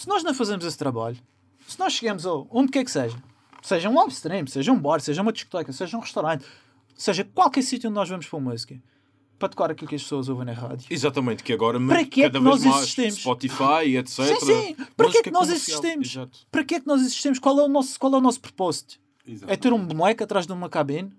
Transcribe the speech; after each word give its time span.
Se 0.00 0.08
nós 0.08 0.22
não 0.22 0.32
fazemos 0.32 0.64
esse 0.64 0.78
trabalho, 0.78 1.18
se 1.68 1.78
nós 1.78 1.92
chegamos 1.92 2.24
a 2.24 2.32
onde 2.50 2.72
quer 2.72 2.82
que 2.86 2.90
seja, 2.90 3.22
seja 3.60 3.90
um 3.90 3.94
live 3.94 4.10
stream, 4.10 4.46
seja 4.46 4.72
um 4.72 4.78
bar, 4.78 4.98
seja 4.98 5.20
uma 5.20 5.30
discoteca, 5.30 5.74
seja 5.74 5.94
um 5.94 6.00
restaurante, 6.00 6.42
seja 6.96 7.22
qualquer 7.22 7.60
sítio 7.60 7.90
onde 7.90 7.96
nós 7.96 8.08
vamos 8.08 8.26
para 8.26 8.40
música, 8.40 8.82
para 9.38 9.50
tocar 9.50 9.70
aquilo 9.70 9.86
que 9.86 9.96
as 9.96 10.02
pessoas 10.02 10.30
ouvem 10.30 10.46
na 10.46 10.54
rádio. 10.54 10.86
Exatamente, 10.88 11.42
que 11.42 11.52
agora 11.52 11.78
Para 11.78 12.02
que 12.06 12.22
é 12.22 12.30
cada 12.30 12.38
que 12.38 12.44
vez 12.44 12.56
nós 12.56 12.64
mais 12.64 12.82
existimos? 12.84 13.14
Spotify, 13.16 13.96
etc. 13.98 14.24
Sim, 14.24 14.40
sim. 14.40 14.76
Para 14.96 15.10
que 15.10 15.18
é 15.18 15.22
que 15.22 15.30
nós 15.30 15.48
comercial. 15.48 15.78
existimos? 15.80 16.08
Exato. 16.08 16.38
Para 16.50 16.64
que 16.64 16.74
é 16.76 16.80
que 16.80 16.86
nós 16.86 17.02
existimos? 17.02 17.38
Qual 17.38 17.60
é 17.60 17.62
o 17.62 17.68
nosso, 17.68 18.00
qual 18.00 18.14
é 18.14 18.16
o 18.16 18.22
nosso 18.22 18.40
propósito? 18.40 18.98
É 19.46 19.54
ter 19.54 19.70
um 19.70 19.84
boneco 19.84 20.24
atrás 20.24 20.46
de 20.46 20.52
uma 20.54 20.70
cabine, 20.70 21.12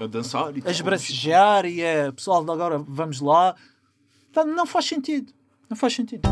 A 0.00 0.06
dançar 0.06 0.56
e 0.56 0.62
a 0.64 0.70
esbracejar 0.70 1.66
e 1.66 1.82
é 1.82 2.10
pessoal, 2.10 2.40
agora 2.50 2.78
vamos 2.78 3.20
lá. 3.20 3.54
Pá, 4.32 4.46
Não 4.46 4.64
faz 4.64 4.86
sentido. 4.86 5.30
Não 5.68 5.76
faz 5.76 5.92
sentido. 5.92 6.22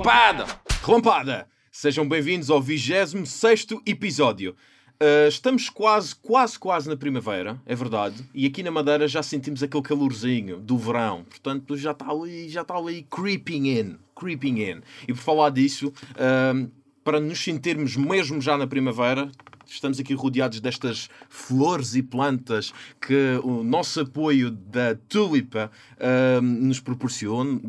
Relampada! 0.00 0.46
Relampada! 0.82 1.48
Sejam 1.70 2.08
bem-vindos 2.08 2.48
ao 2.48 2.58
26 2.58 3.66
episódio. 3.84 4.56
Uh, 4.94 5.28
estamos 5.28 5.68
quase, 5.68 6.16
quase, 6.16 6.58
quase 6.58 6.88
na 6.88 6.96
primavera, 6.96 7.60
é 7.66 7.74
verdade. 7.74 8.24
E 8.32 8.46
aqui 8.46 8.62
na 8.62 8.70
Madeira 8.70 9.06
já 9.06 9.22
sentimos 9.22 9.62
aquele 9.62 9.82
calorzinho 9.82 10.56
do 10.58 10.78
verão. 10.78 11.24
Portanto, 11.24 11.76
já 11.76 11.90
está 11.90 12.10
ali, 12.10 12.48
já 12.48 12.62
está 12.62 12.74
ali 12.76 13.06
creeping 13.10 13.78
in. 13.78 13.98
Creeping 14.18 14.62
in. 14.62 14.80
E 15.06 15.12
por 15.12 15.20
falar 15.20 15.50
disso, 15.50 15.88
uh, 15.88 16.70
para 17.04 17.20
nos 17.20 17.38
sentirmos 17.38 17.94
mesmo 17.94 18.40
já 18.40 18.56
na 18.56 18.66
primavera, 18.66 19.30
estamos 19.74 20.00
aqui 20.00 20.14
rodeados 20.14 20.60
destas 20.60 21.08
flores 21.28 21.94
e 21.94 22.02
plantas 22.02 22.72
que 23.00 23.40
o 23.42 23.62
nosso 23.62 24.00
apoio 24.00 24.50
da 24.50 24.94
Tulipa 25.08 25.70
ah, 25.98 26.40
nos 26.40 26.80
proporciona, 26.80 27.60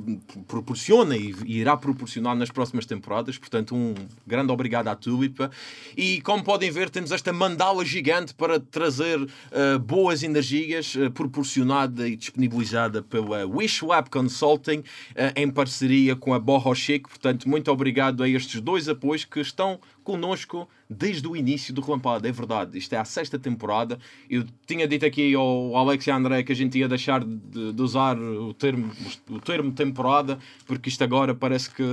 proporciona 0.48 1.16
e, 1.16 1.36
irá 1.46 1.78
proporcionar 1.78 2.36
nas 2.36 2.50
próximas 2.50 2.86
temporadas. 2.86 3.38
Portanto, 3.38 3.76
um 3.76 3.94
grande 4.26 4.52
obrigado 4.52 4.88
à 4.88 4.96
Tulipa. 4.96 5.52
E 5.96 6.22
como 6.22 6.44
podem 6.44 6.72
ver, 6.72 6.90
temos 6.90 7.12
esta 7.12 7.32
mandala 7.32 7.86
gigante 7.86 8.34
para 8.34 8.60
trazer 8.60 9.20
ah, 9.52 9.78
boas 9.78 10.24
energias, 10.24 10.96
ah, 10.98 11.10
proporcionada 11.10 12.08
e 12.08 12.16
disponibilizada 12.16 13.02
pela 13.02 13.46
Wish 13.46 13.86
Lab 13.86 14.10
Consulting 14.10 14.84
ah, 15.16 15.34
em 15.36 15.50
parceria 15.50 16.16
com 16.16 16.34
a 16.34 16.40
Borro 16.40 16.74
Chic. 16.74 17.08
Portanto, 17.08 17.48
muito 17.48 17.72
obrigado 17.72 18.24
a 18.24 18.30
estes 18.30 18.60
dois 18.62 18.90
apoios 18.90 19.26
que 19.26 19.40
estão 19.40 19.80
connosco 20.12 20.68
desde 20.90 21.26
o 21.26 21.38
início 21.38 21.74
do 21.74 21.80
Relampada, 21.80 22.28
é 22.28 22.32
verdade. 22.34 22.78
Isto 22.78 22.94
é 22.94 22.98
a 22.98 23.06
sexta 23.06 23.40
temporada. 23.40 23.98
Eu 24.30 24.44
tinha 24.68 24.86
dito 24.86 25.06
aqui 25.06 25.34
ao 25.34 25.74
Alex 25.78 26.06
e 26.06 26.12
André 26.12 26.44
que 26.44 26.52
a 26.52 26.56
gente 26.56 26.78
ia 26.78 26.86
deixar 26.86 27.24
de, 27.24 27.72
de 27.72 27.82
usar 27.82 28.20
o 28.20 28.54
termo, 28.54 28.92
o 29.30 29.40
termo 29.40 29.72
temporada, 29.72 30.38
porque 30.66 30.90
isto 30.90 31.02
agora 31.02 31.34
parece 31.34 31.74
que 31.74 31.84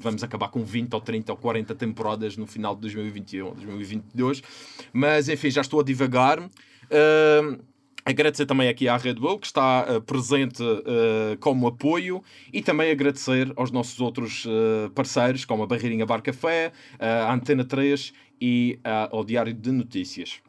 vamos 0.00 0.24
acabar 0.24 0.48
com 0.48 0.64
20 0.64 0.92
ou 0.92 1.00
30 1.00 1.30
ou 1.30 1.38
40 1.38 1.76
temporadas 1.76 2.36
no 2.36 2.46
final 2.46 2.74
de 2.74 2.80
2021 2.80 3.46
ou 3.46 3.54
2022. 3.54 4.42
Mas 4.92 5.28
enfim, 5.28 5.50
já 5.50 5.60
estou 5.60 5.78
a 5.78 5.84
divagar. 5.84 6.40
Ahm, 6.40 7.58
Agradecer 8.04 8.46
também 8.46 8.68
aqui 8.68 8.88
à 8.88 8.96
Red 8.96 9.14
Bull, 9.14 9.38
que 9.38 9.46
está 9.46 9.86
uh, 9.88 10.00
presente 10.00 10.60
uh, 10.60 11.38
como 11.38 11.68
apoio, 11.68 12.22
e 12.52 12.60
também 12.60 12.90
agradecer 12.90 13.52
aos 13.54 13.70
nossos 13.70 14.00
outros 14.00 14.44
uh, 14.44 14.90
parceiros, 14.90 15.44
como 15.44 15.62
a 15.62 15.66
Barreirinha 15.66 16.04
Bar 16.04 16.20
Café, 16.20 16.72
a 16.98 17.32
Antena 17.32 17.64
3 17.64 18.12
e 18.40 18.78
ao 19.10 19.24
Diário 19.24 19.54
de 19.54 19.70
Notícias. 19.70 20.40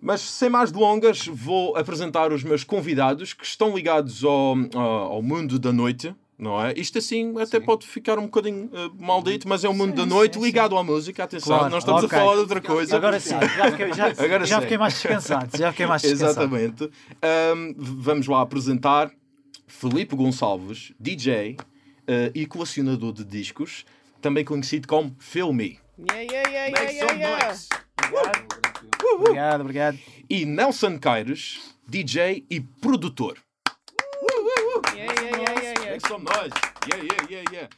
Mas 0.00 0.22
sem 0.22 0.48
mais 0.48 0.72
delongas, 0.72 1.26
vou 1.26 1.76
apresentar 1.76 2.32
os 2.32 2.42
meus 2.42 2.64
convidados 2.64 3.34
que 3.34 3.44
estão 3.44 3.76
ligados 3.76 4.24
ao, 4.24 4.56
ao, 4.74 5.12
ao 5.12 5.22
mundo 5.22 5.58
da 5.58 5.72
noite. 5.72 6.14
Não 6.40 6.58
é? 6.64 6.72
Isto 6.74 6.98
assim 6.98 7.38
até 7.38 7.60
pode 7.60 7.86
ficar 7.86 8.18
um 8.18 8.22
bocadinho 8.22 8.70
uh, 8.72 8.90
maldito, 8.98 9.46
mas 9.46 9.62
é 9.62 9.68
o 9.68 9.74
mundo 9.74 9.94
da 9.94 10.06
noite 10.06 10.38
sim, 10.38 10.42
ligado 10.42 10.74
à 10.78 10.82
música. 10.82 11.24
Atenção, 11.24 11.58
Claro, 11.58 11.70
nós 11.70 11.82
estamos 11.82 12.04
ok. 12.04 12.16
a 12.16 12.20
falar 12.20 12.34
de 12.34 12.40
outra 12.40 12.60
coisa. 12.62 12.96
Agora 12.96 13.20
sim, 13.20 13.30
já 13.30 13.70
fiquei, 13.70 13.92
já, 13.92 14.06
Agora 14.06 14.46
já 14.46 14.56
sim. 14.56 14.62
fiquei 14.62 14.78
mais 14.78 14.94
descansado. 14.94 15.58
Já 15.58 15.70
fiquei 15.70 15.86
mais 15.86 16.00
descansado. 16.00 16.30
Exatamente. 16.30 16.90
Ahm, 17.20 17.74
vamos 17.76 18.26
lá 18.26 18.40
apresentar 18.40 19.10
Felipe 19.66 20.16
Gonçalves, 20.16 20.92
DJ 20.98 21.58
eh, 22.06 22.32
e 22.34 22.46
colecionador 22.46 23.12
de 23.12 23.24
discos, 23.24 23.84
também 24.22 24.42
conhecido 24.44 24.88
como 24.88 25.14
Filmy. 25.18 25.78
Yeah, 25.98 26.22
yeah, 26.22 26.48
yeah, 26.48 26.70
Make 26.72 26.94
yeah, 26.94 27.08
some 27.08 27.20
yeah, 27.20 27.38
yeah. 27.38 27.46
noise. 27.46 27.68
Obrigado, 29.14 29.60
obrigado. 29.60 29.98
E 30.28 30.46
Nelson 30.46 30.98
Caires, 30.98 31.76
DJ 31.86 32.44
e 32.50 32.60
produtor. 32.60 33.38
Yeah, 36.00 36.00
yeah, 36.00 36.00
yeah, 36.00 36.00
yeah, 36.00 36.00
yeah. 36.00 36.00
Make 36.00 36.06
some 36.08 36.24
noise. 36.24 36.52
Yeah, 36.88 37.02
yeah, 37.02 37.26
yeah, 37.30 37.44
yeah. 37.52 37.68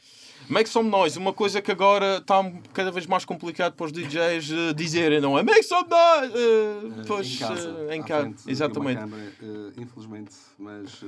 Make 0.49 0.67
some 0.69 0.91
noise, 0.91 1.17
uma 1.19 1.33
coisa 1.33 1.63
que 1.63 1.71
agora 1.71 2.19
está 2.19 2.43
cada 2.73 2.91
vez 2.91 3.07
mais 3.07 3.25
complicado 3.25 3.75
para 3.75 3.87
os 3.87 3.93
DJs 3.93 4.51
eh, 4.51 4.73
dizerem, 4.75 5.21
não 5.21 5.39
é? 5.39 5.43
Make 5.43 5.63
some 5.63 5.89
noise! 5.89 6.33
Eh, 6.35 7.01
Eh, 7.01 7.05
pois, 7.07 7.33
em 7.35 7.39
casa, 7.39 7.87
eh, 7.89 7.97
em 7.97 8.01
à 8.01 8.05
casa, 8.05 8.23
frente 8.25 8.51
exatamente. 8.51 8.99
câmara, 8.99 9.33
infelizmente, 9.77 10.33
mas 10.59 11.01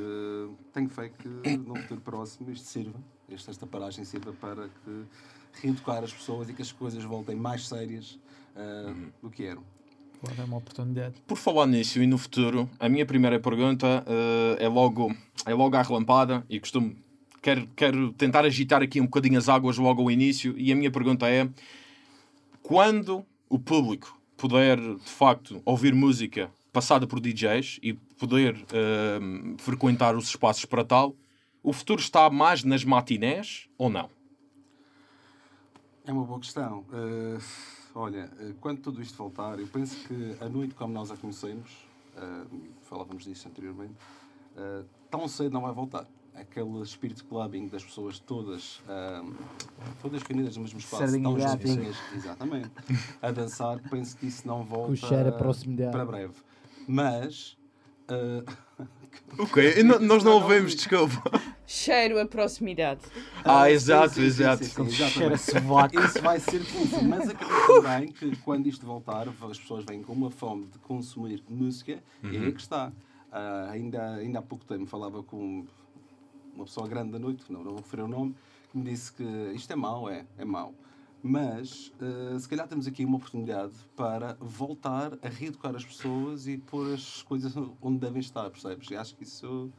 tenho 0.72 0.88
fé 0.88 1.08
que 1.08 1.28
no 1.58 1.74
futuro 1.76 2.00
próximo 2.00 2.50
isto 2.52 2.66
sirva, 2.66 2.98
esta, 3.30 3.50
esta 3.50 3.66
paragem 3.66 4.04
sirva 4.04 4.32
para 4.32 4.68
que 4.68 5.04
reeducar 5.62 6.02
as 6.04 6.12
pessoas 6.12 6.48
e 6.48 6.52
que 6.52 6.62
as 6.62 6.70
coisas 6.72 7.02
voltem 7.04 7.36
mais 7.36 7.66
sérias 7.68 8.18
Uhum. 8.56 9.10
do 9.20 9.30
que 9.30 9.42
eram. 9.44 9.64
Claro, 10.20 10.40
é 10.40 10.44
uma 10.44 10.58
oportunidade. 10.58 11.16
Por 11.26 11.36
falar 11.36 11.66
nisso 11.66 12.00
e 12.00 12.06
no 12.06 12.16
futuro, 12.16 12.70
a 12.78 12.88
minha 12.88 13.04
primeira 13.04 13.40
pergunta 13.40 14.04
eh, 14.06 14.64
é, 14.64 14.68
logo, 14.68 15.12
é 15.44 15.52
logo 15.52 15.74
à 15.76 15.82
relampada 15.82 16.46
e 16.48 16.60
costumo 16.60 16.94
quero, 17.44 17.68
quero 17.76 18.12
tentar 18.14 18.46
agitar 18.46 18.82
aqui 18.82 19.02
um 19.02 19.04
bocadinho 19.04 19.36
as 19.36 19.50
águas 19.50 19.76
logo 19.76 20.00
ao 20.00 20.10
início 20.10 20.54
e 20.56 20.72
a 20.72 20.74
minha 20.74 20.90
pergunta 20.90 21.28
é 21.28 21.46
quando 22.62 23.24
o 23.50 23.58
público 23.58 24.18
puder 24.34 24.78
de 24.78 25.10
facto 25.10 25.60
ouvir 25.62 25.94
música 25.94 26.50
passada 26.72 27.06
por 27.06 27.20
DJs 27.20 27.78
e 27.82 27.92
poder 27.92 28.56
eh, 28.72 29.20
frequentar 29.58 30.16
os 30.16 30.28
espaços 30.28 30.64
para 30.64 30.82
tal, 30.82 31.14
o 31.62 31.72
futuro 31.72 32.00
está 32.00 32.28
mais 32.30 32.64
nas 32.64 32.82
matinés 32.82 33.68
ou 33.76 33.90
não? 33.90 34.08
É 36.06 36.12
uma 36.12 36.24
boa 36.24 36.40
questão. 36.40 36.84
Eh, 36.92 37.38
olha, 37.94 38.30
eh, 38.40 38.54
quando 38.60 38.80
tudo 38.80 39.02
isto 39.02 39.16
voltar, 39.16 39.60
eu 39.60 39.66
penso 39.66 39.96
que 40.08 40.36
a 40.40 40.48
noite 40.48 40.74
como 40.74 40.92
nós 40.92 41.10
a 41.10 41.16
conhecemos, 41.16 41.70
eh, 42.16 42.44
falávamos 42.82 43.24
disso 43.24 43.46
anteriormente, 43.46 43.94
tão 45.10 45.26
cedo 45.28 45.52
não 45.52 45.60
vai 45.60 45.72
voltar. 45.72 46.06
Aquele 46.34 46.82
espírito 46.82 47.18
de 47.18 47.24
clubbing 47.24 47.68
das 47.68 47.84
pessoas 47.84 48.18
todas, 48.18 48.80
ah, 48.88 49.22
todas 50.02 50.20
reunidas 50.22 50.56
no 50.56 50.62
mesmo 50.62 50.78
espaço, 50.80 51.04
Sardinha 51.04 51.22
tão 51.22 51.38
e 51.38 51.40
juntinhas, 51.40 51.96
exatamente, 52.14 52.70
a 53.22 53.30
dançar, 53.30 53.78
penso 53.88 54.16
que 54.16 54.26
isso 54.26 54.46
não 54.46 54.64
volta 54.64 54.92
o 54.92 54.96
cheiro, 54.96 55.28
a 55.28 55.32
proximidade. 55.32 55.92
para 55.92 56.04
breve. 56.04 56.34
Mas, 56.88 57.56
ah, 58.08 58.44
Ok, 59.38 59.82
nós 60.00 60.22
não 60.24 60.32
ouvimos, 60.32 60.74
desculpa. 60.74 61.22
Cheiro 61.66 62.20
a 62.20 62.26
proximidade. 62.26 63.00
Ah, 63.44 63.70
exato, 63.70 64.14
sim, 64.14 64.20
sim, 64.20 64.26
exato. 64.26 64.64
sim, 64.64 64.84
sim, 64.86 64.90
Cheira 64.90 65.34
exatamente. 65.34 65.42
sovaco. 65.42 66.00
Isso 66.00 66.20
vai 66.22 66.38
ser 66.40 66.60
difícil, 66.60 67.02
mas 67.02 67.28
acredito 67.28 67.66
também 67.66 68.08
que 68.12 68.36
quando 68.38 68.66
isto 68.66 68.84
voltar, 68.84 69.26
as 69.28 69.58
pessoas 69.58 69.84
vêm 69.88 70.02
com 70.02 70.12
uma 70.12 70.30
fome 70.30 70.66
de 70.66 70.78
consumir 70.80 71.42
música 71.48 72.02
e 72.22 72.26
Uhum. 72.26 72.42
aí 72.42 72.48
é 72.48 72.52
que 72.52 72.60
está. 72.60 72.92
Ah, 73.32 73.68
ainda, 73.70 74.14
ainda 74.16 74.38
há 74.40 74.42
pouco 74.42 74.64
tempo 74.64 74.86
falava 74.86 75.22
com 75.22 75.64
uma 76.54 76.64
pessoa 76.64 76.88
grande 76.88 77.12
da 77.12 77.18
noite, 77.18 77.44
não, 77.50 77.62
não 77.62 77.72
vou 77.72 77.80
referir 77.80 78.02
o 78.02 78.08
nome, 78.08 78.34
que 78.70 78.78
me 78.78 78.84
disse 78.84 79.12
que 79.12 79.24
isto 79.54 79.72
é 79.72 79.76
mau, 79.76 80.08
é, 80.08 80.24
é 80.38 80.44
mau. 80.44 80.74
Mas 81.22 81.90
ah, 82.00 82.38
se 82.38 82.46
calhar 82.46 82.68
temos 82.68 82.86
aqui 82.86 83.04
uma 83.04 83.16
oportunidade 83.16 83.72
para 83.96 84.36
voltar 84.40 85.18
a 85.22 85.28
reeducar 85.28 85.74
as 85.74 85.84
pessoas 85.84 86.46
e 86.46 86.58
pôr 86.58 86.92
as 86.92 87.22
coisas 87.22 87.54
onde 87.80 87.98
devem 87.98 88.20
estar, 88.20 88.50
percebes? 88.50 88.90
E 88.90 88.96
acho 88.96 89.16
que 89.16 89.24
isso 89.24 89.70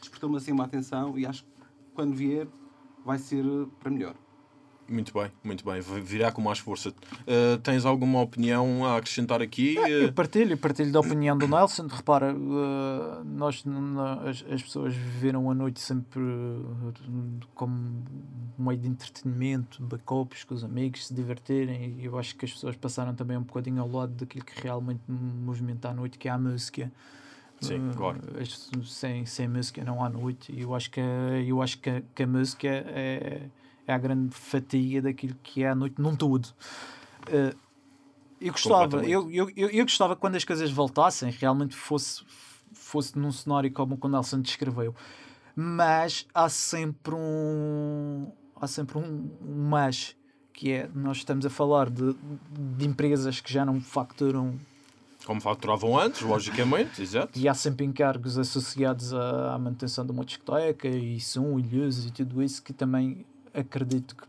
despertou-me 0.00 0.36
assim 0.36 0.52
uma 0.52 0.64
atenção 0.64 1.18
e 1.18 1.24
acho 1.24 1.44
que 1.44 1.50
quando 1.94 2.14
vier 2.14 2.46
vai 3.04 3.18
ser 3.18 3.44
para 3.80 3.90
melhor. 3.90 4.14
Muito 4.88 5.12
bem, 5.12 5.30
muito 5.42 5.64
bem. 5.64 5.80
Virá 5.80 6.30
com 6.30 6.40
mais 6.40 6.58
força. 6.60 6.90
Uh, 6.90 7.58
tens 7.62 7.84
alguma 7.84 8.20
opinião 8.20 8.84
a 8.86 8.96
acrescentar 8.96 9.42
aqui? 9.42 9.74
Eu 9.76 10.08
Uh, 10.08 10.12
partilho, 10.12 10.56
partilho 10.56 10.92
da 10.92 11.00
opinião 11.00 11.36
do 11.36 11.48
Nelson. 11.48 11.86
Repara, 11.88 12.30
eh, 12.30 13.22
nós, 13.24 13.64
as, 14.24 14.44
as 14.52 14.62
pessoas 14.62 14.94
viveram 14.94 15.50
a 15.50 15.54
noite 15.54 15.80
sempre 15.80 16.20
eh, 16.20 17.46
como 17.54 17.74
um 18.58 18.64
meio 18.64 18.78
de 18.78 18.88
entretenimento, 18.88 19.82
backups 19.82 20.44
com 20.44 20.54
os 20.54 20.62
amigos, 20.62 21.06
se 21.08 21.14
divertirem. 21.14 21.96
E 21.98 22.04
eu 22.04 22.16
acho 22.18 22.36
que 22.36 22.44
as 22.44 22.52
pessoas 22.52 22.76
passaram 22.76 23.14
também 23.14 23.36
um 23.36 23.42
bocadinho 23.42 23.82
ao 23.82 23.90
lado 23.90 24.12
daquilo 24.12 24.44
que 24.44 24.60
realmente 24.62 25.00
movimenta 25.08 25.88
a 25.88 25.94
noite, 25.94 26.16
que 26.16 26.28
é 26.28 26.30
a 26.30 26.38
música. 26.38 26.92
Sim, 27.60 27.90
Eh, 27.90 27.94
claro. 27.96 28.20
sem, 28.84 29.26
sem 29.26 29.48
música 29.48 29.82
não 29.82 30.04
há 30.04 30.08
noite. 30.08 30.52
E 30.52 30.60
eu 30.62 30.74
acho 30.74 30.90
que, 30.90 31.00
eu 31.46 31.60
acho 31.60 31.78
que, 31.78 32.04
que 32.14 32.22
a 32.22 32.26
música 32.26 32.68
é, 32.68 33.40
é 33.86 33.92
a 33.94 33.98
grande 33.98 34.34
fatia 34.34 35.00
daquilo 35.02 35.36
que 35.42 35.62
é 35.62 35.68
a 35.70 35.74
noite 35.74 36.00
num 36.00 36.14
todo. 36.16 36.48
Eh, 37.28 37.54
Eu 38.40 38.52
gostava, 38.52 39.04
eu, 39.04 39.30
eu, 39.30 39.50
eu, 39.56 39.70
eu 39.70 39.84
gostava 39.84 40.14
que 40.14 40.20
quando 40.20 40.36
as 40.36 40.44
coisas 40.44 40.70
voltassem, 40.70 41.30
realmente 41.30 41.74
fosse, 41.74 42.22
fosse 42.72 43.18
num 43.18 43.32
cenário 43.32 43.70
como 43.72 43.94
o 43.94 43.98
que 43.98 44.06
o 44.06 44.08
Nelson 44.10 44.40
descreveu. 44.40 44.94
Mas 45.54 46.26
há 46.34 46.48
sempre 46.48 47.14
um. 47.14 48.30
Há 48.60 48.66
sempre 48.66 48.98
um, 48.98 49.30
um 49.40 49.68
mas, 49.68 50.14
que 50.52 50.72
é 50.72 50.88
nós 50.94 51.18
estamos 51.18 51.44
a 51.46 51.50
falar 51.50 51.88
de, 51.90 52.14
de 52.76 52.86
empresas 52.86 53.40
que 53.40 53.52
já 53.52 53.64
não 53.64 53.80
facturam 53.80 54.54
Como 55.24 55.40
faturavam 55.40 55.98
antes, 55.98 56.20
logicamente, 56.22 57.02
exato. 57.02 57.38
e 57.38 57.48
há 57.48 57.54
sempre 57.54 57.84
encargos 57.86 58.38
associados 58.38 59.12
à, 59.14 59.54
à 59.54 59.58
manutenção 59.58 60.04
de 60.06 60.12
uma 60.12 60.24
discoteca 60.24 60.88
e 60.88 61.18
som 61.20 61.58
e 61.58 61.62
luzes 61.62 62.06
e 62.06 62.10
tudo 62.12 62.42
isso 62.42 62.62
que 62.62 62.72
também 62.72 63.24
acredito 63.58 64.14
que 64.14 64.26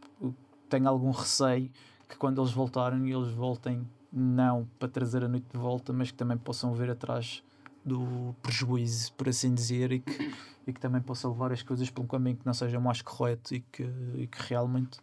tenho 0.69 0.88
algum 0.88 1.12
receio 1.12 1.69
que 2.07 2.18
quando 2.18 2.41
eles 2.41 2.51
voltarem 2.51 3.12
eles 3.12 3.31
voltem 3.31 3.88
não 4.12 4.68
para 4.79 4.88
trazer 4.88 5.24
a 5.24 5.27
noite 5.27 5.45
de 5.51 5.57
volta 5.57 5.91
mas 5.91 6.12
que 6.12 6.18
também 6.18 6.38
possam 6.38 6.74
ver 6.74 6.89
atrás 6.89 7.44
do 7.85 8.35
prejuízo 8.41 9.13
por 9.13 9.29
assim 9.29 9.53
dizer 9.53 9.91
e 9.91 10.00
que, 10.00 10.33
e 10.65 10.74
que 10.74 10.79
também 10.79 11.01
possa 11.01 11.27
levar 11.27 11.51
as 11.51 11.62
coisas 11.62 11.89
por 11.89 12.03
um 12.03 12.07
caminho 12.07 12.38
que 12.38 12.45
não 12.45 12.53
seja 12.53 12.79
mais 12.79 13.01
correto 13.01 13.53
e 13.56 13.59
que, 13.62 13.83
e 14.15 14.27
que 14.27 14.38
realmente 14.50 15.00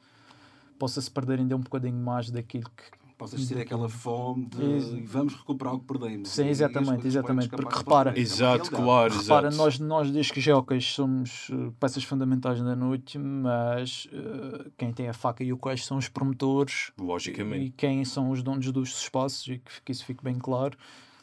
possa 0.78 1.00
se 1.00 1.10
perder 1.10 1.38
ainda 1.38 1.56
um 1.56 1.60
bocadinho 1.60 1.96
mais 1.96 2.30
daquilo 2.30 2.70
que 2.76 3.03
Possas 3.30 3.48
ter 3.48 3.58
aquela 3.60 3.88
fome 3.88 4.46
de 4.46 4.76
Isso. 4.76 4.96
e 4.96 5.00
vamos 5.02 5.34
recuperar 5.34 5.74
o 5.74 5.80
que 5.80 5.86
perdemos. 5.86 6.28
Sim, 6.28 6.46
exatamente, 6.48 7.06
exatamente, 7.06 7.48
porque 7.48 7.76
repara- 7.78 8.12
é 8.16 8.20
Exato, 8.20 8.64
realidade. 8.64 8.70
claro, 8.84 9.14
Repara, 9.18 9.46
exato. 9.48 9.56
nós, 9.56 9.78
nós 9.78 10.12
discos 10.12 10.42
jockeys 10.42 10.84
somos 10.94 11.48
uh, 11.50 11.72
peças 11.80 12.04
fundamentais 12.04 12.60
da 12.62 12.76
noite, 12.76 13.18
mas 13.18 14.06
uh, 14.12 14.70
quem 14.76 14.92
tem 14.92 15.08
a 15.08 15.12
faca 15.14 15.42
e 15.42 15.52
o 15.52 15.56
queijo 15.58 15.84
são 15.84 15.96
os 15.96 16.08
promotores 16.08 16.92
Logicamente. 16.98 17.66
e 17.66 17.70
quem 17.70 18.04
são 18.04 18.30
os 18.30 18.42
donos 18.42 18.70
dos 18.72 18.90
espaços 19.00 19.46
e 19.48 19.58
que, 19.58 19.82
que 19.84 19.92
isso 19.92 20.04
fique 20.04 20.22
bem 20.22 20.34
claro. 20.38 20.76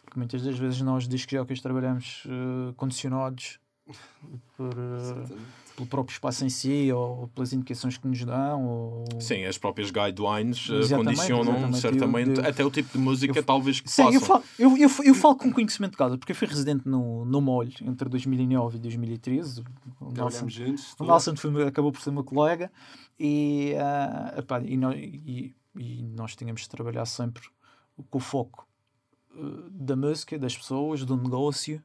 Que 0.09 0.17
muitas 0.17 0.41
das 0.43 0.57
vezes 0.57 0.81
nós, 0.81 1.07
discos 1.07 1.31
jockeys, 1.37 1.61
trabalhamos 1.61 2.23
uh, 2.25 2.73
condicionados 2.73 3.59
por, 4.57 4.73
uh, 4.77 4.95
Exatamente. 4.97 5.35
Pelo 5.81 5.87
próprio 5.89 6.13
espaço 6.13 6.45
em 6.45 6.49
si 6.49 6.91
ou 6.91 7.27
pelas 7.29 7.51
indicações 7.53 7.97
que 7.97 8.07
nos 8.07 8.23
dão. 8.23 8.65
Ou... 8.65 9.05
Sim, 9.19 9.45
as 9.45 9.57
próprias 9.57 9.89
guidelines 9.89 10.69
eh, 10.69 10.75
Exatamente, 10.79 11.15
condicionam 11.17 11.51
exatamente. 11.53 11.77
certamente 11.79 12.29
Eu- 12.37 12.43
eu- 12.43 12.49
até 12.49 12.65
o 12.65 12.69
tipo 12.71 12.91
de 12.91 12.97
música, 13.03 13.39
eu- 13.39 13.43
talvez 13.43 13.79
que 13.81 13.89
Sim, 13.89 14.13
eu 14.13 14.21
falo, 14.21 14.43
eu, 14.59 14.77
eu, 14.77 14.89
eu 15.03 15.15
falo 15.15 15.35
com 15.35 15.51
conhecimento 15.51 15.91
de 15.91 15.97
causa, 15.97 16.17
porque 16.17 16.31
eu 16.31 16.35
fui 16.35 16.47
residente 16.47 16.87
no, 16.87 17.25
no 17.25 17.41
Molho 17.41 17.71
entre 17.81 18.07
2009 18.09 18.77
e 18.77 18.79
2013. 18.79 19.61
O 19.61 19.63
Nelson, 20.05 20.13
Trabalhamos 20.13 20.53
juntos. 20.53 20.95
O. 20.99 21.03
Nelson 21.05 21.35
foi, 21.35 21.67
acabou 21.67 21.91
por 21.91 22.01
ser 22.01 22.11
meu 22.11 22.23
colega 22.23 22.71
e, 23.19 23.73
ah, 23.79 24.35
epá, 24.37 24.61
e, 24.61 24.77
nó- 24.77 24.93
e- 24.93 25.55
e 25.77 26.03
nós 26.03 26.35
tínhamos 26.35 26.61
de 26.61 26.69
trabalhar 26.69 27.05
sempre 27.05 27.43
com 28.09 28.17
o 28.17 28.21
foco 28.21 28.67
ah, 29.35 29.67
da 29.71 29.95
música, 29.95 30.37
das 30.37 30.55
pessoas, 30.55 31.03
do 31.05 31.17
negócio 31.17 31.81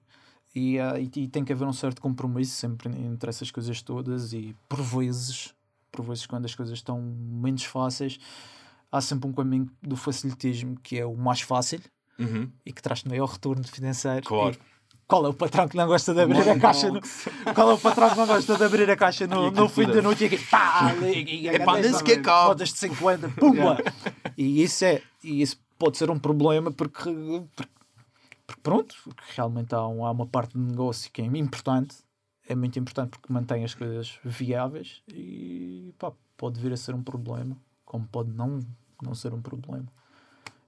e, 0.57 0.81
ah, 0.81 0.99
e, 0.99 1.11
e 1.15 1.29
tem 1.29 1.45
que 1.45 1.53
haver 1.53 1.69
um 1.69 1.73
certo 1.73 2.01
compromisso 2.01 2.53
sempre 2.53 2.89
entre 2.89 3.29
essas 3.29 3.51
coisas 3.51 3.83
todas 3.83 4.33
e 4.33 4.57
por 4.67 4.81
vezes, 4.81 5.55
por 5.93 6.03
vezes 6.03 6.25
quando 6.25 6.47
as 6.47 6.55
coisas 6.55 6.79
estão 6.79 7.01
menos 7.01 7.65
fáceis 7.65 8.19
há 8.91 9.01
sempre 9.03 9.29
um 9.29 9.33
caminho 9.33 9.71
do 9.83 9.97
facilitismo 9.97 10.77
que 10.83 10.99
é 10.99 11.05
o 11.05 11.15
mais 11.15 11.43
fácil 11.43 11.81
Uhum, 12.19 12.51
e 12.65 12.73
que 12.73 12.81
traz 12.81 13.05
maior 13.05 13.29
retorno 13.29 13.63
financeiro. 13.63 14.27
Claro. 14.27 14.57
Qual 15.07 15.27
é 15.27 15.29
o 15.29 15.35
patrão 15.35 15.69
que 15.69 15.77
não 15.77 15.87
gosta 15.87 16.15
de 16.15 16.23
abrir 16.23 16.49
a 16.49 16.59
caixa? 16.59 16.91
No, 16.91 17.01
qual 17.55 17.71
é 17.71 17.75
o 17.75 17.79
patrão 17.79 18.09
que 18.09 18.17
não 18.17 18.27
gosta 18.27 18.57
de 18.57 18.65
abrir 18.65 18.91
a 18.91 18.97
caixa 18.97 19.27
no, 19.27 19.51
no 19.51 19.69
fim 19.69 19.87
da 19.87 19.99
é- 19.99 20.01
noite 20.01 20.25
e 20.25 20.27
aqui 20.27 20.39
pá, 20.39 20.95
e, 21.03 21.43
e, 21.43 21.49
Epá, 21.55 21.79
nem 21.79 21.91
e, 21.91 21.95
sequer 21.95 22.23
cabe. 22.23 22.49
Notas 22.49 22.73
de 22.73 22.79
50, 22.79 23.29
pumba! 23.29 23.77
E 24.37 24.63
isso 24.63 24.85
é, 24.85 25.03
e 25.23 25.43
isso 25.43 25.59
pode 25.79 25.99
ser 25.99 26.11
um 26.11 26.19
problema 26.19 26.73
porque, 26.73 27.05
porque, 27.55 27.73
porque 28.47 28.61
pronto, 28.63 28.95
porque 29.05 29.23
realmente 29.35 29.75
há, 29.75 29.87
um- 29.87 30.05
há 30.05 30.11
uma 30.11 30.27
parte 30.27 30.53
do 30.55 30.61
negócio 30.61 31.11
que 31.13 31.21
é 31.23 31.25
importante, 31.25 31.97
é 32.49 32.55
muito 32.55 32.79
importante 32.79 33.11
porque 33.11 33.33
mantém 33.33 33.65
as 33.65 33.75
coisas 33.75 34.19
viáveis 34.25 35.03
e 35.09 35.93
pá, 35.99 36.13
pode 36.37 36.61
vir 36.61 36.73
a 36.73 36.77
ser 36.77 36.95
um 36.95 37.03
problema, 37.03 37.57
como 37.85 38.07
pode 38.07 38.31
não, 38.31 38.61
não 39.03 39.15
ser 39.15 39.35
um 39.35 39.43
problema. 39.43 39.87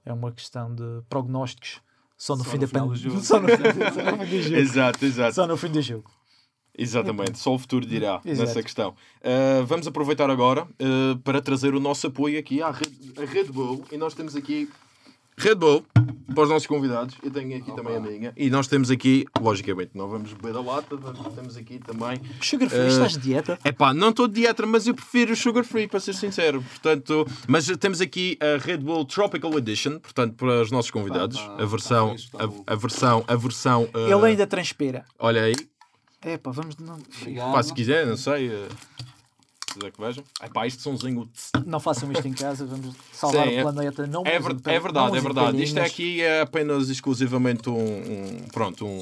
É 0.05 0.11
uma 0.13 0.31
questão 0.31 0.73
de 0.73 0.83
prognósticos 1.09 1.81
só 2.17 2.35
no 2.35 2.43
Só 2.43 2.49
fim 2.49 2.57
no 2.57 2.67
da 2.67 2.79
pandemia. 2.79 2.97
jogo. 2.97 3.19
Só 3.23 3.39
no 3.39 3.47
fim 3.47 3.55
do 4.27 4.41
jogo. 4.41 4.55
Exato, 4.57 5.05
exato. 5.05 5.35
Só 5.35 5.47
no 5.47 5.55
fim 5.55 5.69
do 5.71 5.81
jogo. 5.81 6.11
Exatamente, 6.77 7.37
só 7.37 7.53
o 7.55 7.59
futuro 7.59 7.85
dirá 7.85 8.21
Exato. 8.23 8.47
nessa 8.47 8.63
questão. 8.63 8.91
Uh, 9.21 9.65
vamos 9.65 9.85
aproveitar 9.85 10.29
agora 10.29 10.63
uh, 10.65 11.17
para 11.25 11.41
trazer 11.41 11.73
o 11.75 11.79
nosso 11.79 12.07
apoio 12.07 12.39
aqui 12.39 12.61
à 12.61 12.71
Red, 12.71 12.91
à 13.17 13.25
Red 13.25 13.45
Bull. 13.45 13.83
E 13.91 13.97
nós 13.97 14.13
temos 14.13 14.33
aqui 14.35 14.69
Red 15.37 15.55
Bull 15.55 15.85
para 16.33 16.43
os 16.43 16.49
nossos 16.49 16.67
convidados. 16.67 17.15
Eu 17.23 17.31
tenho 17.31 17.57
aqui 17.57 17.71
também 17.75 17.95
a 17.95 17.99
minha. 17.99 18.33
E 18.37 18.49
nós 18.49 18.67
temos 18.67 18.89
aqui, 18.91 19.25
logicamente, 19.39 19.91
não 19.95 20.07
vamos 20.07 20.33
beber 20.33 20.53
da 20.53 20.61
lata, 20.61 20.97
temos 21.35 21.57
aqui 21.57 21.79
também. 21.79 22.21
Sugar 22.41 22.69
free, 22.69 22.79
Eh, 22.79 22.87
estás 22.87 23.13
de 23.13 23.19
dieta? 23.19 23.59
É 23.63 23.71
pá, 23.71 23.93
não 23.93 24.09
estou 24.09 24.27
de 24.27 24.35
dieta, 24.41 24.65
mas 24.65 24.87
eu 24.87 24.93
prefiro 24.93 25.35
sugar 25.35 25.63
free, 25.63 25.87
para 25.87 25.99
ser 25.99 26.13
sincero. 26.13 26.61
Portanto, 26.61 27.25
mas 27.47 27.65
temos 27.77 28.01
aqui 28.01 28.37
a 28.41 28.57
Red 28.63 28.77
Bull 28.77 29.05
Tropical 29.05 29.57
Edition, 29.57 29.99
portanto, 29.99 30.35
para 30.35 30.61
os 30.61 30.71
nossos 30.71 30.91
convidados. 30.91 31.37
A 31.57 31.65
versão, 31.65 32.15
tá 32.31 32.45
a, 32.67 32.73
a 32.73 32.75
versão, 32.75 33.23
a 33.27 33.35
versão. 33.35 33.83
uh, 33.93 33.97
Ele 34.11 34.25
ainda 34.27 34.45
transpira. 34.47 35.05
Olha 35.17 35.43
aí, 35.43 35.55
É 36.21 36.37
pá, 36.37 36.51
vamos. 36.51 36.75
Não. 36.77 36.99
Pá, 37.51 37.63
se 37.63 37.73
quiser, 37.73 38.05
não 38.05 38.17
sei. 38.17 38.49
eh, 38.49 38.67
Se 38.69 39.08
quiser 39.79 39.91
que 39.91 40.01
vejam. 40.01 40.23
É 40.41 40.47
pá, 40.47 40.67
isto 40.67 40.81
somzinho. 40.81 41.29
não 41.65 41.79
façam 41.79 42.11
isto 42.11 42.27
em 42.27 42.33
casa, 42.33 42.65
vamos 42.65 42.95
salvar 43.13 43.47
Sim, 43.47 43.53
é- 43.55 43.59
o 43.59 43.71
planeta. 43.71 44.07
Não 44.07 44.23
É, 44.25 44.39
ver- 44.39 44.57
é 44.65 44.79
verdade, 44.79 45.17
é 45.17 45.21
verdade. 45.21 45.63
Isto 45.63 45.79
é 45.79 45.85
aqui 45.85 46.21
é 46.21 46.41
apenas 46.41 46.89
exclusivamente 46.89 47.69
um. 47.69 47.73
um- 47.77 48.47
pronto, 48.51 48.85
um. 48.85 49.01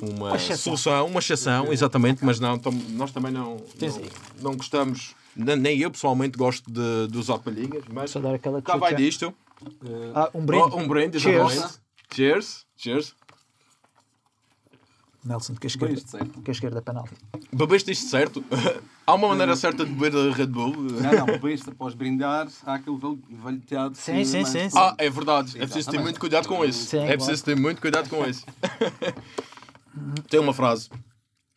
Uma 0.00 0.30
Uma 0.30 0.38
solução, 0.38 1.06
uma 1.06 1.18
exceção, 1.20 1.70
exatamente, 1.70 2.24
mas 2.24 2.40
não, 2.40 2.58
tam- 2.58 2.72
nós 2.90 3.12
também 3.12 3.30
não, 3.30 3.58
não, 3.78 4.00
não 4.40 4.56
gostamos, 4.56 5.14
nem 5.36 5.78
eu 5.80 5.90
pessoalmente 5.90 6.38
gosto 6.38 6.64
de, 6.72 7.08
de 7.08 7.18
usar 7.18 7.38
palhinhas, 7.38 7.84
mas 7.92 8.10
Só 8.10 8.18
dar 8.18 8.34
aquela 8.34 8.62
cá 8.62 8.76
vai 8.78 8.94
disto. 8.94 9.34
Ah, 10.14 10.30
um 10.34 10.46
brinde. 10.46 10.64
Oh, 10.72 10.78
um 10.78 10.88
brinde, 10.88 11.20
Cheers. 11.20 11.78
Cheers. 12.10 12.66
Cheers. 12.74 13.14
Nelson, 15.24 15.54
que 15.54 15.60
bem 15.60 15.68
esquerda, 15.68 15.94
isto, 15.94 16.10
certo? 16.10 16.42
que 16.42 16.50
a 16.50 16.52
esquerda 16.52 16.78
é 16.78 16.80
penalti. 16.80 17.14
Bebeste 17.52 17.90
isto 17.92 18.08
certo? 18.08 18.44
Há 19.06 19.14
uma 19.14 19.28
maneira 19.28 19.54
certa 19.56 19.84
de 19.84 19.92
beber 19.92 20.16
a 20.16 20.32
Red 20.34 20.46
Bull? 20.46 20.74
Não, 20.74 21.26
não, 21.26 21.38
bem 21.38 21.54
isto, 21.54 21.70
após 21.70 21.94
brindar, 21.94 22.48
há 22.64 22.74
aquele 22.74 22.96
velho, 22.96 23.22
velho 23.28 23.60
teatro. 23.60 24.00
Sim, 24.00 24.24
sim, 24.24 24.42
mais- 24.42 24.48
sim, 24.48 24.70
sim. 24.70 24.78
Ah, 24.78 24.94
é 24.98 25.10
verdade. 25.10 25.56
É 25.56 25.60
preciso 25.64 25.90
ter 25.90 25.98
muito 26.00 26.18
cuidado 26.20 26.46
com 26.48 26.64
isso. 26.64 26.86
Sim, 26.86 26.98
é 27.00 27.16
preciso 27.16 27.44
ter 27.44 27.56
muito 27.56 27.80
cuidado 27.80 28.08
com 28.08 28.24
isso. 28.24 28.44
Tem 30.28 30.40
uma 30.40 30.54
frase 30.54 30.88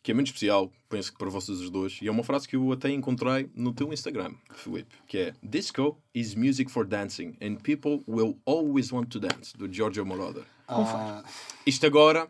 que 0.02 0.12
é 0.12 0.14
muito 0.14 0.28
especial, 0.28 0.70
penso 0.88 1.10
que 1.10 1.18
para 1.18 1.28
vocês 1.28 1.58
os 1.58 1.68
dois, 1.68 1.98
e 2.00 2.06
é 2.06 2.10
uma 2.10 2.22
frase 2.22 2.46
que 2.46 2.54
eu 2.54 2.70
até 2.70 2.88
encontrei 2.90 3.50
no 3.56 3.72
teu 3.72 3.92
Instagram, 3.92 4.32
Filipe, 4.54 4.94
que 5.08 5.18
é 5.18 5.34
Disco 5.42 5.98
is 6.14 6.34
music 6.36 6.70
for 6.70 6.86
dancing 6.86 7.36
and 7.42 7.56
people 7.56 8.04
will 8.06 8.38
always 8.44 8.92
want 8.92 9.06
to 9.08 9.18
dance, 9.18 9.56
do 9.56 9.66
Giorgio 9.72 10.06
Moroder. 10.06 10.44
Ah, 10.68 11.24
Isto 11.66 11.86
agora, 11.86 12.28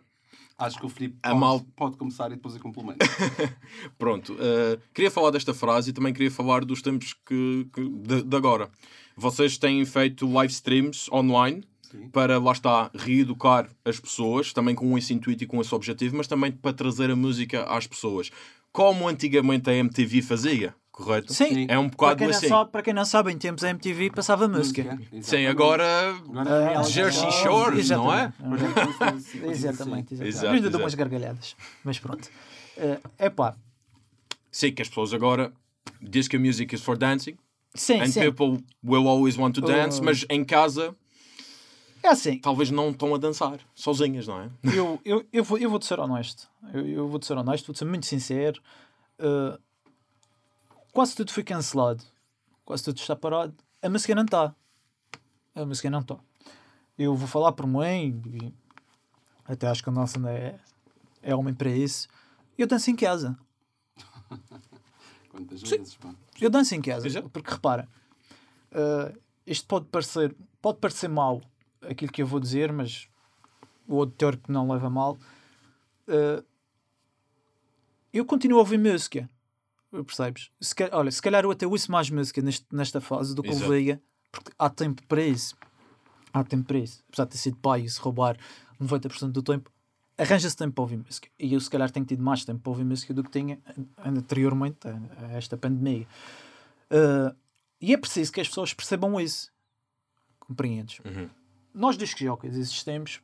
acho 0.59 0.79
que 0.79 0.87
o 0.87 0.89
Filipe 0.89 1.17
pode, 1.23 1.39
mal- 1.39 1.61
pode 1.77 1.97
começar 1.97 2.27
e 2.33 2.37
depois 2.37 2.55
eu 2.55 2.61
complemento. 2.61 2.99
pronto, 3.99 4.37
eh, 4.39 4.79
queria 4.95 5.11
falar 5.11 5.31
desta 5.31 5.53
frase 5.55 5.91
e 5.91 5.93
também 5.93 6.13
queria 6.13 6.31
falar 6.31 6.65
dos 6.65 6.83
tempos 6.83 7.13
que, 7.13 7.67
que- 7.73 7.89
de, 7.89 8.23
de 8.23 8.37
agora. 8.37 8.71
Vocês 9.17 9.57
têm 9.59 9.85
feito 9.85 10.31
live 10.31 10.53
streams 10.53 11.11
online 11.11 11.65
Sim. 11.91 12.09
para, 12.09 12.39
lá 12.39 12.53
está, 12.53 12.91
reeducar 12.95 13.69
as 13.85 13.99
pessoas, 14.01 14.53
também 14.53 14.75
com 14.75 14.97
esse 14.99 15.15
intuito 15.15 15.45
e 15.45 15.47
com 15.47 15.61
esse 15.61 15.75
objetivo, 15.75 16.17
mas 16.17 16.27
também 16.27 16.53
para 16.53 16.73
trazer 16.73 17.11
a 17.11 17.17
música 17.17 17.65
às 17.65 17.87
pessoas. 17.87 18.31
Como 18.73 19.09
antigamente 19.09 19.71
a 19.71 19.75
MTV 19.75 20.21
fazia, 20.21 20.75
correto? 20.97 21.33
Sim. 21.33 21.67
É 21.69 21.79
um 21.79 21.89
Para 21.89 22.15
bocado 22.15 22.25
não 22.25 22.31
assim. 22.31 22.49
sabe, 22.49 22.71
para 22.71 22.83
quem 22.83 22.95
não 22.95 23.05
sabe, 23.05 23.31
em 23.31 23.39
tempos 23.39 23.63
a 23.63 23.71
MTV 23.71 24.11
passava 24.11 24.49
música. 24.49 24.81
Exatamente. 24.81 25.23
Sim, 25.27 25.47
agora 25.47 26.13
reality 26.33 26.93
Jersey 26.93 27.31
show. 27.31 27.43
Shores, 27.43 27.91
não 27.91 28.13
é? 28.13 28.33
Exatamente. 28.81 29.45
Exatamente. 29.47 30.15
Exato, 30.25 30.55
Ainda 30.55 30.71
dou 30.71 30.81
umas 30.81 30.95
gargalhadas. 30.95 31.55
Mas 31.85 31.99
pronto. 31.99 32.29
É 33.19 33.31
pá. 33.31 33.55
Sim, 34.51 34.73
que 34.73 34.83
as 34.83 34.89
pessoas 34.89 35.13
agora. 35.15 35.53
Disco 36.03 36.39
music 36.39 36.75
is 36.75 36.83
for 36.83 36.97
dancing 36.97 37.37
Sim, 37.75 38.01
and 38.03 38.09
sim. 38.09 38.21
people 38.21 38.63
will 38.85 39.07
always 39.09 39.37
want 39.39 39.55
to 39.55 39.61
dance, 39.61 40.01
Oh. 40.01 40.05
mas 40.05 40.27
em 40.29 40.45
casa 40.45 40.95
É 42.03 42.09
assim. 42.09 42.39
talvez 42.39 42.71
não 42.71 42.91
estão 42.91 43.15
a 43.15 43.19
dançar, 43.19 43.59
sozinhas, 43.75 44.27
não 44.27 44.41
é? 44.43 44.51
eu, 44.75 45.01
eu, 45.05 45.25
eu, 45.33 45.45
vou, 45.45 45.59
eu 45.59 45.71
vou 45.71 45.79
te 45.79 45.87
ser 45.87 45.99
honesto. 46.01 46.49
Eu, 46.75 46.87
eu 46.87 47.09
vou 47.09 47.19
te 47.19 47.27
ser 47.27 47.35
honesto, 47.37 47.67
vou 47.67 47.73
te 47.75 47.79
ser 47.79 47.85
muito 47.85 48.05
sincero. 48.05 48.61
Uh, 49.19 49.59
quase 50.97 51.15
tudo 51.15 51.31
foi 51.31 51.45
cancelado. 51.45 52.03
Quase 52.65 52.83
tudo 52.83 52.97
está 52.97 53.15
parado. 53.15 53.55
A 53.83 53.89
música 53.91 54.15
não 54.15 54.25
está. 54.25 54.55
A 55.55 55.67
música 55.67 55.91
não 55.91 56.01
está. 56.01 56.17
Eu 56.97 57.15
vou 57.15 57.29
falar 57.29 57.53
por 57.53 57.67
mim, 57.67 58.23
e 58.25 58.55
até 59.45 59.69
acho 59.69 59.83
que 59.83 59.91
o 59.91 59.93
nosso 59.93 60.27
é, 60.27 60.59
é 61.21 61.35
homem 61.35 61.53
para 61.53 61.69
isso. 61.69 62.09
Eu 62.57 62.67
danço 62.67 62.91
em 62.91 62.97
casa. 62.97 63.39
Quantas 65.29 65.61
vezes, 65.61 65.97
pá. 65.97 66.15
Eu 66.41 66.49
danço 66.49 66.75
em 66.75 66.81
casa. 66.81 67.07
Exato. 67.07 67.29
Porque 67.29 67.51
repara, 67.51 67.87
uh, 68.73 69.21
isto 69.47 69.69
pode 69.69 69.85
parecer, 69.89 70.35
pode 70.63 70.79
parecer 70.79 71.09
mau 71.09 71.43
aquilo 71.83 72.11
que 72.11 72.23
eu 72.23 72.27
vou 72.27 72.41
dizer, 72.41 72.73
mas 72.73 73.07
o 73.87 73.97
outro 73.97 74.17
teórico 74.17 74.51
não 74.51 74.73
leva 74.73 74.87
a 74.87 74.91
mal. 74.91 75.19
Uh, 76.09 76.43
eu 78.15 78.25
continuo 78.25 78.57
a 78.57 78.61
ouvir 78.61 78.79
música. 78.79 79.29
Percebes? 80.05 80.51
Se 80.61 80.75
olha, 80.93 81.11
se 81.11 81.21
calhar 81.23 81.45
eu 81.45 81.51
até 81.51 81.67
ouço 81.67 81.91
mais 81.91 82.09
música 82.11 82.41
neste, 82.43 82.67
nesta 82.73 83.01
fase 83.01 83.35
do 83.35 83.43
que 83.43 83.51
Exato. 83.51 83.65
ouvia, 83.67 84.01
porque 84.31 84.51
há 84.59 84.69
tempo 84.71 85.03
para 85.07 85.23
isso. 85.23 85.57
Há 86.33 86.45
tempo 86.45 86.65
para 86.67 86.79
isso. 86.79 87.03
Apesar 87.09 87.25
de 87.25 87.31
ter 87.31 87.39
sido 87.39 87.57
pai 87.57 87.83
e 87.83 87.89
se 87.91 88.01
roubar 88.01 88.37
90% 88.81 89.31
do 89.33 89.43
tempo, 89.43 89.71
arranja-se 90.19 90.57
tempo 90.57 90.75
para 90.75 90.83
ouvir 90.83 90.99
música. 90.99 91.29
E 91.39 91.55
eu, 91.55 91.61
se 91.61 91.71
calhar, 91.71 91.91
tenho 91.91 92.05
tido 92.07 92.23
mais 92.23 92.45
tempo 92.45 92.61
para 92.61 92.71
ouvir 92.71 92.85
música 92.85 93.13
do 93.15 93.23
que 93.25 93.31
tinha 93.31 93.59
anteriormente 94.05 94.79
a, 94.87 95.33
esta 95.33 95.57
pandemia. 95.57 96.07
Uh, 96.91 97.35
e 97.81 97.93
é 97.93 97.97
preciso 97.97 98.33
que 98.33 98.41
as 98.41 98.49
pessoas 98.49 98.73
percebam 98.75 99.21
isso. 99.21 99.51
Compreendes? 100.41 101.01
Uhum. 101.05 101.29
Nós, 101.75 101.97
dos 101.97 102.11
jockeys, 102.11 102.57
existemos 102.57 103.21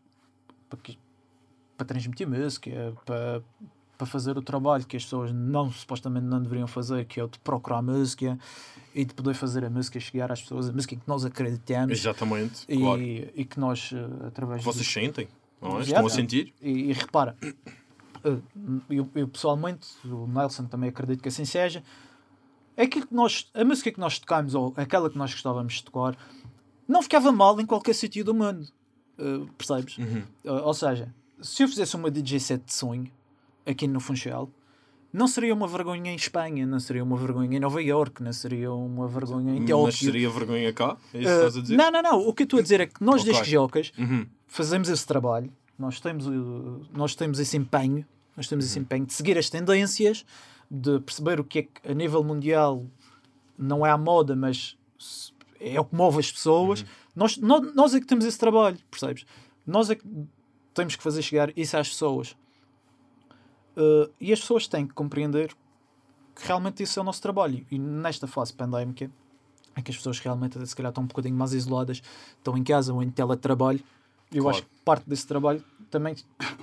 para, 0.68 0.78
que- 0.80 0.98
para 1.76 1.86
transmitir 1.86 2.28
música, 2.28 2.70
para, 3.06 3.42
para 3.96 4.06
fazer 4.06 4.36
o 4.36 4.42
trabalho 4.42 4.84
que 4.84 4.96
as 4.96 5.04
pessoas 5.04 5.32
não, 5.32 5.70
supostamente 5.70 6.26
não 6.26 6.42
deveriam 6.42 6.66
fazer, 6.66 7.04
que 7.04 7.20
é 7.20 7.24
o 7.24 7.28
de 7.28 7.38
procurar 7.38 7.82
música 7.82 8.38
e 8.94 9.04
de 9.04 9.14
poder 9.14 9.34
fazer 9.34 9.64
a 9.64 9.70
música 9.70 10.00
chegar 10.00 10.32
às 10.32 10.40
pessoas, 10.42 10.68
a 10.68 10.72
música 10.72 10.96
que 10.96 11.02
nós 11.06 11.24
acreditamos 11.24 11.98
Exatamente, 11.98 12.64
e, 12.68 12.78
claro. 12.78 13.02
e 13.02 13.44
que 13.44 13.60
nós, 13.60 13.90
eh, 13.92 14.26
através 14.26 14.62
vocês 14.64 14.86
sentem, 14.86 15.28
não 15.60 15.78
é? 15.78 15.82
Estão 15.82 16.06
a 16.06 16.10
sentir? 16.10 16.52
e, 16.60 16.90
e 16.90 16.92
repara, 16.92 17.36
eh, 18.24 18.38
eu, 18.90 19.08
eu 19.14 19.28
pessoalmente, 19.28 19.88
o 20.04 20.26
Nelson 20.26 20.64
também 20.64 20.88
acredito 20.88 21.22
que 21.22 21.28
assim 21.28 21.44
seja, 21.44 21.82
é 22.76 22.84
aquilo 22.84 23.06
que 23.06 23.14
nós, 23.14 23.50
a 23.54 23.64
música 23.64 23.90
que 23.92 24.00
nós 24.00 24.18
tocamos, 24.18 24.54
ou 24.54 24.72
aquela 24.76 25.10
que 25.10 25.18
nós 25.18 25.32
gostávamos 25.32 25.74
de 25.74 25.84
tocar, 25.84 26.16
não 26.88 27.02
ficava 27.02 27.30
mal 27.30 27.60
em 27.60 27.66
qualquer 27.66 27.94
sítio 27.94 28.24
do 28.24 28.34
mundo. 28.34 28.66
Eh, 29.18 29.46
percebes? 29.56 29.98
Uhum. 29.98 30.22
Eh, 30.44 30.50
ou 30.50 30.74
seja, 30.74 31.14
se 31.40 31.62
eu 31.62 31.68
fizesse 31.68 31.94
uma 31.96 32.10
DJ 32.10 32.40
set 32.40 32.64
de 32.64 32.72
sonho 32.72 33.10
aqui 33.66 33.86
no 33.86 34.00
Funchal, 34.00 34.50
não 35.12 35.28
seria 35.28 35.52
uma 35.52 35.66
vergonha 35.68 36.10
em 36.10 36.16
Espanha, 36.16 36.64
não 36.66 36.80
seria 36.80 37.04
uma 37.04 37.16
vergonha 37.16 37.56
em 37.56 37.60
Nova 37.60 37.82
York, 37.82 38.22
não 38.22 38.32
seria 38.32 38.72
uma 38.72 39.06
vergonha 39.06 39.52
em 39.54 39.60
Mas 39.60 39.68
Tóquio. 39.70 39.92
seria 39.92 40.30
vergonha 40.30 40.72
cá? 40.72 40.96
É 41.12 41.18
isso 41.18 41.26
que 41.26 41.28
Eh, 41.28 41.36
estás 41.36 41.56
a 41.56 41.60
dizer? 41.60 41.76
não, 41.76 41.90
não, 41.90 42.02
não. 42.02 42.18
O 42.26 42.32
que 42.32 42.42
eu 42.42 42.44
estou 42.44 42.58
a 42.58 42.62
dizer 42.62 42.80
é 42.80 42.86
que 42.86 43.02
nós, 43.04 43.20
Ok. 43.20 43.32
desde 43.32 43.50
jocas, 43.52 43.92
Uhum. 43.98 44.26
fazemos 44.46 44.88
esse 44.88 45.06
trabalho, 45.06 45.52
nós 45.78 46.00
temos, 46.00 46.24
nós 46.92 47.14
temos 47.14 47.38
esse 47.38 47.56
empenho, 47.56 48.06
nós 48.36 48.48
temos 48.48 48.64
Uhum. 48.64 48.70
esse 48.70 48.78
empenho 48.78 49.04
de 49.04 49.12
seguir 49.12 49.36
as 49.36 49.50
tendências, 49.50 50.24
de 50.70 50.98
perceber 51.00 51.38
o 51.38 51.44
que 51.44 51.58
é 51.58 51.62
que 51.64 51.70
a 51.90 51.92
nível 51.92 52.24
mundial 52.24 52.86
não 53.58 53.84
é 53.84 53.90
a 53.90 53.98
moda, 53.98 54.34
mas 54.34 54.78
é 55.60 55.78
o 55.78 55.84
que 55.84 55.94
move 55.94 56.18
as 56.20 56.32
pessoas. 56.32 56.80
Uhum. 56.80 56.86
Nós, 57.14 57.36
nós, 57.36 57.74
nós 57.74 57.94
é 57.94 58.00
que 58.00 58.06
temos 58.06 58.24
esse 58.24 58.38
trabalho, 58.38 58.78
percebes? 58.90 59.26
Nós 59.66 59.90
é 59.90 59.94
que 59.94 60.02
temos 60.72 60.96
que 60.96 61.02
fazer 61.02 61.20
chegar 61.20 61.52
isso 61.54 61.76
às 61.76 61.90
pessoas. 61.90 62.34
Uh, 63.76 64.10
e 64.20 64.32
as 64.32 64.40
pessoas 64.40 64.66
têm 64.66 64.86
que 64.86 64.92
compreender 64.92 65.54
que 66.34 66.46
realmente 66.46 66.82
isso 66.82 66.98
é 66.98 67.02
o 67.02 67.04
nosso 67.04 67.20
trabalho. 67.22 67.66
E 67.70 67.78
nesta 67.78 68.26
fase 68.26 68.52
pandémica, 68.52 69.10
é 69.74 69.82
que 69.82 69.90
as 69.90 69.96
pessoas 69.96 70.18
realmente 70.18 70.64
se 70.66 70.76
calhar 70.76 70.90
estão 70.90 71.04
um 71.04 71.06
bocadinho 71.06 71.34
mais 71.34 71.52
isoladas, 71.52 72.02
estão 72.36 72.56
em 72.56 72.62
casa 72.64 72.92
ou 72.92 73.02
em 73.02 73.10
teletrabalho. 73.10 73.80
Eu 74.30 74.42
Claro. 74.44 74.56
acho 74.58 74.66
que 74.66 74.70
parte 74.84 75.08
desse 75.08 75.26
trabalho 75.26 75.62
também 75.92 76.16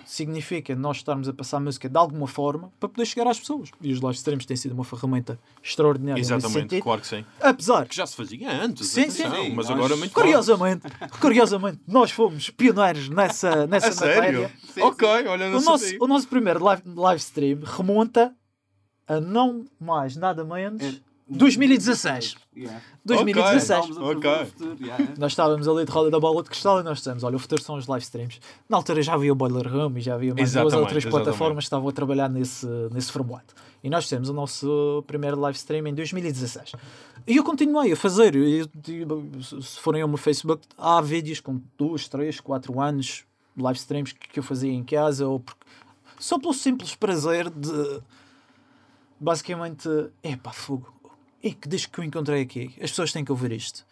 significa 0.05 0.75
nós 0.75 0.97
estarmos 0.97 1.29
a 1.29 1.33
passar 1.33 1.59
música 1.59 1.87
de 1.87 1.97
alguma 1.97 2.27
forma 2.27 2.71
para 2.79 2.89
poder 2.89 3.05
chegar 3.05 3.27
às 3.29 3.39
pessoas. 3.39 3.69
E 3.81 3.93
os 3.93 4.01
live 4.01 4.17
streams 4.17 4.45
têm 4.45 4.57
sido 4.57 4.73
uma 4.73 4.83
ferramenta 4.83 5.39
extraordinária 5.63 6.19
Exatamente, 6.19 6.81
claro 6.81 6.99
que 7.01 7.07
sim. 7.07 7.23
Apesar 7.39 7.87
Que 7.87 7.95
já 7.95 8.05
se 8.07 8.15
fazia 8.15 8.51
antes, 8.51 8.87
Sim, 8.87 9.01
atenção, 9.03 9.43
sim. 9.43 9.53
mas 9.53 9.69
Nós- 9.69 9.77
agora 9.77 9.95
muito. 9.95 10.13
Curiosamente, 10.13 10.81
curiosamente, 11.21 11.79
nós 11.87 12.11
fomos 12.11 12.49
pioneiros 12.49 13.07
nessa, 13.09 13.67
nessa 13.67 13.89
A 13.89 13.91
sério? 13.91 14.41
matéria. 14.41 14.51
Sim, 14.73 14.81
ok, 14.81 15.07
olha, 15.27 15.49
não 15.49 15.59
O 15.59 15.61
nosso, 15.61 15.85
o 16.01 16.07
nosso 16.07 16.27
primeiro 16.27 16.63
live, 16.63 16.81
live 16.95 17.19
stream 17.21 17.59
remonta 17.63 18.33
a 19.07 19.19
não 19.21 19.65
mais, 19.79 20.15
nada 20.15 20.43
menos, 20.43 20.81
É 20.81 20.93
2016. 21.29 22.35
Yeah. 22.55 22.81
2016. 23.05 23.61
Estávamos 23.61 23.97
a 23.97 24.01
prever 24.01 24.17
Ok. 24.17 24.41
o 24.41 24.45
futuro, 24.47 24.77
yeah. 24.81 25.07
Nós 25.17 25.31
estávamos 25.31 25.67
ali 25.67 25.85
de 25.85 25.91
roda 25.91 26.09
da 26.09 26.19
bola 26.19 26.41
de 26.43 26.49
cristal 26.49 26.79
e 26.79 26.83
nós 26.83 26.97
dissemos: 26.97 27.23
Olha, 27.23 27.35
o 27.35 27.39
futuro 27.39 27.61
são 27.61 27.75
os 27.75 27.87
live 27.87 28.03
streams. 28.03 28.39
Na 28.67 28.77
altura 28.77 29.01
já 29.01 29.13
havia 29.13 29.31
o 29.31 29.35
Boiler 29.35 29.71
Room 29.71 29.97
e 29.97 30.01
já 30.01 30.15
havia 30.15 30.33
mais 30.33 30.51
duas 30.51 30.73
ou 30.73 30.85
três 30.85 31.03
exatamente. 31.03 31.25
plataformas 31.25 31.63
que 31.63 31.67
estavam 31.67 31.87
a 31.87 31.91
trabalhar 31.91 32.29
nesse, 32.29 32.65
nesse 32.91 33.11
formato. 33.11 33.53
E 33.83 33.89
nós 33.89 34.05
fizemos 34.05 34.29
o 34.29 34.33
nosso 34.33 35.03
primeiro 35.07 35.39
live 35.39 35.57
stream 35.57 35.87
em 35.87 35.93
2016. 35.93 36.73
E 37.27 37.37
eu 37.37 37.43
continuei 37.43 37.91
a 37.91 37.95
fazer. 37.95 38.35
E, 38.35 38.61
e, 38.61 39.43
se 39.43 39.79
forem 39.79 40.01
ao 40.01 40.07
meu 40.07 40.17
Facebook, 40.17 40.63
há 40.77 40.99
vídeos 40.99 41.39
com 41.39 41.61
2, 41.77 42.07
3, 42.07 42.39
4 42.39 42.81
anos, 42.81 43.23
live 43.57 43.77
streams 43.77 44.13
que, 44.13 44.27
que 44.29 44.39
eu 44.39 44.43
fazia 44.43 44.71
em 44.71 44.83
casa, 44.83 45.27
ou 45.27 45.39
porque, 45.39 45.65
só 46.19 46.39
pelo 46.39 46.53
simples 46.53 46.95
prazer 46.95 47.49
de 47.49 48.01
basicamente, 49.19 49.89
epá, 50.23 50.51
fogo. 50.51 50.93
E 51.41 51.53
que 51.53 51.67
disco 51.69 51.93
que 51.93 51.99
eu 51.99 52.03
encontrei 52.03 52.41
aqui? 52.41 52.67
As 52.81 52.89
pessoas 52.91 53.11
têm 53.13 53.23
que 53.23 53.31
ouvir 53.31 53.51
isto. 53.51 53.85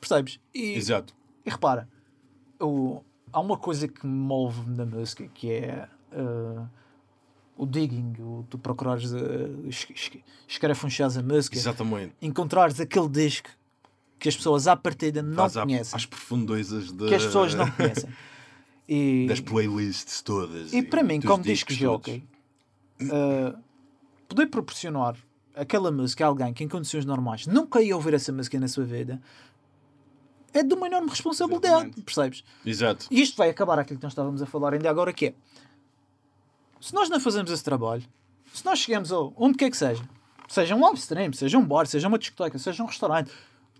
Percebes? 0.00 0.38
E, 0.54 0.74
Exato. 0.74 1.14
e 1.44 1.50
repara, 1.50 1.88
o- 2.60 3.02
há 3.32 3.40
uma 3.40 3.56
coisa 3.56 3.88
que 3.88 4.06
me 4.06 4.12
move 4.12 4.68
na 4.70 4.84
música 4.84 5.26
que 5.32 5.50
é 5.52 5.88
uh, 6.12 6.68
o 7.56 7.64
digging, 7.66 8.14
o, 8.18 8.44
tu 8.50 8.58
procurares, 8.58 9.10
uh, 9.12 9.66
es- 9.68 9.86
es- 9.94 10.10
escarafunchares 10.48 11.16
a 11.16 11.22
música, 11.22 11.56
Exatamente. 11.56 12.14
encontrares 12.20 12.78
aquele 12.80 13.08
disco 13.08 13.48
que 14.18 14.28
as 14.28 14.36
pessoas 14.36 14.66
à 14.68 14.76
partida 14.76 15.22
não 15.22 15.44
à- 15.44 15.50
conhecem, 15.50 15.96
às 15.96 16.04
profundezas 16.06 16.92
de- 16.92 17.06
que 17.08 17.14
as 17.14 17.24
pessoas 17.24 17.54
não 17.54 17.70
conhecem. 17.70 18.10
E, 18.88 19.26
das 19.28 19.40
playlists 19.40 20.20
todas. 20.20 20.72
e 20.72 20.82
para 20.82 21.02
mim, 21.04 21.20
como 21.20 21.42
disco 21.42 21.72
jockey, 21.72 22.24
uh, 23.00 23.56
poder 24.28 24.46
proporcionar 24.48 25.16
aquela 25.54 25.90
música 25.90 26.24
a 26.24 26.28
alguém 26.28 26.52
que 26.52 26.64
em 26.64 26.68
condições 26.68 27.04
normais 27.04 27.46
nunca 27.46 27.82
ia 27.82 27.94
ouvir 27.94 28.14
essa 28.14 28.32
música 28.32 28.58
na 28.58 28.68
sua 28.68 28.84
vida 28.84 29.20
é 30.52 30.62
de 30.62 30.74
uma 30.74 30.86
enorme 30.86 31.08
responsabilidade, 31.08 31.74
Exatamente. 31.74 32.02
percebes? 32.02 32.44
Exato. 32.64 33.06
E 33.10 33.22
isto 33.22 33.36
vai 33.36 33.48
acabar 33.48 33.78
aquilo 33.78 33.98
que 33.98 34.04
nós 34.04 34.12
estávamos 34.12 34.42
a 34.42 34.46
falar 34.46 34.74
ainda 34.74 34.90
agora, 34.90 35.12
que 35.12 35.26
é 35.26 35.34
se 36.80 36.92
nós 36.92 37.08
não 37.08 37.20
fazemos 37.20 37.50
esse 37.50 37.64
trabalho, 37.64 38.02
se 38.52 38.64
nós 38.64 38.78
chegamos 38.78 39.12
a 39.12 39.18
onde 39.36 39.56
quer 39.56 39.70
que 39.70 39.76
seja, 39.76 40.02
seja 40.48 40.74
um 40.74 40.80
live 40.82 40.98
stream, 40.98 41.32
seja 41.32 41.56
um 41.56 41.64
bar, 41.64 41.86
seja 41.86 42.08
uma 42.08 42.18
discoteca, 42.18 42.58
seja 42.58 42.82
um 42.82 42.86
restaurante, 42.86 43.30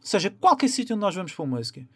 seja 0.00 0.30
qualquer 0.30 0.68
sítio 0.68 0.94
onde 0.94 1.00
nós 1.00 1.14
vamos 1.14 1.32
para 1.32 1.44
música, 1.44 1.86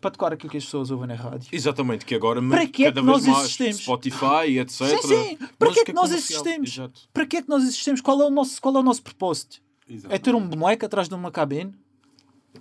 para 0.00 0.10
tocar 0.10 0.32
aquilo 0.32 0.50
que 0.50 0.56
as 0.56 0.64
pessoas 0.64 0.90
ouvem 0.90 1.08
na 1.08 1.14
rádio. 1.14 1.48
Exatamente, 1.52 2.04
que 2.04 2.14
agora 2.14 2.40
Para 2.42 2.66
que 2.66 2.84
é 2.84 2.92
cada 2.92 3.00
que 3.00 3.06
vez 3.06 3.26
nós 3.26 3.26
mais 3.26 3.44
existimos? 3.44 3.76
Spotify, 3.82 4.58
etc. 4.58 4.72
Sim, 4.72 5.02
sim. 5.02 5.38
Para 5.58 5.72
que 5.72 5.80
é 5.80 5.84
que 5.84 5.92
nós 5.92 6.08
comercial. 6.08 6.40
existimos? 6.42 6.70
Exato. 6.70 7.00
Para 7.12 7.26
que 7.26 7.36
é 7.36 7.42
que 7.42 7.48
nós 7.48 7.62
existimos? 7.62 8.00
Qual 8.00 8.20
é 8.22 8.26
o 8.26 8.30
nosso, 8.30 8.60
qual 8.60 8.76
é 8.76 8.78
o 8.78 8.82
nosso 8.82 9.02
propósito? 9.02 9.60
Exato. 9.88 10.14
É 10.14 10.18
ter 10.18 10.34
um 10.34 10.46
boneco 10.46 10.84
atrás 10.86 11.08
de 11.08 11.14
uma 11.14 11.30
cabine, 11.30 11.74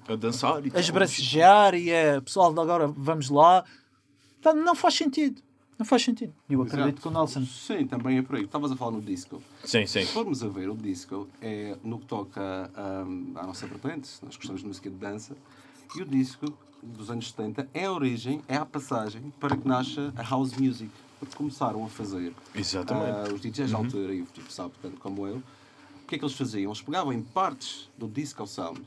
A 0.08 0.15
dançar 0.15 0.65
e 0.65 0.72
a 0.74 0.79
esbracejar 0.79 1.75
e 1.75 1.89
é 1.89 2.20
pessoal 2.22 2.53
de 2.53 2.60
agora 2.60 2.88
vamos 2.88 3.29
lá. 3.29 3.63
Pá, 4.41 4.53
Não 4.53 4.74
faz 4.75 4.94
sentido. 4.96 5.41
Não 5.77 5.86
faz 5.86 6.01
sentido. 6.03 6.34
Eu 6.50 6.63
acredito 6.63 6.88
Exato. 6.88 7.01
que 7.03 7.08
o 7.08 7.12
Nelson. 7.12 7.46
Sim, 7.46 7.86
também 7.86 8.17
é 8.17 8.22
por 8.24 8.36
aí. 8.38 8.46
Estavas 8.46 8.72
a 8.72 8.75
falar 8.75 8.91
no 8.94 9.01
disco. 9.01 9.44
Sim, 9.63 9.86
sim. 9.86 10.01
Se 10.01 10.08
formos 10.08 10.41
a 10.44 10.48
ver, 10.48 10.70
o 10.70 10.75
disco 10.75 11.27
é 11.39 11.77
no 11.84 12.00
que 12.00 12.08
toca 12.08 12.72
hum, 13.08 13.34
à 13.36 13.46
nossa 13.46 13.67
vertente, 13.67 14.10
nós 14.24 14.36
gostamos 14.36 14.62
de 14.62 14.67
música 14.67 14.89
de 14.89 14.96
dança, 14.96 15.38
e 15.96 16.01
o 16.01 16.06
disco 16.06 16.51
dos 16.81 17.10
anos 17.10 17.29
70 17.29 17.69
é 17.74 17.86
a 17.86 17.91
origem, 17.91 18.41
é 18.48 18.55
a 18.55 18.65
passagem 18.65 19.34
para 19.39 19.55
que 19.55 19.67
nasça 19.67 20.13
a 20.15 20.24
house 20.24 20.53
music. 20.53 20.91
Porque 21.19 21.36
começaram 21.36 21.84
a 21.84 21.89
fazer 21.89 22.31
Exatamente. 22.53 23.31
ah, 23.31 23.34
os 23.34 23.41
DJs 23.41 23.72
da 23.72 23.77
altura, 23.77 24.13
e 24.13 24.22
o 24.22 24.25
tipo 24.25 24.51
sabe 24.51 24.74
tanto 24.81 24.98
como 24.98 25.25
eu, 25.25 25.38
o 25.38 26.07
que 26.07 26.15
é 26.15 26.17
que 26.19 26.24
eles 26.24 26.36
faziam? 26.36 26.69
Eles 26.69 26.81
pegavam 26.81 27.12
em 27.12 27.22
partes 27.22 27.89
do 27.98 28.07
disco 28.07 28.46
sound, 28.46 28.81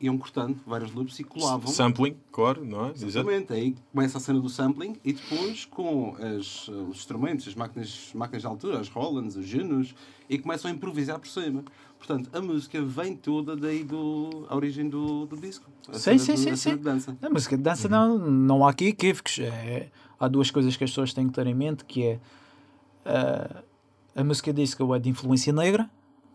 iam 0.00 0.18
cortando 0.18 0.58
vários 0.66 0.92
loops 0.92 1.18
e 1.20 1.24
colavam. 1.24 1.70
Sampling, 1.70 2.16
claro, 2.32 2.64
não 2.64 2.86
é? 2.86 2.90
Exato. 2.90 3.06
Exatamente, 3.06 3.52
aí 3.52 3.76
começa 3.92 4.18
a 4.18 4.20
cena 4.20 4.40
do 4.40 4.48
sampling 4.48 4.96
e 5.04 5.12
depois 5.12 5.64
com 5.66 6.16
as, 6.16 6.66
uh, 6.68 6.72
os 6.90 6.96
instrumentos, 6.96 7.46
as 7.46 7.54
máquinas, 7.54 8.10
máquinas 8.14 8.42
de 8.42 8.48
altura, 8.48 8.80
as 8.80 8.88
Rolands, 8.88 9.36
os 9.36 9.46
Junos, 9.46 9.94
e 10.28 10.38
começam 10.38 10.70
a 10.70 10.74
improvisar 10.74 11.18
por 11.18 11.28
cima. 11.28 11.62
Portanto, 12.00 12.30
a 12.32 12.40
música 12.40 12.82
vem 12.82 13.14
toda 13.14 13.54
daí 13.54 13.84
do 13.84 14.46
a 14.48 14.56
origem 14.56 14.88
do, 14.88 15.26
do 15.26 15.36
disco. 15.36 15.66
A 15.88 15.94
Sim, 15.98 16.18
sim, 16.18 16.32
do- 16.32 16.38
sim, 16.38 16.56
sim. 16.56 16.70
de 16.76 16.82
dança. 16.82 17.16
A 17.22 17.28
música 17.30 17.56
de 17.56 17.62
dança 17.62 17.88
não, 17.88 18.18
não 18.18 18.66
há 18.66 18.70
aqui 18.70 18.86
equívocos. 18.86 19.38
É, 19.38 19.88
há 20.18 20.26
duas 20.26 20.50
coisas 20.50 20.76
que 20.76 20.82
as 20.82 20.90
pessoas 20.90 21.12
têm 21.12 21.28
que 21.28 21.34
ter 21.34 21.46
em 21.46 21.54
mente, 21.54 21.84
que 21.84 22.02
é 22.04 22.20
ah, 23.04 23.62
a 24.16 24.24
música 24.24 24.52
disco 24.52 24.92
é 24.94 24.98
de 24.98 25.08
influência 25.10 25.52
negra, 25.52 25.88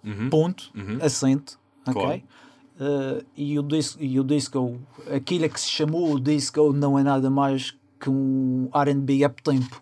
Uhum. 0.04 0.30
ponto, 0.30 0.72
Uhum. 0.76 1.00
acento, 1.02 1.60
ok? 1.82 1.94
Claro. 1.94 2.22
Ah, 2.80 3.24
e, 3.36 3.58
o 3.58 3.64
disco, 3.64 4.02
e 4.04 4.20
o 4.20 4.24
disco, 4.24 4.80
aquilo 5.14 5.50
que 5.50 5.60
se 5.60 5.70
chamou 5.70 6.14
o 6.14 6.20
disco 6.20 6.72
não 6.72 6.98
é 6.98 7.04
nada 7.04 7.30
mais 7.30 7.76
que 8.00 8.10
um 8.10 8.70
R&B 8.72 9.26
up-tempo. 9.26 9.82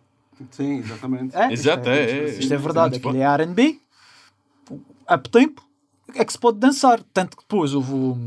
Sim, 0.52 0.78
exatamente. 0.80 1.36
É? 1.36 1.52
Exato, 1.52 1.90
isto 1.90 1.90
é, 1.90 1.98
é, 2.04 2.20
é, 2.20 2.30
isto 2.40 2.52
é 2.52 2.56
é 2.56 2.58
verdade, 2.60 2.96
aquilo 2.98 3.18
é 3.18 3.22
R&B, 3.22 3.80
up-tempo, 5.10 5.62
é 6.15 6.24
que 6.25 6.31
se 6.31 6.39
pode 6.39 6.57
dançar. 6.60 7.01
Tanto 7.13 7.38
que 7.38 7.43
depois 7.43 7.74
houve 7.74 7.91
o- 7.93 8.17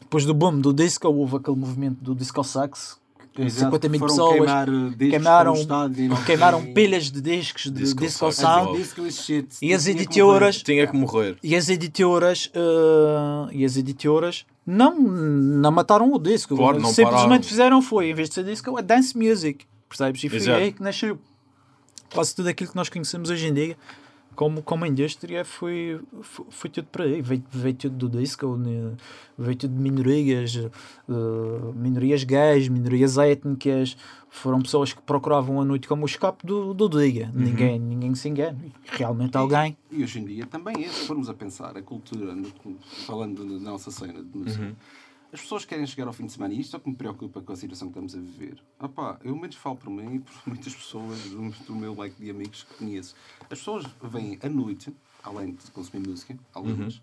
depois 0.00 0.24
do 0.24 0.34
boom 0.34 0.58
do 0.60 0.72
disco, 0.72 1.08
houve 1.08 1.36
aquele 1.36 1.56
movimento 1.56 1.98
do 2.02 2.14
disco 2.14 2.42
sax, 2.44 2.98
Exato, 3.38 3.66
50 3.76 3.88
mil 3.88 4.00
pessoas. 4.00 4.32
queimar, 4.36 4.68
uh, 4.68 4.92
queimaram- 4.98 5.54
e 5.54 6.62
sei. 6.64 6.72
pilhas 6.74 7.10
de 7.10 7.20
discos 7.20 7.62
de 7.64 7.70
Disco 7.70 8.00
disco 8.00 8.30
sound. 8.32 8.76
e 9.62 9.72
as 9.72 9.84
que 9.84 9.90
editoras-. 9.90 10.62
Tinha 10.62 10.86
que 10.86 10.96
morrer. 10.96 11.38
E 11.42 11.54
as 11.54 11.68
editoras, 11.68 12.50
eh, 12.52 13.48
e 13.52 13.64
as 13.64 13.76
editoras 13.76 14.44
não, 14.66 14.98
não 15.00 15.70
mataram 15.70 16.12
o 16.12 16.18
disco. 16.18 16.56
Claro, 16.56 16.80
não 16.80 16.90
Simplesmente 16.90 17.22
pararam. 17.26 17.42
fizeram 17.42 17.82
foi, 17.82 18.10
em 18.10 18.14
vez 18.14 18.28
de 18.28 18.34
ser 18.34 18.44
disco, 18.44 18.76
é 18.78 18.82
dance 18.82 19.16
music. 19.16 19.64
Percebes? 19.88 20.22
E 20.24 20.28
foi 20.28 20.38
Exato. 20.38 20.58
aí 20.58 20.72
que 20.72 20.82
nasceu 20.82 21.18
quase 22.12 22.34
tudo 22.34 22.48
aquilo 22.48 22.70
que 22.70 22.76
nós 22.76 22.88
conhecemos 22.88 23.30
hoje 23.30 23.46
em 23.46 23.54
dia. 23.54 23.76
Como, 24.34 24.62
como 24.62 24.86
indústria 24.86 25.44
foi, 25.44 26.00
foi, 26.22 26.46
foi 26.48 26.70
tudo 26.70 26.86
para 26.86 27.04
aí, 27.04 27.20
veio, 27.20 27.42
veio 27.50 27.74
tudo 27.74 28.08
do 28.08 28.18
disco, 28.18 28.56
né? 28.56 28.92
veio 29.36 29.56
tudo 29.56 29.74
de 29.74 29.80
minorias, 29.80 30.56
eh, 30.56 30.70
minorias 31.74 32.24
gays, 32.24 32.68
minorias 32.68 33.18
étnicas, 33.18 33.96
foram 34.30 34.62
pessoas 34.62 34.92
que 34.92 35.02
procuravam 35.02 35.60
a 35.60 35.64
noite 35.64 35.88
como 35.88 36.04
o 36.04 36.06
escape 36.06 36.46
do, 36.46 36.72
do 36.72 36.88
dia. 36.88 37.30
Uhum. 37.34 37.42
Ninguém, 37.42 37.78
ninguém 37.78 38.14
se 38.14 38.28
engana. 38.28 38.58
E 38.64 38.72
Realmente 38.96 39.36
alguém. 39.36 39.76
E 39.90 40.02
hoje 40.02 40.20
em 40.20 40.24
dia 40.24 40.46
também 40.46 40.84
é, 40.84 40.88
se 40.88 41.06
formos 41.06 41.28
a 41.28 41.34
pensar, 41.34 41.76
a 41.76 41.82
cultura, 41.82 42.34
falando 43.06 43.44
da 43.44 43.70
nossa 43.70 43.90
cena 43.90 44.22
de 44.22 44.38
música, 44.38 44.64
Uhum. 44.64 44.74
As 45.32 45.40
pessoas 45.40 45.64
querem 45.64 45.86
chegar 45.86 46.06
ao 46.06 46.12
fim 46.12 46.26
de 46.26 46.32
semana 46.32 46.52
e 46.54 46.60
isto 46.60 46.74
é 46.74 46.78
o 46.78 46.80
que 46.82 46.88
me 46.90 46.96
preocupa 46.96 47.40
com 47.40 47.52
a 47.52 47.56
situação 47.56 47.88
que 47.88 47.98
estamos 47.98 48.14
a 48.14 48.18
viver. 48.18 48.62
Opá, 48.80 49.18
eu 49.22 49.36
menos 49.36 49.56
falo 49.56 49.76
por 49.76 49.90
mim 49.90 50.16
e 50.16 50.18
por 50.20 50.32
muitas 50.46 50.74
pessoas 50.74 51.18
do, 51.24 51.50
do 51.66 51.74
meu 51.76 51.94
leque 51.98 52.16
de 52.22 52.30
amigos 52.30 52.64
que 52.64 52.74
conheço. 52.74 53.14
As 53.42 53.58
pessoas 53.58 53.84
vêm 54.02 54.38
à 54.42 54.48
noite, 54.48 54.94
além 55.22 55.52
de 55.52 55.70
consumir 55.70 56.06
música, 56.08 56.36
algumas, 56.54 57.00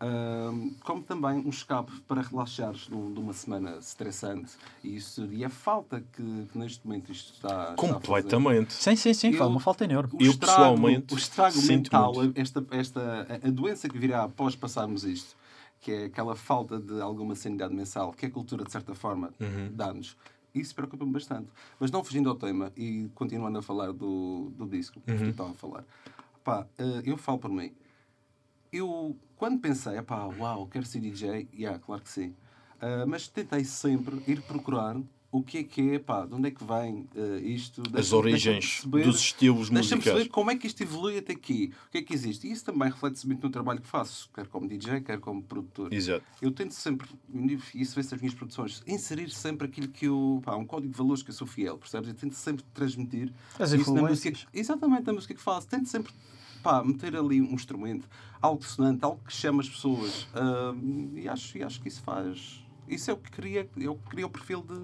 ahm, 0.00 0.70
como 0.84 1.02
também 1.02 1.38
um 1.38 1.48
escape 1.50 1.92
para 2.08 2.20
relaxares 2.22 2.88
de 2.88 2.94
uma 2.94 3.32
semana 3.32 3.76
estressante. 3.78 4.52
E 4.82 4.96
isso 4.96 5.24
e 5.32 5.44
a 5.44 5.48
falta 5.48 6.00
que, 6.12 6.46
que 6.52 6.58
neste 6.58 6.84
momento 6.86 7.10
isto 7.12 7.32
está, 7.34 7.48
está 7.48 7.72
a 7.72 7.76
fazer. 7.76 7.92
Completamente. 7.94 8.72
Sim, 8.74 8.96
sim, 8.96 9.14
sim, 9.14 9.30
Eu- 9.30 9.46
uma 9.48 9.60
falta 9.60 9.84
enorme. 9.84 10.12
O 10.14 10.22
Eu, 10.22 10.30
estrago, 10.32 10.58
pessoalmente, 10.58 11.14
o 11.14 11.16
estrago 11.16 11.62
mental, 11.62 12.12
esta, 12.34 12.66
esta, 12.70 13.00
a- 13.42 13.46
a 13.48 13.50
doença 13.50 13.88
que 13.88 13.96
virá 13.98 14.24
após 14.24 14.56
passarmos 14.56 15.04
isto, 15.04 15.36
que 15.82 15.90
é 15.92 16.04
aquela 16.04 16.34
falta 16.36 16.78
de 16.80 16.98
alguma 17.02 17.34
sanidade 17.34 17.74
mensal, 17.74 18.12
que 18.12 18.24
a 18.26 18.30
cultura, 18.30 18.64
de 18.64 18.70
certa 18.72 18.94
forma, 18.94 19.34
Uhum. 19.40 19.68
dá-nos, 19.74 20.16
isso 20.54 20.74
preocupa-me 20.74 21.12
bastante. 21.12 21.50
Mas 21.78 21.90
não 21.90 22.02
fugindo 22.04 22.30
ao 22.30 22.36
tema 22.36 22.72
e 22.76 23.10
continuando 23.14 23.58
a 23.58 23.62
falar 23.62 23.92
do, 23.92 24.50
do 24.56 24.66
disco 24.66 25.00
que 25.00 25.10
Uhum. 25.12 25.18
tu 25.18 25.28
estava 25.30 25.50
a 25.50 25.54
falar, 25.54 25.84
pá, 26.44 26.66
eh, 26.78 27.02
eu 27.04 27.16
falo 27.18 27.38
por 27.38 27.50
mim. 27.50 27.72
Eu, 28.72 29.16
quando 29.36 29.60
pensei, 29.60 30.00
pá, 30.02 30.24
uau, 30.24 30.66
quero 30.68 30.86
ser 30.86 31.00
DJ, 31.00 31.48
yeah, 31.52 31.78
claro 31.78 32.00
que 32.02 32.08
sim. 32.10 32.34
Ah, 32.80 33.04
mas 33.06 33.28
tentei 33.28 33.64
sempre 33.64 34.22
ir 34.26 34.40
procurar 34.42 34.96
o 35.32 35.42
que 35.42 35.58
é 35.58 35.64
que 35.64 35.92
é, 35.92 35.98
pá, 35.98 36.26
de 36.26 36.34
onde 36.34 36.48
é 36.48 36.50
que 36.50 36.62
vem 36.62 37.08
eh, 37.16 37.40
isto. 37.40 37.80
As 37.80 37.88
Deixa- 37.90 37.92
deixa-me 37.92 38.18
origens 38.20 38.64
perceber- 38.82 39.04
dos 39.04 39.16
estilos 39.18 39.70
Deixa-me 39.70 39.96
musicais. 39.96 40.04
perceber 40.04 40.28
como 40.28 40.50
é 40.50 40.56
que 40.56 40.66
isto 40.66 40.80
evolui 40.82 41.16
até 41.16 41.32
aqui. 41.32 41.72
O 41.88 41.90
que 41.90 41.98
é 41.98 42.02
que 42.02 42.12
existe? 42.12 42.46
E 42.46 42.52
isso 42.52 42.64
também 42.66 42.90
reflete-se 42.90 43.26
muito 43.26 43.42
no 43.42 43.50
trabalho 43.50 43.80
que 43.80 43.86
faço, 43.88 44.28
quer 44.34 44.46
como 44.46 44.68
DJ, 44.68 45.00
quer 45.00 45.18
como 45.18 45.42
produtor. 45.42 45.90
Exato. 45.92 46.22
Eu 46.42 46.50
tento 46.52 46.72
sempre, 46.74 47.08
e 47.34 47.58
isso 47.80 47.94
vê-se 47.96 48.12
nas 48.12 48.20
minhas 48.20 48.34
produções, 48.34 48.82
inserir 48.86 49.30
sempre 49.30 49.66
aquilo 49.66 49.88
que 49.88 50.04
eu. 50.06 50.40
Pá, 50.44 50.54
um 50.54 50.66
código 50.66 50.92
de 50.92 50.98
valores 50.98 51.22
que 51.22 51.30
eu 51.30 51.34
sou 51.34 51.46
fiel, 51.46 51.78
percebes? 51.78 52.10
Eu 52.10 52.14
tento 52.14 52.34
sempre 52.34 52.62
transmitir 52.74 53.32
As 53.58 53.72
isso 53.72 53.92
na 53.94 54.02
música. 54.02 54.38
Exatamente, 54.52 55.06
na 55.06 55.14
música 55.14 55.32
que 55.34 55.40
faço. 55.40 55.66
Tento 55.66 55.88
sempre 55.88 56.12
pá, 56.62 56.84
meter 56.84 57.16
ali 57.16 57.40
um 57.40 57.54
instrumento, 57.54 58.06
algo 58.40 58.62
sonante, 58.62 59.02
algo 59.02 59.20
que 59.26 59.32
chama 59.32 59.62
as 59.62 59.68
pessoas. 59.68 60.28
Ah, 60.34 60.74
e, 61.14 61.26
acho, 61.26 61.56
e 61.56 61.62
acho 61.62 61.80
que 61.80 61.88
isso 61.88 62.02
faz. 62.02 62.62
Isso 62.86 63.10
é 63.10 63.14
o 63.14 63.16
que 63.16 63.30
cria, 63.30 63.66
é 63.80 63.88
o, 63.88 63.94
que 63.94 64.10
cria 64.10 64.26
o 64.26 64.28
perfil 64.30 64.60
de, 64.60 64.78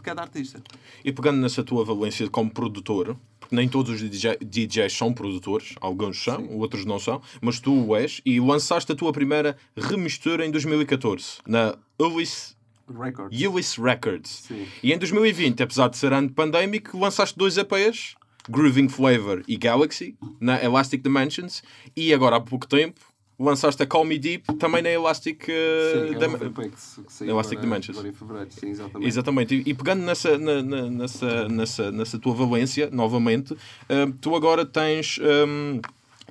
de 0.00 0.04
cada 0.04 0.22
artista. 0.22 0.62
E 1.04 1.12
pegando 1.12 1.38
nessa 1.38 1.62
tua 1.62 1.84
valência 1.84 2.28
como 2.28 2.50
produtor, 2.50 3.16
porque 3.38 3.54
nem 3.54 3.68
todos 3.68 4.02
os 4.02 4.10
DJ 4.10 4.38
DJs 4.40 4.92
são 4.92 5.12
produtores, 5.12 5.74
alguns 5.80 6.22
são, 6.22 6.48
outros 6.58 6.84
não 6.84 6.98
são, 6.98 7.22
mas 7.40 7.60
tu 7.60 7.86
o 7.86 7.96
és, 7.96 8.20
e 8.24 8.40
lançaste 8.40 8.90
a 8.92 8.96
tua 8.96 9.12
primeira 9.12 9.56
remistura 9.76 10.44
em 10.44 10.50
2014, 10.50 11.38
na 11.46 11.76
Ulyss, 11.98 12.56
Records. 12.88 13.40
Ulyss 13.40 13.76
Records. 13.76 14.30
Sim. 14.48 14.66
E 14.82 14.92
em 14.92 14.98
2020, 14.98 15.62
apesar 15.62 15.88
de 15.88 15.96
ser 15.96 16.12
ano 16.12 16.30
pandémico, 16.30 16.98
lançaste 16.98 17.38
dois 17.38 17.56
EPs, 17.56 18.16
Grooving 18.48 18.88
Flavor 18.88 19.44
e 19.46 19.56
Galaxy, 19.56 20.16
na 20.40 20.62
Elastic 20.62 21.02
Dimensions, 21.02 21.62
e 21.94 22.12
agora 22.12 22.36
há 22.36 22.40
pouco 22.40 22.66
tempo 22.66 23.00
lançaste 23.40 23.82
a 23.82 23.86
Call 23.86 24.04
Me 24.04 24.18
Deep, 24.18 24.54
também 24.58 24.82
na 24.82 24.90
Elastic... 24.90 25.48
eh, 25.48 25.92
Sim, 25.92 25.98
é 25.98 26.46
EP 26.46 26.54
que, 26.70 27.28
Elastic 27.28 27.58
agora, 27.58 27.60
Dimensions. 27.60 27.96
agora 27.98 28.08
em 28.08 28.12
fevereiro. 28.12 28.50
Sim, 28.52 28.68
exatamente. 28.70 29.08
Exatamente, 29.08 29.62
e, 29.66 29.74
pegando 29.74 30.02
nessa, 30.02 30.36
na- 30.38 30.62
na- 30.62 30.90
nessa, 30.90 31.48
nessa, 31.48 31.90
nessa 31.90 32.18
tua 32.18 32.34
valência, 32.34 32.90
novamente, 32.92 33.54
hum, 33.88 34.12
tu 34.20 34.36
agora 34.36 34.66
tens, 34.66 35.18
hum, 35.18 35.80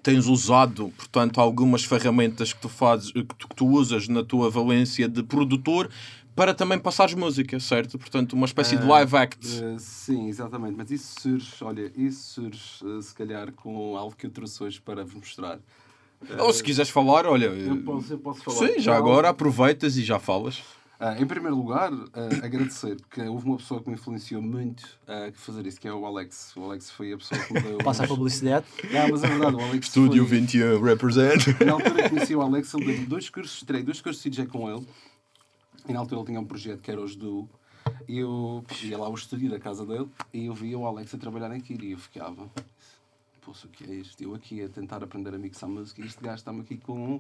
tens 0.04 0.28
usado, 0.28 0.89
portanto, 0.95 1.41
algumas 1.41 1.84
ferramentas 1.84 2.54
que 2.54 2.62
tu 2.62 2.69
fazes, 2.69 3.12
que 3.12 3.24
tu, 3.24 3.48
que 3.48 3.56
tu 3.56 3.67
usas 3.67 4.08
na 4.08 4.24
tua 4.24 4.50
valência 4.50 5.08
de 5.10 5.24
produtor 5.24 5.89
para 6.36 6.54
também 6.54 6.80
passares 6.80 7.13
música, 7.15 7.60
certo? 7.60 7.98
Portanto, 8.00 8.32
uma 8.34 8.45
espécie 8.45 8.78
de 8.78 8.86
live 8.86 9.17
act. 9.17 9.45
Eh, 9.62 9.76
sim, 9.78 10.30
exatamente. 10.30 10.76
Mas 10.78 10.89
isso 10.89 11.19
surge, 11.19 11.52
olha, 11.62 11.91
isso 11.98 12.41
surge 12.41 12.60
eh, 12.98 13.02
se 13.02 13.13
calhar 13.13 13.52
com 13.52 13.98
algo 13.98 14.15
que 14.15 14.26
eu 14.26 14.30
trouxe 14.30 14.63
hoje 14.63 14.80
para 14.80 15.04
vos 15.04 15.15
mostrar. 15.15 15.60
Ou 16.39 16.53
se 16.53 16.63
quiseres 16.63 16.89
falar, 16.89 17.25
olha. 17.25 17.45
Eu 17.45 17.77
posso, 17.84 18.13
eu 18.13 18.19
posso 18.19 18.41
falar. 18.43 18.58
Sim, 18.58 18.79
já 18.79 18.91
Não, 18.91 18.99
agora 18.99 19.29
aproveitas 19.29 19.97
e 19.97 20.03
já 20.03 20.19
falas. 20.19 20.62
Ah, 21.01 21.15
em 21.17 21.25
primeiro 21.25 21.55
lugar, 21.55 21.93
ah, 21.93 22.45
agradecer, 22.45 22.97
porque 22.97 23.21
houve 23.21 23.45
uma 23.45 23.55
pessoa 23.55 23.82
que 23.82 23.88
me 23.88 23.95
influenciou 23.95 24.41
muito 24.41 24.86
a 25.08 25.32
fazer 25.34 25.65
isso, 25.65 25.79
que 25.79 25.88
é 25.88 25.93
o 25.93 26.05
Alex. 26.05 26.53
O 26.58 26.65
Alex 26.65 26.91
foi 26.91 27.13
a 27.13 27.17
pessoa 27.17 27.39
que 27.39 27.53
me 27.53 27.62
deu. 27.62 27.77
Passa 27.86 28.03
a 28.03 28.08
publicidade. 28.08 28.65
Não, 28.91 29.08
mas 29.10 29.23
é 29.23 29.27
verdade, 29.27 29.55
o 29.55 29.62
Alex. 29.62 29.88
Estúdio 29.88 30.27
foi... 30.27 30.39
21 30.39 30.82
represent. 30.82 31.47
Na 31.65 31.73
altura 31.73 32.03
que 32.03 32.10
conheci 32.10 32.36
o 32.36 32.41
Alex, 32.41 32.73
ele 32.73 32.86
deu 32.86 33.05
dois 33.05 33.29
cursos, 33.29 33.62
tirei 33.62 33.82
dois 33.82 34.01
cursos 34.01 34.21
de 34.21 34.29
DJ 34.29 34.47
com 34.47 34.69
ele. 34.69 34.86
E 35.88 35.93
na 35.93 35.99
altura 35.99 36.19
ele 36.19 36.27
tinha 36.27 36.39
um 36.41 36.45
projeto 36.45 36.82
que 36.82 36.91
era 36.91 36.99
os 36.99 37.15
Duo. 37.15 37.49
E 38.08 38.19
eu 38.19 38.63
ia 38.84 38.97
lá 38.97 39.08
ao 39.08 39.13
estúdio 39.13 39.49
da 39.49 39.60
casa 39.60 39.86
dele 39.86 40.08
e 40.34 40.47
eu 40.47 40.53
via 40.53 40.77
o 40.77 40.86
Alex 40.86 41.13
a 41.15 41.17
trabalhar 41.17 41.49
naquilo 41.49 41.84
e 41.84 41.93
eu 41.93 41.97
ficava. 41.97 42.49
Poxa, 43.49 43.65
o 43.65 43.69
que 43.71 43.83
é 43.83 43.95
isto? 43.95 44.21
Eu 44.23 44.35
aqui 44.35 44.62
a 44.62 44.69
tentar 44.69 45.03
aprender 45.03 45.33
a 45.33 45.38
mixar 45.39 45.67
música 45.67 45.99
e 45.99 46.05
este 46.05 46.21
gajo 46.21 46.35
está-me 46.35 46.62
aqui 46.62 46.77
com 46.77 47.19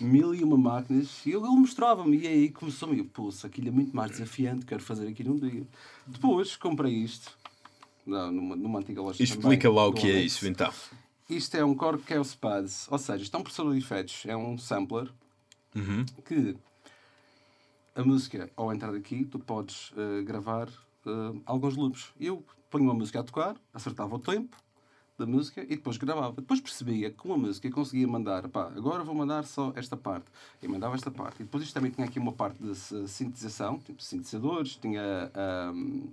mil 0.00 0.34
e 0.34 0.42
uma 0.42 0.56
máquinas 0.56 1.20
e 1.26 1.30
ele, 1.30 1.42
mostrava-me 1.42 2.16
e 2.16 2.26
aí 2.26 2.48
começou-me. 2.48 2.98
Eu, 2.98 3.04
poxa, 3.04 3.48
aquilo 3.48 3.68
é 3.68 3.70
muito 3.70 3.94
mais 3.94 4.12
desafiante, 4.12 4.64
quero 4.64 4.82
fazer 4.82 5.06
aquilo 5.06 5.34
um 5.34 5.38
dia. 5.38 5.66
Depois 6.06 6.56
comprei 6.56 6.94
isto 6.94 7.36
não, 8.06 8.32
numa, 8.32 8.56
numa 8.56 8.78
antiga 8.78 9.02
loja 9.02 9.22
Explica 9.22 9.68
também, 9.68 9.76
lá 9.76 9.86
o 9.86 9.92
que 9.92 10.10
é 10.10 10.22
isso, 10.22 10.48
então. 10.48 10.72
Isto 11.28 11.58
é 11.58 11.62
um 11.62 11.74
Korg 11.74 12.02
Chaos 12.08 12.34
Pads, 12.34 12.88
ou 12.90 12.96
seja, 12.96 13.22
isto 13.22 13.36
é 13.36 13.38
um 13.38 13.42
processador 13.42 13.74
de 13.74 13.78
efeitos, 13.80 14.24
é 14.24 14.34
um 14.34 14.56
sampler 14.56 15.12
Uhum. 15.76 16.06
que 16.24 16.56
a 17.94 18.02
música, 18.02 18.50
ao 18.56 18.72
entrar 18.72 18.94
aqui, 18.94 19.26
tu 19.26 19.38
podes 19.38 19.92
eh, 19.98 20.22
gravar 20.22 20.68
eh, 21.06 21.40
alguns 21.44 21.76
loops. 21.76 22.08
Eu 22.18 22.42
ponho 22.70 22.84
uma 22.84 22.94
música 22.94 23.20
a 23.20 23.22
tocar, 23.22 23.54
acertava 23.74 24.16
o 24.16 24.18
tempo 24.18 24.56
da 25.18 25.26
música 25.26 25.62
e 25.62 25.76
depois 25.76 25.96
gravava. 25.96 26.36
Depois 26.36 26.60
percebia 26.60 27.10
que 27.10 27.16
com 27.16 27.34
a 27.34 27.36
música 27.36 27.68
conseguia 27.70 28.06
mandar, 28.06 28.48
pá, 28.48 28.70
agora 28.74 29.02
vou 29.02 29.14
mandar 29.14 29.44
só 29.44 29.72
esta 29.74 29.96
parte. 29.96 30.26
E 30.62 30.68
mandava 30.68 30.94
esta 30.94 31.10
parte. 31.10 31.40
E 31.40 31.44
depois 31.44 31.64
isto 31.64 31.74
também 31.74 31.90
tinha 31.90 32.06
aqui 32.06 32.18
uma 32.18 32.32
parte 32.32 32.62
de 32.62 32.74
sintetização, 33.08 33.78
tipo 33.78 34.02
sintetizadores, 34.02 34.76
tinha 34.76 35.30
ahm, 35.34 36.04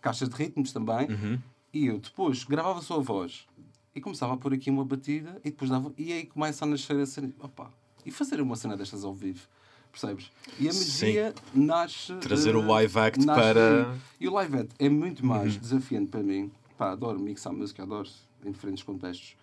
caixas 0.00 0.28
de 0.28 0.36
ritmos 0.36 0.72
também. 0.72 1.10
Uhum. 1.10 1.38
E 1.72 1.86
eu 1.86 1.98
depois 1.98 2.44
gravava 2.44 2.80
só 2.80 2.96
a 2.96 3.02
voz 3.02 3.46
e 3.94 4.00
começava 4.00 4.34
a 4.34 4.36
pôr 4.36 4.54
aqui 4.54 4.70
uma 4.70 4.84
batida 4.84 5.40
e 5.44 5.50
depois 5.50 5.70
dava. 5.70 5.92
E 5.98 6.12
aí 6.12 6.24
começa 6.24 6.64
a 6.64 6.68
nascer 6.68 6.96
a 6.96 7.06
cena. 7.06 7.32
Opa, 7.40 7.70
e 8.04 8.10
fazer 8.10 8.40
uma 8.40 8.54
cena 8.54 8.76
destas 8.76 9.04
ao 9.04 9.12
vivo. 9.12 9.48
Percebes? 9.90 10.30
E 10.60 10.68
a 10.68 10.72
magia 10.72 11.34
nasce. 11.54 12.14
Trazer 12.16 12.54
eh, 12.54 12.58
o 12.58 12.66
live 12.66 12.98
act 12.98 13.24
nasce 13.24 13.40
para-. 13.40 13.96
E 14.20 14.28
o 14.28 14.32
live 14.32 14.58
act 14.58 14.74
é 14.78 14.88
muito 14.88 15.24
mais 15.24 15.56
desafiante 15.56 16.10
para 16.10 16.22
mim. 16.22 16.52
Pá, 16.76 16.92
adoro 16.92 17.18
mixar 17.18 17.52
música, 17.52 17.82
adoro 17.82 18.08
em 18.46 18.52
diferentes 18.52 18.82
contextos. 18.82 19.36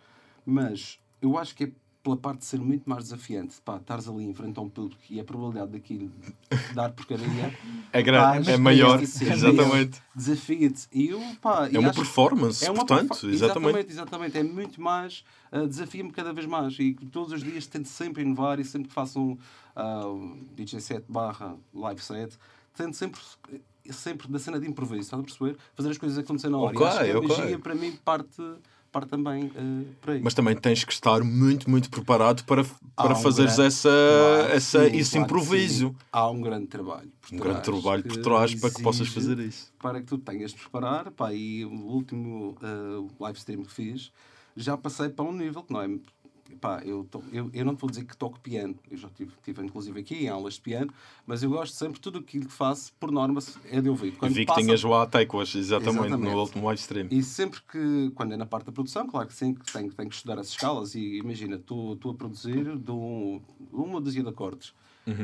Mas 0.46 1.00
eu 1.22 1.38
acho 1.38 1.56
que 1.56 1.66
é 1.66 1.72
pela 2.04 2.18
parte 2.18 2.40
de 2.40 2.46
ser 2.46 2.60
muito 2.60 2.90
mais 2.90 3.04
desafiante. 3.06 3.62
Pá, 3.64 3.78
estares 3.78 4.10
ali 4.10 4.26
em 4.26 4.34
frente 4.34 4.60
a 4.60 4.62
um 4.62 4.68
público 4.68 5.02
e 5.10 5.22
a 5.22 5.24
probabilidade 5.24 5.72
daquilo 5.72 6.12
dar 6.74 6.92
porcaria. 6.92 7.58
É 7.94 8.02
grande, 8.02 8.52
é 8.52 8.58
maior. 8.58 9.00
é 9.00 9.04
Exatamente. 9.04 10.02
Desafia-te. 10.14 10.88
E 10.92 11.08
eu, 11.08 11.22
pá, 11.42 11.70
É 11.72 11.80
uma 11.80 11.94
performance, 11.94 12.66
é 12.66 12.70
uma 12.70 12.86
portanto, 12.86 13.08
perfa- 13.10 13.28
exatamente. 13.28 13.70
exatamente, 13.70 13.92
exatamente. 13.92 14.38
É 14.38 14.44
muito 14.44 14.82
mais, 14.82 15.24
uh, 15.52 15.66
desafia-me 15.66 16.12
cada 16.12 16.34
vez 16.34 16.46
mais. 16.46 16.78
E 16.78 16.94
todos 16.94 17.32
os 17.32 17.42
dias 17.42 17.66
tento 17.68 17.88
sempre 17.88 18.22
inovar 18.22 18.60
e 18.60 18.66
sempre 18.66 18.90
que 18.90 18.94
faço 18.94 19.18
um 19.22 19.38
uh, 19.78 20.46
DJ 20.56 20.82
set 20.82 21.06
barra 21.08 21.56
live 21.74 22.02
set, 22.02 22.38
tento 22.76 22.98
sempre, 22.98 23.22
sempre 23.92 24.28
da 24.28 24.40
cena 24.40 24.60
de 24.60 24.68
improviso, 24.68 25.04
estás 25.04 25.22
a 25.22 25.24
perceber? 25.24 25.58
Fazer 25.74 25.90
as 25.92 25.98
coisas 25.98 26.18
acontecer 26.18 26.50
na 26.50 26.58
hora. 26.58 26.76
Ok, 26.76 26.86
e 26.86 26.90
acho 26.90 27.00
que 27.06 27.12
a 27.12 27.18
ok. 27.20 27.28
magia 27.38 27.60
para 27.60 27.76
mim 27.76 27.98
parte, 28.04 28.42
também 29.02 29.46
uh, 29.46 29.86
para 30.02 30.14
isso. 30.16 30.24
Mas 30.24 30.34
também 30.34 30.56
tens 30.56 30.84
que 30.84 30.94
estar 30.94 31.24
muito, 31.24 31.70
muito 31.70 31.90
preparado 31.90 32.44
para, 32.46 32.64
para 32.96 33.14
um 33.14 33.16
fazeres 33.16 33.56
grande- 33.56 33.68
essa, 33.68 33.90
Claro 33.90 34.54
essa, 34.54 34.90
sim, 34.90 34.98
esse 34.98 35.12
claro 35.12 35.26
improviso. 35.26 35.96
Há 36.12 36.30
um 36.30 36.42
grande 36.42 36.68
trabalho. 36.68 37.12
por 37.22 37.34
Um 37.36 37.38
grande 37.38 37.62
trás 37.62 37.82
trabalho 37.82 38.04
por 38.04 38.18
trás 38.18 38.56
para 38.56 38.70
que 38.72 38.82
possas 38.84 39.08
fazer 39.08 39.40
isso. 39.40 39.74
Para 39.80 40.00
que 40.00 40.06
tu 40.06 40.18
tenhas 40.18 40.52
de 40.52 40.58
preparar. 40.60 41.12
Pá, 41.12 41.34
e 41.34 41.66
o 41.66 41.72
último 41.72 42.56
uh, 42.62 43.10
live 43.20 43.38
stream 43.38 43.64
que 43.64 43.74
fiz, 43.74 44.12
já 44.56 44.78
passei 44.78 45.10
para 45.10 45.26
um 45.26 45.34
nível 45.34 45.64
que 45.64 45.74
não 45.74 45.82
é. 45.82 45.90
Pá, 46.54 46.82
eu, 46.86 47.04
to- 47.10 47.24
eu, 47.32 47.50
eu 47.54 47.66
não 47.66 47.76
te 47.76 47.82
vou 47.82 47.90
dizer 47.90 48.06
que 48.06 48.16
toco 48.16 48.40
piano, 48.40 48.76
eu 48.90 48.98
já 48.98 49.10
tive, 49.10 49.32
tive 49.44 49.62
inclusive 49.66 50.00
aqui 50.00 50.26
em 50.26 50.30
aulas 50.30 50.56
de 50.56 50.62
piano, 50.62 50.92
mas 51.26 51.44
eu 51.44 51.50
gosto 51.50 51.74
sempre, 51.76 52.00
tudo 52.00 52.20
aquilo 52.20 52.46
que 52.46 52.52
faço, 52.54 52.94
por 53.00 53.12
norma, 53.12 53.40
é 53.70 53.82
de 53.82 53.90
ouvir. 53.90 54.12
Quando 54.14 54.34
vi 54.34 54.42
que 54.42 54.46
passa- 54.48 54.62
tinhas 54.62 54.84
lá 54.84 55.06
teclas, 55.06 55.54
exatamente, 55.56 56.00
Exatamente. 56.08 56.32
no 56.34 56.40
último 56.40 56.66
live 56.66 56.80
stream. 56.80 57.08
e 57.12 57.22
sempre 57.24 57.60
que, 57.72 58.12
quando 58.16 58.34
é 58.34 58.38
na 58.38 58.46
parte 58.46 58.66
da 58.66 58.72
produção, 58.72 59.08
claro 59.08 59.28
que 59.28 59.34
sim, 59.34 59.54
que 59.54 59.72
tenho, 59.72 59.92
tenho 59.94 60.10
que 60.10 60.16
estudar 60.16 60.40
as 60.40 60.48
escalas. 60.50 60.96
E 60.96 61.18
imagina, 61.18 61.56
estou 61.56 61.98
a 62.10 62.14
produzir 62.14 62.78
de 62.78 62.92
um, 62.92 63.42
uma 63.72 64.00
dúzia 64.00 64.22
de 64.24 64.30
acordes, 64.30 64.74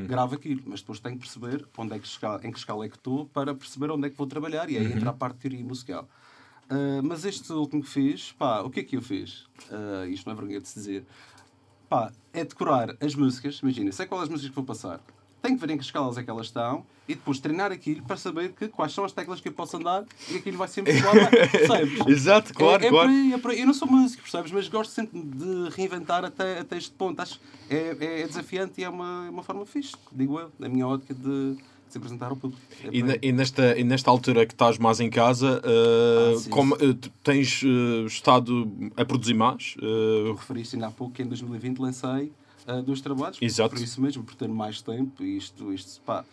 gravo 0.08 0.36
aquilo, 0.36 0.62
mas 0.66 0.82
depois 0.82 1.00
tenho 1.00 1.16
que 1.16 1.22
perceber 1.22 1.66
onde 1.78 1.94
é 1.94 2.00
que 2.00 2.06
escala, 2.08 2.42
em 2.46 2.52
que 2.52 2.58
escala 2.60 2.86
é 2.86 2.90
que 2.90 2.98
estou 2.98 3.26
para 3.28 3.56
perceber 3.56 3.90
onde 3.92 4.08
é 4.08 4.10
que 4.10 4.18
vou 4.18 4.28
trabalhar. 4.28 4.70
E 4.70 4.78
aí 4.78 4.92
entra 4.92 5.10
a 5.12 5.14
parte 5.14 5.36
de 5.36 5.42
teoria 5.42 5.64
musical. 5.66 6.08
Ah, 6.70 7.02
mas 7.04 7.26
este 7.26 7.52
último 7.52 7.82
que 7.82 7.90
fiz, 7.90 8.32
pá, 8.34 8.62
o 8.62 8.70
que 8.70 8.82
é 8.82 8.84
que 8.84 8.96
eu 8.96 9.02
fiz? 9.02 9.46
Ah, 9.72 10.06
isto 10.08 10.26
não 10.26 10.34
é 10.34 10.36
vergonha 10.36 10.62
de 10.62 10.68
se 10.68 10.76
dizer. 10.76 11.06
Pá, 11.90 12.12
é 12.32 12.46
decorar 12.46 12.96
as 13.02 13.16
músicas, 13.16 13.60
imagina, 13.64 13.92
sei 13.92 14.06
qual 14.06 14.22
é 14.22 14.24
as 14.24 14.30
músicas 14.30 14.52
que 14.52 14.56
vou 14.56 14.66
passar. 14.66 15.02
Tenho 15.42 15.58
que 15.58 15.66
ver 15.66 15.74
em 15.74 15.78
que 15.78 15.84
escalas 15.86 16.18
é 16.18 16.24
que 16.24 16.30
elas 16.30 16.48
estão 16.48 16.86
e 17.08 17.16
depois 17.16 17.40
treinar 17.40 17.72
aquilo 17.72 18.04
para 18.04 18.18
saber 18.18 18.52
que, 18.52 18.68
quais 18.68 18.92
são 18.94 19.06
as 19.06 19.14
teclas 19.14 19.40
que 19.40 19.48
eu 19.48 19.54
posso 19.54 19.78
andar 19.78 20.06
e 20.30 20.36
aquilo 20.36 20.58
vai 20.58 20.68
sempre 20.68 20.98
igual, 20.98 21.14
percebes? 21.32 22.06
Exato, 22.08 22.54
claro, 22.54 22.84
é, 22.84 22.88
é 22.88 22.90
claro. 22.90 23.08
Por 23.08 23.16
aí, 23.16 23.34
é 23.34 23.38
por 23.38 23.52
aí. 23.52 23.62
Eu 23.62 23.68
não 23.68 23.74
sou 23.74 23.88
músico, 23.88 24.22
percebes? 24.22 24.52
Mas 24.52 24.68
gosto 24.68 24.92
sempre 24.92 25.20
de 25.20 25.70
reinventar 25.70 26.26
até, 26.26 26.60
até 26.60 26.78
este 26.78 26.92
ponto. 26.92 27.22
Acho 27.22 27.40
é, 27.70 27.96
é 28.22 28.28
desafiante 28.28 28.82
e 28.82 28.84
é 28.84 28.90
uma, 28.90 29.28
é 29.28 29.30
uma 29.30 29.42
forma 29.42 29.66
fixe, 29.66 29.96
digo 30.12 30.38
eu, 30.40 30.52
na 30.60 30.68
minha 30.68 30.86
ótica 30.86 31.14
de 31.14 31.56
se 31.90 31.98
apresentar 31.98 32.30
ao 32.30 32.36
público. 32.36 32.62
É 32.84 32.90
E, 32.92 33.04
na- 33.04 33.18
e 33.22 33.32
nesta, 33.32 33.78
e 33.78 33.84
nesta 33.84 34.10
altura 34.12 34.46
que 34.46 34.54
estás 34.54 34.78
mais 34.78 35.00
em 35.00 35.10
casa, 35.10 35.60
uh, 35.66 36.36
Ah, 36.36 36.40
sim, 36.40 36.50
como, 36.50 36.76
uh, 36.76 36.94
tu 36.94 37.10
tens 37.24 37.62
uh, 37.64 38.06
estado 38.06 38.72
a 38.96 39.04
produzir 39.06 39.34
mais? 39.34 39.74
Tu 39.74 39.86
Uh, 39.86 40.34
referiste 40.34 40.76
ainda 40.76 40.88
há 40.88 40.92
pouco 40.92 41.14
que 41.14 41.22
em 41.24 41.28
2020 41.28 41.80
lancei 41.80 42.32
dois 42.86 43.02
trabalhos. 43.02 43.38
Exato. 43.42 43.74
Por 43.76 43.82
isso 43.84 44.00
mesmo, 44.00 44.24
por 44.24 44.36
ter 44.36 44.48
mais 44.48 44.80
tempo. 44.82 45.24
E 45.24 45.38
isto, 45.38 45.74
isto, 45.74 46.00
pá, 46.02 46.24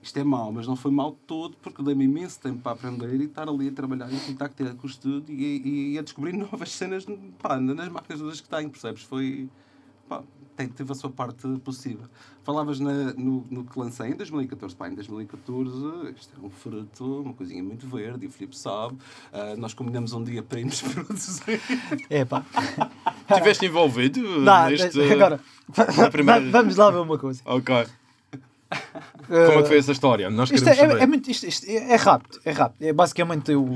isto 0.00 0.16
é 0.16 0.22
mau, 0.22 0.52
mas 0.52 0.64
não 0.66 0.76
foi 0.76 0.92
mau 0.92 1.16
todo 1.26 1.56
porque 1.60 1.82
dei-me 1.82 2.04
imenso 2.04 2.38
tempo 2.38 2.60
para 2.60 2.72
aprender 2.72 3.20
e 3.20 3.24
estar 3.24 3.48
ali 3.48 3.68
a 3.68 3.72
trabalhar 3.72 4.12
em 4.12 4.18
contacto 4.20 4.62
direto 4.62 4.76
com 4.76 4.86
o 4.86 5.24
e, 5.28 5.92
e 5.94 5.98
a 5.98 6.02
descobrir 6.02 6.32
novas 6.38 6.70
cenas 6.70 7.04
pá, 7.42 7.58
nas 7.58 7.88
máquinas 7.88 8.20
todas 8.20 8.40
que 8.40 8.48
tenho, 8.48 8.70
percebes? 8.70 9.02
Foi. 9.02 9.48
Pá, 10.08 10.22
tem, 10.56 10.68
teve 10.68 10.90
a 10.90 10.94
sua 10.94 11.10
parte 11.10 11.46
positiva. 11.64 12.08
Falavas 12.42 12.80
na- 12.80 13.12
no, 13.14 13.44
no 13.50 13.64
que 13.64 13.78
lancei 13.78 14.10
em 14.10 14.14
2014. 14.16 14.74
Pá, 14.74 14.88
em 14.88 14.94
2014, 14.94 16.14
isto 16.18 16.32
é 16.42 16.46
um 16.46 16.48
fruto, 16.50 17.20
uma 17.22 17.34
coisinha 17.34 17.62
muito 17.62 17.86
verde, 17.88 18.24
e 18.24 18.28
o 18.28 18.30
Filipe 18.30 18.56
sabe. 18.56 18.96
Ah, 19.32 19.54
nós 19.56 19.74
combinamos 19.74 20.12
um 20.14 20.22
dia 20.24 20.42
para 20.42 20.60
irmos 20.60 20.80
produzir. 20.94 21.60
É 22.08 22.24
pá. 22.24 22.44
Estiveste 23.30 23.66
envolvido 23.66 24.44
Dá, 24.44 24.70
neste... 24.70 25.00
agora, 25.12 25.40
na 25.96 26.10
primeira- 26.10 26.40
va- 26.50 26.50
vamos 26.60 26.76
lá 26.76 26.90
ver 26.90 26.98
uma 26.98 27.18
coisa. 27.18 27.42
Ok. 27.44 27.86
Como 29.28 29.38
é 29.38 29.62
que 29.62 29.68
foi 29.68 29.78
essa 29.78 29.92
história? 29.92 30.28
Nós 30.30 30.50
Isto 30.50 30.64
queremos 30.64 30.78
é, 30.82 30.84
é, 30.86 30.88
saber. 30.90 31.02
é 31.02 31.06
muito, 31.06 31.30
isto, 31.30 31.46
isto 31.46 31.66
é, 31.68 31.92
é 31.92 31.96
rápido, 31.96 32.40
é 32.44 32.50
rápido. 32.50 32.82
É 32.82 32.92
basicamente 32.92 33.52
eu 33.52 33.68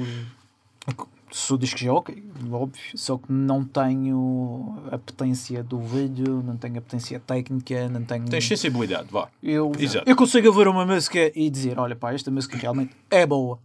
sou 1.30 1.56
disco 1.56 1.78
jockey, 1.78 2.22
óbvio, 2.50 2.80
só 2.94 3.16
que 3.16 3.32
não 3.32 3.64
tenho 3.64 4.82
a 4.90 4.98
potência 4.98 5.62
do 5.62 5.80
vídeo, 5.80 6.42
não 6.42 6.56
tenho 6.56 6.78
a 6.78 6.80
potência 6.80 7.20
técnica, 7.20 7.88
não 7.88 8.04
tenho. 8.04 8.28
Tens 8.28 8.46
sensibilidade, 8.46 9.08
vá. 9.10 9.28
Eu, 9.42 9.72
Exato. 9.78 10.08
eu 10.08 10.16
consigo 10.16 10.48
ouvir 10.48 10.68
uma 10.68 10.84
música 10.84 11.30
e 11.34 11.48
dizer, 11.50 11.78
olha 11.78 11.94
pá, 11.96 12.12
esta 12.12 12.30
música 12.30 12.56
realmente 12.56 12.94
é 13.10 13.26
boa. 13.26 13.58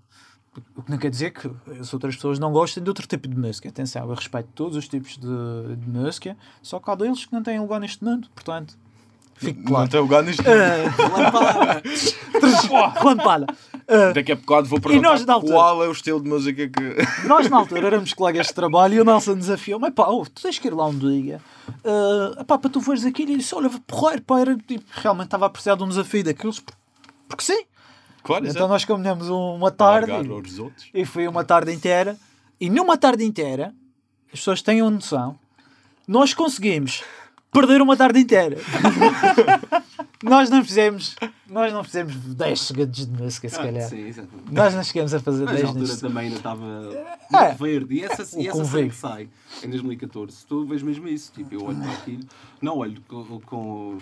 O 0.75 0.83
que 0.83 0.89
não 0.89 0.97
quer 0.97 1.09
dizer 1.09 1.31
que 1.31 1.51
as 1.79 1.93
outras 1.93 2.15
pessoas 2.15 2.39
não 2.39 2.51
gostem 2.51 2.81
de 2.81 2.89
outro 2.89 3.05
tipo 3.05 3.27
de 3.27 3.35
música. 3.37 3.67
Atenção, 3.67 4.07
eu 4.07 4.15
respeito 4.15 4.47
todos 4.55 4.77
os 4.77 4.87
tipos 4.87 5.17
de, 5.17 5.75
de 5.75 5.89
música, 5.89 6.37
só 6.61 6.79
que 6.79 6.89
há 6.89 6.95
deles 6.95 7.25
que 7.25 7.33
não 7.33 7.43
têm 7.43 7.59
lugar 7.59 7.79
neste 7.79 8.03
mundo, 8.03 8.29
portanto, 8.33 8.77
Não 9.41 9.53
claro. 9.65 9.89
tem 9.89 9.99
lugar 9.99 10.23
nisto. 10.23 10.43
Lampada. 13.03 13.47
Ah, 13.87 14.11
Daqui 14.13 14.31
a 14.31 14.35
bocado 14.35 14.67
vou 14.67 14.79
perguntar 14.79 15.09
nós, 15.09 15.27
altura? 15.29 15.53
qual 15.53 15.83
é 15.83 15.87
o 15.87 15.91
estilo 15.91 16.21
de 16.21 16.27
música 16.27 16.67
que... 16.67 16.95
Nós 17.27 17.47
na 17.49 17.57
altura 17.57 17.85
éramos 17.87 18.13
colegas 18.13 18.47
de 18.47 18.53
trabalho 18.53 18.95
e 18.95 19.01
o 19.01 19.05
Nelson 19.05 19.35
desafiou 19.35 19.79
mas 19.79 19.93
pá, 19.93 20.07
oh, 20.07 20.25
tu 20.25 20.41
tens 20.41 20.57
que 20.57 20.67
ir 20.67 20.73
lá 20.73 20.87
um 20.87 20.97
dia 20.97 21.39
ah, 21.85 22.43
pá, 22.45 22.57
para 22.57 22.69
tu 22.69 22.79
veres 22.79 23.05
aquilo 23.05 23.31
e 23.33 23.37
disse, 23.37 23.53
olha, 23.53 23.69
porreiro, 23.85 24.23
pá, 24.23 24.39
era, 24.39 24.57
tipo, 24.57 24.83
realmente 24.91 25.25
estava 25.27 25.45
a 25.45 25.49
precisar 25.49 25.75
de 25.75 25.83
um 25.83 25.89
desafio 25.89 26.23
daqueles, 26.23 26.59
por- 26.59 26.73
porque 27.27 27.43
sim. 27.43 27.63
Claro, 28.23 28.43
Então 28.45 28.55
exato. 28.55 28.67
nós 28.69 28.85
combinamos 28.85 29.29
uma 29.29 29.69
tarde 29.69 30.11
e, 30.93 31.01
e 31.01 31.05
foi 31.05 31.27
uma 31.27 31.43
tarde 31.43 31.71
inteira 31.71 32.17
e 32.59 32.71
numa 32.71 32.97
tarde 32.97 33.23
inteira, 33.23 33.71
as 34.33 34.39
pessoas 34.39 34.63
tenham 34.63 34.89
noção, 34.89 35.37
nós 36.07 36.33
conseguimos 36.33 37.03
perder 37.55 37.81
uma 37.81 37.95
tarde 37.95 38.19
inteira. 38.19 38.57
nós 40.21 40.49
não 40.49 40.63
fizemos, 40.63 41.15
nós 41.49 41.71
não 41.71 41.83
fizemos 41.83 42.15
10 42.15 42.59
segundos 42.61 43.05
de 43.05 43.21
música, 43.23 43.47
se 43.49 43.55
calhar. 43.55 43.85
Ah, 43.85 43.89
Sim, 43.89 44.07
exatamente. 44.07 44.51
Nós 44.53 44.73
não 44.75 44.83
chegamos 44.83 45.13
a 45.13 45.19
fazer 45.19 45.45
Mas 45.45 45.53
10 45.55 45.63
na 45.63 45.69
altura 45.79 45.97
também 45.97 46.23
ainda 46.25 46.35
estava 46.37 46.65
É. 46.65 47.47
muito 47.47 47.57
verde. 47.63 47.95
E 47.95 48.03
essa, 48.03 48.37
O 48.37 48.41
e 48.41 48.47
essa 48.47 48.83
que 48.83 48.91
sai 48.95 49.29
em 49.63 49.69
2014, 49.69 50.45
tu 50.45 50.65
vês 50.65 50.83
mesmo 50.83 51.07
isso. 51.07 51.31
Tipo, 51.33 51.53
eu 51.55 51.63
olho 51.63 51.77
para 51.77 51.91
aquilo, 51.93 52.23
não 52.61 52.77
olho 52.77 53.01
com. 53.07 53.39
com- 53.41 53.97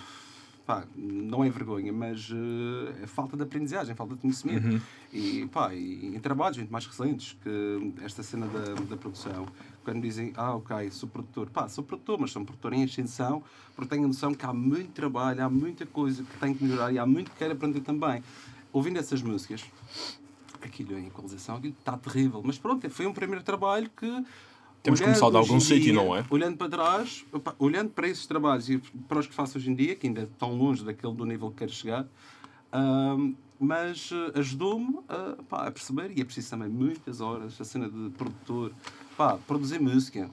pá, 0.66 0.86
não 0.96 1.44
é 1.44 1.50
vergonha, 1.50 1.92
mas 1.92 2.30
eh, 2.32 3.04
é 3.04 3.08
falta 3.08 3.36
de 3.36 3.44
aprendizagem, 3.44 3.94
falta 3.96 4.16
de 4.16 4.22
conhecimento. 4.22 4.82
E, 5.12 5.46
pá, 5.52 5.74
e 5.76 6.16
em 6.16 6.20
trabalhos 6.22 6.58
muito 6.58 6.72
mais 6.72 6.86
recentes, 6.86 7.36
que 7.44 7.94
esta 8.02 8.24
cena 8.24 8.48
da, 8.48 8.74
da 8.86 8.96
produção, 8.96 9.46
quando 9.84 10.02
dizem, 10.02 10.34
ah, 10.36 10.56
ok, 10.56 10.90
sou 10.92 11.10
produtor, 11.10 11.50
pá, 11.50 11.68
sou 11.68 11.84
produtor, 11.84 12.20
mas 12.20 12.32
sou 12.32 12.44
produtor 12.44 12.74
em 12.74 12.84
ascensão, 12.84 13.44
porque 13.76 13.90
tenho 13.90 14.06
a 14.06 14.08
noção 14.08 14.34
que 14.34 14.46
há 14.46 14.54
muito 14.54 14.92
trabalho, 14.92 15.44
há 15.44 15.50
muita 15.50 15.86
coisa 15.86 16.24
que 16.24 16.38
tenho 16.40 16.56
que 16.56 16.64
melhorar 16.64 16.92
e 16.92 17.00
há 17.00 17.06
muito 17.06 17.32
que 17.32 17.38
quero 17.38 17.54
aprender 17.54 17.82
também. 17.82 18.24
Ouvindo 18.72 18.98
essas 18.98 19.22
músicas, 19.22 19.64
aquilo 20.62 20.98
em 20.98 21.08
equalização, 21.08 21.58
aquilo 21.58 21.76
está 21.78 21.98
terrível. 21.98 22.42
Mas 22.44 22.58
pronto, 22.58 22.90
foi 22.90 23.06
um 23.06 23.14
primeiro 23.14 23.44
trabalho 23.44 23.90
que. 23.96 24.08
Temos 24.82 25.00
olhando 25.00 25.16
começar 25.16 25.30
de 25.30 25.38
algum 25.38 25.60
sítio, 25.60 25.94
não 25.94 26.16
é? 26.16 26.26
Olhando 26.30 26.58
para 26.58 26.70
trás, 26.70 27.26
opa, 27.32 27.56
olhando 27.58 27.92
para 27.92 28.08
esses 28.08 28.26
trabalhos 28.26 28.70
e 28.70 28.80
para 29.08 29.20
os 29.20 29.28
que 29.28 29.34
faço 29.34 29.58
hoje 29.58 29.72
em 29.72 29.76
dia, 29.76 29.96
que 29.96 30.08
ainda 30.08 30.24
estão 30.24 30.54
longe 30.54 30.84
daquele 30.84 31.14
do 31.14 31.26
nível 31.26 31.50
que 31.52 31.58
quero 31.58 31.72
chegar, 31.72 32.06
mas 33.58 34.10
eh, 34.12 34.40
ajudou-me 34.40 35.00
a, 35.08 35.42
pá, 35.48 35.68
a 35.68 35.72
perceber, 35.72 36.12
e 36.18 36.22
é 36.22 36.26
preciso 36.26 36.50
também 36.50 36.68
muitas 36.68 37.22
horas, 37.22 37.60
a 37.62 37.64
cena 37.64 37.90
de 37.90 38.10
produtor, 38.10 38.74
pá, 39.18 39.38
produzir 39.48 39.80
música. 39.80 40.30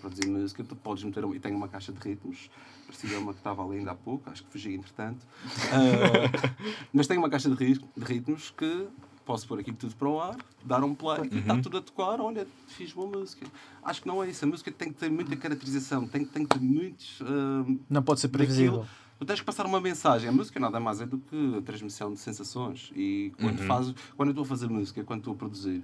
Produzir 0.00 0.28
música, 0.28 0.62
tu 0.64 0.76
podes 0.76 1.02
meter. 1.04 1.24
E 1.34 1.40
tenho 1.40 1.56
uma 1.56 1.68
caixa 1.68 1.92
de 1.92 1.98
ritmos, 1.98 2.50
parecia 2.86 3.18
uma 3.18 3.32
que 3.32 3.40
estava 3.40 3.64
ali 3.64 3.78
ainda 3.78 3.92
há 3.92 3.94
pouco, 3.94 4.28
acho 4.30 4.44
que 4.44 4.50
fugi 4.52 4.74
entretanto. 4.74 5.26
Ah, 5.72 6.52
mas 6.92 7.06
tenho 7.06 7.20
uma 7.20 7.30
caixa 7.30 7.48
de, 7.48 7.56
ri- 7.56 7.80
de 7.96 8.04
ritmos 8.04 8.50
que 8.50 8.86
posso 9.24 9.48
pôr 9.48 9.58
aquilo 9.58 9.76
tudo 9.78 9.96
para 9.96 10.08
o 10.08 10.20
ar, 10.20 10.36
dar 10.62 10.84
um 10.84 10.94
play 10.94 11.20
e 11.32 11.38
está 11.38 11.58
tudo 11.60 11.78
a 11.78 11.80
tocar. 11.80 12.20
Olha, 12.20 12.46
fiz 12.68 12.92
boa 12.92 13.08
música. 13.08 13.46
Acho 13.82 14.02
que 14.02 14.08
não 14.08 14.22
é 14.22 14.28
isso. 14.28 14.44
A 14.44 14.48
música 14.48 14.70
tem 14.70 14.92
que 14.92 14.98
ter 15.00 15.10
muita 15.10 15.34
caracterização, 15.34 16.06
tem, 16.06 16.24
tem 16.24 16.44
que 16.46 16.58
ter 16.58 16.62
muitos. 16.64 17.20
ah, 17.22 17.64
Não 17.88 18.02
pode 18.02 18.20
ser 18.20 18.28
daquilo. 18.28 18.46
previsível. 18.46 18.86
Tu 19.18 19.24
tens 19.24 19.40
que 19.40 19.46
passar 19.46 19.64
uma 19.64 19.80
mensagem. 19.80 20.28
A 20.28 20.32
música 20.32 20.60
nada 20.60 20.78
mais 20.78 21.00
é 21.00 21.06
do 21.06 21.18
que 21.18 21.56
a 21.56 21.62
transmissão 21.62 22.12
de 22.12 22.18
sensações. 22.18 22.92
E 22.94 23.32
quando, 23.40 23.58
fazes, 23.62 23.94
quando 24.16 24.28
eu 24.28 24.32
estou 24.32 24.44
a 24.44 24.46
fazer 24.48 24.68
música, 24.68 25.02
quando 25.04 25.20
estou 25.20 25.32
a 25.32 25.36
produzir, 25.36 25.82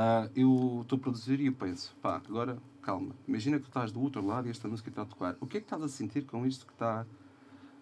ah, 0.00 0.30
eu 0.36 0.80
estou 0.82 0.96
a 0.96 1.00
produzir 1.00 1.40
e 1.40 1.46
eu 1.46 1.52
penso, 1.52 1.96
pá, 2.00 2.22
agora 2.28 2.56
calma. 2.82 3.16
Imagina 3.26 3.56
que 3.58 3.64
tu 3.64 3.68
estás 3.68 3.90
do 3.90 4.00
outro 4.00 4.24
lado 4.24 4.46
e 4.46 4.50
esta 4.50 4.68
música 4.68 4.88
está 4.88 5.02
a 5.02 5.04
tocar. 5.04 5.36
O 5.40 5.46
que 5.46 5.56
é 5.56 5.60
que 5.60 5.66
estás 5.66 5.82
a 5.82 5.88
sentir 5.88 6.24
com 6.24 6.46
isto 6.46 6.64
que 6.64 6.72
está. 6.72 7.04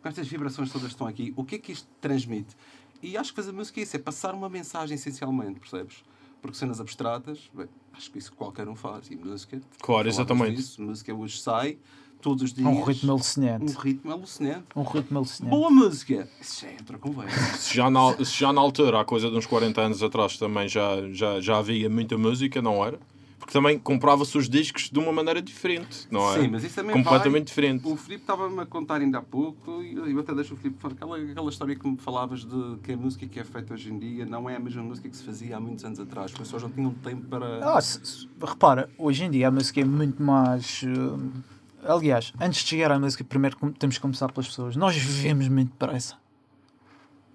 com 0.01 0.09
estas 0.09 0.27
vibrações 0.27 0.73
todas 0.73 0.89
que 0.89 0.95
estão 0.95 1.07
aqui? 1.07 1.35
O 1.37 1.45
que 1.45 1.57
é 1.57 1.59
que 1.59 1.73
isto 1.73 1.87
transmite? 2.01 2.57
E 3.03 3.19
acho 3.19 3.33
que 3.33 3.37
fazer 3.37 3.53
música 3.53 3.79
é 3.79 3.83
isso, 3.83 3.95
é 3.95 3.99
passar 3.99 4.35
uma 4.35 4.49
mensagem 4.49 4.95
essencialmente, 4.95 5.61
percebes? 5.61 6.03
Porque 6.41 6.57
cenas 6.57 6.81
abstratas, 6.81 7.51
bem, 7.53 7.69
acho 7.93 8.11
que 8.11 8.19
isso 8.19 8.33
qualquer 8.33 8.67
um 8.67 8.75
faz. 8.75 9.11
E 9.11 9.17
música. 9.17 9.61
Claro, 9.83 10.09
exatamente. 10.09 10.57
disso, 10.57 10.81
música 10.83 11.15
hoje 11.15 11.39
sai, 11.39 11.79
todos 12.27 12.43
os 12.43 12.53
dias. 12.53 12.67
Um 12.67 12.83
ritmo 12.83 13.11
Um 13.11 13.15
alucinante. 13.15 13.73
ritmo 13.79 14.11
alucinante. 14.13 14.65
Um 14.75 14.83
ritmo 14.83 15.19
alucinante. 15.19 15.51
Boa 15.57 15.71
música! 15.71 16.29
Isso 16.41 16.63
já 16.63 16.69
é 16.73 16.77
outra 16.81 16.99
conversa. 16.99 17.39
Se 17.57 17.77
já, 17.77 17.89
na, 17.89 18.17
se 18.25 18.41
já 18.41 18.53
na 18.53 18.61
altura, 18.61 19.01
há 19.01 19.05
coisa 19.05 19.31
de 19.31 19.37
uns 19.37 19.47
40 19.47 19.81
anos 19.81 20.03
atrás, 20.03 20.37
também 20.37 20.69
já, 20.69 21.09
já, 21.13 21.41
já 21.41 21.59
havia 21.59 21.89
muita 21.89 22.19
música, 22.19 22.61
não 22.61 22.85
era? 22.85 22.99
Porque 23.39 23.53
também 23.53 23.79
comprava-se 23.79 24.37
os 24.37 24.49
discos 24.49 24.91
de 24.91 24.99
uma 24.99 25.13
maneira 25.13 25.41
diferente, 25.41 26.09
não 26.11 26.35
é? 26.35 26.41
Sim, 26.41 26.49
mas 26.49 26.65
isso 26.65 26.75
também 26.75 26.93
Completamente 26.93 27.33
vai- 27.33 27.41
diferente. 27.45 27.87
O 27.87 27.95
Filipe 27.95 28.23
estava-me 28.23 28.59
a 28.61 28.67
contar 28.67 29.01
ainda 29.01 29.19
há 29.19 29.23
pouco, 29.23 29.83
e 29.85 29.95
eu 29.95 30.19
até 30.19 30.35
deixo 30.35 30.55
o 30.55 30.57
Filipe 30.57 30.81
falar, 30.81 30.95
aquela, 30.95 31.17
aquela 31.17 31.49
história 31.51 31.77
que 31.77 31.87
me 31.89 31.97
falavas 31.97 32.45
de 32.45 32.77
que 32.83 32.93
a 32.93 32.97
música 32.97 33.25
que 33.29 33.39
é 33.39 33.45
feita 33.45 33.73
hoje 33.75 33.93
em 33.93 33.99
dia 34.01 34.27
não 34.27 34.51
é 34.51 34.57
a 34.57 34.59
mesma 34.59 34.83
música 34.83 35.09
que 35.09 35.17
se 35.17 35.23
fazia 35.23 35.57
há 35.57 35.61
muitos 35.61 35.85
anos 35.85 36.01
atrás. 36.01 36.33
As 36.33 36.37
pessoas 36.37 36.65
não 36.65 36.71
tinham 36.71 36.91
tempo 36.95 37.25
para. 37.29 37.77
Ah, 37.77 37.81
se- 37.81 38.05
se- 38.05 38.29
repara, 38.45 38.91
hoje 38.99 39.23
em 39.23 39.31
dia 39.31 39.47
a 39.47 39.51
música 39.53 39.81
é 39.81 39.85
muito 39.85 40.21
mais. 40.21 40.83
eh, 40.83 41.56
aliás, 41.89 42.33
antes 42.41 42.63
de 42.63 42.69
chegar 42.69 42.91
à 42.93 42.99
música, 42.99 43.23
primeiro 43.25 43.57
temos 43.79 43.97
que 43.97 44.03
começar 44.03 44.31
pelas 44.33 44.47
pessoas. 44.49 44.77
Nós 44.77 44.97
vivemos 44.97 45.49
muito 45.49 45.71
depressa. 45.71 46.15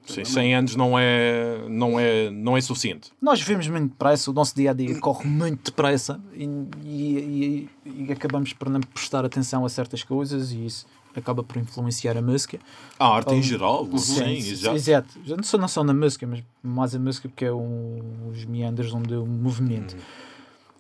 Sim, 0.05 0.25
100 0.25 0.55
anos 0.55 0.75
não 0.75 0.97
é, 0.97 1.63
não 1.69 1.99
é, 1.99 2.29
não 2.31 2.57
é 2.57 2.61
suficiente. 2.61 3.11
Nós 3.21 3.39
vivemos 3.39 3.67
muito 3.67 3.91
depressa, 3.91 4.31
o 4.31 4.33
nosso 4.33 4.55
dia 4.55 4.71
a 4.71 4.73
dia 4.73 4.99
corre 4.99 5.27
muito 5.27 5.65
depressa 5.71 6.19
e, 6.33 6.43
e- 6.83 7.69
e- 7.85 8.05
e 8.07 8.11
acabamos 8.11 8.51
por 8.51 8.67
não 8.67 8.81
prestar 8.81 9.23
atenção 9.23 9.63
a 9.63 9.69
certas 9.69 10.03
coisas 10.03 10.51
e 10.51 10.65
isso 10.65 10.87
acaba 11.15 11.43
por 11.43 11.57
influenciar 11.57 12.17
a 12.17 12.21
música. 12.21 12.59
A 12.97 13.05
arte 13.07 13.33
em 13.35 13.39
Um, 13.39 13.43
geral, 13.43 13.87
sim, 13.99 14.37
exato. 14.37 14.75
Exato. 14.75 15.19
Já 15.23 15.35
não 15.37 15.43
só, 15.43 15.57
não 15.57 15.67
só 15.67 15.83
na 15.83 15.93
música, 15.93 16.25
mas 16.25 16.43
mais 16.63 16.95
a 16.95 16.99
música 16.99 17.29
porque 17.29 17.45
é 17.45 17.53
um, 17.53 18.29
os 18.31 18.43
meandros 18.45 18.91
onde 18.93 19.13
o 19.13 19.25
movimento. 19.25 19.95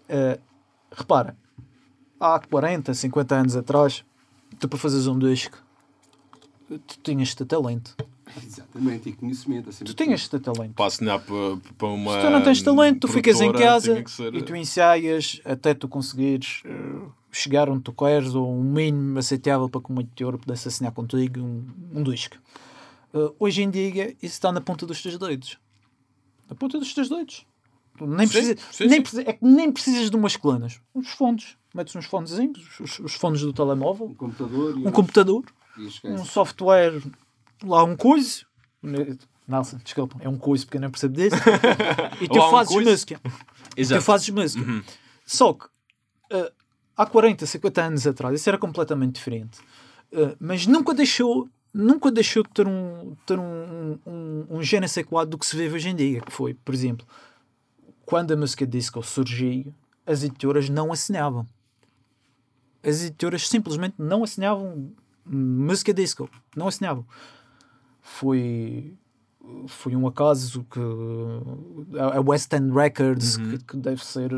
Uh, 0.09 0.39
repara, 0.91 1.35
há 2.21 2.39
40, 2.39 2.93
50 2.93 3.35
anos 3.35 3.55
atrás, 3.55 4.05
tu 4.59 4.69
para 4.69 4.77
fazeres 4.79 5.07
um 5.07 5.17
disco, 5.17 5.57
tu 6.67 6.97
tinhas 7.03 7.29
de 7.29 7.37
ter 7.37 7.45
talento. 7.45 7.95
Exatamente, 8.45 9.09
e 9.09 9.13
conhecimento. 9.13 9.69
Acima 9.69 9.85
Tu 9.85 9.93
tinhas 9.93 10.21
de 10.21 10.29
ter 10.29 10.39
talento. 10.39 10.73
Para 10.73 10.85
assinar 10.85 11.19
para, 11.19 11.57
para 11.77 11.87
uma. 11.89 12.13
Se 12.13 12.21
tu 12.25 12.29
não 12.29 12.41
tens 12.41 12.61
talento, 12.61 12.99
tu 13.01 13.07
ficas 13.09 13.41
em 13.41 13.51
casa 13.51 14.03
ser- 14.07 14.33
e 14.33 14.41
tu 14.41 14.55
ensaias 14.55 15.41
até 15.43 15.73
tu 15.73 15.87
conseguires 15.89 16.61
eh, 16.63 17.01
chegar 17.29 17.69
onde 17.69 17.81
tu 17.83 17.91
queres 17.91 18.33
ou 18.33 18.49
um 18.57 18.63
mínimo 18.63 19.19
aceitável 19.19 19.67
para 19.67 19.81
que 19.81 19.91
um 19.91 19.99
editor 19.99 20.37
pudesse 20.37 20.67
assinar 20.69 20.93
contigo 20.93 21.41
um, 21.41 21.65
um 21.93 22.03
disco. 22.03 22.37
Eh, 23.13 23.33
hoje 23.37 23.63
em 23.63 23.69
dia, 23.69 24.11
isso 24.21 24.35
está 24.35 24.49
na 24.49 24.61
ponta 24.61 24.85
dos 24.85 25.01
teus 25.01 25.17
dedos. 25.17 25.57
Na 26.49 26.55
ponta 26.55 26.79
dos 26.79 26.93
teus 26.93 27.09
dedos. 27.09 27.45
Tu 28.01 28.07
nem 28.07 28.25
Sim, 28.25 28.33
precisa, 28.33 28.57
sim, 28.71 28.85
nem 28.87 29.01
precisa- 29.01 29.21
é 29.27 29.33
que 29.33 29.45
nem 29.45 29.71
precisas 29.71 30.09
de 30.09 30.15
umas 30.15 30.35
colunas. 30.35 30.81
Uns 30.95 31.09
fones. 31.11 31.55
Metes 31.73 31.95
uns 31.95 32.05
fonezinhos, 32.05 32.79
os, 32.79 32.99
os 32.99 33.13
fones 33.13 33.41
do 33.41 33.53
telemóvel, 33.53 34.07
Um 34.07 34.15
computador 34.15 34.77
e 34.77 34.87
um 34.87 34.91
computador, 34.91 35.43
E 35.77 36.07
um 36.07 36.25
software, 36.25 36.99
lá 37.63 37.83
um 37.83 37.95
coisa. 37.95 38.41
Nelson, 39.47 39.77
desculpa, 39.83 40.17
é 40.19 40.27
um 40.27 40.37
coisa 40.37 40.65
porque 40.65 40.77
eu 40.77 40.81
não 40.81 40.89
percebo 40.89 41.15
disso. 41.15 41.35
e 42.19 42.27
tu 42.27 42.39
um 42.39 42.49
fazes 42.49 42.73
coisa. 42.73 42.89
música. 42.89 43.21
Tu 43.75 44.01
fazes 44.01 44.29
música. 44.29 44.65
Uhum. 44.65 44.83
Só 45.25 45.53
que 45.53 45.65
eh, 46.31 46.51
há 46.97 47.05
40, 47.05 47.45
50 47.45 47.81
anos 47.83 48.07
atrás 48.07 48.33
isso 48.33 48.49
era 48.49 48.57
completamente 48.57 49.13
diferente. 49.15 49.59
Eh, 50.11 50.35
mas 50.39 50.65
nunca 50.65 50.93
deixou, 50.93 51.47
nunca 51.73 52.11
deixou 52.11 52.41
de 52.43 52.49
ter 52.49 52.67
um, 52.67 53.15
ter 53.25 53.37
um, 53.39 53.99
um, 54.05 54.45
um 54.49 54.59
ne 54.59 54.87
sais 54.87 55.05
quoi 55.05 55.25
do 55.25 55.37
que 55.37 55.45
se 55.45 55.55
vive 55.55 55.75
hoje 55.75 55.89
em 55.89 55.95
dia. 55.95 56.19
Que 56.21 56.31
foi, 56.31 56.53
por 56.53 56.73
exemplo, 56.73 57.05
quando 58.11 58.33
a 58.33 58.35
música 58.35 58.67
disco 58.67 59.01
surgiu, 59.01 59.73
as 60.05 60.21
editoras 60.21 60.67
não 60.67 60.91
assinavam. 60.91 61.47
As 62.83 63.03
editoras 63.03 63.47
simplesmente 63.47 63.95
não 63.97 64.21
assinavam 64.21 64.91
música 65.25 65.93
disco. 65.93 66.29
Não 66.53 66.67
assinavam. 66.67 67.05
Foi 68.01 68.93
foi 69.65 69.95
um 69.95 70.05
acaso 70.05 70.65
que 70.69 70.79
a 71.97 72.19
West 72.19 72.51
End 72.51 72.73
Records 72.73 73.37
que, 73.37 73.57
que 73.59 73.77
deve 73.77 74.05
ser 74.05 74.29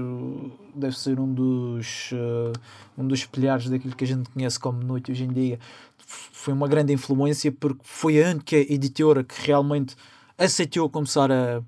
deve 0.76 0.98
ser 0.98 1.20
um 1.20 1.34
dos 1.34 2.12
eh, 2.14 2.54
um 2.98 3.08
dos 3.08 3.26
pilares 3.26 3.70
daquilo 3.70 3.96
que 3.96 4.04
a 4.04 4.08
gente 4.08 4.30
conhece 4.30 4.58
como 4.60 4.82
noite 4.82 5.12
hoje 5.12 5.26
em 5.26 5.34
dia 5.34 5.60
foi 5.98 6.54
uma 6.54 6.68
grande 6.68 6.94
influência 6.94 7.52
porque 7.52 7.82
foi 7.84 8.24
a 8.24 8.30
única 8.30 8.56
editora 8.56 9.24
que 9.24 9.36
realmente 9.46 9.96
aceitou 10.38 10.90
começar 10.90 11.30
a, 11.32 11.62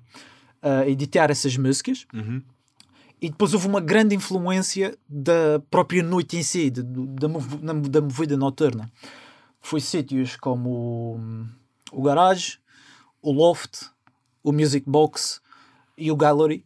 a 0.62 0.86
editar 0.88 1.30
essas 1.30 1.56
músicas 1.56 2.06
Uhum. 2.12 2.42
e 3.20 3.28
depois 3.30 3.54
houve 3.54 3.66
uma 3.66 3.80
grande 3.80 4.14
influência 4.14 4.96
da 5.08 5.60
própria 5.70 6.02
noite 6.02 6.36
em 6.36 6.42
si, 6.42 6.70
de- 6.70 6.82
da, 6.82 7.28
da 7.88 8.00
movida 8.00 8.36
noturna. 8.36 8.90
Foi 9.60 9.80
sítios 9.80 10.36
como 10.36 10.70
o, 11.92 11.98
o 11.98 12.02
Garage, 12.02 12.58
o 13.22 13.32
Loft, 13.32 13.86
o 14.42 14.52
Music 14.52 14.88
Box 14.88 15.40
e 15.98 16.10
o 16.12 16.16
Gallery. 16.16 16.64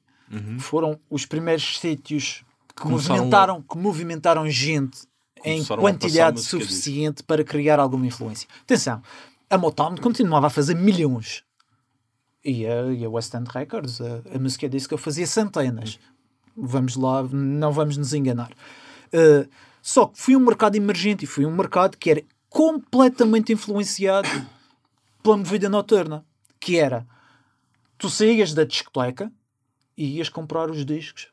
Foram 0.59 0.99
os 1.11 1.27
primeiros 1.27 1.79
sítios 1.79 2.45
que 2.77 2.85
Uhum. 2.85 2.91
Começaram 2.93 3.17
movimentaram, 3.19 3.63
que 3.63 3.79
movimentaram 3.79 4.49
gente 4.51 5.01
em 5.45 5.57
Começaram 5.57 5.83
quantidade 5.83 6.41
suficiente 6.43 7.23
para 7.23 7.43
criar 7.45 7.79
alguma 7.81 8.07
influência. 8.07 8.49
Atenção, 8.63 9.03
a 9.51 9.59
Motown 9.59 9.97
continuava 9.97 10.47
a 10.47 10.51
fazer 10.51 10.75
milhões. 10.75 11.43
E 12.45 12.67
a, 12.67 12.93
e 12.93 13.05
a 13.05 13.11
West 13.11 13.35
End 13.35 13.49
Records, 13.53 14.01
a, 14.01 14.23
a 14.35 14.39
música 14.39 14.69
disco, 14.69 14.97
fazia 14.97 15.27
centenas. 15.27 15.99
Vamos 16.57 16.97
lá, 16.97 17.23
não 17.23 17.73
vamos 17.73 17.97
nos 17.97 18.13
enganar. 18.13 18.51
Uh, 19.13 19.49
só 19.83 20.07
que 20.07 20.21
foi 20.21 20.37
um 20.37 20.41
mercado 20.41 20.77
emergente 20.77 21.25
e 21.25 21.29
foi 21.29 21.45
um 21.45 21.55
mercado 21.55 21.97
que 21.97 22.11
era 22.11 22.23
completamente 22.49 23.53
influenciado 23.53 24.29
pela 25.23 25.37
movida 25.37 25.69
noturna. 25.69 26.25
Que 26.59 26.79
era, 26.79 27.07
tu 27.97 28.11
saías 28.11 28.53
da 28.53 28.65
discoteca 28.65 29.33
e 29.97 30.17
ias 30.17 30.29
comprar 30.29 30.71
os 30.71 30.85
discos 30.85 31.29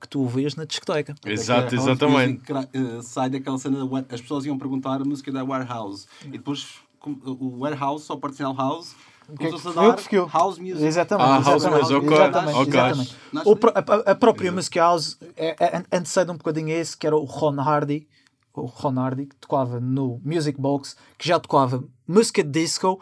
que 0.00 0.08
tu 0.08 0.20
ouvias 0.20 0.54
na 0.54 0.64
discoteca. 0.64 1.14
Exato, 1.24 1.70
que 1.70 1.76
house 1.76 1.88
exatamente. 1.88 2.52
music 2.52 2.70
eh, 2.72 3.02
sai 3.02 3.30
daquela 3.30 3.58
cena, 3.58 3.78
as 4.10 4.20
pessoas 4.20 4.44
iam 4.44 4.58
perguntar 4.58 5.00
a 5.00 5.04
música 5.04 5.32
da 5.32 5.44
Warehouse 5.44 6.06
e 6.24 6.28
depois 6.28 6.78
o 7.04 7.58
Warehouse, 7.58 8.04
só 8.04 8.18
sinal 8.32 8.54
House, 8.54 8.94
que 9.36 9.46
é 9.46 9.52
que 9.52 9.62
dar 9.74 9.92
Porque 9.94 10.16
eu- 10.16 10.26
House 10.26 10.58
Music. 10.58 10.84
Exatamente, 10.84 11.26
Ah, 11.28 11.34
house 11.40 11.62
exatamente, 11.62 11.92
music, 11.92 12.06
ok, 12.06 12.16
exatamente, 12.16 12.56
ok. 12.58 12.68
exatamente. 12.68 13.16
O 13.44 13.56
pro- 13.56 13.72
a, 13.74 14.10
a 14.10 14.14
própria 14.14 14.50
Music 14.52 14.78
House 14.78 15.18
é, 15.36 15.56
é, 15.58 15.84
antecede 15.92 16.30
um 16.30 16.36
bocadinho 16.36 16.68
a 16.68 16.78
esse, 16.78 16.96
que 16.96 17.06
era 17.06 17.16
o 17.16 17.24
Ron 17.24 17.60
Hardy, 17.60 18.08
o 18.54 18.62
Ron 18.66 18.98
Hardy, 18.98 19.26
que 19.26 19.36
tocava 19.36 19.78
no 19.78 20.20
Music 20.24 20.58
Box, 20.60 20.96
que 21.18 21.28
já 21.28 21.38
tocava 21.38 21.84
música 22.06 22.42
disco 22.42 23.00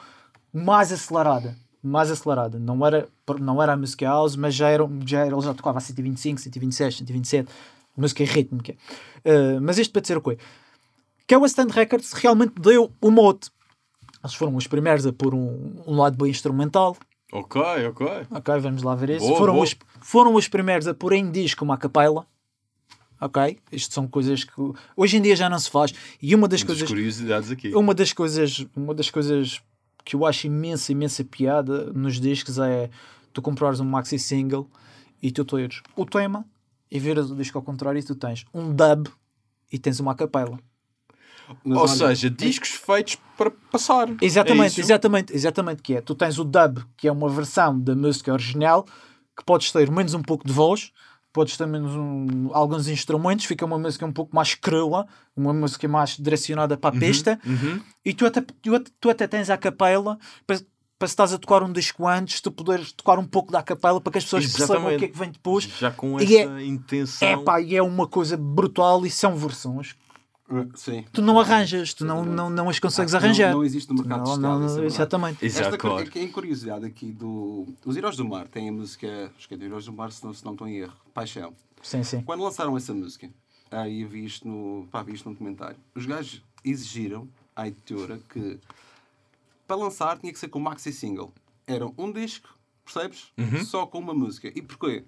mais 0.52 0.90
acelerada. 0.92 1.56
Mais 1.82 2.10
acelerada. 2.10 2.58
Não 2.58 2.84
era, 2.84 3.08
não 3.40 3.62
era 3.62 3.74
a 3.74 3.76
Music 3.76 4.04
House, 4.04 4.34
mas 4.36 4.54
já 4.54 4.68
era, 4.68 4.88
já 5.06 5.20
era, 5.24 5.34
ele 5.34 5.40
já 5.42 5.54
tocava 5.54 5.78
a 5.78 5.80
125, 5.80 6.40
126, 6.40 6.96
127, 6.98 7.48
música 7.96 8.24
rítmica. 8.24 8.72
Uh, 9.24 9.60
mas 9.62 9.78
isto 9.78 9.92
para 9.92 10.02
dizer 10.02 10.16
o 10.16 10.20
quê? 10.20 10.36
Que 11.26 11.34
a 11.34 11.38
West 11.38 11.56
End 11.58 11.72
Records 11.72 12.12
realmente 12.12 12.54
deu 12.60 12.92
o 13.00 13.10
mote. 13.10 13.50
Eles 14.26 14.34
foram 14.34 14.54
os 14.56 14.66
primeiros 14.66 15.06
a 15.06 15.12
pôr 15.12 15.34
um, 15.34 15.82
um 15.86 15.96
lado 15.96 16.16
bem 16.16 16.30
instrumental, 16.30 16.96
Ok, 17.32 17.60
ok. 17.88 18.06
Ok, 18.30 18.58
vamos 18.60 18.82
lá 18.82 18.94
ver 18.94 19.10
isso. 19.10 19.26
Boa, 19.26 19.38
foram, 19.38 19.54
boa. 19.54 19.64
Os, 19.64 19.76
foram 20.00 20.34
os 20.34 20.48
primeiros 20.48 20.86
a 20.86 20.94
pôr 20.94 21.12
em 21.12 21.30
disco 21.30 21.64
uma 21.64 21.76
capela. 21.76 22.26
Ok? 23.20 23.58
Isto 23.72 23.94
são 23.94 24.06
coisas 24.06 24.44
que 24.44 24.52
hoje 24.96 25.16
em 25.16 25.22
dia 25.22 25.34
já 25.34 25.48
não 25.48 25.58
se 25.58 25.70
faz. 25.70 25.92
E 26.22 26.34
uma 26.34 26.46
das 26.46 26.62
coisas. 26.62 26.88
curiosidades 26.88 27.50
aqui. 27.50 27.74
Uma 27.74 27.94
das 27.94 28.12
coisas. 28.12 28.64
Uma 28.76 28.94
das 28.94 29.10
coisas 29.10 29.60
que 30.04 30.14
eu 30.14 30.24
acho 30.24 30.46
imensa, 30.46 30.92
imensa 30.92 31.24
piada 31.24 31.92
nos 31.92 32.20
discos 32.20 32.58
é 32.58 32.90
tu 33.32 33.42
comprares 33.42 33.80
um 33.80 33.84
maxi 33.84 34.18
single 34.18 34.70
e 35.20 35.32
tu 35.32 35.44
teres 35.44 35.82
o 35.96 36.06
tema 36.06 36.44
e 36.88 37.00
viras 37.00 37.28
o 37.28 37.34
disco 37.34 37.58
ao 37.58 37.64
contrário 37.64 37.98
e 37.98 38.02
tu 38.02 38.14
tens 38.14 38.44
um 38.54 38.72
dub 38.72 39.08
e 39.72 39.78
tens 39.78 39.98
uma 39.98 40.14
capela. 40.14 40.60
Mas 41.64 41.76
Ou 41.78 41.84
olha, 41.84 42.14
seja, 42.14 42.30
discos 42.30 42.70
feitos 42.70 43.16
para 43.36 43.50
passar. 43.70 44.08
É 44.08 44.14
Exatamente, 44.20 44.72
isso? 44.72 44.80
exatamente, 44.80 45.32
exatamente 45.34 45.82
que 45.82 45.94
é. 45.94 46.00
Tu 46.00 46.14
tens 46.14 46.38
o 46.38 46.44
dub, 46.44 46.78
que 46.96 47.06
é 47.08 47.12
uma 47.12 47.28
versão 47.28 47.78
da 47.78 47.94
música 47.94 48.32
original, 48.32 48.84
que 49.36 49.44
podes 49.44 49.70
ter 49.70 49.90
menos 49.90 50.14
um 50.14 50.22
pouco 50.22 50.46
de 50.46 50.52
voz, 50.52 50.90
podes 51.32 51.56
ter 51.56 51.66
menos 51.66 51.92
um- 51.94 52.48
alguns 52.52 52.88
instrumentos, 52.88 53.44
fica 53.44 53.64
uma 53.66 53.78
música 53.78 54.06
um 54.06 54.12
pouco 54.12 54.34
mais 54.34 54.54
crua, 54.54 55.06
uma 55.36 55.52
música 55.52 55.86
mais 55.86 56.16
direcionada 56.16 56.76
para 56.78 56.96
a 56.96 56.98
pista, 56.98 57.38
Uhum. 57.44 57.80
e 58.04 58.14
tu 58.14 58.24
até, 58.24 58.40
tu, 58.40 58.80
tu 59.00 59.10
até 59.10 59.26
tens 59.28 59.50
a 59.50 59.56
capela 59.58 60.18
para, 60.46 60.58
para 60.98 61.08
se 61.08 61.12
estás 61.12 61.34
a 61.34 61.38
tocar 61.38 61.62
um 61.62 61.70
disco 61.70 62.08
antes, 62.08 62.40
tu 62.40 62.50
poderes 62.50 62.90
tocar 62.92 63.18
um 63.18 63.26
pouco 63.26 63.52
da 63.52 63.62
capela 63.62 64.00
para 64.00 64.10
que 64.12 64.16
as 64.18 64.24
pessoas 64.24 64.44
percebam 64.46 64.76
o 64.76 64.76
Exatamente. 64.88 64.98
que 64.98 65.04
é 65.04 65.08
que 65.08 65.18
vem 65.18 65.30
depois. 65.30 65.64
Já 65.78 65.90
com 65.90 66.18
E 66.18 66.38
essa 66.38 66.62
intenção. 66.62 67.28
É 67.28 67.36
pá, 67.36 67.60
e 67.60 67.76
é 67.76 67.82
uma 67.82 68.06
coisa 68.06 68.34
brutal 68.38 69.04
e 69.04 69.10
são 69.10 69.36
versões 69.36 69.94
Sim. 70.74 71.04
tu 71.12 71.20
não 71.22 71.40
arranjas, 71.40 71.92
tu 71.92 72.04
não, 72.04 72.24
não, 72.24 72.48
não 72.48 72.68
as 72.68 72.78
consegues 72.78 73.14
Ah, 73.14 73.18
arranjar. 73.18 73.50
Não, 73.50 73.58
não 73.58 73.64
existe 73.64 73.88
no 73.88 73.96
mercado 73.96 74.18
Não, 74.18 74.24
de 74.24 74.30
estado, 74.30 74.42
não, 74.42 74.54
é 74.54 74.68
verdade. 74.68 74.86
exatamente. 74.86 75.44
Exato, 75.44 75.64
Esta 75.66 75.78
claro. 75.78 76.10
claro. 76.10 76.18
em 76.18 76.30
curiosidade 76.30 76.86
aqui 76.86 77.12
do. 77.12 77.66
Os 77.84 77.96
Heróis 77.96 78.16
do 78.16 78.24
Mar 78.24 78.46
têm 78.48 78.68
a 78.68 78.72
música. 78.72 79.32
Acho 79.36 79.48
que 79.48 79.54
é 79.54 79.56
de 79.56 79.64
Heróis 79.64 79.84
do 79.86 79.92
Mar, 79.92 80.12
se 80.12 80.24
não, 80.24 80.32
se 80.32 80.44
não 80.44 80.52
estou 80.52 80.68
em 80.68 80.76
erro. 80.78 80.96
Paixão. 81.12 81.52
Sim, 81.82 82.02
sim. 82.04 82.22
Quando 82.22 82.42
lançaram 82.42 82.76
essa 82.76 82.94
música, 82.94 83.28
aí 83.70 84.02
eu 84.02 84.08
vi 84.08 84.24
isto 84.24 84.46
no, 84.46 84.86
pá, 84.90 85.02
vi 85.02 85.14
isto 85.14 85.28
num 85.28 85.34
comentário, 85.34 85.76
os 85.94 86.06
gajos 86.06 86.42
exigiram 86.64 87.28
à 87.54 87.66
editora 87.68 88.20
que 88.28 88.58
para 89.66 89.76
lançar 89.76 90.18
tinha 90.18 90.32
que 90.32 90.38
ser 90.38 90.48
com 90.48 90.60
maxi 90.60 90.92
single. 90.92 91.32
Era 91.66 91.86
um 91.98 92.12
disco, 92.12 92.56
percebes? 92.84 93.32
Uhum. 93.36 93.64
Só 93.64 93.84
com 93.86 93.98
uma 93.98 94.14
música. 94.14 94.50
E 94.54 94.62
porquê? 94.62 95.04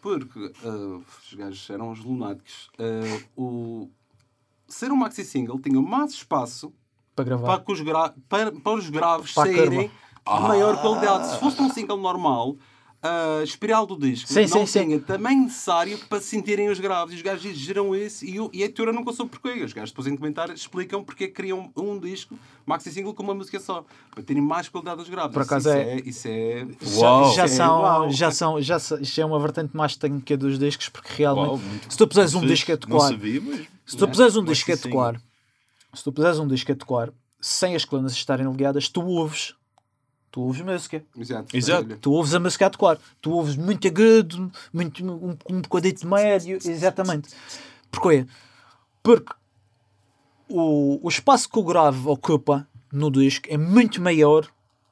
porque 0.00 0.52
ah, 0.64 1.00
os 1.20 1.34
gajos 1.34 1.68
eram 1.68 1.90
os 1.90 1.98
lunáticos. 2.04 2.70
Ah, 2.78 3.24
o... 3.36 3.90
Ser 4.68 4.90
um 4.90 4.96
maxi 4.96 5.24
single 5.24 5.58
tinha 5.60 5.80
mais 5.80 6.12
espaço 6.12 6.72
Para 7.14 7.24
gravar. 7.24 7.46
para, 7.46 7.60
que 7.64 7.72
os 7.72 7.80
gra- 7.80 8.14
para, 8.28 8.52
para 8.52 8.72
os 8.72 8.88
graves 8.90 9.32
Para 9.32 9.44
saírem 9.50 9.88
de 9.90 10.40
maior 10.42 10.80
qualidade. 10.80 11.28
Se 11.30 11.38
fosse 11.38 11.60
um 11.62 11.70
single 11.70 11.96
normal, 11.98 12.56
a 13.02 13.44
espiral 13.44 13.86
do 13.86 13.96
disco 13.96 14.26
Sim, 14.26 14.40
não 14.40 14.48
sim, 14.48 14.66
sim. 14.66 14.84
tinha 14.86 14.98
tamanho 15.00 15.42
necessário 15.44 15.96
para 16.08 16.20
sentirem 16.20 16.68
os 16.68 16.80
graves. 16.80 17.12
E 17.14 17.16
os 17.18 17.22
gajos 17.22 17.44
exigiram 17.44 17.94
isso 17.94 18.24
e, 18.24 18.34
eu, 18.34 18.50
e 18.52 18.62
a 18.62 18.64
editora 18.64 18.92
nunca 18.92 19.12
soube 19.12 19.30
porquê. 19.38 19.62
Os 19.62 19.72
gajos 19.72 19.90
depois 19.90 20.08
em 20.08 20.16
comentários 20.16 20.60
explicam 20.60 21.04
porque 21.04 21.24
é 21.24 21.26
que 21.28 21.34
queriam 21.34 21.70
um 21.76 21.96
disco 22.00 22.36
maxi 22.64 22.90
single 22.90 23.14
com 23.14 23.22
uma 23.22 23.34
música 23.34 23.60
só. 23.60 23.84
Para 24.12 24.24
terem 24.24 24.42
mais 24.42 24.68
qualidade 24.68 24.96
dos 24.96 25.08
graves. 25.08 25.32
Por 25.32 25.42
Isso- 25.42 25.54
acaso 25.54 25.68
isso 25.68 25.78
é- 25.78 26.00
Isso 26.04 26.28
é... 26.28 26.66
Uau. 27.04 27.26
Já, 27.28 27.34
já 27.36 27.44
É, 27.44 27.48
são, 27.48 27.80
uau. 27.82 28.10
já 28.10 28.30
são, 28.32 28.60
já 28.60 28.76
isto 28.78 29.20
é 29.20 29.24
uma 29.24 29.38
vertente 29.38 29.76
mais 29.76 29.94
técnica 29.94 30.36
dos 30.36 30.58
discos, 30.58 30.88
porque 30.88 31.10
realmente, 31.12 31.46
Uau, 31.50 31.58
muito 31.58 31.92
se 31.92 31.96
tu 31.96 32.08
puseres 32.08 32.34
um 32.34 32.40
disco 32.44 32.72
a 32.72 32.74
Não 32.74 32.78
tocar, 32.80 33.00
sabia 33.10 33.40
mesmo. 33.40 33.75
Se 33.86 33.96
tu 33.96 34.08
puseres 34.08 34.36
um 34.36 34.42
Mas 34.42 34.58
disco 34.58 34.72
a 34.72 34.76
tocar, 34.76 35.22
se 35.94 36.04
tu 36.04 36.12
puseres 36.12 36.38
um 36.38 36.46
disco 36.46 36.72
a 36.72 36.74
tocar, 36.74 37.12
sem 37.40 37.76
as 37.76 37.84
colunas 37.84 38.12
estarem 38.12 38.50
ligadas, 38.50 38.88
tu 38.88 39.02
ouves, 39.02 39.54
tu 40.30 40.42
ouves 40.42 40.60
música. 40.60 41.04
Exato. 41.16 41.56
Exato. 41.56 41.96
Tu 41.98 42.12
ouves 42.12 42.34
a 42.34 42.40
música 42.40 42.66
a 42.66 42.70
tocar, 42.70 42.98
tu 43.20 43.30
ouves 43.30 43.56
muito 43.56 43.86
agudo, 43.86 44.50
muito, 44.72 45.04
um, 45.04 45.36
um 45.48 45.60
bocadito 45.60 46.06
médio, 46.06 46.58
exatamente. 46.64 47.30
Porquê? 47.90 48.26
Porque 49.02 49.32
o, 50.48 50.98
o 51.06 51.08
espaço 51.08 51.48
que 51.48 51.58
o 51.58 51.62
grave 51.62 52.08
ocupa 52.08 52.68
no 52.92 53.10
disco 53.10 53.46
é 53.48 53.56
muito 53.56 54.00
maior 54.02 54.48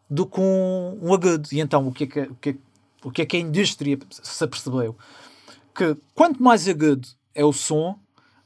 do 0.09 0.27
que 0.27 0.41
um, 0.41 0.99
um 1.03 1.13
agudo. 1.13 1.49
E 1.53 1.61
então 1.61 1.89
o 1.89 1.93
que, 1.93 2.05
é 2.05 2.07
que, 2.07 2.21
o, 2.21 2.35
que 2.37 2.51
é, 2.51 2.57
o 3.03 3.11
que 3.11 3.23
é 3.23 3.27
que 3.27 3.37
a 3.37 3.41
indústria 3.41 3.99
se 4.11 4.45
apercebeu? 4.45 4.97
Que 5.75 5.97
quanto 6.15 6.43
mais 6.43 6.69
agudo 6.69 7.09
é 7.35 7.45
o 7.45 7.53
som, 7.53 7.99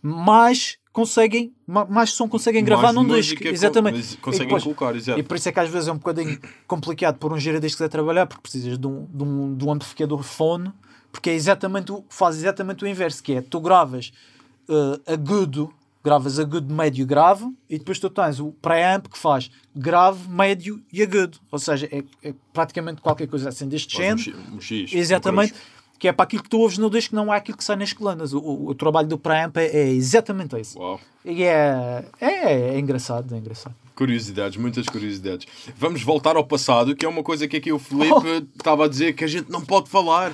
mais 0.03 0.79
conseguem, 0.93 1.53
ma- 1.67 1.85
mais 1.85 2.11
som 2.11 2.29
conseguem 2.29 2.65
gravar 2.65 2.85
Mais 2.93 2.95
num 2.97 3.05
música 3.05 3.21
disco. 3.37 3.43
co- 3.43 3.49
Exatamente. 3.49 3.97
mas 3.97 4.13
E 4.15 4.17
Conseguem 4.17 4.47
depois- 4.49 4.63
colocar, 4.65 4.97
exato. 4.97 5.19
e 5.21 5.23
por 5.23 5.37
isso 5.37 5.49
é 5.49 5.53
que 5.53 5.61
às 5.61 5.69
vezes 5.71 5.89
é 5.89 5.93
um 5.93 5.97
bocadinho 5.99 6.39
complicado 6.67 7.19
pôr 7.19 7.33
um 7.33 7.39
giradiscos 7.39 7.83
a 7.83 7.89
trabalhar, 7.89 8.27
porque 8.27 8.43
precisas 8.43 8.79
de 8.79 8.87
um, 8.87 9.07
de 9.13 9.23
um, 9.23 9.55
de 9.57 9.65
um 9.65 9.73
amplificador 9.73 10.23
fone, 10.23 10.73
porque 11.13 11.31
é 11.31 11.35
exatamente 11.35 11.93
o, 11.93 12.05
faz 12.09 12.37
exatamente 12.37 12.85
o 12.85 12.89
inverso, 12.89 13.23
que 13.23 13.35
é 13.35 13.41
tu 13.41 13.61
gravas 13.61 14.13
eh, 14.69 15.13
agudo, 15.15 15.73
gravas 16.05 16.39
agudo, 16.39 16.73
médio, 16.75 17.07
grave, 17.07 17.45
e 17.69 17.79
depois 17.79 17.99
tu 17.99 18.11
tens 18.11 18.41
o 18.41 18.51
preamp 18.53 19.07
que 19.09 19.19
faz 19.19 19.51
grave, 19.75 20.29
médio 20.29 20.83
e 20.93 21.03
agudo. 21.03 21.39
Ou 21.51 21.59
seja, 21.59 21.89
é, 21.93 22.03
é 22.23 22.35
praticamente 22.53 23.01
qualquer 23.01 23.27
coisa 23.29 23.49
assim 23.51 23.69
deste 23.69 23.97
género. 23.97 24.37
um 24.53 24.57
um 24.57 24.61
X, 24.61 24.93
Exatamente. 24.93 25.53
um. 25.55 25.78
Que 25.99 26.09
é 26.09 26.13
para 26.13 26.25
aquilo 26.25 26.43
que 26.43 26.49
tu 26.49 26.61
ouves 26.61 26.79
no 26.79 26.89
disco, 26.89 27.15
não 27.15 27.33
é 27.33 27.39
aquilo 27.39 27.59
que 27.59 27.65
sai 27.65 27.77
nas 27.77 27.93
colunas. 27.93 28.33
O, 28.33 28.39
o, 28.39 28.69
o 28.69 28.75
trabalho 28.75 29.09
do 29.09 29.19
preamp 29.19 29.57
é, 29.57 29.67
é 29.67 29.89
exatamente 29.89 30.59
isso. 30.61 30.79
Uau. 30.79 31.01
E 31.25 31.43
é, 31.43 32.05
é, 32.21 32.75
é 32.75 32.79
engraçado, 32.79 33.35
é 33.35 33.39
engraçado. 33.39 33.75
Curiosidades, 33.95 34.57
muitas 34.57 34.87
curiosidades. 34.87 35.47
Vamos 35.77 36.03
voltar 36.03 36.37
ao 36.37 36.45
passado, 36.45 36.95
que 36.95 37.05
é 37.05 37.09
uma 37.09 37.23
coisa 37.23 37.49
que 37.49 37.57
aqui 37.57 37.73
o 37.73 37.79
Felipe 37.79 38.47
estava 38.57 38.85
a 38.85 38.89
dizer 38.89 39.13
que 39.13 39.25
a 39.25 39.27
gente 39.27 39.51
não 39.51 39.61
pode 39.61 39.91
falar. 39.91 40.33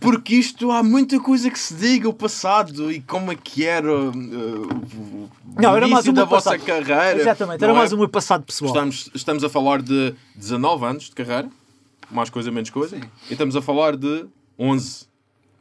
Porque 0.00 0.34
isto 0.34 0.70
há 0.72 0.82
muita 0.82 1.20
coisa 1.20 1.50
que 1.50 1.58
se 1.58 1.74
diga, 1.74 2.08
o 2.08 2.14
passado 2.14 2.90
e 2.90 3.00
como 3.00 3.30
é 3.30 3.36
que 3.36 3.64
era 3.64 3.92
uh, 3.92 4.10
o, 4.10 5.30
Não, 5.54 5.76
era 5.76 5.86
mais 5.86 6.04
da 6.06 6.24
vossa 6.24 6.50
passado. 6.52 6.66
carreira. 6.66 7.20
Exatamente, 7.20 7.62
era 7.62 7.72
é? 7.72 7.76
mais 7.76 7.92
o 7.92 7.98
meu 7.98 8.08
passado 8.08 8.42
pessoal. 8.42 8.70
Estamos, 8.70 9.10
estamos 9.14 9.44
a 9.44 9.48
falar 9.50 9.82
de 9.82 10.14
19 10.34 10.84
anos 10.86 11.04
de 11.04 11.12
carreira, 11.12 11.48
mais 12.10 12.30
coisa, 12.30 12.50
menos 12.50 12.70
coisa, 12.70 12.96
Sim. 12.98 13.06
e 13.28 13.32
estamos 13.34 13.54
a 13.54 13.62
falar 13.62 13.96
de 13.96 14.24
11, 14.58 15.06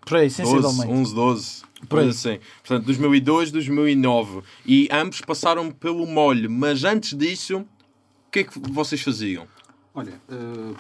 Por 0.05 0.17
aí, 0.17 0.27
12, 0.27 0.35
sensivelmente. 0.35 0.91
11, 0.91 1.15
12, 1.15 1.63
Por 1.89 1.99
aí. 1.99 2.09
assim. 2.09 2.39
Portanto, 2.65 2.85
2002, 2.85 3.51
2009. 3.51 4.41
E 4.65 4.87
ambos 4.91 5.21
passaram 5.21 5.71
pelo 5.71 6.05
molho, 6.05 6.49
mas 6.49 6.83
antes 6.83 7.17
disso, 7.17 7.59
o 7.59 8.31
que 8.31 8.39
é 8.39 8.43
que 8.43 8.59
vocês 8.71 9.01
faziam? 9.01 9.47
Olha, 9.95 10.19
eh, 10.29 10.75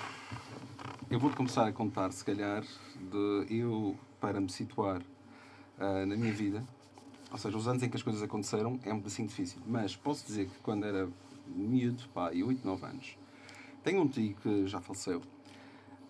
eu 1.09 1.19
vou 1.19 1.29
começar 1.31 1.67
a 1.67 1.71
contar, 1.71 2.11
se 2.11 2.23
calhar, 2.25 2.63
de 2.63 3.45
eu, 3.49 3.95
para 4.19 4.41
me 4.41 4.49
situar 4.49 5.01
eh, 5.79 6.05
na 6.05 6.15
minha 6.15 6.33
vida, 6.33 6.63
ou 7.31 7.37
seja, 7.37 7.57
os 7.57 7.67
anos 7.67 7.81
em 7.83 7.89
que 7.89 7.95
as 7.97 8.03
coisas 8.03 8.21
aconteceram, 8.21 8.79
é 8.83 8.93
um 8.93 8.97
bocadinho 8.97 9.27
difícil. 9.27 9.59
Mas 9.67 9.95
posso 9.95 10.25
dizer 10.25 10.45
que 10.45 10.59
quando 10.63 10.85
era 10.85 11.07
miúdo, 11.47 12.03
pá, 12.13 12.31
e 12.33 12.43
8, 12.43 12.65
9 12.65 12.85
anos, 12.85 13.17
tenho 13.83 14.01
um 14.01 14.07
tio 14.07 14.35
que 14.41 14.67
já 14.67 14.79
faleceu, 14.79 15.21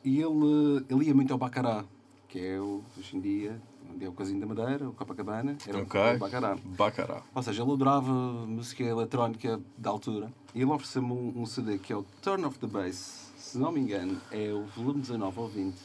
e 0.04 0.20
ele, 0.22 0.86
ele 0.90 1.06
ia 1.06 1.14
muito 1.16 1.32
ao 1.32 1.38
Bacará, 1.40 1.84
que 2.28 2.40
é 2.40 2.60
o, 2.60 2.82
hoje 2.98 3.16
em 3.18 3.20
dia, 3.22 3.62
onde 3.94 4.06
é 4.06 4.10
o 4.10 4.14
Casinho 4.14 4.40
da 4.40 4.46
Madeira, 4.46 4.90
o 4.90 4.94
Copacabana, 4.94 5.58
era 5.68 5.78
Ok. 5.80 6.00
o 6.16 6.20
Bacará. 6.20 6.58
Bacará. 6.64 7.22
Ou 7.34 7.44
seja, 7.44 7.62
ele 7.64 7.72
adorava 7.72 8.12
música 8.48 8.84
eletrónica 8.84 9.60
da 9.78 9.90
altura 9.90 10.32
e 10.54 10.62
ele 10.62 10.72
ofereceu-me 10.72 11.12
um, 11.12 11.42
um 11.42 11.46
CD 11.46 11.78
que 11.78 11.94
é 11.94 11.96
o 11.96 12.04
Turn 12.22 12.44
of 12.46 12.58
the 12.60 12.68
Bass, 12.68 13.32
se 13.38 13.58
não 13.58 13.72
me 13.72 13.80
engano, 13.82 14.20
é 14.32 14.52
o 14.52 14.66
volume 14.76 15.02
19 15.02 15.40
ou 15.40 15.48
20. 15.48 15.76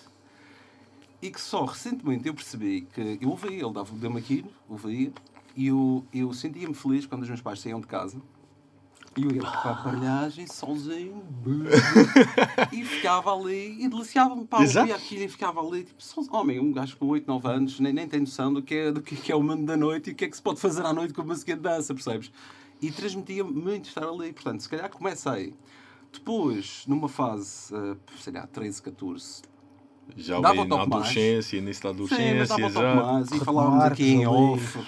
E 1.21 1.31
que 1.31 1.41
só 1.41 1.65
recentemente 1.65 2.29
eu 2.29 2.35
percebi 2.35 2.83
que 2.83 3.19
eu 3.21 3.31
ouvia, 3.31 3.51
ele 3.51 3.73
dava- 3.73 3.93
deu-me 3.97 4.19
aquilo, 4.19 4.49
ouvia, 4.69 5.13
e 5.57 5.67
eu, 5.67 6.05
eu 6.15 6.33
sentia-me 6.33 6.73
feliz 6.75 7.07
quando 7.07 7.23
os 7.23 7.29
meus 7.29 7.41
pais 7.41 7.61
saíam 7.61 7.81
de 7.81 7.87
casa. 7.89 8.21
E 9.19 9.25
eu 9.25 9.33
ia 9.33 9.41
para 9.41 9.51
a 9.51 9.73
aparelhagem, 9.73 10.47
sozinho, 10.47 11.25
e 12.73 12.85
ficava 12.85 13.35
ali, 13.35 13.83
e 13.83 13.89
deliciava-me, 13.89 14.47
pá, 14.47 14.63
Exato. 14.63 14.81
ouvia 14.89 14.95
aquilo 14.95 15.23
e 15.25 15.29
ficava 15.29 15.61
ali, 15.61 15.83
tipo, 15.83 16.01
só, 16.01 16.21
homem, 16.31 16.61
um 16.61 16.73
gajo 16.73 16.97
com 16.97 17.07
8, 17.07 17.27
9 17.27 17.49
anos, 17.49 17.81
nem, 17.81 17.93
nem 17.93 18.07
tem 18.07 18.21
noção 18.21 18.53
do 18.53 18.63
que, 18.63 18.75
é, 18.77 18.93
do 18.93 19.03
que 19.03 19.33
é 19.33 19.35
o 19.35 19.43
mundo 19.43 19.65
da 19.67 19.77
noite 19.77 20.11
e 20.11 20.13
o 20.13 20.15
que 20.17 20.25
é 20.25 20.29
que 20.29 20.37
se 20.37 20.43
pode 20.43 20.61
fazer 20.61 20.87
à 20.87 20.93
noite 20.93 21.13
com 21.13 21.23
a 21.23 21.25
música 21.25 21.57
de 21.57 21.61
dança, 21.61 21.93
percebes? 21.93 22.31
E 22.81 22.93
transmitia 22.93 23.43
muito 23.43 23.89
estar 23.89 24.05
ali, 24.09 24.33
portanto, 24.33 24.61
se 24.61 24.69
calhar 24.69 24.89
comecei. 24.89 25.53
Depois, 26.13 26.85
numa 26.87 27.09
fase, 27.09 27.75
eh, 27.75 27.97
sei 28.21 28.33
lá, 28.33 28.47
13, 28.47 28.81
14, 28.83 29.43
Já 30.17 30.41
Dava 30.41 30.61
ali 30.61 30.69
na 30.71 30.77
toque 30.77 30.91
mais. 30.91 31.03
adolescência, 31.03 31.57
início 31.57 31.83
da 31.83 31.91
Sim, 31.91 31.99
mas 32.39 32.51
adolescência, 32.53 32.57
dava 32.57 32.69
um 32.69 32.73
já. 32.73 33.13
mais 33.13 33.31
e 33.33 33.41
falávamos 33.41 33.85
aqui 33.85 34.11
em 34.13 34.27
off. 34.29 34.79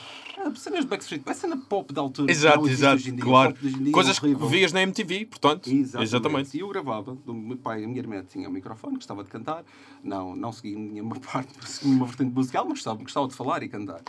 Ah, 0.42 0.54
Cenas 0.54 0.80
de 0.80 0.86
Backstreet, 0.86 1.22
é 1.26 1.34
cena 1.34 1.56
pop 1.56 1.92
da 1.92 2.00
altura. 2.00 2.26
que 2.26 2.32
Exato, 2.32 2.66
exato, 2.68 3.02
dia. 3.02 3.14
claro. 3.16 3.54
O 3.62 3.88
é 3.88 3.90
Coisas 3.90 4.18
que 4.18 4.24
horrível. 4.26 4.48
vias 4.48 4.72
na 4.72 4.80
MTV, 4.82 5.26
portanto. 5.26 5.68
Exatamente. 5.70 6.08
Exatamente. 6.08 6.56
E 6.56 6.60
eu 6.60 6.68
gravava, 6.68 7.14
do 7.14 7.34
meu 7.34 7.56
pai 7.58 7.82
e 7.82 7.84
a 7.84 7.86
minha 7.88 7.98
irmã 8.00 8.24
tinha 8.26 8.48
um 8.48 8.52
microfone, 8.52 8.94
gostava 8.96 9.22
de 9.22 9.28
cantar. 9.30 9.64
Não, 10.02 10.34
não 10.34 10.50
segui 10.50 10.74
nenhuma 10.76 11.16
parte, 11.20 11.52
nenhuma 11.84 12.06
vertente 12.06 12.32
musical, 12.34 12.64
mas 12.64 12.74
gostava, 12.78 13.02
gostava 13.02 13.28
de 13.28 13.34
falar 13.34 13.62
e 13.62 13.68
cantar. 13.68 14.00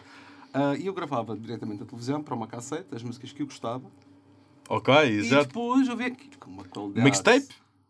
Ah, 0.53 0.75
e 0.77 0.85
eu 0.85 0.93
gravava 0.93 1.35
diretamente 1.37 1.83
a 1.83 1.85
televisão 1.85 2.23
para 2.23 2.33
uma 2.33 2.47
cassete, 2.47 2.87
as 2.95 3.03
músicas 3.03 3.31
que 3.33 3.41
eu 3.41 3.45
gostava. 3.47 3.83
Ok, 4.69 4.93
E 4.93 5.17
exato. 5.17 5.47
depois 5.47 5.87
eu 5.87 5.97
vi 5.97 6.05
aquilo 6.05 6.37
com 6.39 6.49
uma 6.49 6.63
qualidade. 6.63 7.03
Mixtape? 7.03 7.47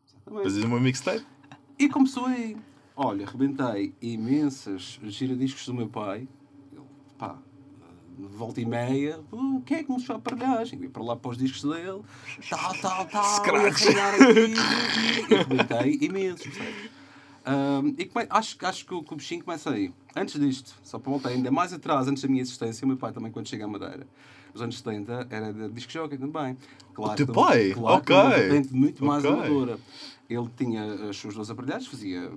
Exatamente. 0.07 0.43
Fazes 0.43 0.63
uma 0.63 0.79
mixtape? 0.79 1.25
E 1.77 1.87
começou 1.89 2.25
aí. 2.25 2.57
Olha, 2.95 3.25
rebentei 3.25 3.93
imensas 4.01 4.99
giradiscos 5.03 5.65
do 5.65 5.73
meu 5.73 5.87
pai. 5.87 6.27
Volta 8.17 8.61
e 8.61 8.65
meia, 8.65 9.19
"Uh, 9.31 9.61
quem 9.65 9.77
é 9.77 9.83
que 9.83 9.91
me 9.91 10.03
a 10.09 10.15
aparelhagem? 10.15 10.77
Eu 10.79 10.83
ia 10.85 10.89
para 10.89 11.03
lá 11.03 11.15
para 11.15 11.31
os 11.31 11.37
discos 11.37 11.63
dele, 11.63 12.01
tal, 12.49 12.73
tal, 12.75 13.05
tal, 13.07 13.23
Scratch. 13.35 13.81
e 13.85 13.87
arranhar 13.89 14.13
aqui, 14.15 15.33
rebentei 15.35 15.97
imensos, 16.01 16.43
percebes? 16.47 16.89
Ahm, 17.43 17.95
e 17.97 18.05
come- 18.05 18.27
acho, 18.29 18.55
acho 18.61 18.85
que 18.85 18.93
o, 18.93 19.01
que 19.03 19.13
o 19.13 19.17
bichinho 19.17 19.43
começa 19.43 19.71
aí. 19.71 19.91
Antes 20.15 20.39
disto, 20.39 20.75
só 20.83 20.99
para 20.99 21.09
voltar 21.09 21.29
ainda 21.29 21.49
mais 21.49 21.73
atrás, 21.73 22.07
antes 22.07 22.21
da 22.21 22.29
minha 22.29 22.41
existência, 22.41 22.85
o 22.85 22.87
meu 22.87 22.97
pai 22.97 23.11
também, 23.11 23.31
quando 23.31 23.47
chega 23.47 23.65
à 23.65 23.67
Madeira, 23.67 24.05
nos 24.53 24.61
anos 24.61 24.77
70, 24.77 25.27
era 25.29 25.51
de 25.51 25.69
disc 25.69 25.89
jockey 25.91 26.17
também. 26.19 26.55
Claro, 26.93 27.13
O 27.13 27.15
teu 27.15 27.25
que- 27.27 27.33
pai? 27.33 27.71
Claro, 27.71 28.01
que 28.03 28.13
uma 28.13 28.27
Ok. 28.27 28.63
muito 28.71 29.03
mais 29.05 29.25
Ok. 29.25 29.33
amadora. 29.39 29.79
Ele 30.29 30.49
tinha 30.55 31.09
as 31.09 31.17
suas 31.17 31.33
duas 31.33 31.49
aparelhagens, 31.49 31.89
fazia 31.89 32.31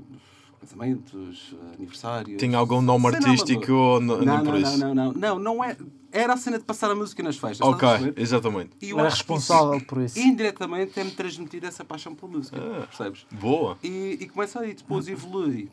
casamentos, 0.64 1.54
aniversários. 1.76 2.38
Tinha 2.38 2.56
algum 2.58 2.80
nome 2.80 3.10
cena 3.10 3.16
artístico 3.28 3.72
ou 3.72 4.00
não, 4.00 4.20
Não, 4.22 4.42
não, 4.44 4.58
isso? 4.58 4.78
não, 4.78 4.94
não, 4.94 5.12
não, 5.12 5.12
não, 5.12 5.38
não 5.38 5.64
é. 5.64 5.76
Era 6.10 6.32
a 6.34 6.36
cena 6.36 6.58
de 6.58 6.64
passar 6.64 6.90
a 6.90 6.94
música 6.94 7.22
nas 7.22 7.36
festas. 7.36 7.66
Ok, 7.66 7.88
exatamente. 8.16 8.70
E 8.80 8.90
eu 8.90 8.98
Era 9.00 9.08
responsável 9.08 9.80
por 9.84 10.00
isso. 10.00 10.18
Indiretamente 10.18 10.98
é-me 10.98 11.10
transmitir 11.10 11.64
essa 11.64 11.84
paixão 11.84 12.14
pela 12.14 12.30
música. 12.32 12.56
Ah. 12.58 12.86
Percebes? 12.86 13.26
Boa. 13.32 13.76
E, 13.82 14.18
e 14.20 14.28
começa 14.28 14.60
aí, 14.60 14.74
depois 14.74 15.08
evolui. 15.08 15.70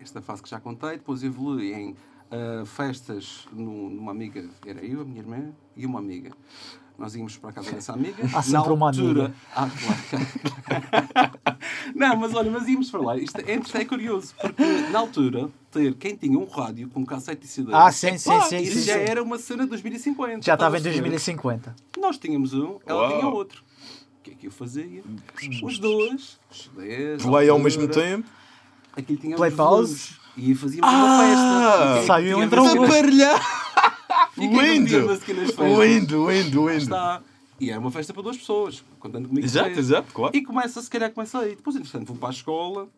Esta 0.00 0.20
fase 0.22 0.42
que 0.42 0.48
já 0.48 0.60
contei, 0.60 0.92
depois 0.92 1.22
evolui 1.22 1.72
em 1.72 1.96
ah, 2.30 2.64
festas 2.66 3.46
no- 3.52 3.88
numa 3.90 4.12
amiga, 4.12 4.48
era 4.66 4.84
eu, 4.84 5.00
a 5.00 5.04
minha 5.04 5.20
irmã 5.20 5.50
e 5.76 5.84
uma 5.86 5.98
amiga. 5.98 6.32
Nós 7.00 7.14
íamos 7.14 7.38
para 7.38 7.48
a 7.48 7.52
casa 7.54 7.72
dessa 7.72 7.94
amiga. 7.94 8.22
Há 8.34 8.42
sempre 8.42 8.72
uma 8.74 8.90
amiga. 8.90 9.32
Ah, 9.56 9.66
claro. 9.70 11.58
Não, 11.96 12.14
mas 12.16 12.34
olha, 12.34 12.50
mas 12.50 12.68
íamos 12.68 12.90
para 12.90 13.00
lá. 13.00 13.16
Isto 13.16 13.40
é, 13.40 13.54
isto 13.54 13.78
é 13.78 13.84
curioso, 13.86 14.34
porque 14.38 14.62
na 14.92 14.98
altura, 14.98 15.48
ter 15.70 15.94
quem 15.94 16.14
tinha 16.14 16.38
um 16.38 16.44
rádio 16.44 16.90
com 16.90 17.02
cassete 17.06 17.46
e 17.46 17.48
CD. 17.48 17.70
Ah, 17.72 17.90
sim, 17.90 18.18
sim, 18.18 18.30
epá, 18.30 18.42
sim, 18.42 18.58
Isso 18.58 18.80
sim, 18.80 18.84
já 18.84 18.92
sim. 18.92 19.00
era 19.00 19.22
uma 19.22 19.38
cena 19.38 19.62
de 19.62 19.70
2050. 19.70 20.42
Já 20.42 20.52
estava 20.52 20.76
em 20.76 20.78
estás 20.80 20.94
a 20.94 21.00
perceber? 21.00 21.08
2050. 21.08 21.74
Nós 21.98 22.18
tínhamos 22.18 22.52
um, 22.52 22.78
ela 22.84 23.00
Uau. 23.00 23.18
tinha 23.18 23.28
outro. 23.30 23.62
O 24.18 24.22
que 24.22 24.32
é 24.32 24.34
que 24.34 24.46
eu 24.48 24.50
fazia? 24.50 25.02
Os 25.62 25.78
dois. 25.78 26.38
os 26.50 26.70
dez, 26.76 27.22
Play 27.22 27.48
ao 27.48 27.56
altura. 27.56 27.64
mesmo 27.64 27.88
tempo. 27.88 28.28
Aquilo 28.94 29.18
tinha 29.18 29.36
Play 29.36 29.52
pause. 29.52 30.16
E 30.36 30.54
fazíamos 30.54 30.92
uma 30.92 31.18
festa. 31.18 32.06
Saiu 32.06 32.34
tinha 32.34 32.44
entre 32.44 32.60
e 34.36 34.46
Lindo! 34.46 35.08
Lindo, 35.84 36.30
lindo, 36.30 36.68
lindo. 36.68 36.70
Está. 36.82 37.22
E 37.58 37.70
era 37.70 37.78
uma 37.78 37.90
festa 37.90 38.14
para 38.14 38.22
duas 38.22 38.38
pessoas, 38.38 38.82
contando 38.98 39.28
comigo. 39.28 39.44
Exato, 39.46 39.78
exato, 39.78 40.12
claro. 40.14 40.34
E 40.36 40.42
começa, 40.42 40.80
se 40.80 40.88
calhar 40.88 41.10
começa 41.10 41.38
aí. 41.40 41.56
Depois, 41.56 41.76
entretanto, 41.76 42.06
vou 42.06 42.16
para 42.16 42.30
a 42.30 42.32
escola, 42.32 42.88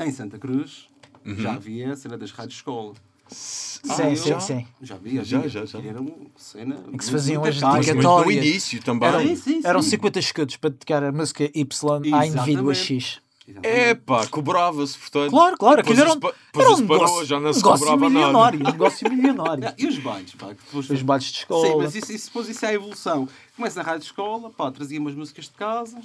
em 0.00 0.10
Santa 0.10 0.38
Cruz, 0.38 0.88
Uhum. 1.24 1.36
já 1.36 1.52
havia 1.54 1.92
a 1.92 1.96
cena 1.96 2.16
das 2.18 2.30
rádios 2.30 2.56
escola. 2.56 2.94
Sim, 3.28 3.80
eu 4.10 4.16
sim, 4.16 4.28
já- 4.28 4.40
sim. 4.40 4.66
Já 4.82 4.94
havia, 4.94 5.24
Já, 5.24 5.46
já, 5.48 5.64
já. 5.64 5.78
Era 5.80 6.00
uma 6.00 6.12
cena. 6.36 6.76
Em 6.92 6.96
que 6.96 7.04
se 7.04 7.10
faziam 7.10 7.42
as 7.44 7.58
tarde. 7.58 7.76
Mas, 7.78 7.86
mas 7.86 7.86
no 7.86 7.92
dedicatórias. 7.94 8.44
início 8.46 8.82
também. 8.82 9.08
Eram, 9.08 9.20
Sim, 9.20 9.36
sim, 9.36 9.60
eram 9.64 9.82
sim. 9.82 9.90
50 9.90 10.18
escudos 10.18 10.56
para 10.56 10.70
dedicar 10.70 11.02
a 11.04 11.10
música 11.12 11.50
Y 11.54 12.14
à 12.14 12.26
indivíduo. 12.26 12.74
X. 12.74 13.20
Exatamente. 13.46 13.78
Epá, 13.90 14.26
cobrava-se, 14.26 14.98
portanto. 14.98 15.30
Claro, 15.30 15.56
claro, 15.58 15.80
aquilo 15.80 16.00
era 16.00 16.12
um, 16.12 16.12
era 16.14 16.70
um 16.72 16.86
parou, 16.86 17.04
negócio, 17.04 17.24
já 17.26 17.38
não 17.40 17.52
se 17.52 17.58
negócio 17.58 17.98
milionário. 17.98 18.60
Um 18.60 18.62
negócio 18.70 19.08
milionário. 19.12 19.74
E 19.76 19.86
os 19.86 19.98
bailes, 19.98 20.34
pá? 20.34 20.48
Depois... 20.48 20.88
Os 20.88 21.02
bailes 21.02 21.26
de 21.26 21.38
escola. 21.40 21.66
Sim, 21.68 21.76
mas 21.76 21.94
isso, 21.94 22.12
isso, 22.12 22.26
depois 22.28 22.48
isso 22.48 22.64
é 22.64 22.68
a 22.70 22.72
evolução. 22.72 23.28
Começa 23.54 23.80
na 23.80 23.84
rádio 23.84 24.00
de 24.00 24.06
escola, 24.06 24.50
pá, 24.50 24.70
trazia 24.72 24.98
umas 24.98 25.14
músicas 25.14 25.44
de 25.44 25.52
casa, 25.52 26.00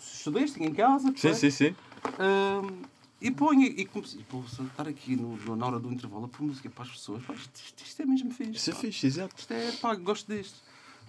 estudei, 0.00 0.44
tinha 0.46 0.68
em 0.68 0.74
casa. 0.74 1.12
Sim, 1.16 1.34
sim, 1.34 1.50
sim. 1.50 1.74
Ahm, 2.18 2.82
e 3.20 3.30
ponho 3.30 3.62
e 3.62 3.84
comecei, 3.86 4.20
pô, 4.28 4.42
estar 4.46 4.86
aqui 4.88 5.16
no, 5.16 5.56
na 5.56 5.66
hora 5.66 5.78
do 5.78 5.90
intervalo 5.92 6.24
a 6.26 6.28
pôr 6.28 6.44
música 6.44 6.68
para 6.68 6.84
as 6.84 6.90
pessoas, 6.90 7.22
pá, 7.22 7.32
isto, 7.34 7.50
isto- 7.64 7.82
isto 7.84 8.02
é 8.02 8.06
mesmo 8.06 8.30
fixe. 8.32 8.50
Isso 8.52 8.70
é 8.70 8.74
pá. 8.74 8.80
fixe, 8.80 9.06
exato. 9.06 9.34
Isto 9.38 9.52
é, 9.54 9.72
pá, 9.80 9.94
gosto 9.94 10.32
disto. 10.32 10.58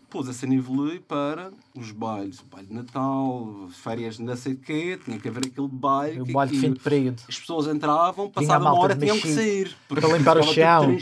Depois 0.09 0.29
a 0.29 0.33
cena 0.33 0.55
evolui 0.55 1.01
para 1.01 1.51
os 1.75 1.91
bailes, 1.91 2.39
baile 2.39 2.69
de 2.69 2.73
Natal, 2.73 3.67
férias 3.73 4.15
de 4.15 4.23
não 4.23 4.37
sei 4.37 4.55
de 4.55 4.61
quê, 4.61 4.97
tinha 5.03 5.19
que 5.19 5.27
haver 5.27 5.47
aquele 5.47 5.67
baile. 5.67 6.21
O 6.21 6.25
que 6.25 6.31
baile 6.31 6.53
de 6.53 6.59
fim 6.61 6.71
de 6.71 6.79
período. 6.79 7.21
As 7.27 7.37
pessoas 7.37 7.67
entravam, 7.67 8.25
Vinha 8.27 8.31
passada 8.33 8.55
a 8.55 8.71
uma 8.71 8.79
hora 8.79 8.95
tinham 8.95 9.19
que 9.19 9.27
sair. 9.33 9.75
para 9.89 10.07
limpar 10.17 10.37
o 10.37 10.43
chão. 10.43 10.97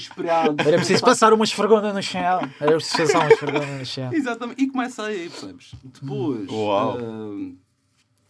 Era 0.58 0.78
preciso 0.78 1.04
passar 1.04 1.34
uma 1.34 1.44
esfregona 1.46 1.94
no 1.94 2.02
chão. 2.02 2.50
Era 2.60 2.72
preciso 2.78 2.98
passar 3.04 3.20
uma 3.20 3.32
esfregona 3.32 3.78
no 3.78 3.86
chão. 3.86 4.12
Exatamente. 4.12 4.64
E 4.64 4.68
começa 4.68 5.04
aí, 5.04 5.30
percebes? 5.30 5.76
Depois. 5.84 6.50
Uau. 6.50 6.98
ah, 7.00 7.52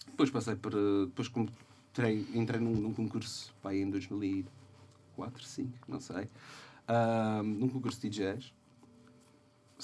depois 0.07 0.30
passei 0.30 0.55
por. 0.55 0.76
ah, 0.76 1.05
depois 1.05 1.30
como 1.30 1.47
entrei, 1.91 2.28
entrei 2.34 2.59
num, 2.59 2.71
num 2.73 2.93
concurso 2.93 3.53
aí 3.63 3.82
em 3.82 3.89
2004, 3.89 5.39
2005, 5.39 5.69
não 5.88 6.01
sei. 6.01 6.28
ah, 6.86 7.41
num 7.45 7.69
concurso 7.69 8.01
de 8.01 8.09
DJs. 8.09 8.53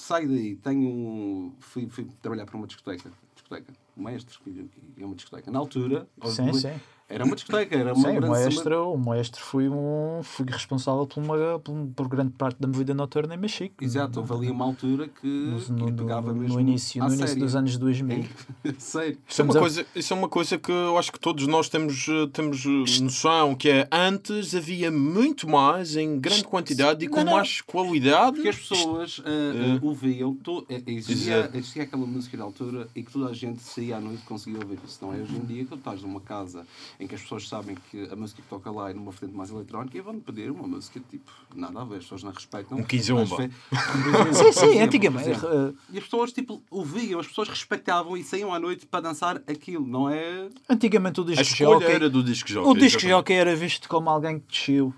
Saio 0.02 0.28
daí, 0.28 0.56
tenho. 0.56 0.88
um- 0.88 1.52
Fui, 1.60 1.88
fui 1.88 2.04
trabalhar 2.20 2.44
para 2.44 2.56
uma 2.56 2.66
discoteca. 2.66 3.08
discoteca. 3.36 3.72
Um 3.96 4.02
maestro, 4.02 4.40
que 4.42 4.50
que 4.96 5.00
é 5.02 5.06
uma 5.06 5.14
discoteca. 5.14 5.48
Na 5.48 5.60
altura. 5.60 6.08
Sim, 6.24 6.52
sim. 6.54 6.80
Era 7.12 7.24
uma 7.24 7.34
discoteca, 7.34 7.76
era 7.76 7.92
uma 7.92 8.02
Sim, 8.08 8.16
o 8.16 8.20
grande 8.20 8.28
maestro, 8.28 8.92
o 8.92 8.96
maestro 8.98 9.42
foi, 9.42 9.68
um, 9.68 10.20
foi 10.22 10.46
responsável 10.48 11.06
por, 11.06 11.22
uma, 11.22 11.58
por, 11.58 11.74
por 11.94 12.08
grande 12.08 12.32
parte 12.32 12.56
da 12.58 12.66
movida 12.66 12.94
noturna 12.94 13.34
em 13.34 13.38
Mexico. 13.38 13.84
Exato, 13.84 14.20
houve 14.20 14.32
ali 14.32 14.50
uma 14.50 14.64
altura 14.64 15.08
que, 15.08 15.26
No, 15.26 15.86
que 15.86 15.92
pegava 15.92 16.32
no, 16.32 16.40
mesmo. 16.40 16.54
no 16.54 16.60
início, 16.60 17.04
no 17.04 17.12
início 17.12 17.38
dos 17.38 17.54
anos 17.54 17.76
2000. 17.76 18.24
Sério. 18.78 19.18
Isso 19.28 19.42
é, 19.42 19.44
uma 19.44 19.54
coisa, 19.54 19.86
isso 19.94 20.12
é 20.12 20.16
uma 20.16 20.28
coisa 20.28 20.58
que 20.58 20.72
eu 20.72 20.96
acho 20.96 21.12
que 21.12 21.20
todos 21.20 21.46
nós 21.46 21.68
temos, 21.68 22.06
temos 22.32 22.64
eh, 22.64 23.02
noção, 23.02 23.54
que 23.54 23.68
é 23.68 23.88
antes 23.92 24.54
havia 24.54 24.90
muito 24.90 25.48
mais, 25.48 25.96
em 25.96 26.18
grande 26.18 26.44
quantidade 26.44 27.04
e 27.04 27.08
com 27.08 27.16
Não, 27.18 27.24
não. 27.26 27.32
mais 27.34 27.60
qualidade. 27.60 28.36
Porque 28.36 28.48
as 28.48 28.56
pessoas 28.56 29.18
uh, 29.18 29.22
É. 29.26 29.74
uh, 29.76 29.86
ouviam, 29.86 30.34
to, 30.34 30.66
existia, 30.86 31.50
existia 31.54 31.82
aquela 31.82 32.06
música 32.06 32.36
na 32.36 32.44
altura 32.44 32.88
e 32.96 33.02
que 33.02 33.12
toda 33.12 33.28
a 33.28 33.32
gente 33.34 33.60
saía 33.62 33.96
à 33.96 34.00
noite 34.00 34.22
e 34.22 34.26
conseguia 34.26 34.58
ouvir 34.60 34.78
isso. 34.86 34.98
Não 35.02 35.12
é 35.12 35.18
hoje 35.18 35.36
em 35.36 35.44
dia 35.44 35.64
que 35.64 35.70
tu 35.70 35.76
estás 35.76 36.02
numa 36.02 36.20
casa 36.20 36.66
em 37.02 37.06
que 37.06 37.14
as 37.14 37.20
pessoas 37.22 37.48
sabem 37.48 37.76
que 37.90 38.08
a 38.10 38.16
música 38.16 38.40
que 38.40 38.48
toca 38.48 38.70
lá 38.70 38.90
é 38.90 38.94
numa 38.94 39.12
frente 39.12 39.34
mais 39.34 39.50
eletrónica 39.50 39.96
e 39.98 40.00
vão 40.00 40.20
pedir 40.20 40.50
uma 40.50 40.66
música 40.66 41.00
tipo, 41.10 41.30
nada 41.54 41.80
a 41.80 41.84
ver, 41.84 41.96
as 41.96 42.02
pessoas 42.04 42.22
não 42.22 42.30
respeitam. 42.32 42.78
Um 42.78 42.82
kizomba. 42.84 43.20
Mas 43.28 43.30
fe- 43.30 44.34
Sim, 44.34 44.52
sim, 44.52 44.80
antigamente. 44.80 45.30
eh, 45.30 45.72
E 45.90 45.98
as 45.98 46.04
pessoas 46.04 46.32
tipo, 46.32 46.62
ouviam, 46.70 47.20
as 47.20 47.26
pessoas 47.26 47.48
respeitavam 47.48 48.16
e 48.16 48.22
saíam 48.24 48.54
à 48.54 48.58
noite 48.60 48.86
para 48.86 49.00
dançar 49.00 49.36
aquilo, 49.46 49.86
não 49.86 50.08
é? 50.08 50.48
antigamente 50.68 51.20
o 51.20 51.24
disco 51.24 51.44
jockey, 51.56 51.84
era 51.92 52.08
do 52.10 52.22
disco 52.22 52.48
jockey. 52.48 52.68
o 52.70 52.74
disco 52.74 53.00
jockey 53.00 53.32
era 53.34 53.54
visto 53.56 53.88
como 53.88 54.08
alguém 54.08 54.38
que 54.38 54.46
desceu 54.48 54.94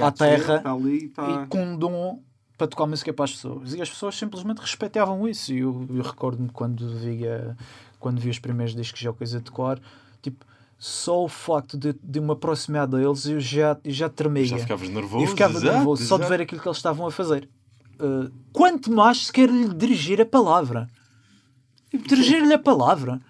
À 0.00 0.10
de 0.10 0.16
terra 0.18 0.56
está 0.56 0.72
ali, 0.72 1.04
está... 1.06 1.42
e 1.44 1.46
com 1.48 1.62
um 1.64 1.76
dom 1.76 2.22
para 2.56 2.68
tocar 2.68 2.86
música 2.86 3.12
para 3.12 3.24
as 3.24 3.32
pessoas. 3.32 3.74
E 3.74 3.82
as 3.82 3.90
pessoas 3.90 4.14
simplesmente 4.16 4.58
respeitavam 4.58 5.26
isso. 5.28 5.52
E 5.52 5.58
eu, 5.58 5.86
eu 5.90 6.02
recordo-me 6.02 6.48
quando 6.50 6.96
via, 6.98 7.56
quando 7.98 8.20
vi 8.20 8.30
os 8.30 8.38
primeiros 8.38 8.74
discos 8.76 9.00
jockeys 9.00 9.34
a 9.34 9.40
tocar, 9.40 9.80
tipo, 10.24 10.44
só 10.78 11.24
o 11.24 11.28
facto 11.28 11.78
de, 11.78 11.94
de 12.02 12.20
me 12.20 12.32
aproximar 12.32 12.86
deles 12.86 13.26
eu 13.26 13.40
já, 13.40 13.76
eu 13.84 13.92
já 13.92 14.08
tremia. 14.08 14.44
Já 14.44 14.58
ficavas 14.58 14.88
nervoso. 14.88 15.24
Eu 15.24 15.28
ficava 15.28 15.58
exato, 15.58 15.76
nervoso 15.76 16.04
só 16.04 16.16
de 16.16 16.22
exato. 16.22 16.36
ver 16.36 16.42
aquilo 16.42 16.60
que 16.60 16.68
eles 16.68 16.78
estavam 16.78 17.06
a 17.06 17.10
fazer. 17.10 17.48
Uh, 17.94 18.30
quanto 18.52 18.90
mais 18.90 19.26
se 19.26 19.32
quer 19.32 19.48
lhe 19.48 19.72
dirigir 19.72 20.20
a 20.20 20.26
palavra. 20.26 20.88
Dirigir-lhe 21.92 22.52
a 22.52 22.58
palavra. 22.58 23.20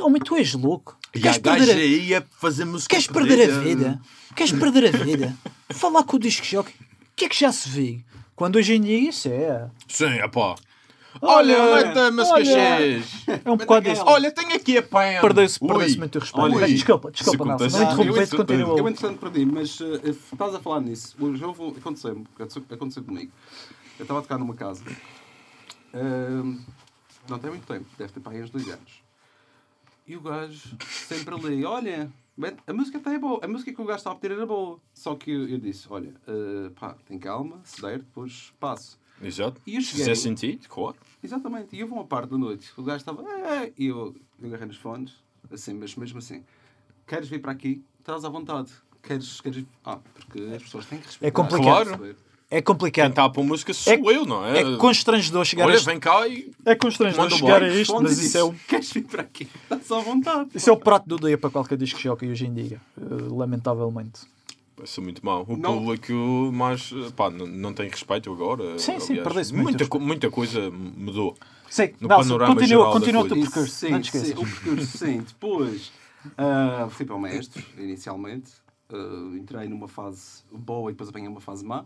Homem, 0.00 0.22
tu 0.22 0.36
és 0.36 0.54
louco. 0.54 0.98
A 1.14 1.18
Queres 1.18 1.38
perder, 1.38 1.76
a, 1.76 1.84
ia 1.84 2.26
fazer 2.38 2.64
música. 2.64 2.90
queres 2.90 3.06
perder 3.06 3.50
a 3.50 3.58
vida? 3.58 4.00
Queres 4.34 4.52
perder 4.52 4.86
a 4.86 4.98
vida? 4.98 5.36
Falar 5.70 6.02
com 6.04 6.16
o 6.16 6.20
disco 6.20 6.44
jockey. 6.46 6.72
O 6.72 7.16
que 7.16 7.26
é 7.26 7.28
que 7.28 7.38
já 7.38 7.52
se 7.52 7.68
vê? 7.68 8.00
Quando 8.34 8.56
hoje 8.56 8.74
em 8.74 8.80
dia 8.80 9.10
isso 9.10 9.28
é. 9.28 9.68
Sim, 9.88 10.18
apá. 10.20 10.56
Olha, 11.22 11.62
Olha, 11.62 11.92
olha. 12.32 12.44
X. 12.44 13.24
É 13.44 13.50
um 13.50 13.56
bocado 13.56 13.88
isso. 13.88 14.02
Olha, 14.04 14.30
tenho 14.30 14.54
aqui 14.54 14.78
a 14.78 14.82
pen. 14.82 15.20
Perdeu-se 15.20 15.58
perdeu 15.58 15.98
muito 15.98 16.16
o 16.16 16.18
respeito. 16.20 16.50
Mas 16.60 16.70
desculpa, 16.70 17.10
desculpa, 17.10 17.44
Nelson. 17.44 17.78
Não 17.78 17.88
Ah, 17.88 17.92
interrompi, 17.92 18.22
isso 18.22 18.36
continua. 18.36 18.78
Eu, 18.78 18.88
entretanto, 18.88 19.18
perdi, 19.20 19.46
mas 19.46 19.80
uh, 19.80 20.00
estás 20.04 20.54
a 20.54 20.60
falar 20.60 20.80
nisso. 20.80 21.16
Hoje 21.18 21.44
houve, 21.44 21.78
aconteceu, 21.78 22.24
aconteceu 22.70 23.02
comigo. 23.02 23.32
Eu 23.98 24.02
estava 24.02 24.20
a 24.20 24.22
tocar 24.22 24.38
numa 24.38 24.54
casa. 24.54 24.84
Ahm, 25.94 26.60
não 27.28 27.38
tem 27.38 27.50
muito 27.50 27.66
tempo, 27.66 27.86
deve 27.96 28.12
ter 28.12 28.20
para 28.20 28.32
aí 28.32 28.42
uns 28.42 28.50
dois 28.50 28.68
anos. 28.68 29.02
E 30.06 30.16
o 30.16 30.20
gajo 30.20 30.76
sempre 30.80 31.34
ali, 31.34 31.64
olha, 31.64 32.10
a 32.66 32.72
música 32.72 32.98
até 32.98 33.14
é 33.14 33.18
boa. 33.18 33.40
A 33.42 33.48
música 33.48 33.72
que 33.72 33.80
o 33.80 33.84
gajo 33.84 33.98
estava 33.98 34.14
a 34.16 34.18
pedir 34.18 34.34
era 34.34 34.46
boa. 34.46 34.78
Só 34.94 35.14
que 35.14 35.30
eu, 35.30 35.48
eu 35.48 35.58
disse, 35.58 35.86
olha, 35.90 36.12
uh, 36.28 36.70
pá, 36.72 36.94
tem 37.06 37.18
calma, 37.18 37.60
se 37.64 37.80
der, 37.80 37.98
depois 37.98 38.52
passo. 38.60 38.98
Exato. 39.22 39.60
E 39.66 39.76
eu 39.76 39.80
cheguei- 39.80 40.00
fizer 40.04 40.14
sentido, 40.14 40.68
claro. 40.68 40.96
Exatamente. 41.22 41.74
E 41.74 41.82
houve 41.82 41.94
uma 41.94 42.04
parte 42.04 42.30
da 42.30 42.38
noite, 42.38 42.70
o 42.76 42.82
gajo 42.82 42.98
estava, 42.98 43.22
"É", 43.28 43.72
e 43.78 43.86
eu, 43.86 44.14
eu 44.40 44.48
agarrei 44.48 44.66
nos 44.66 44.76
fones, 44.76 45.12
assim, 45.50 45.74
mas 45.74 45.94
mesmo 45.96 46.18
assim, 46.18 46.42
queres 47.06 47.28
vir 47.28 47.40
para 47.40 47.52
aqui? 47.52 47.82
Estás 48.00 48.24
à 48.24 48.28
vontade. 48.28 48.70
Queres, 49.02 49.40
queres? 49.40 49.64
Ah, 49.84 49.98
porque 50.14 50.40
as 50.54 50.62
pessoas 50.62 50.84
têm 50.86 50.98
que 50.98 51.06
respeitar. 51.06 51.28
É 51.28 51.30
complicado. 51.30 51.86
Claro. 51.96 52.16
É 52.48 52.56
Quem 52.56 52.62
complicado. 52.62 53.10
está 53.10 53.24
a 53.24 53.28
pôr 53.28 53.42
música 53.44 53.74
sou 53.74 53.92
É- 53.92 53.96
eu, 54.16 54.24
não 54.24 54.44
é? 54.46 54.60
É 54.60 54.76
constrangedor 54.76 55.44
chegar 55.44 55.64
a 55.64 55.66
Olha, 55.66 55.74
este... 55.76 55.86
vem 55.86 55.98
cá 55.98 56.28
e. 56.28 56.52
É 56.64 56.76
constrangedor 56.76 57.28
chegar 57.30 57.60
a 57.60 57.68
isto, 57.68 58.00
mas 58.00 58.18
isso 58.18 58.38
é, 58.38 58.44
o, 58.44 58.52
Queres 58.68 58.92
vir 58.92 59.04
para 59.04 59.22
aqui? 59.22 59.48
Estás 59.64 59.90
à 59.90 59.98
vontade. 59.98 60.50
isso 60.54 60.70
é 60.70 60.72
o 60.72 60.76
prato 60.76 61.08
do 61.08 61.16
dia 61.18 61.36
para 61.36 61.50
qualquer 61.50 61.76
disco 61.76 61.98
jockey 61.98 62.28
hoje 62.30 62.46
em 62.46 62.54
dia. 62.54 62.80
eh, 63.00 63.02
lamentavelmente. 63.30 64.20
Vai 64.76 64.86
ser 64.86 65.00
muito 65.00 65.24
mau. 65.24 65.44
O 65.48 65.56
Não. 65.56 65.78
público 65.78 66.12
mais. 66.52 66.92
Pá, 67.16 67.30
não, 67.30 67.46
não 67.46 67.72
tem 67.72 67.88
respeito 67.88 68.30
agora. 68.30 68.78
Sim, 68.78 69.00
sim, 69.00 69.16
perdeu-se 69.16 69.52
muito 69.54 69.70
muita, 69.70 69.86
co- 69.88 69.98
muita 70.00 70.30
coisa 70.30 70.70
mudou. 70.70 71.34
Sim, 71.70 71.94
No 72.00 72.08
Nelson, 72.08 72.22
panorama 72.24 72.54
continua, 72.54 72.68
geral 72.68 72.86
da 72.86 73.00
continua 73.00 73.22
o 73.22 73.28
percurso. 73.28 73.74
Sim, 73.74 73.90
não 73.90 74.00
te 74.00 74.10
sim, 74.10 74.18
esqueças. 74.18 74.38
o 74.38 74.46
percurso, 74.46 74.98
sim. 74.98 75.18
Depois 75.20 75.92
ah, 76.36 76.88
fui 76.90 77.06
para 77.06 77.14
o 77.16 77.20
mestre, 77.20 77.64
inicialmente. 77.78 78.52
Ah, 78.92 79.34
entrei 79.34 79.66
numa 79.66 79.88
fase 79.88 80.42
boa 80.52 80.90
e 80.90 80.92
depois 80.92 81.08
apanhei 81.08 81.28
uma 81.28 81.40
fase 81.40 81.64
má. 81.64 81.84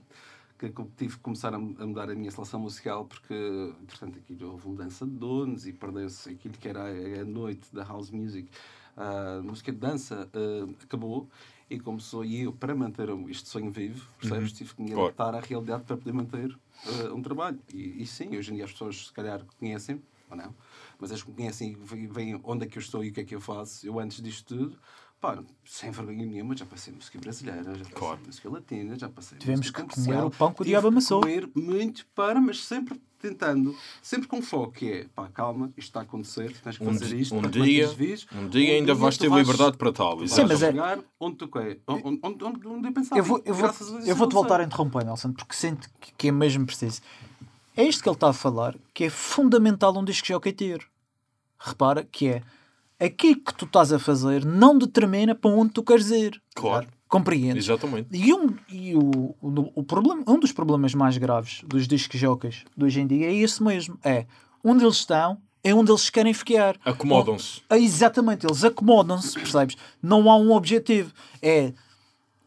Que 0.58 0.66
eu 0.66 0.90
tive 0.96 1.14
que 1.14 1.20
começar 1.20 1.54
a, 1.54 1.58
mudar 1.58 2.10
a 2.10 2.14
minha 2.14 2.30
seleção 2.30 2.60
musical 2.60 3.06
porque, 3.06 3.72
portanto, 3.88 4.18
aqui 4.18 4.36
houve 4.44 4.68
mudança 4.68 5.06
de 5.06 5.12
donos 5.12 5.66
e 5.66 5.72
perdeu-se 5.72 6.28
aquilo 6.28 6.54
que 6.54 6.68
era 6.68 6.82
a, 6.84 7.24
noite 7.24 7.68
da 7.72 7.82
house 7.84 8.10
music. 8.10 8.48
A 8.96 9.40
música 9.42 9.70
de 9.72 9.78
dança 9.78 10.28
ah, 10.34 10.68
acabou 10.82 11.28
e 11.70 11.78
começou 11.78 12.24
e 12.24 12.42
eu, 12.42 12.52
para 12.52 12.74
manter 12.74 13.08
este 13.28 13.48
sonho 13.48 13.70
vivo, 13.70 14.04
percebes? 14.18 14.52
Tive 14.52 14.74
que 14.74 14.82
me 14.82 14.90
Claro. 14.90 15.04
adaptar 15.04 15.34
à 15.36 15.40
realidade 15.40 15.84
para 15.84 15.96
poder 15.96 16.12
manter 16.12 16.58
ah, 16.84 17.14
um 17.14 17.22
trabalho. 17.22 17.60
E, 17.72 18.02
e 18.02 18.06
sim, 18.06 18.36
hoje 18.36 18.50
em 18.52 18.56
dia 18.56 18.64
as 18.64 18.72
pessoas 18.72 19.06
se 19.06 19.12
calhar 19.12 19.44
conhecem, 19.58 20.02
ou 20.28 20.36
não, 20.36 20.52
mas 20.98 21.12
as 21.12 21.22
que 21.22 21.30
me 21.30 21.36
conhecem 21.36 21.76
e 21.92 22.06
veem 22.08 22.40
onde 22.42 22.64
é 22.66 22.68
que 22.68 22.76
eu 22.76 22.80
estou 22.80 23.04
e 23.04 23.10
o 23.10 23.12
que 23.12 23.20
é 23.20 23.24
que 23.24 23.34
eu 23.34 23.40
faço. 23.40 23.86
Eu 23.86 24.00
antes 24.00 24.20
disto 24.20 24.56
tudo, 24.56 24.78
pá, 25.20 25.38
sem 25.64 25.90
vergonha 25.90 26.24
nenhuma, 26.26 26.56
já 26.56 26.64
passei 26.64 26.92
música 26.92 27.18
brasileira, 27.18 27.62
já 27.64 27.70
passei 27.84 27.92
Claro. 27.94 28.20
música 28.26 28.48
latina, 28.50 28.98
já 28.98 29.08
passei 29.08 29.38
Tivemos 29.38 29.60
música 29.60 29.84
que 29.84 29.94
comer 29.94 30.24
o 30.24 30.30
pão 30.30 30.52
que 30.52 30.62
o 30.62 30.64
diabo 30.64 30.88
amassou. 30.88 31.20
que 31.20 31.26
comer 31.28 31.50
muito 31.54 32.06
para, 32.14 32.40
mas 32.40 32.64
sempre 32.64 33.00
tentando, 33.20 33.76
sempre 34.02 34.26
com 34.26 34.40
foco, 34.40 34.72
que 34.72 34.90
é, 34.90 35.04
pá, 35.14 35.28
calma, 35.28 35.66
isto 35.76 35.88
está 35.88 36.00
a 36.00 36.02
acontecer, 36.04 36.56
tens 36.62 36.78
que 36.78 36.82
Um, 36.82 36.86
fazer 36.98 37.14
isto. 37.20 37.34
um 37.36 37.42
dia, 37.42 37.86
vivos. 37.88 38.26
um 38.32 38.48
dia 38.48 38.72
ainda 38.74 38.94
vais 38.94 39.18
ter 39.18 39.30
liberdade 39.30 39.76
para 39.76 39.92
tal. 39.92 40.26
Sim, 40.26 40.44
mas 40.44 40.62
é- 40.62 40.70
chegar 40.70 40.98
onde 41.20 41.36
tu 41.36 41.46
quer, 41.48 41.78
onde, 41.86 42.18
onde, 42.22 42.44
onde, 42.44 42.66
onde 42.66 42.88
eu 42.88 42.92
pensava. 42.94 43.20
Eu 43.20 43.24
vou, 43.24 43.42
eu 43.44 43.52
vou, 43.52 43.62
Graças 43.64 43.88
a 43.88 43.90
Deus 43.92 44.08
eu 44.08 44.16
vou-te 44.16 44.32
aconteceu. 44.32 44.40
voltar 44.40 44.60
a 44.62 44.64
interromper, 44.64 45.04
Nelson, 45.04 45.32
porque 45.34 45.54
sinto 45.54 45.86
que- 46.00 46.12
que 46.16 46.28
é 46.28 46.32
mesmo 46.32 46.64
preciso. 46.64 47.02
É 47.76 47.84
isto 47.84 48.02
que 48.02 48.08
ele 48.08 48.16
está 48.16 48.30
a 48.30 48.32
falar, 48.32 48.74
que 48.94 49.04
é 49.04 49.10
fundamental 49.10 49.94
um 49.98 50.04
disco 50.04 50.26
jockey 50.26 50.52
ter. 50.54 50.86
Repara 51.58 52.02
que 52.02 52.26
é 52.26 52.42
aquilo 53.00 53.40
que 53.40 53.54
tu 53.54 53.64
estás 53.64 53.92
a 53.92 53.98
fazer 53.98 54.44
não 54.44 54.76
determina 54.76 55.34
para 55.34 55.50
onde 55.50 55.72
tu 55.72 55.82
queres 55.82 56.10
ir. 56.10 56.40
Claro. 56.54 56.86
Compreendes? 57.08 57.64
Exatamente. 57.64 58.08
E, 58.12 58.32
um, 58.32 58.54
e 58.68 58.94
o, 58.94 59.34
o, 59.40 59.72
o 59.74 59.82
problema, 59.82 60.22
um 60.28 60.38
dos 60.38 60.52
problemas 60.52 60.94
mais 60.94 61.18
graves 61.18 61.62
dos 61.66 61.88
discos 61.88 62.20
jocas 62.20 62.64
de 62.76 62.84
hoje 62.84 63.00
em 63.00 63.06
dia 63.06 63.26
é 63.26 63.34
esse 63.34 63.60
mesmo. 63.60 63.98
É 64.04 64.26
onde 64.62 64.84
eles 64.84 64.96
estão, 64.96 65.38
é 65.64 65.74
onde 65.74 65.90
eles 65.90 66.08
querem 66.08 66.32
ficar. 66.32 66.76
Acomodam-se. 66.84 67.62
Ah, 67.68 67.78
exatamente, 67.78 68.46
eles 68.46 68.62
acomodam-se, 68.62 69.34
percebes? 69.34 69.76
Não 70.00 70.30
há 70.30 70.36
um 70.36 70.52
objetivo. 70.52 71.12
É 71.42 71.72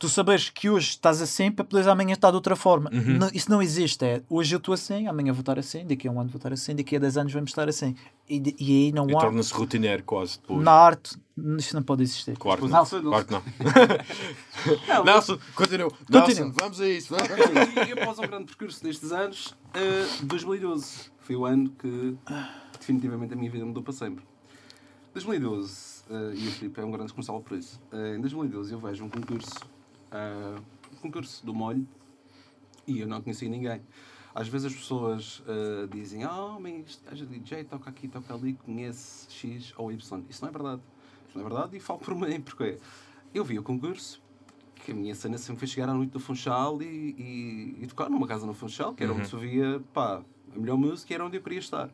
tu 0.04 0.10
saberes 0.10 0.50
que 0.50 0.70
hoje 0.70 0.90
estás 0.90 1.22
assim 1.22 1.50
para 1.50 1.64
poderes 1.64 1.88
amanhã 1.88 2.12
estar 2.14 2.30
de 2.30 2.36
outra 2.36 2.58
forma. 2.58 2.90
Uhum. 2.94 3.18
Não- 3.20 3.30
isso 3.34 3.50
não 3.50 3.62
existe. 3.62 4.04
É 4.04 4.22
hoje 4.30 4.54
eu 4.54 4.58
estou 4.58 4.74
assim, 4.74 5.08
amanhã 5.08 5.32
vou 5.32 5.40
estar 5.40 5.58
assim, 5.58 5.86
daqui 5.88 6.10
a 6.10 6.12
um 6.12 6.20
ano 6.20 6.30
vou 6.30 6.36
estar 6.38 6.52
assim, 6.52 6.76
daqui 6.76 6.98
a 6.98 7.00
10 7.00 7.16
anos 7.18 7.32
vamos 7.32 7.52
estar 7.52 7.70
assim. 7.70 7.96
E, 8.28 8.38
de- 8.38 8.54
e 8.60 8.86
aí 8.88 8.92
não 8.92 9.10
E 9.10 9.16
há. 9.16 9.20
torna-se 9.20 9.54
rotineiro 9.54 10.04
quase 10.04 10.40
depois. 10.42 10.62
Na 10.62 10.74
arte, 10.74 11.16
isto 11.58 11.74
não 11.74 11.84
pode 11.84 12.04
existir. 12.04 12.36
Claro 12.38 12.62
que 12.62 12.68
Depois 12.68 12.92
não. 12.92 13.02
não. 13.02 13.24
Claro 13.24 13.28
não. 13.30 13.44
Não, 14.88 15.04
Nelson, 15.06 15.38
continua. 15.56 15.90
Continua. 15.90 16.28
Nelson, 16.28 16.52
vamos 16.52 16.82
a 16.82 16.88
isso. 16.90 17.16
vamos. 17.16 17.30
E 17.88 17.92
após 17.94 18.20
um 18.20 18.22
grande 18.24 18.46
percurso 18.46 18.84
destes 18.84 19.12
anos, 19.12 19.56
eh, 19.74 20.06
2012 20.24 21.12
foi 21.20 21.36
o 21.36 21.46
ano 21.46 21.70
que 21.80 22.16
definitivamente 22.80 23.34
a 23.34 23.36
minha 23.38 23.50
vida 23.52 23.66
mudou 23.66 23.82
para 23.84 23.94
sempre. 23.94 24.24
2012, 25.14 26.04
eh, 26.10 26.34
e 26.36 26.48
o 26.48 26.52
Filipe 26.52 26.80
é 26.80 26.84
um 26.86 26.90
grande 26.92 27.04
responsável 27.08 27.42
por 27.42 27.58
isso. 27.58 27.80
Eh, 27.92 28.16
em 28.18 28.22
2012 28.22 28.74
eu 28.74 28.80
vejo 28.80 29.04
um 29.06 29.10
concurso, 29.10 29.52
eh, 30.14 30.62
um 30.94 30.96
concurso 30.98 31.46
do 31.46 31.54
molho, 31.54 31.88
e 32.88 33.00
eu 33.00 33.08
não 33.08 33.22
conhecia 33.22 33.50
ninguém. 33.50 33.82
Às 34.36 34.48
vezes 34.48 34.72
as 34.72 34.74
pessoas 34.74 35.44
eh, 35.48 35.88
dizem, 35.92 36.24
ah, 36.24 36.58
mas 36.60 36.74
este 36.86 37.04
gajo 37.06 37.24
é 37.24 37.28
DJ, 37.28 37.64
toca 37.66 37.90
aqui, 37.90 38.08
toca 38.08 38.34
ali, 38.34 38.54
conhece 38.54 39.32
X 39.32 39.74
ou 39.78 39.92
Y. 39.92 40.24
Isso 40.30 40.42
não 40.42 40.50
é 40.50 40.52
verdade. 40.52 40.82
Isso 41.28 41.38
não 41.38 41.46
é 41.46 41.50
verdade 41.50 41.78
e 41.78 41.80
falo 41.80 42.00
por 42.00 42.16
mim, 42.16 42.42
porque 42.42 42.78
eu 43.34 43.44
vi 43.44 43.60
o 43.60 43.64
concurso, 43.64 44.22
que 44.76 44.92
a 44.92 44.96
minha 44.96 45.16
cena 45.16 45.38
sempre 45.38 45.60
foi 45.60 45.68
chegar 45.68 45.90
à 45.90 45.94
noite 45.94 46.12
do 46.12 46.20
Funchal 46.20 46.82
e, 46.82 46.86
e, 46.86 47.84
e 47.84 47.88
tocar 47.88 48.10
numa 48.10 48.28
casa 48.28 48.46
no 48.46 48.54
Funchal, 48.54 48.94
que 48.94 49.04
era 49.04 49.14
onde 49.14 49.28
se 49.28 49.36
ouvia, 49.36 49.82
pá, 49.94 50.22
a 50.54 50.60
melhor 50.60 50.78
música 50.78 51.14
era 51.14 51.26
onde 51.26 51.38
eu 51.38 51.42
queria 51.42 51.60
estar. 51.60 51.90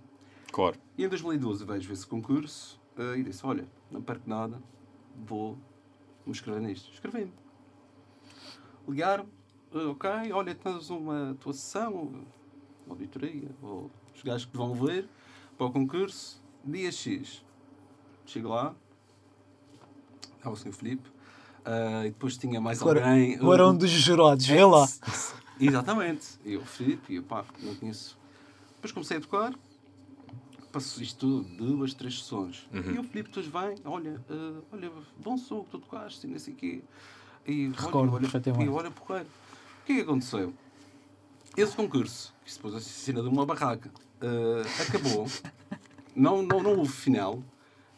Claro. 0.52 0.78
E 0.98 1.04
em 1.04 1.10
2012 1.10 1.64
vejo 1.66 1.94
esse 1.94 2.08
concurso 2.08 2.80
eh, 2.98 3.20
e 3.20 3.24
disse, 3.24 3.46
olha, 3.46 3.68
não 3.92 4.02
perco 4.02 4.30
nada, 4.30 4.62
vou 5.26 5.58
me 6.26 6.32
inscrever 6.32 6.62
nisto. 6.62 6.92
Escrevi-me. 6.92 7.32
Ligaram, 8.90 9.28
eh, 9.74 9.78
ok, 9.86 10.10
olha, 10.34 10.56
tens 10.56 10.90
uma 10.90 11.38
tua 11.40 11.54
sessão, 11.54 11.94
uma 11.94 12.24
auditoria, 12.90 13.50
ou 13.62 13.92
os 14.16 14.24
gajos 14.24 14.46
que 14.46 14.58
vão 14.58 14.74
ver 14.74 15.08
para 15.58 15.68
o 15.68 15.72
concurso, 15.72 16.42
dia 16.66 16.92
X. 16.92 17.46
Chego 18.26 18.50
lá, 18.50 18.74
estava 20.38 20.56
o 20.56 20.58
Sr. 20.58 20.72
Filipe, 20.74 21.08
eh, 21.66 22.08
e 22.08 22.10
depois 22.10 22.36
tinha 22.36 22.60
mais 22.60 22.82
Agora, 22.82 23.02
alguém. 23.08 23.40
o- 23.40 23.70
um 23.70 23.78
dos 23.78 23.92
jurados, 23.92 24.46
vê 24.48 24.66
lá. 24.66 24.88
Exatamente. 25.60 26.40
Eu, 26.44 26.66
Filipe, 26.66 27.14
e 27.14 27.18
eu, 27.18 27.24
pá, 27.24 27.46
não 27.62 27.76
conheço. 27.76 28.18
Depois 28.76 28.92
comecei 28.92 29.18
a 29.18 29.22
tocar, 29.22 29.54
passou 30.72 31.04
isto 31.04 31.20
tudo, 31.44 31.56
duas, 31.58 31.94
três 31.94 32.18
sessões. 32.20 32.68
Uhum. 32.74 32.96
E 32.96 33.00
o 33.00 33.04
Filipe 33.04 33.30
depois 33.30 33.46
vem, 33.46 33.76
olha, 33.86 34.20
eh, 34.30 34.62
olha, 34.72 34.92
bom 35.18 35.38
som 35.38 35.64
que 35.64 35.70
tu 35.72 35.80
tocaste, 35.80 36.26
e 36.26 36.30
não 36.30 36.40
sei 36.40 36.54
o 36.54 36.58
quê. 36.58 36.82
E 37.50 37.68
Recordo 37.76 38.12
olha, 38.14 38.22
perfeitamente. 38.22 38.66
E 38.66 38.70
olha, 38.70 38.92
porreiro. 38.92 39.28
O 39.28 39.86
que 39.86 39.94
é 39.94 39.96
que 39.98 40.02
aconteceu? 40.02 40.54
Esse 41.58 41.76
concurso, 41.76 42.34
que 42.46 42.52
se 42.52 42.60
pôs 42.60 42.74
a 42.76 42.80
cena 42.80 43.22
de 43.22 43.28
uma 43.28 43.46
barraca, 43.46 43.92
eh, 44.22 44.64
acabou. 44.88 45.28
não, 46.16 46.42
não, 46.44 46.62
não 46.62 46.78
houve 46.78 46.92
final. 46.92 47.42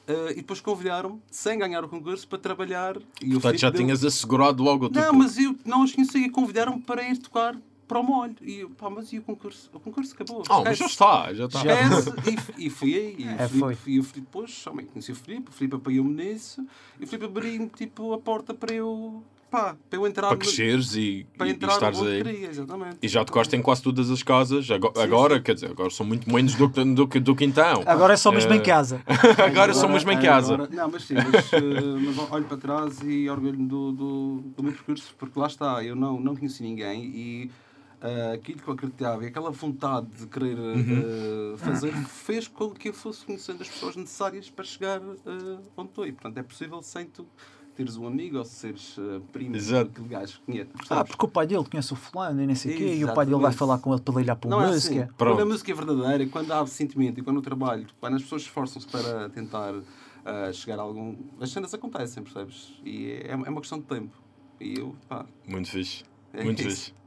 eh, 0.07 0.31
e 0.31 0.35
depois 0.35 0.61
convidaram-me, 0.61 1.21
sem 1.29 1.59
ganhar 1.59 1.83
o 1.83 1.89
concurso, 1.89 2.27
para 2.27 2.39
trabalhar. 2.39 2.97
E 3.21 3.31
Portanto, 3.33 3.57
já 3.57 3.69
deu- 3.69 3.81
tinhas 3.81 4.03
assegurado 4.05 4.63
logo 4.63 4.85
o 4.85 4.89
teu 4.89 5.01
não, 5.01 5.13
mas 5.13 5.37
eu 5.37 5.55
não 5.65 5.83
os 5.83 5.93
conhecia. 5.93 6.31
Convidaram-me 6.31 6.81
para 6.81 7.03
ir 7.03 7.17
tocar 7.17 7.55
para 7.87 7.99
o 7.99 8.03
molho. 8.03 8.35
E 8.41 8.59
eu, 8.59 8.69
pá, 8.69 8.89
mas 8.89 9.11
e 9.11 9.19
o 9.19 9.21
concurso? 9.21 9.69
O 9.73 9.79
concurso 9.79 10.13
acabou. 10.13 10.43
Oh, 10.49 10.63
mas 10.63 10.77
já 10.77 10.85
está, 10.85 11.33
já 11.33 11.45
está. 11.45 11.59
Esquece. 11.59 12.09
E, 12.57 12.67
e 12.67 12.69
fui 12.69 12.95
aí. 12.95 13.15
E, 13.19 13.27
É, 13.27 13.45
o 13.45 13.49
Filipe- 13.49 13.59
foi. 13.59 13.93
e 13.93 13.99
o 13.99 14.03
Filipe 14.03 14.19
depois, 14.21 14.63
conheci 14.91 15.11
o 15.11 15.15
Filipe. 15.15 15.49
O 15.49 15.51
Filipe 15.53 15.75
apoiou-me 15.75 16.13
nisso. 16.23 16.65
E 16.99 17.03
o 17.03 17.07
Filipe 17.07 17.25
abriu 17.25 17.69
tipo, 17.75 18.13
a 18.13 18.17
porta 18.17 18.53
para 18.53 18.73
eu, 18.73 19.21
pá, 19.51 19.75
para 19.89 19.99
eu 19.99 20.07
entrar 20.07 20.29
Para 20.29 20.37
cresceres 20.37 20.95
e, 20.95 21.27
para 21.37 21.45
e, 21.47 21.49
e 21.49 21.53
entrar 21.53 21.73
estares 21.73 21.99
onde 21.99 22.09
aí. 22.09 22.23
queria, 22.23 22.47
exatamente. 22.49 22.97
E 23.01 23.07
já 23.07 23.23
tocaste 23.25 23.55
em 23.55 23.61
quase 23.61 23.83
todas 23.83 24.09
as 24.09 24.23
casas. 24.23 24.71
Agora, 24.71 24.93
Sim, 24.95 25.01
agora 25.03 25.35
sim. 25.37 25.43
quer 25.43 25.53
dizer, 25.55 25.71
agora 25.71 25.89
são 25.89 26.05
muito 26.05 26.31
menos 26.33 26.55
do 26.55 26.69
que, 26.69 26.83
do 26.83 27.07
que, 27.07 27.19
do 27.19 27.35
que 27.35 27.43
então. 27.45 27.83
Agora 27.85 28.13
é 28.13 28.17
só 28.17 28.31
mesmo 28.31 28.53
em 28.53 28.57
Eh, 28.57 28.61
casa. 28.61 29.03
agora 29.45 29.73
sou 29.73 29.89
mesmo 29.89 30.09
em 30.11 30.19
casa. 30.19 30.53
agora- 30.55 30.69
não, 30.73 30.89
mas 30.89 31.03
sim, 31.03 31.15
mas, 31.15 31.51
eh, 31.53 31.59
mas 32.05 32.31
olho 32.31 32.45
para 32.45 32.57
trás 32.57 32.99
e 33.03 33.29
orgulho-me 33.29 33.67
do, 33.67 33.91
do, 33.91 34.41
do 34.55 34.63
meu 34.63 34.71
percurso, 34.71 35.13
porque 35.19 35.37
lá 35.37 35.47
está, 35.47 35.83
eu 35.83 35.95
não, 35.95 36.19
não 36.19 36.35
conheci 36.35 36.63
ninguém 36.63 37.03
e 37.03 37.51
eh, 38.01 38.31
aquilo 38.33 38.59
que 38.59 38.67
eu 38.67 38.73
acreditava 38.73 39.23
e 39.23 39.27
aquela 39.27 39.51
vontade 39.51 40.07
de 40.17 40.27
querer 40.27 40.57
eh, 40.57 41.57
fazer 41.57 41.93
fez 42.07 42.47
com 42.47 42.71
que 42.71 42.89
eu 42.89 42.93
fosse 42.93 43.25
conhecendo 43.25 43.61
as 43.61 43.67
pessoas 43.69 43.95
necessárias 43.95 44.49
para 44.49 44.63
chegar 44.65 44.99
eh, 45.01 45.57
onde 45.77 45.89
estou. 45.89 46.07
E 46.07 46.11
portanto 46.11 46.37
é 46.37 46.43
possível 46.43 46.81
sem 46.81 47.05
tu 47.05 47.27
teres 47.81 47.97
um 47.97 48.05
amigo 48.05 48.37
ou 48.37 48.45
seres 48.45 48.95
eh, 48.97 49.19
primo 49.31 49.55
Exato. 49.55 49.89
daquele 49.89 50.07
gajo 50.07 50.39
que 50.39 50.45
conhece. 50.45 50.69
Ah, 50.89 51.03
porque 51.03 51.25
o 51.25 51.27
pai 51.27 51.47
dele 51.47 51.63
conhece 51.63 51.91
o 51.93 51.95
fulano 51.95 52.41
e 52.41 52.45
nem 52.45 52.55
sei 52.55 52.75
o 52.75 52.77
quê, 52.77 52.95
e 52.95 53.05
o 53.05 53.13
pai 53.13 53.25
dele 53.25 53.39
vai 53.39 53.51
falar 53.51 53.79
com 53.79 53.93
ele 53.93 54.01
para 54.01 54.15
ligar 54.15 54.35
para 54.35 54.49
Não 54.49 54.57
uma 54.59 54.67
é 54.67 54.69
música. 54.69 55.03
assim. 55.03 55.13
Quando 55.17 55.41
a 55.41 55.45
música 55.45 55.71
é 55.71 55.75
verdadeira, 55.75 56.27
quando 56.27 56.51
há 56.51 56.65
sentimento 56.67 57.19
e 57.19 57.23
quando 57.23 57.37
o 57.37 57.41
trabalho, 57.41 57.87
quando 57.99 58.15
as 58.15 58.21
pessoas 58.21 58.43
esforçam-se 58.43 58.87
para 58.87 59.29
tentar 59.29 59.73
ah, 60.25 60.51
chegar 60.53 60.79
a 60.79 60.83
algum. 60.83 61.15
As 61.39 61.49
cenas 61.49 61.73
acontecem, 61.73 62.23
percebes? 62.23 62.73
E 62.85 63.11
é, 63.11 63.31
é 63.31 63.35
uma 63.35 63.61
questão 63.61 63.79
de 63.79 63.85
tempo. 63.85 64.15
E 64.59 64.77
eu, 64.77 64.95
pá. 65.09 65.25
Muito 65.47 65.69
fixe. 65.69 66.03
É 66.33 66.43
Muito 66.43 66.61
isso. 66.61 66.69
fixe. 66.69 67.00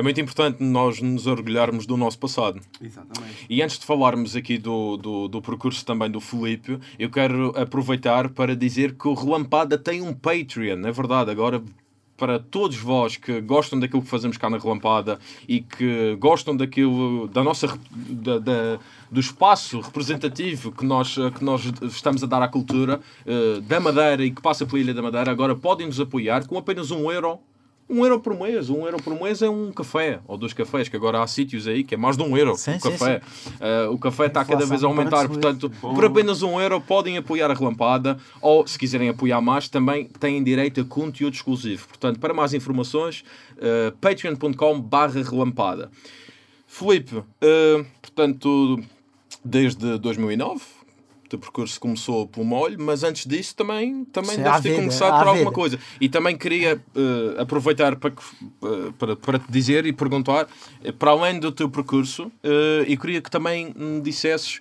É 0.00 0.02
muito 0.02 0.18
importante 0.18 0.62
nós 0.62 0.98
nos 1.02 1.26
orgulharmos 1.26 1.84
do 1.84 1.94
nosso 1.94 2.18
passado. 2.18 2.58
Exatamente. 2.82 3.44
E 3.50 3.60
antes 3.60 3.78
de 3.78 3.84
falarmos 3.84 4.34
aqui 4.34 4.56
do, 4.56 4.96
do, 4.96 5.28
do 5.28 5.42
percurso 5.42 5.84
também 5.84 6.10
do 6.10 6.20
Filipe, 6.22 6.78
eu 6.98 7.10
quero 7.10 7.52
aproveitar 7.54 8.30
para 8.30 8.56
dizer 8.56 8.94
que 8.94 9.06
o 9.06 9.12
Relampada 9.12 9.76
tem 9.76 10.00
um 10.00 10.14
Patreon, 10.14 10.86
é 10.86 10.90
verdade. 10.90 11.30
Agora, 11.30 11.62
para 12.16 12.38
todos 12.38 12.78
vós 12.78 13.18
que 13.18 13.42
gostam 13.42 13.78
daquilo 13.78 14.00
que 14.00 14.08
fazemos 14.08 14.38
cá 14.38 14.48
na 14.48 14.56
Relampada 14.56 15.18
e 15.46 15.60
que 15.60 16.16
gostam 16.18 16.56
daquilo, 16.56 17.28
da 17.28 17.44
nossa, 17.44 17.66
da, 17.90 18.38
da- 18.38 18.78
do 19.10 19.20
espaço 19.20 19.80
representativo 19.80 20.72
que 20.72 20.84
nós, 20.86 21.14
que 21.36 21.44
nós 21.44 21.62
estamos 21.82 22.24
a 22.24 22.26
dar 22.26 22.40
à 22.40 22.48
cultura 22.48 23.00
eh, 23.26 23.60
da 23.60 23.78
Madeira 23.80 24.24
e 24.24 24.30
que 24.30 24.40
passa 24.40 24.64
pela 24.64 24.78
Ilha 24.80 24.94
da 24.94 25.02
Madeira, 25.02 25.30
agora 25.30 25.54
podem 25.54 25.86
nos 25.86 26.00
apoiar 26.00 26.46
com 26.46 26.56
apenas 26.56 26.90
um 26.90 27.10
euro 27.12 27.38
um 27.90 28.04
euro 28.04 28.20
por 28.20 28.38
mês, 28.38 28.70
um 28.70 28.86
euro 28.86 29.02
por 29.02 29.20
mês 29.20 29.42
é 29.42 29.50
um 29.50 29.72
café, 29.72 30.20
ou 30.26 30.38
dois 30.38 30.52
cafés, 30.52 30.88
que 30.88 30.94
agora 30.94 31.20
há 31.20 31.26
sítios 31.26 31.66
aí 31.66 31.82
que 31.82 31.94
é 31.94 31.98
mais 31.98 32.16
de 32.16 32.22
um 32.22 32.36
euro 32.36 32.54
Sim, 32.54 32.76
o 32.76 32.80
sim, 32.80 32.90
café. 32.90 33.20
Eh, 33.60 33.88
o 33.88 33.98
café 33.98 34.26
está 34.26 34.44
cada 34.44 34.64
vez 34.64 34.84
a 34.84 34.86
aumentar, 34.86 35.26
portanto, 35.26 35.68
por 35.80 36.04
apenas 36.04 36.42
um 36.42 36.60
euro 36.60 36.80
podem 36.80 37.16
apoiar 37.16 37.50
a 37.50 37.54
relampada, 37.54 38.16
ou 38.40 38.64
se 38.66 38.78
quiserem 38.78 39.08
apoiar 39.08 39.40
mais, 39.40 39.68
também 39.68 40.04
têm 40.04 40.42
direito 40.42 40.80
a 40.80 40.84
conteúdo 40.84 41.34
exclusivo. 41.34 41.88
Portanto, 41.88 42.20
para 42.20 42.32
mais 42.32 42.54
informações, 42.54 43.24
eh, 43.58 43.92
patreon.com 44.00 44.80
barra 44.80 45.22
relampada. 45.22 45.90
Filipe, 46.68 47.24
eh, 47.40 47.84
portanto, 48.00 48.80
desde 49.44 49.98
2009, 49.98 50.62
o 50.79 50.79
teu 51.30 51.38
percurso 51.38 51.80
começou 51.80 52.26
pelo 52.26 52.44
molho, 52.44 52.76
mas 52.78 53.04
antes 53.04 53.24
disso 53.24 53.54
também, 53.54 54.04
também 54.06 54.36
Sim, 54.36 54.42
deves 54.42 54.60
ter 54.60 54.70
vida, 54.70 54.80
começado 54.82 55.18
por 55.18 55.28
alguma 55.28 55.36
vida. 55.36 55.52
coisa. 55.52 55.78
E 56.00 56.08
também 56.08 56.36
queria 56.36 56.82
eh, 56.94 57.40
aproveitar 57.40 57.96
para, 57.96 58.12
eh, 58.12 58.92
para, 58.98 59.16
para 59.16 59.38
te 59.38 59.50
dizer 59.50 59.86
e 59.86 59.92
perguntar, 59.92 60.48
eh, 60.82 60.90
para 60.90 61.12
além 61.12 61.38
do 61.38 61.52
teu 61.52 61.68
percurso, 61.68 62.30
eh, 62.42 62.84
e 62.88 62.96
queria 62.96 63.22
que 63.22 63.30
também 63.30 63.72
me 63.76 64.00
dissesses 64.00 64.60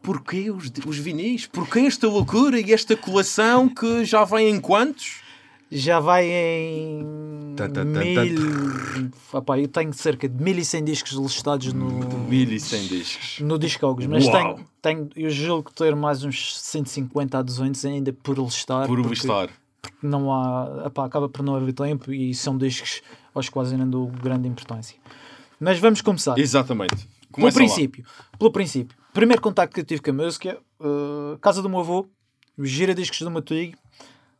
porquê 0.00 0.50
os, 0.50 0.70
os 0.86 0.98
vinis? 0.98 1.46
Porquê 1.46 1.80
esta 1.80 2.06
loucura 2.08 2.60
e 2.60 2.72
esta 2.72 2.96
coleção 2.96 3.68
que 3.68 4.04
já 4.04 4.24
vem 4.24 4.50
em 4.50 4.60
quantos? 4.60 5.21
Já 5.74 6.00
vai 6.00 6.26
em. 6.26 7.54
Tan, 7.56 7.70
tan, 7.70 7.84
mil... 7.84 9.10
Epá, 9.34 9.58
eu 9.58 9.68
tenho 9.68 9.92
cerca 9.94 10.28
de 10.28 10.42
1100 10.42 10.84
discos 10.84 11.12
listados 11.12 11.72
no, 11.72 11.88
1100 12.28 12.86
discos. 12.88 13.40
no 13.40 13.58
Discogs, 13.58 14.06
mas 14.06 14.26
Uau. 14.26 14.32
tenho, 14.32 14.68
tenho, 14.82 15.08
eu 15.16 15.30
julgo 15.30 15.72
ter 15.72 15.96
mais 15.96 16.24
uns 16.24 16.58
150 16.58 17.38
a 17.38 17.42
200 17.42 17.84
ainda 17.86 18.12
por 18.12 18.38
listar. 18.38 18.86
Por 18.86 18.96
porque 18.98 19.14
listar. 19.14 19.48
Não 20.02 20.30
há, 20.30 20.84
epá, 20.86 21.06
acaba 21.06 21.28
por 21.28 21.42
não 21.42 21.56
haver 21.56 21.72
tempo 21.72 22.12
e 22.12 22.34
são 22.34 22.56
discos 22.56 23.00
aos 23.34 23.48
quais 23.48 23.72
eu 23.72 23.78
não 23.78 23.88
dou 23.88 24.08
grande 24.08 24.46
importância. 24.48 24.96
Mas 25.58 25.78
vamos 25.78 26.02
começar. 26.02 26.38
Exatamente. 26.38 26.96
Pelo 26.96 27.32
Começa 27.32 27.58
lá. 27.58 27.64
princípio, 27.64 28.04
pelo 28.38 28.52
princípio. 28.52 28.96
Primeiro 29.14 29.40
contacto 29.40 29.74
que 29.74 29.80
eu 29.80 29.84
tive 29.84 30.02
com 30.02 30.10
a 30.10 30.14
música, 30.14 30.58
uh, 30.80 31.38
casa 31.38 31.62
do 31.62 31.68
meu 31.68 31.80
avô, 31.80 32.06
gira 32.58 32.94
discos 32.94 33.20
do 33.20 33.30
meu 33.30 33.40
tio, 33.40 33.72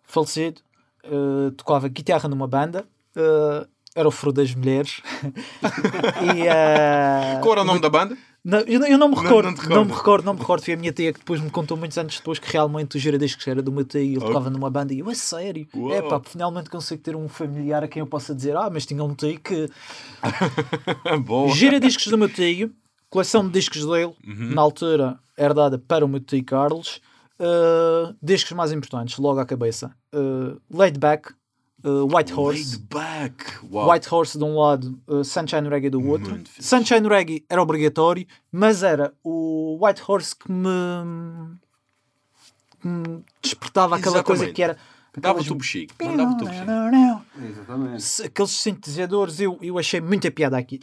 falecido, 0.03 0.61
uh, 1.07 1.51
tocava 1.53 1.89
guitarra 1.89 2.29
numa 2.29 2.47
banda 2.47 2.85
uh, 3.17 3.67
era 3.95 4.09
o 4.09 4.11
Furo 4.11 4.33
das 4.33 4.55
Mulheres. 4.55 5.03
e, 6.35 6.47
eh, 6.49 7.39
Qual 7.43 7.53
era 7.53 7.61
o 7.63 7.65
nome 7.65 7.81
da 7.81 7.91
banda? 7.91 8.17
não, 8.45 8.61
eu, 8.61 8.81
não- 8.81 8.87
eu 8.87 8.97
não 8.99 9.09
me 9.09 9.15
Não- 9.17 9.23
recordo, 9.23 9.45
não 9.45 9.53
não, 9.53 9.61
recordas? 9.63 9.87
me 9.87 9.93
recordo, 9.93 10.25
não 10.25 10.33
me 10.35 10.41
recordo. 10.41 10.65
Foi 10.65 10.75
a 10.75 10.77
minha 10.79 10.93
tia 10.93 11.13
que 11.13 11.19
depois 11.19 11.41
me 11.43 11.51
contou 11.51 11.77
muitos 11.77 11.99
anos 11.99 12.17
depois 12.17 12.39
que 12.39 12.51
realmente 12.51 12.97
o 12.97 12.99
giradiscos 13.01 13.47
era 13.47 13.61
do 13.63 13.71
meu 13.71 13.85
tio 13.85 14.01
e 14.01 14.13
ele 14.15 14.21
tocava 14.21 14.49
numa 14.49 14.71
banda 14.71 14.95
e 14.95 15.01
eu, 15.01 15.11
a 15.11 15.15
sério? 15.15 15.69
É 15.93 16.01
pá, 16.01 16.21
finalmente 16.25 16.71
consigo 16.71 17.03
ter 17.03 17.15
um 17.15 17.29
familiar 17.29 17.85
a 17.85 17.89
quem 17.89 18.01
eu 18.01 18.07
possa 18.07 18.35
dizer, 18.35 18.57
ah, 18.57 18.71
mas 18.73 18.87
tinha 18.87 19.05
um 19.05 19.15
tio 19.15 19.39
que. 19.39 19.69
Boa. 21.25 21.55
Giradiscos 21.55 22.07
do 22.09 22.17
meu 22.19 22.29
tio, 22.29 22.73
coleção 23.11 23.47
de 23.47 23.53
discos 23.53 23.85
dele, 23.85 24.13
Uhum. 24.27 24.55
na 24.55 24.63
altura 24.63 25.19
herdada 25.37 25.79
para 25.79 26.05
o 26.05 26.09
meu 26.09 26.21
tio 26.21 26.43
Carlos. 26.45 27.01
Uh, 27.45 28.15
discos 28.23 28.53
mais 28.53 28.71
importantes, 28.71 29.19
logo 29.19 29.41
à 29.41 29.45
cabeça: 29.45 29.93
uh, 30.15 30.61
Laid 30.71 30.97
Back, 30.99 31.33
uh, 31.85 32.05
White 32.17 32.33
Horse. 32.33 32.77
Laid 32.77 32.87
back. 32.89 33.45
Uau. 33.69 33.91
White 33.91 34.09
Horse 34.15 34.39
de 34.39 34.45
um 34.45 34.57
lado, 34.57 34.97
uh, 35.09 35.25
Sunshine 35.25 35.69
Reggae 35.69 35.91
do 35.91 36.07
outro. 36.07 36.31
Muito 36.31 36.49
fixe. 36.51 36.69
Sunshine 36.69 37.09
Reggae 37.09 37.45
era 37.49 37.61
obrigatório, 37.61 38.27
mas 38.53 38.85
era 38.85 39.13
o 39.25 39.77
White 39.85 40.03
Horse 40.07 40.37
que 40.37 40.53
me, 40.53 40.69
que 42.81 42.87
me 42.87 43.25
despertava 43.43 43.97
aquela 43.97 44.23
coisa 44.23 44.45
Exatamente. 44.45 44.55
que 44.55 44.63
era. 44.63 44.77
Dava-te 45.19 45.53
o 45.53 45.57
bexigo. 45.57 45.93
Mandava-te 46.01 46.45
o 46.45 46.47
bexigo. 46.47 46.71
Exatamente. 47.51 48.03
Se- 48.03 48.23
Aqueles 48.25 48.51
sintetizadores, 48.53 49.41
eu, 49.41 49.59
eu 49.61 49.79
achei 49.79 50.01
muita 50.01 50.31
piada 50.31 50.57
aqui. 50.57 50.81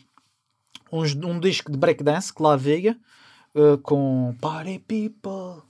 Uns, 0.91 1.15
um 1.15 1.39
disco 1.39 1.71
de 1.71 1.77
breakdance 1.77 2.33
que 2.33 2.43
lá 2.43 2.55
veio 2.55 2.95
uh, 3.55 3.77
com 3.79 4.35
Party 4.41 4.77
People. 4.79 5.63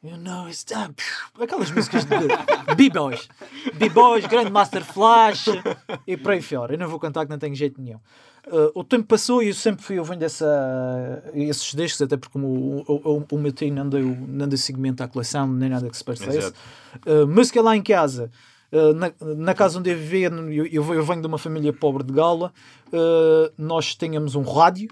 You 0.00 0.16
know 0.16 0.46
it's 0.48 0.62
time. 0.62 0.94
Aquelas 1.40 1.72
músicas 1.72 2.04
de 2.04 2.74
B-Boys. 2.76 3.28
B-Boys, 3.74 4.26
Grandmaster 4.26 4.84
Flash 4.84 5.46
e 6.06 6.16
por 6.16 6.32
aí 6.32 6.40
fora. 6.40 6.74
Eu 6.74 6.78
não 6.78 6.88
vou 6.88 7.00
cantar 7.00 7.24
que 7.24 7.30
não 7.30 7.38
tenho 7.38 7.54
jeito 7.56 7.82
nenhum. 7.82 7.98
Uh, 8.46 8.70
o 8.76 8.84
tempo 8.84 9.08
passou 9.08 9.42
e 9.42 9.48
eu 9.48 9.54
sempre 9.54 9.84
fui 9.84 9.98
ouvindo 9.98 10.22
essa, 10.22 11.22
esses 11.34 11.74
discos, 11.74 12.02
até 12.02 12.16
porque 12.16 12.38
o, 12.38 12.84
o, 12.86 13.18
o, 13.18 13.26
o 13.28 13.38
meu 13.38 13.50
tio 13.50 13.74
não 13.74 13.88
deu, 13.88 14.04
não 14.04 14.46
deu 14.46 14.56
seguimento 14.56 15.02
à 15.02 15.08
coleção, 15.08 15.48
nem 15.48 15.68
nada 15.68 15.90
que 15.90 15.96
se. 15.96 16.04
Exato. 16.08 16.56
Uh, 17.04 17.26
música 17.26 17.60
lá 17.60 17.76
em 17.76 17.82
casa. 17.82 18.30
Uh, 18.70 18.94
na, 18.94 19.12
na 19.36 19.54
casa 19.54 19.80
onde 19.80 19.90
eu 19.90 19.96
vivia, 19.96 20.28
eu, 20.28 20.66
eu, 20.66 20.94
eu 20.94 21.04
venho 21.04 21.20
de 21.20 21.26
uma 21.26 21.38
família 21.38 21.72
pobre 21.72 22.04
de 22.04 22.12
Gala, 22.12 22.52
uh, 22.92 23.52
nós 23.58 23.96
tínhamos 23.96 24.36
um 24.36 24.42
rádio, 24.42 24.88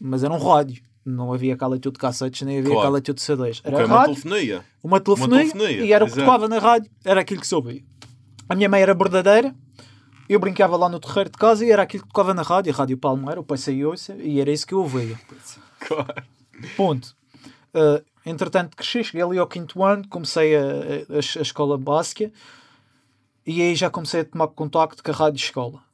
mas 0.00 0.24
era 0.24 0.32
um 0.32 0.38
rádio. 0.38 0.82
Não 1.06 1.32
havia 1.32 1.56
cá 1.56 1.68
leitura 1.68 1.92
de 1.92 1.98
cassetes, 2.00 2.42
nem 2.42 2.58
havia 2.58 2.72
Claro. 2.72 2.88
cá 2.88 2.92
leitura 2.92 3.14
de 3.14 3.22
CDs. 3.22 3.60
Era 3.64 3.76
Ok, 3.76 3.86
uma 3.86 3.96
rádio, 3.98 4.14
telefonia. 4.14 4.64
uma 4.82 5.00
telefonia, 5.00 5.36
Uma 5.36 5.52
telefonia, 5.52 5.84
e 5.84 5.92
era 5.92 6.04
o 6.04 6.08
que 6.08 6.14
exato. 6.14 6.26
tocava 6.26 6.48
na 6.48 6.58
rádio, 6.58 6.90
era 7.04 7.20
aquilo 7.20 7.40
que 7.40 7.54
ouvia. 7.54 7.82
A 8.48 8.54
minha 8.56 8.68
mãe 8.68 8.82
era 8.82 8.92
bordadeira, 8.92 9.54
eu 10.28 10.40
brincava 10.40 10.76
lá 10.76 10.88
no 10.88 10.98
terreiro 10.98 11.30
de 11.30 11.38
casa 11.38 11.64
e 11.64 11.70
era 11.70 11.82
aquilo 11.82 12.02
que 12.02 12.08
tocava 12.08 12.34
na 12.34 12.42
rádio, 12.42 12.72
a 12.72 12.76
Rádio 12.76 12.98
Palmeira, 12.98 13.40
o 13.40 13.44
Pai 13.44 13.56
ouça, 13.84 14.14
e 14.16 14.40
era 14.40 14.50
isso 14.50 14.66
que 14.66 14.74
eu 14.74 14.80
ouvia. 14.80 15.16
Claro. 15.78 16.22
Ponto. 16.76 17.14
Uh, 17.74 18.02
entretanto, 18.24 18.76
cresci, 18.76 19.04
cheguei 19.04 19.22
ali 19.22 19.38
ao 19.38 19.46
quinto 19.46 19.84
ano, 19.84 20.08
comecei 20.08 20.56
a, 20.56 20.60
a, 20.60 21.16
a 21.38 21.42
escola 21.42 21.78
básica 21.78 22.32
e 23.46 23.62
aí 23.62 23.76
já 23.76 23.88
comecei 23.90 24.22
a 24.22 24.24
tomar 24.24 24.48
contacto 24.48 25.02
com 25.04 25.10
a 25.10 25.14
rádio 25.14 25.36
escola. 25.38 25.85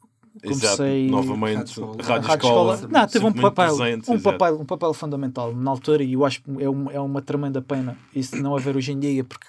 Exato. 0.43 0.77
Comecei 0.79 1.11
Novamente, 1.11 1.57
Rádio 1.57 1.71
Escola. 1.71 1.93
a 1.99 2.03
Rádio 2.07 2.29
rádio 2.29 2.47
Escola. 2.47 2.75
escola. 2.75 2.93
Não, 3.01 3.07
teve 3.07 3.27
um 3.27 3.33
papel, 3.33 3.77
presente, 3.77 4.11
um, 4.11 4.15
exato. 4.15 4.39
papel, 4.39 4.61
um 4.61 4.65
papel 4.65 4.95
fundamental 4.95 5.55
na 5.55 5.71
altura 5.71 6.03
e 6.03 6.15
eu 6.15 6.25
acho 6.25 6.43
que 6.43 6.51
é, 6.63 6.71
um, 6.71 6.91
é 6.91 6.99
uma 7.01 7.21
tremenda 7.21 7.61
pena 7.61 7.99
isso 8.15 8.37
não 8.37 8.57
haver 8.57 8.77
hoje 8.77 8.93
em 8.93 8.99
dia 8.99 9.25
porque 9.25 9.47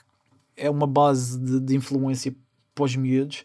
é 0.58 0.70
uma 0.70 0.86
base 0.86 1.40
de, 1.40 1.60
de 1.60 1.76
influência 1.76 2.36
para 2.76 2.84
os 2.84 2.96
miúdos. 2.96 3.44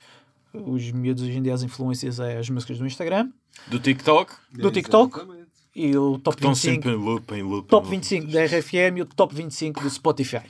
Os 0.53 0.91
miúdos 0.91 1.23
hoje 1.23 1.39
em 1.39 1.43
dia 1.43 1.55
as 1.55 1.63
influências 1.63 2.19
é 2.19 2.39
as 2.39 2.49
músicas 2.51 2.79
do 2.79 2.87
Instagram 2.87 3.29
Do 3.69 3.79
TikTok. 3.79 4.33
Do 4.53 4.71
TikTok? 4.71 5.15
Exatamente. 5.17 5.49
e 5.77 5.97
o 5.97 6.19
top 6.19 6.37
Estão 6.39 6.55
25 6.55 6.75
sempre 6.75 6.91
em 6.91 6.97
loop, 6.97 7.35
em 7.35 7.43
loop. 7.43 7.69
top 7.69 7.87
em 7.87 7.91
loop. 7.91 8.07
25 8.09 8.33
da 8.33 8.45
RFM 8.45 8.99
e 8.99 9.03
o 9.03 9.07
top 9.07 9.35
25 9.35 9.81
do 9.81 9.91
Spotify. 9.91 10.43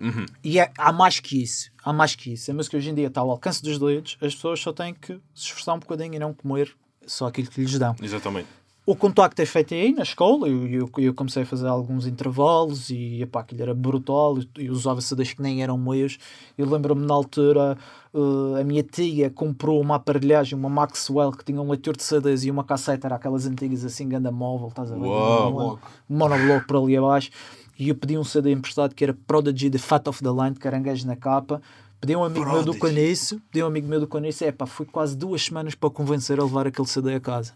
Uhum. 0.00 0.26
E 0.44 0.58
é- 0.58 0.70
há 0.78 0.92
mais 0.92 1.20
que 1.20 1.42
isso. 1.42 1.70
Há 1.84 1.92
mais 1.92 2.14
que 2.14 2.32
isso. 2.32 2.50
A 2.50 2.54
música 2.54 2.76
hoje 2.76 2.90
em 2.90 2.94
dia 2.94 3.06
está 3.06 3.20
ao 3.20 3.30
alcance 3.30 3.62
dos 3.62 3.78
dedos. 3.78 4.16
As 4.20 4.34
pessoas 4.34 4.60
só 4.60 4.72
têm 4.72 4.94
que 4.94 5.14
se 5.34 5.46
esforçar 5.46 5.74
um 5.74 5.78
bocadinho 5.78 6.14
e 6.14 6.18
não 6.18 6.32
comer 6.34 6.74
só 7.06 7.26
aquilo 7.26 7.48
que 7.48 7.60
lhes 7.60 7.78
dão. 7.78 7.94
Exatamente. 8.02 8.48
O 8.84 8.94
contacto 8.94 9.42
é 9.42 9.46
feito 9.46 9.74
aí 9.74 9.92
na 9.92 10.04
escola. 10.04 10.48
Eu, 10.48 10.64
eu, 10.68 10.90
eu 10.98 11.12
comecei 11.12 11.42
a 11.42 11.46
fazer 11.46 11.66
alguns 11.66 12.06
intervalos 12.06 12.88
e 12.88 13.20
epá, 13.20 13.40
aquilo 13.40 13.62
era 13.62 13.74
brutal. 13.74 14.38
Eu 14.56 14.72
usava 14.72 15.00
CDs 15.00 15.32
que 15.32 15.42
nem 15.42 15.60
eram 15.60 15.76
meus. 15.76 16.18
Eu 16.56 16.70
lembro-me 16.70 17.04
na 17.04 17.12
altura, 17.12 17.76
eh, 18.14 18.60
a 18.60 18.62
minha 18.64 18.84
tia 18.84 19.28
comprou 19.28 19.80
uma 19.80 19.96
aparelhagem, 19.96 20.56
uma 20.56 20.68
Maxwell, 20.68 21.32
que 21.32 21.44
tinha 21.44 21.60
um 21.60 21.68
leitor 21.68 21.96
de 21.96 22.04
CDs 22.04 22.44
e 22.44 22.50
uma 22.50 22.62
cassete, 22.62 23.04
era 23.04 23.16
aquelas 23.16 23.44
antigas 23.44 23.84
assim, 23.84 24.08
ganda 24.08 24.30
móvel, 24.30 24.68
estás 24.68 24.92
a 24.92 24.94
ver? 24.94 25.00
Uau. 25.04 25.50
Uma- 25.52 25.78
monobloco 26.08 26.66
por 26.68 26.76
ali 26.84 26.96
abaixo 26.96 27.30
e 27.78 27.88
eu 27.88 27.94
pedi 27.94 28.16
um 28.16 28.24
CD 28.24 28.52
emprestado 28.52 28.94
que 28.94 29.04
era 29.04 29.16
Prodigy 29.26 29.70
The 29.70 29.78
Fat 29.78 30.08
of 30.08 30.22
the 30.22 30.30
Land, 30.30 30.58
caranguejo 30.58 31.06
na 31.06 31.16
capa. 31.16 31.60
Pedi 32.00 32.14
um 32.14 32.24
amigo 32.24 32.44
meu 32.44 32.62
do 32.62 32.74
Prodigy. 32.74 32.96
Caniço, 32.96 33.40
pedi 33.50 33.62
um 33.62 33.66
amigo 33.66 33.88
meu 33.88 34.00
do 34.00 34.06
Caniço, 34.06 34.44
é 34.44 34.52
pá, 34.52 34.66
fui 34.66 34.86
quase 34.86 35.16
duas 35.16 35.42
semanas 35.42 35.74
para 35.74 35.90
convencer 35.90 36.38
a 36.38 36.44
levar 36.44 36.66
aquele 36.66 36.88
CD 36.88 37.14
a 37.14 37.20
casa. 37.20 37.52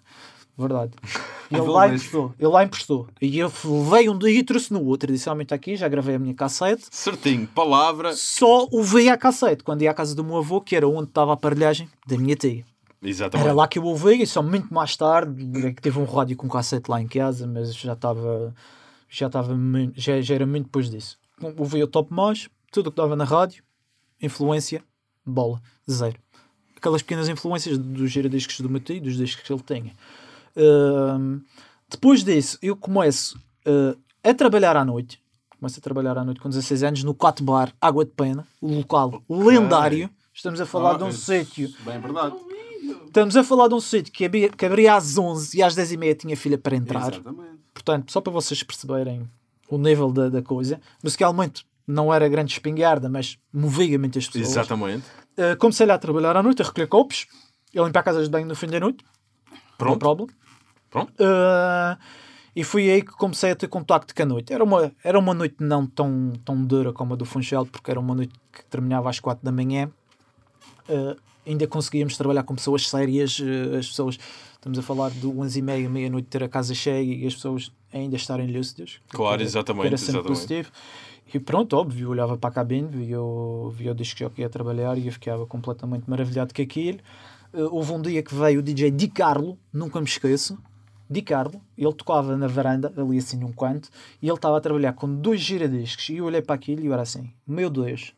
Verdade. 0.57 0.93
E 1.53 1.57
ele 1.57 1.67
lá 1.67 1.89
emprestou, 1.89 2.33
ele 2.39 2.49
lá 2.49 2.63
emprestou. 2.63 3.09
E 3.21 3.37
eu 3.37 3.51
levei 3.65 4.09
um 4.09 4.17
dia 4.17 4.31
e 4.31 4.41
trouxe 4.45 4.73
no 4.73 4.85
outro. 4.85 5.11
E 5.11 5.15
disse: 5.15 5.29
Aumenta 5.29 5.53
aqui, 5.53 5.75
já 5.75 5.89
gravei 5.89 6.15
a 6.15 6.19
minha 6.21 6.33
cassete. 6.33 6.85
Certinho. 6.93 7.49
Palavra. 7.49 8.13
Só 8.15 8.69
o 8.71 8.85
vi 8.85 9.09
à 9.09 9.17
cassete 9.17 9.65
quando 9.65 9.83
ia 9.83 9.91
à 9.91 9.95
casa 9.95 10.15
do 10.15 10.23
meu 10.23 10.37
avô, 10.37 10.61
que 10.61 10.77
era 10.77 10.87
onde 10.87 11.09
estava 11.09 11.33
a 11.33 11.35
aparelhagem 11.35 11.89
da 12.07 12.17
minha 12.17 12.37
tia. 12.37 12.65
Exatamente. 13.03 13.45
Era 13.45 13.53
lá 13.53 13.67
que 13.67 13.81
eu 13.81 13.83
ouvi, 13.83 14.23
e 14.23 14.27
só 14.29 14.45
muito 14.45 14.73
mais 14.73 14.97
tarde 14.97 15.67
é 15.67 15.73
que 15.73 15.83
teve 15.83 15.99
um 15.99 16.05
rádio 16.05 16.37
com 16.37 16.49
cassete 16.49 16.89
lá 16.89 17.03
em 17.03 17.09
casa, 17.09 17.49
mas 17.49 17.75
já 17.75 17.95
estava 17.95 18.55
já 19.11 19.27
estava 19.27 19.55
já, 19.97 20.21
já 20.21 20.35
era 20.35 20.47
muito 20.47 20.65
depois 20.67 20.89
disso. 20.89 21.19
Ouvi 21.59 21.83
o 21.83 21.87
top 21.87 22.13
mais, 22.15 22.49
tudo 22.71 22.87
o 22.87 22.91
que 22.91 22.97
dava 22.97 23.17
na 23.17 23.25
rádio, 23.25 23.63
influência, 24.23 24.83
bola, 25.27 25.61
zero. 25.91 26.19
Aquelas 26.77 27.03
pequenas 27.03 27.29
influências 27.29 27.77
dos 27.77 28.11
giradiscos 28.11 28.61
do 28.61 28.71
meu 28.71 28.81
tio, 28.81 29.03
dos 29.03 29.17
discos 29.17 29.45
que 29.45 29.53
ele 29.53 29.63
tinha. 29.63 29.95
Ahm, 30.57 31.41
depois 31.89 32.25
disso, 32.25 32.57
eu 32.63 32.77
começo 32.77 33.39
ah, 33.67 33.97
a 34.23 34.33
trabalhar 34.33 34.77
à 34.77 34.85
noite. 34.85 35.21
Começo 35.59 35.79
a 35.79 35.83
trabalhar 35.83 36.17
à 36.17 36.25
noite 36.25 36.41
com 36.41 36.49
16 36.49 36.83
anos 36.85 37.05
no 37.05 37.15
4 37.15 37.45
Bar 37.45 37.75
Água 37.81 38.05
de 38.05 38.13
Pena, 38.13 38.47
um 38.63 38.79
local 38.79 39.23
lendário. 39.29 40.09
Estamos 40.33 40.61
a 40.61 40.65
falar 40.65 40.95
Ah, 40.95 40.99
de 40.99 41.05
um 41.05 41.13
sítio 41.13 41.69
Bem 41.85 42.01
verdade. 42.01 42.35
Estamos 43.07 43.37
a 43.37 43.43
falar 43.43 43.69
de 43.69 43.75
um 43.75 43.81
sítio 43.81 44.13
que 44.13 44.25
abria, 44.25 44.49
que 44.49 44.65
abria 44.65 44.95
às 44.95 45.19
11 45.19 45.59
e 45.59 45.63
às 45.63 45.75
10 45.75 45.93
e 45.93 45.97
meia 45.97 46.15
tinha 46.15 46.37
filha 46.37 46.57
para 46.57 46.77
entrar. 46.77 47.13
Exatamente. 47.13 47.61
Portanto, 47.75 48.13
só 48.13 48.21
para 48.21 48.33
vocês 48.33 48.63
perceberem 48.63 49.29
o 49.69 49.79
nível 49.79 50.13
da, 50.13 50.29
da 50.29 50.43
coisa. 50.43 50.81
Musicalmente 51.03 51.65
não 51.87 52.13
era 52.13 52.29
grande 52.29 52.53
espingarda, 52.53 53.09
mas 53.09 53.39
movia 53.53 53.99
muitas 53.99 54.27
pessoas. 54.27 54.49
Exatamente. 54.49 55.05
Uh, 55.37 55.57
comecei 55.59 55.87
lá 55.87 55.95
a 55.95 55.99
trabalhar 55.99 56.37
à 56.37 56.43
noite, 56.43 56.63
a 56.63 56.65
recolher 56.65 56.87
copos, 56.87 57.27
a 57.77 57.83
limpar 57.83 58.03
casas 58.03 58.25
de 58.25 58.31
banho 58.31 58.47
no 58.47 58.55
fim 58.55 58.67
da 58.67 58.81
noite. 58.81 59.05
Pronto. 59.79 60.29
Pronto. 60.91 61.13
Uh, 61.13 61.97
e 62.55 62.65
foi 62.65 62.91
aí 62.91 63.03
que 63.03 63.13
comecei 63.13 63.53
a 63.53 63.57
ter 63.57 63.69
contacto 63.69 64.15
com 64.15 64.23
a 64.23 64.27
noite. 64.27 64.53
Era 64.53 64.65
uma, 64.65 64.93
era 65.03 65.19
uma 65.19 65.33
noite 65.33 65.57
não 65.61 65.87
tão, 65.87 66.33
tão 66.45 66.65
dura 66.65 66.93
como 66.93 67.15
a 67.15 67.17
do 67.17 67.25
Funchal, 67.25 67.65
porque 67.65 67.91
era 67.91 68.01
uma 68.01 68.15
noite 68.15 68.35
que 68.53 68.65
terminava 68.67 69.09
às 69.09 69.21
4 69.21 69.45
da 69.45 69.53
manhã. 69.53 69.91
Uh, 70.89 71.17
ainda 71.47 71.67
conseguíamos 71.67 72.17
trabalhar 72.17 72.43
com 72.43 72.55
pessoas 72.55 72.89
sérias. 72.89 73.39
uh, 73.39 73.77
as 73.79 73.89
pessoas, 73.89 74.19
estamos 74.55 74.79
a 74.79 74.83
falar 74.83 75.11
de 75.11 75.27
11 75.27 75.59
e 75.59 75.63
meia, 75.63 75.89
meia-noite, 75.89 76.29
ter 76.29 76.43
a 76.45 76.49
casa 76.49 76.75
cheia 76.75 77.03
e 77.03 77.27
as 77.27 77.35
pessoas 77.35 77.73
ainda 77.93 78.17
estarem 78.17 78.47
lúcidas. 78.47 79.01
Claro, 79.09 79.39
Que 79.39 79.45
exatamente, 79.45 79.83
que 79.83 79.87
Era 79.89 79.97
sempre 79.97 80.21
exatamente. 80.21 80.39
positivo. 80.41 80.71
E 81.33 81.39
pronto, 81.39 81.77
óbvio, 81.77 82.07
eu 82.07 82.11
olhava 82.11 82.37
para 82.37 82.51
a 82.51 82.53
cabine, 82.53 82.89
via 82.89 83.21
o, 83.21 83.71
via 83.71 83.93
o 83.93 83.95
disco 83.95 84.29
que 84.31 84.43
ia 84.43 84.49
trabalhar 84.49 84.99
e 84.99 85.07
eu 85.07 85.13
ficava 85.13 85.47
completamente 85.47 86.09
maravilhado 86.11 86.53
com 86.53 86.61
aquilo. 86.61 86.99
Uh, 87.53 87.69
houve 87.75 87.93
um 87.93 88.03
dia 88.03 88.23
que 88.23 88.35
veio 88.35 88.61
o 88.61 88.63
DJ 88.63 88.91
Di 88.91 89.09
Carlo, 89.09 89.57
nunca 89.73 90.01
me 90.01 90.07
esqueço. 90.07 90.59
Di 91.09 91.23
Carlo, 91.23 91.61
ele 91.77 91.93
tocava 91.93 92.37
na 92.37 92.47
varanda, 92.47 92.93
ali 92.97 93.19
assim 93.19 93.37
num 93.37 93.53
canto, 93.53 93.89
e 94.23 94.29
ele 94.29 94.35
estava 94.35 94.57
a 94.57 94.61
trabalhar 94.61 94.93
com 94.93 95.13
dois 95.13 95.41
giradiscos. 95.41 96.09
E 96.09 96.17
eu 96.19 96.25
olhei 96.25 96.41
para 96.41 96.55
aquilo 96.55 96.83
e 96.83 96.87
eu 96.87 96.93
era 96.93 97.03
assim: 97.03 97.33
Meu 97.45 97.69
Deus, 97.69 98.13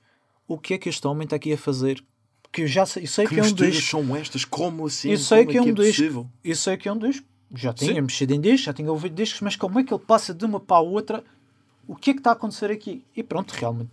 o 0.47 0.59
que 0.59 0.75
é 0.75 0.79
que 0.79 0.91
este 0.91 1.07
homem 1.07 1.25
está 1.25 1.37
aqui 1.37 1.53
a 1.55 1.59
fazer? 1.59 2.05
Porque 2.53 2.63
eu 2.65 2.67
já 2.69 2.85
sei, 2.85 3.05
eu 3.05 3.09
sei 3.09 3.27
que, 3.27 3.35
Que 3.35 3.41
é 3.41 3.45
um 3.45 3.51
disco. 3.55 3.91
são 3.91 4.15
estas? 4.15 4.45
Como 4.45 4.87
assim? 4.87 5.11
Eu 5.11 5.17
sei 5.17 5.39
Como 5.39 5.51
que 5.53 5.57
é 5.57 5.63
um 5.63 5.65
disco. 5.75 5.87
possível? 6.03 6.27
Eu 6.45 6.55
sei 6.55 6.77
que 6.77 6.87
é 6.87 6.93
um 6.93 6.99
disco. 6.99 7.27
Já 7.55 7.73
tinha 7.73 7.95
Sim. 7.95 8.01
mexido 8.03 8.35
em 8.35 8.41
discos, 8.43 8.61
já 8.61 8.73
tinha 8.75 8.91
ouvido 8.93 9.15
discos, 9.15 9.41
mas 9.41 9.57
como 9.57 9.79
é 9.81 9.83
que 9.85 9.93
ele 9.93 10.03
passa 10.07 10.35
de 10.35 10.45
uma 10.45 10.61
para 10.61 10.77
a 10.77 10.81
outra? 10.81 11.25
O 11.89 11.97
que 11.97 12.11
é 12.11 12.13
que 12.13 12.21
está 12.21 12.29
a 12.31 12.33
acontecer 12.35 12.71
aqui? 12.71 13.03
E 13.17 13.23
pronto, 13.23 13.53
realmente. 13.53 13.89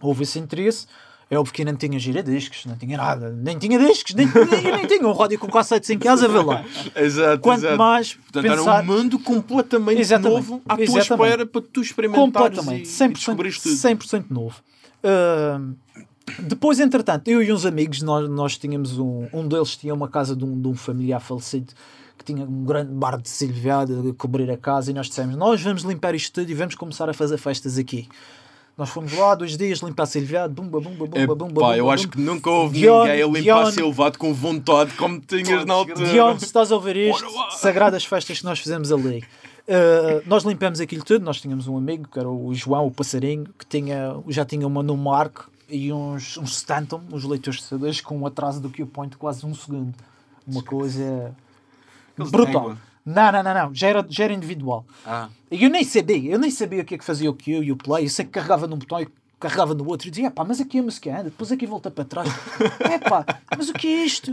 Houve 0.00 0.22
esse 0.22 0.38
interesse. 0.38 0.86
É 1.28 1.36
óbvio 1.36 1.52
que 1.52 1.64
não 1.64 1.74
tinha 1.74 1.98
giradiscos, 1.98 2.66
não 2.66 2.76
tinha 2.76 2.96
nada, 2.96 3.30
nem 3.32 3.58
tinha 3.58 3.76
discos, 3.80 4.14
nem, 4.14 4.26
nem, 4.26 4.72
nem 4.76 4.86
tinha 4.86 5.04
um 5.04 5.12
rádio 5.12 5.36
com 5.40 5.48
cassetes 5.48 5.90
em 5.90 5.98
casa, 5.98 6.28
vê 6.28 6.38
lá. 6.40 6.64
Exato, 6.94 7.40
Quanto 7.42 7.58
exato. 7.64 7.76
mais 7.76 8.14
Portanto, 8.14 8.42
pensar... 8.44 8.72
era 8.78 8.82
um 8.82 8.86
mundo 8.86 9.18
completamente 9.18 10.00
Exatamente, 10.00 10.34
novo 10.36 10.62
à 10.68 10.76
tua 10.76 10.84
exatamente. 10.84 11.12
espera 11.24 11.46
para 11.46 11.62
tu 11.62 11.80
experimentares 11.80 12.56
completamente, 12.56 12.84
e, 12.88 12.92
100%, 12.92 13.10
e 13.10 13.12
descobrires 13.14 13.58
tudo. 13.60 13.74
100% 13.74 14.24
novo. 14.30 14.54
Ahm, 15.02 15.74
Depois, 16.40 16.80
entretanto, 16.80 17.28
eu 17.28 17.42
e 17.42 17.52
uns 17.52 17.64
amigos, 17.64 18.02
nós, 18.02 18.28
nós 18.28 18.58
tínhamos 18.58 18.98
um. 18.98 19.26
Um 19.32 19.46
deles 19.46 19.76
tinha 19.76 19.94
uma 19.94 20.08
casa 20.08 20.34
de 20.34 20.44
um, 20.44 20.60
de 20.60 20.68
um 20.68 20.74
familiar 20.74 21.20
falecido 21.20 21.72
que 22.18 22.24
tinha 22.24 22.44
um 22.44 22.64
grande 22.64 22.92
bar 22.92 23.20
de 23.20 23.28
silviado 23.28 24.10
a 24.10 24.14
cobrir 24.14 24.50
a 24.50 24.56
casa 24.56 24.90
e 24.90 24.94
nós 24.94 25.06
dissemos: 25.06 25.36
Nós 25.36 25.62
vamos 25.62 25.82
limpar 25.82 26.14
isto 26.14 26.32
tudo 26.32 26.50
e 26.50 26.54
vamos 26.54 26.74
começar 26.74 27.08
a 27.08 27.14
fazer 27.14 27.38
festas 27.38 27.78
aqui. 27.78 28.08
Nós 28.76 28.90
fomos 28.90 29.12
lá 29.14 29.34
dois 29.34 29.56
dias 29.56 29.78
limpar 29.78 30.04
silviado, 30.04 30.52
bumba, 30.52 30.78
bumba, 30.80 31.06
bumba, 31.06 31.34
bumba. 31.34 31.34
Pá, 31.34 31.34
bumba, 31.34 31.76
eu 31.78 31.84
bumba. 31.84 31.94
acho 31.94 32.08
que 32.08 32.20
nunca 32.20 32.50
houve 32.50 32.78
Dion- 32.80 33.04
ninguém 33.06 33.22
a 33.22 33.26
limpar 33.26 33.40
Dion- 33.40 33.70
silvado 33.70 34.18
com 34.18 34.34
vontade 34.34 34.92
como 34.94 35.18
tinhas 35.20 35.64
na 35.64 35.72
altura. 35.74 36.06
Dion, 36.10 36.38
se 36.38 36.44
estás 36.44 36.70
a 36.70 36.74
ouvir 36.74 36.96
isto, 36.96 37.24
sagradas 37.56 38.04
festas 38.04 38.38
que 38.40 38.44
nós 38.44 38.58
fizemos 38.58 38.92
ali. 38.92 39.24
Uh, 39.66 40.22
nós 40.26 40.42
limpamos 40.44 40.78
aquilo 40.80 41.02
tudo. 41.04 41.24
Nós 41.24 41.40
tínhamos 41.40 41.66
um 41.68 41.76
amigo 41.78 42.06
que 42.12 42.18
era 42.18 42.28
o 42.28 42.52
João, 42.52 42.86
o 42.86 42.90
passarinho, 42.90 43.46
que 43.58 43.64
tinha, 43.64 44.14
já 44.28 44.44
tinha 44.44 44.66
uma 44.66 44.82
no 44.82 44.96
Mark 44.96 45.38
e 45.68 45.92
uns, 45.92 46.36
uns 46.36 46.56
Stanton, 46.56 47.02
uns 47.12 47.24
leitores 47.24 47.60
de 47.60 47.66
CDs, 47.66 48.00
com 48.00 48.18
um 48.18 48.26
atraso 48.26 48.60
do 48.60 48.70
Q-Point 48.70 49.12
de 49.12 49.16
quase 49.16 49.44
um 49.44 49.54
segundo. 49.54 49.94
Uma 50.46 50.62
coisa 50.62 51.34
de 52.16 52.30
brutal. 52.30 52.76
Não, 53.04 53.32
não, 53.32 53.42
não, 53.42 53.54
não. 53.54 53.74
Já 53.74 53.88
era, 53.88 54.06
já 54.08 54.24
era 54.24 54.32
individual. 54.32 54.84
Ah, 55.04 55.28
E 55.50 55.62
eu 55.62 55.70
nem 55.70 55.84
sabia, 55.84 56.32
eu 56.32 56.38
nem 56.38 56.50
sabia 56.50 56.82
o 56.82 56.84
que 56.84 56.94
é 56.94 56.98
que 56.98 57.04
fazia 57.04 57.30
o 57.30 57.34
Q 57.34 57.62
e 57.62 57.72
o 57.72 57.76
Play. 57.76 58.04
Eu 58.04 58.10
sei 58.10 58.24
que 58.24 58.32
carregava 58.32 58.66
num 58.66 58.76
botão 58.76 59.00
e 59.00 59.08
carregava 59.38 59.74
no 59.74 59.86
outro 59.88 60.08
e 60.08 60.10
dizia, 60.10 60.30
pá, 60.30 60.44
mas 60.44 60.60
aqui 60.60 60.78
a 60.78 60.82
música 60.82 61.12
anda, 61.12 61.24
depois 61.24 61.52
aqui 61.52 61.66
volta 61.66 61.90
para 61.90 62.04
trás. 62.04 62.28
É 62.80 62.98
pá, 62.98 63.24
mas 63.56 63.68
o 63.68 63.72
que 63.72 63.86
é 63.86 64.04
isto? 64.04 64.32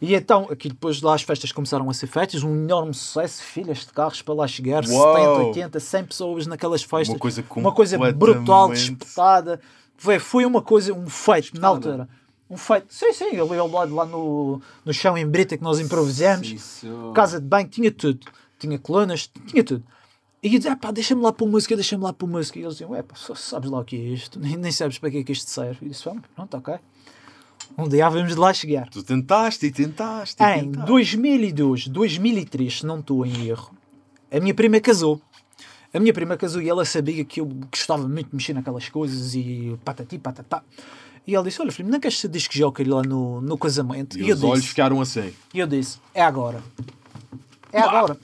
E 0.00 0.14
então, 0.14 0.48
aqui 0.50 0.68
depois 0.68 1.02
lá 1.02 1.14
as 1.14 1.22
festas 1.22 1.52
começaram 1.52 1.88
a 1.90 1.92
ser 1.92 2.06
feitas, 2.06 2.42
um 2.42 2.54
enorme 2.54 2.94
sucesso, 2.94 3.42
filas 3.42 3.78
de 3.80 3.92
carros 3.92 4.22
para 4.22 4.32
lá 4.34 4.48
chegar, 4.48 4.82
Uau! 4.86 5.14
70, 5.14 5.30
80, 5.48 5.80
100 5.80 6.04
pessoas 6.04 6.46
naquelas 6.46 6.82
festas. 6.82 7.08
Uma 7.10 7.18
coisa 7.18 7.44
uma 7.54 7.72
coisa 7.72 7.98
brutal, 8.12 8.72
disputada. 8.72 9.60
Foi, 10.00 10.18
foi 10.18 10.46
uma 10.46 10.62
coisa, 10.62 10.94
um 10.94 11.10
feito 11.10 11.60
na 11.60 11.68
altura. 11.68 12.08
Um 12.48 12.56
feito, 12.56 12.86
sim, 12.88 13.12
sim, 13.12 13.38
ali 13.38 13.58
ao 13.58 13.70
lado, 13.70 13.94
lá 13.94 14.06
no, 14.06 14.58
no 14.82 14.94
chão 14.94 15.16
em 15.16 15.26
brita 15.26 15.58
que 15.58 15.62
nós 15.62 15.78
improvisamos 15.78 16.50
isso. 16.50 17.12
casa 17.14 17.38
de 17.38 17.46
banho, 17.46 17.68
tinha 17.68 17.92
tudo. 17.92 18.26
Tinha 18.58 18.78
colunas, 18.78 19.30
tinha 19.46 19.62
tudo. 19.62 19.84
E 20.42 20.54
eu 20.54 20.58
dizia, 20.58 20.74
pá, 20.74 20.90
deixa-me 20.90 21.20
lá 21.20 21.30
pôr 21.34 21.46
música, 21.46 21.74
deixa-me 21.76 22.02
lá 22.02 22.14
pôr 22.14 22.26
música. 22.26 22.58
E 22.58 22.62
eles 22.62 22.72
diziam, 22.76 22.92
ué, 22.92 23.02
pá, 23.02 23.14
só 23.14 23.34
sabes 23.34 23.70
lá 23.70 23.80
o 23.80 23.84
que 23.84 23.94
é 23.94 23.98
isto, 23.98 24.40
nem, 24.40 24.56
nem 24.56 24.72
sabes 24.72 24.98
para 24.98 25.10
que 25.10 25.18
é 25.18 25.22
que 25.22 25.32
isto 25.32 25.50
serve. 25.50 25.80
E 25.82 25.84
eu 25.84 25.90
disse, 25.90 26.02
vamos, 26.06 26.22
pronto, 26.34 26.56
ok. 26.56 26.76
Um 27.76 27.86
dia 27.86 28.08
vamos 28.08 28.32
de 28.32 28.38
lá 28.40 28.54
chegar. 28.54 28.88
Tu 28.88 29.02
tentaste 29.02 29.66
e 29.66 29.70
tentaste. 29.70 30.42
E 30.42 30.46
Em 30.46 30.64
tentaste. 30.64 30.86
2002, 30.86 31.88
2003, 31.88 32.78
se 32.78 32.86
não 32.86 33.00
estou 33.00 33.26
em 33.26 33.48
erro, 33.48 33.70
a 34.32 34.40
minha 34.40 34.54
prima 34.54 34.80
casou. 34.80 35.20
A 35.92 35.98
minha 35.98 36.12
prima 36.12 36.36
casou 36.36 36.62
e 36.62 36.68
ela 36.68 36.84
sabia 36.84 37.24
que 37.24 37.40
eu 37.40 37.46
gostava 37.70 38.06
muito 38.06 38.30
de 38.30 38.36
mexer 38.36 38.52
naquelas 38.54 38.88
coisas 38.88 39.34
e 39.34 39.76
patati, 39.84 40.18
patatá. 40.18 40.62
E 41.26 41.34
ela 41.34 41.44
disse, 41.44 41.60
olha 41.60 41.72
filho, 41.72 41.88
não 41.88 42.00
queres 42.00 42.18
ser 42.18 42.28
disc 42.28 42.52
jockey 42.52 42.84
lá 42.84 43.02
no, 43.02 43.40
no 43.40 43.58
casamento? 43.58 44.18
E 44.18 44.28
eu 44.28 44.36
os 44.36 44.42
olhos 44.42 44.60
disse, 44.60 44.68
ficaram 44.68 45.00
assim. 45.00 45.32
e 45.52 45.58
eu 45.58 45.66
disse: 45.66 45.98
é 46.14 46.22
agora. 46.22 46.62
É 47.72 47.80
agora. 47.80 48.16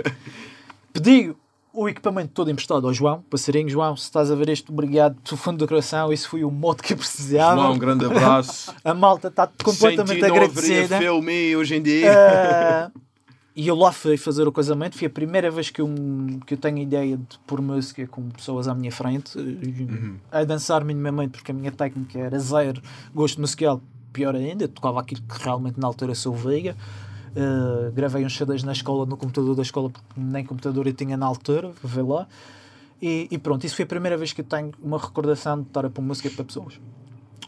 Pedi 0.92 1.34
o 1.72 1.88
equipamento 1.88 2.32
todo 2.34 2.50
emprestado 2.50 2.86
ao 2.86 2.92
João, 2.92 3.24
passarinho 3.30 3.68
João, 3.68 3.96
se 3.96 4.04
estás 4.04 4.30
a 4.30 4.34
ver 4.34 4.50
isto, 4.50 4.70
obrigado 4.72 5.16
do 5.28 5.36
fundo 5.36 5.58
do 5.58 5.66
coração, 5.66 6.12
isso 6.12 6.28
foi 6.28 6.44
o 6.44 6.50
modo 6.50 6.82
que 6.82 6.92
eu 6.92 6.96
precisava. 6.98 7.60
João, 7.60 7.72
um 7.72 7.78
grande 7.78 8.04
abraço. 8.04 8.74
A 8.84 8.92
malta 8.92 9.28
está 9.28 9.46
completamente 9.46 10.08
Sem 10.08 10.16
ti 10.16 10.28
não 10.28 10.36
agradecida. 10.36 10.98
filme 10.98 11.56
hoje 11.56 11.76
em 11.76 11.82
dia. 11.82 12.12
Ah, 12.14 12.90
e 13.54 13.68
eu 13.68 13.76
lá 13.76 13.92
fui 13.92 14.16
fazer 14.16 14.46
o 14.48 14.52
casamento, 14.52 14.96
foi 14.96 15.06
a 15.06 15.10
primeira 15.10 15.50
vez 15.50 15.68
que 15.70 15.80
eu, 15.80 15.88
que 16.46 16.54
eu 16.54 16.58
tenho 16.58 16.78
ideia 16.78 17.16
de 17.16 17.38
pôr 17.46 17.60
música 17.60 18.06
com 18.06 18.28
pessoas 18.30 18.66
à 18.68 18.74
minha 18.74 18.90
frente, 18.92 19.36
Uhum. 19.38 20.16
a 20.30 20.42
dançar 20.44 20.84
minimamente, 20.84 21.32
porque 21.32 21.50
a 21.50 21.54
minha 21.54 21.70
técnica 21.72 22.18
era 22.18 22.38
zero, 22.38 22.80
gosto 23.14 23.40
musical, 23.40 23.80
pior 24.12 24.34
ainda, 24.34 24.64
eu 24.64 24.68
tocava 24.68 25.00
aquilo 25.00 25.22
que 25.22 25.42
realmente 25.42 25.78
na 25.78 25.86
altura 25.86 26.14
sou 26.14 26.34
veiga. 26.34 26.76
Uh, 27.34 27.90
gravei 27.92 28.26
uns 28.26 28.36
CDs 28.36 28.62
na 28.62 28.72
escola, 28.72 29.06
no 29.06 29.16
computador 29.16 29.54
da 29.54 29.62
escola, 29.62 29.88
porque 29.88 30.04
nem 30.16 30.44
computador 30.44 30.86
eu 30.86 30.92
tinha 30.92 31.16
na 31.16 31.24
altura, 31.24 31.72
vê 31.82 32.02
lá. 32.02 32.26
E, 33.00 33.26
e 33.30 33.38
pronto, 33.38 33.64
isso 33.64 33.74
foi 33.74 33.84
a 33.84 33.88
primeira 33.88 34.16
vez 34.18 34.32
que 34.34 34.42
eu 34.42 34.44
tenho 34.44 34.70
uma 34.82 34.98
recordação 34.98 35.60
de 35.62 35.66
estar 35.66 35.84
a 35.86 35.90
pôr 35.90 36.02
música 36.02 36.28
para 36.30 36.44
pessoas. 36.44 36.78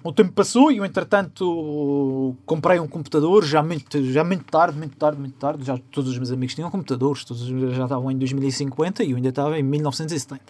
O 0.04 0.12
tempo 0.12 0.32
passou 0.32 0.70
e 0.70 0.76
eu, 0.76 0.84
entretanto, 0.84 2.36
comprei 2.44 2.78
um 2.78 2.86
computador 2.86 3.42
já 3.42 3.62
muito, 3.62 4.04
já 4.04 4.22
muito 4.22 4.44
tarde, 4.44 4.76
muito 4.76 4.94
tarde, 4.96 5.18
muito 5.18 5.34
tarde. 5.38 5.64
Já 5.64 5.78
todos 5.90 6.10
os 6.10 6.18
meus 6.18 6.30
amigos 6.30 6.54
tinham 6.54 6.70
computadores, 6.70 7.24
todos 7.24 7.42
os 7.42 7.50
meus 7.50 7.74
já 7.74 7.84
estavam 7.84 8.10
em 8.10 8.18
2050 8.18 9.02
e 9.02 9.12
eu 9.12 9.16
ainda 9.16 9.30
estava 9.30 9.58
em 9.58 9.62
1970. 9.62 10.42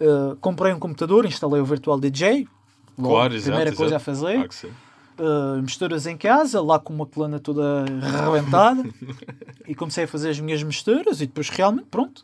Uh, 0.00 0.36
comprei 0.36 0.72
um 0.72 0.78
computador, 0.78 1.26
instalei 1.26 1.60
o 1.60 1.64
Virtual 1.64 1.98
DJ. 1.98 2.46
Logo, 2.96 3.14
Claro, 3.14 3.34
exato, 3.34 3.50
primeira 3.50 3.76
coisa 3.76 3.96
exato. 3.96 4.10
a 4.10 4.14
fazer. 4.14 4.38
Uh, 5.18 5.60
misturas 5.60 6.06
em 6.06 6.16
casa, 6.16 6.62
lá 6.62 6.78
com 6.78 6.94
uma 6.94 7.04
coluna 7.04 7.40
toda 7.40 7.84
arrebentada, 8.00 8.88
e 9.66 9.74
comecei 9.74 10.04
a 10.04 10.08
fazer 10.08 10.30
as 10.30 10.38
minhas 10.38 10.62
misturas. 10.62 11.20
E 11.20 11.26
depois, 11.26 11.48
realmente, 11.48 11.86
pronto, 11.90 12.22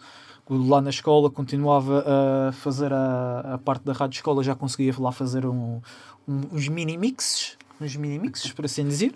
lá 0.48 0.80
na 0.80 0.90
escola 0.90 1.28
continuava 1.28 2.04
a 2.48 2.52
fazer 2.52 2.92
a, 2.92 3.54
a 3.54 3.58
parte 3.58 3.84
da 3.84 3.92
rádio 3.92 4.18
escola, 4.18 4.44
já 4.44 4.54
conseguia 4.54 4.94
lá 5.00 5.10
fazer 5.10 5.44
um- 5.44 5.80
uns 6.26 6.68
mini 6.68 6.96
mixes, 6.96 7.56
uns 7.80 7.96
mini 7.96 8.18
mixes, 8.18 8.52
por 8.52 8.64
assim 8.64 8.86
dizer. 8.86 9.14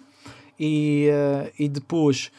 E, 0.58 1.08
uh, 1.10 1.52
e 1.58 1.68
depois 1.68 2.32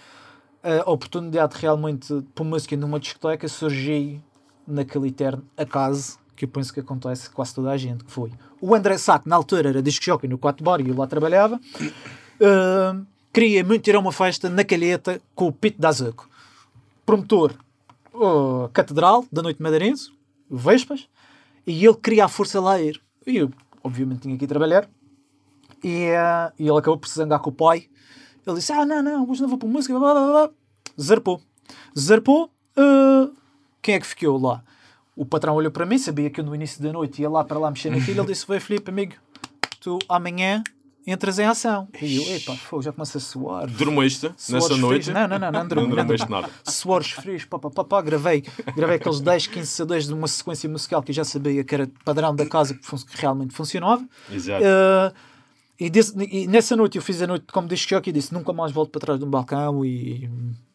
a 0.61 0.91
oportunidade 0.91 1.55
de 1.55 1.61
realmente 1.61 2.21
pôr 2.35 2.43
música 2.43 2.75
numa 2.75 2.99
discoteca 2.99 3.47
surgiu 3.47 4.21
naquele 4.67 5.07
eterno 5.07 5.41
acaso 5.55 6.19
que 6.35 6.45
eu 6.45 6.49
penso 6.49 6.73
que 6.73 6.79
acontece 6.79 7.29
com 7.29 7.35
quase 7.35 7.53
toda 7.53 7.69
a 7.69 7.77
gente, 7.77 8.03
que 8.03 8.11
foi 8.11 8.31
o 8.61 8.73
André 8.73 8.95
que 8.95 9.29
na 9.29 9.35
altura 9.35 9.69
era 9.69 9.81
disc 9.81 10.01
jockey 10.01 10.27
no 10.27 10.37
4 10.37 10.63
bar 10.63 10.79
e 10.79 10.87
eu 10.87 10.95
lá 10.95 11.05
trabalhava, 11.05 11.59
uh, 11.59 13.05
queria 13.33 13.63
muito 13.63 13.87
ir 13.89 13.95
a 13.95 13.99
uma 13.99 14.11
festa 14.11 14.49
na 14.49 14.63
Calheta 14.63 15.21
com 15.35 15.47
o 15.47 15.51
Pito 15.51 15.81
da 15.81 15.89
Azuco. 15.89 16.29
Promotor, 17.05 17.55
uh, 18.13 18.69
Catedral, 18.71 19.25
da 19.31 19.41
Noite 19.41 19.61
Madeirense, 19.61 20.11
Vespas, 20.49 21.07
e 21.67 21.85
ele 21.85 21.95
queria 21.95 22.25
à 22.25 22.27
força 22.27 22.61
lá 22.61 22.79
ir. 22.79 23.01
E 23.27 23.37
eu, 23.37 23.51
obviamente, 23.83 24.21
tinha 24.21 24.37
que 24.37 24.45
ir 24.45 24.47
trabalhar. 24.47 24.89
E, 25.83 26.09
uh, 26.11 26.51
e 26.57 26.67
ele 26.67 26.77
acabou 26.77 26.99
se 27.05 27.15
zangar 27.15 27.39
com 27.39 27.49
o 27.49 27.53
pai. 27.53 27.87
Ele 28.45 28.55
disse: 28.55 28.71
Ah, 28.71 28.85
não, 28.85 29.01
não, 29.01 29.29
hoje 29.29 29.41
não 29.41 29.49
vou 29.49 29.57
para 29.57 29.67
música. 29.67 29.97
Blá, 29.97 30.13
blá, 30.13 30.27
blá. 30.27 30.49
Zarpou. 30.99 31.41
Zarpou. 31.97 32.51
uh, 32.77 33.33
quem 33.81 33.95
é 33.95 33.99
que 33.99 34.07
ficou 34.07 34.39
lá? 34.39 34.63
O 35.15 35.25
patrão 35.25 35.55
olhou 35.55 35.71
para 35.71 35.85
mim, 35.85 35.97
sabia 35.97 36.29
que 36.29 36.39
eu 36.39 36.45
no 36.45 36.55
início 36.55 36.81
da 36.81 36.91
noite 36.91 37.21
ia 37.21 37.29
lá 37.29 37.43
para 37.43 37.59
lá 37.59 37.69
mexer 37.69 37.89
naquilo. 37.89 38.21
Ele 38.21 38.27
disse: 38.27 38.45
Vai, 38.47 38.59
Filipe, 38.59 38.89
amigo, 38.89 39.15
tu 39.79 39.99
amanhã 40.07 40.63
entras 41.11 41.39
em 41.39 41.45
ação. 41.45 41.87
E 42.01 42.17
eu, 42.17 42.35
epá, 42.35 42.55
fogo, 42.55 42.81
já 42.83 42.91
começa 42.91 43.17
a 43.17 43.21
suar. 43.21 43.67
Dormiste 43.67 44.27
nessa 44.27 44.61
frios. 44.67 44.79
noite? 44.79 45.11
Não, 45.11 45.27
não, 45.27 45.39
não, 45.39 45.51
não 45.51 45.67
dormi. 45.67 45.87
Não 45.89 45.95
não 45.95 46.05
dormiste 46.05 46.29
nada. 46.29 46.49
Suores 46.63 47.11
frios, 47.11 47.45
pá, 47.45 47.57
pá, 47.59 47.69
pá, 47.69 47.83
pá, 47.83 48.01
gravei, 48.01 48.43
gravei 48.75 48.97
aqueles 48.97 49.19
10, 49.19 49.47
15 49.47 49.67
CDs 49.67 50.07
de 50.07 50.13
uma 50.13 50.27
sequência 50.27 50.69
musical 50.69 51.01
que 51.03 51.11
eu 51.11 51.15
já 51.15 51.23
sabia 51.23 51.63
que 51.63 51.73
era 51.75 51.89
padrão 52.05 52.35
da 52.35 52.45
casa 52.45 52.73
que, 52.73 52.85
fun- 52.85 52.97
que 52.97 53.17
realmente 53.21 53.53
funcionava. 53.53 54.03
Exato. 54.31 54.63
Uh, 54.63 55.13
e, 55.79 55.89
desse- 55.89 56.13
e 56.19 56.47
nessa 56.47 56.75
noite 56.75 56.97
eu 56.97 57.01
fiz 57.01 57.21
a 57.21 57.27
noite 57.27 57.45
como 57.51 57.67
disc 57.67 57.89
jockey 57.89 58.09
e 58.09 58.13
disse 58.13 58.33
nunca 58.33 58.51
mais 58.51 58.71
volto 58.71 58.89
para 58.91 59.01
trás 59.01 59.19
de 59.19 59.25
um 59.25 59.29
balcão 59.29 59.85
e 59.85 60.29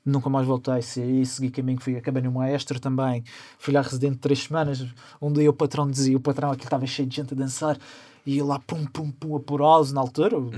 nunca 0.04 0.30
mais 0.30 0.46
voltei. 0.46 0.80
Saí, 0.80 1.24
segui 1.26 1.50
caminho, 1.50 1.78
fui, 1.80 1.96
acabei 1.96 2.22
no 2.22 2.32
maestro 2.32 2.80
também. 2.80 3.22
Fui 3.58 3.72
lá 3.74 3.82
residente 3.82 4.16
três 4.18 4.38
semanas. 4.44 4.84
Um 5.20 5.30
dia 5.32 5.48
o 5.50 5.52
patrão 5.52 5.90
dizia, 5.90 6.16
o 6.16 6.20
patrão 6.20 6.50
aqui 6.52 6.64
estava 6.64 6.86
cheio 6.86 7.06
de 7.08 7.16
gente 7.16 7.34
a 7.34 7.36
dançar. 7.36 7.78
E 8.26 8.36
ia 8.36 8.44
lá 8.44 8.58
pum 8.58 8.86
pum 8.86 9.10
pum 9.10 9.36
a 9.36 9.40
por 9.40 9.60
house 9.60 9.92
na 9.92 10.00
altura, 10.00 10.38
o 10.38 10.50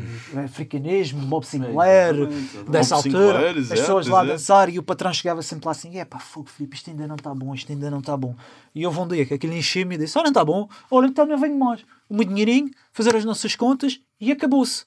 africanismo, 0.44 1.20
Bob 1.26 1.44
Sinclair, 1.44 2.14
exatamente. 2.14 2.70
dessa 2.70 2.94
altura, 2.94 3.18
Sinclair, 3.18 3.50
as 3.50 3.56
exato, 3.56 3.80
pessoas 3.80 4.06
lá 4.06 4.20
a 4.20 4.22
exato. 4.22 4.38
dançar 4.38 4.68
e 4.68 4.78
o 4.78 4.82
patrão 4.82 5.12
chegava 5.12 5.42
sempre 5.42 5.66
lá 5.66 5.72
assim: 5.72 5.98
é 5.98 6.04
pá, 6.04 6.18
fogo, 6.20 6.48
Filipe, 6.48 6.76
isto 6.76 6.90
ainda 6.90 7.08
não 7.08 7.16
está 7.16 7.34
bom, 7.34 7.52
isto 7.54 7.72
ainda 7.72 7.90
não 7.90 7.98
está 7.98 8.16
bom. 8.16 8.36
E 8.74 8.86
houve 8.86 9.00
um 9.00 9.08
dia 9.08 9.26
que 9.26 9.34
aquilo 9.34 9.52
encheu-me 9.52 9.96
e 9.96 9.98
disse: 9.98 10.16
ah, 10.18 10.22
não 10.22 10.28
está 10.28 10.44
bom, 10.44 10.68
olha, 10.90 11.06
então 11.06 11.26
não 11.26 11.36
venho 11.38 11.58
mais. 11.58 11.84
O 12.08 12.14
meu 12.14 12.24
dinheirinho, 12.24 12.70
fazer 12.92 13.16
as 13.16 13.24
nossas 13.24 13.56
contas 13.56 14.00
e 14.20 14.30
acabou-se. 14.30 14.84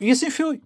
E 0.00 0.10
assim 0.10 0.30
foi. 0.30 0.62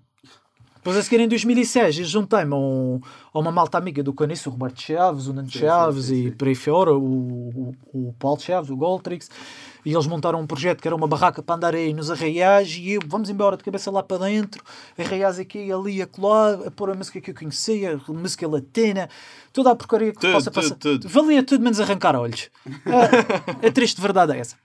Depois 0.84 0.98
a 0.98 1.02
seguir 1.02 1.18
em 1.20 1.28
2006 1.28 1.98
eu 2.00 2.04
juntei-me 2.04 2.52
a, 2.52 2.56
um- 2.58 3.00
a 3.32 3.38
uma 3.38 3.50
malta 3.50 3.78
amiga 3.78 4.02
do 4.02 4.12
Caniço, 4.12 4.50
o 4.50 4.52
Roberto 4.52 4.82
Chaves, 4.82 5.26
o 5.28 5.32
Nando 5.32 5.50
Sim, 5.50 5.60
Chaves 5.60 6.04
sim, 6.04 6.14
sim, 6.14 6.26
e 6.26 6.30
por 6.30 6.46
aí 6.46 6.54
fora, 6.54 6.92
o, 6.92 6.98
o, 7.02 7.74
o 8.10 8.12
Paulo 8.18 8.38
Chaves, 8.38 8.68
o 8.68 8.76
Goltrix, 8.76 9.30
e 9.82 9.94
eles 9.94 10.06
montaram 10.06 10.38
um 10.42 10.46
projeto 10.46 10.82
que 10.82 10.86
era 10.86 10.94
uma 10.94 11.08
barraca 11.08 11.42
para 11.42 11.56
andar 11.56 11.74
aí 11.74 11.94
nos 11.94 12.10
arraiais 12.10 12.76
e 12.76 12.90
eu, 12.92 13.00
vamos 13.06 13.30
embora 13.30 13.56
de 13.56 13.64
cabeça 13.64 13.90
lá 13.90 14.02
para 14.02 14.26
dentro, 14.26 14.62
arraiais 14.98 15.38
aqui, 15.38 15.72
ali, 15.72 16.02
acolá, 16.02 16.52
a 16.66 16.70
pôr 16.70 16.90
a 16.90 16.94
música 16.94 17.18
que 17.18 17.30
eu 17.30 17.34
conhecia, 17.34 17.98
a 18.06 18.12
música 18.12 18.46
latina, 18.46 19.08
toda 19.54 19.70
a 19.70 19.74
porcaria 19.74 20.12
que 20.12 20.18
Tudo, 20.20 20.32
possa 20.34 20.50
tudo, 20.50 20.62
passar. 20.62 20.74
tudo. 20.76 21.08
Valia 21.08 21.42
tudo 21.42 21.62
menos 21.64 21.80
arrancar 21.80 22.14
olhos. 22.14 22.50
a, 22.84 23.64
a 23.66 23.72
triste 23.72 24.02
verdade 24.02 24.32
é 24.34 24.38
essa. 24.38 24.56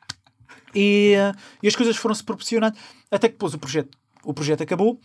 E, 0.76 1.14
eh, 1.16 1.32
e 1.64 1.68
as 1.70 1.76
coisas 1.78 1.96
foram-se 1.96 2.24
proporcionando 2.26 2.78
até 3.10 3.28
que 3.30 3.36
depois 3.36 3.54
o 3.54 3.58
projeto, 3.58 3.98
o 4.24 4.34
projeto 4.34 4.62
acabou 4.64 5.00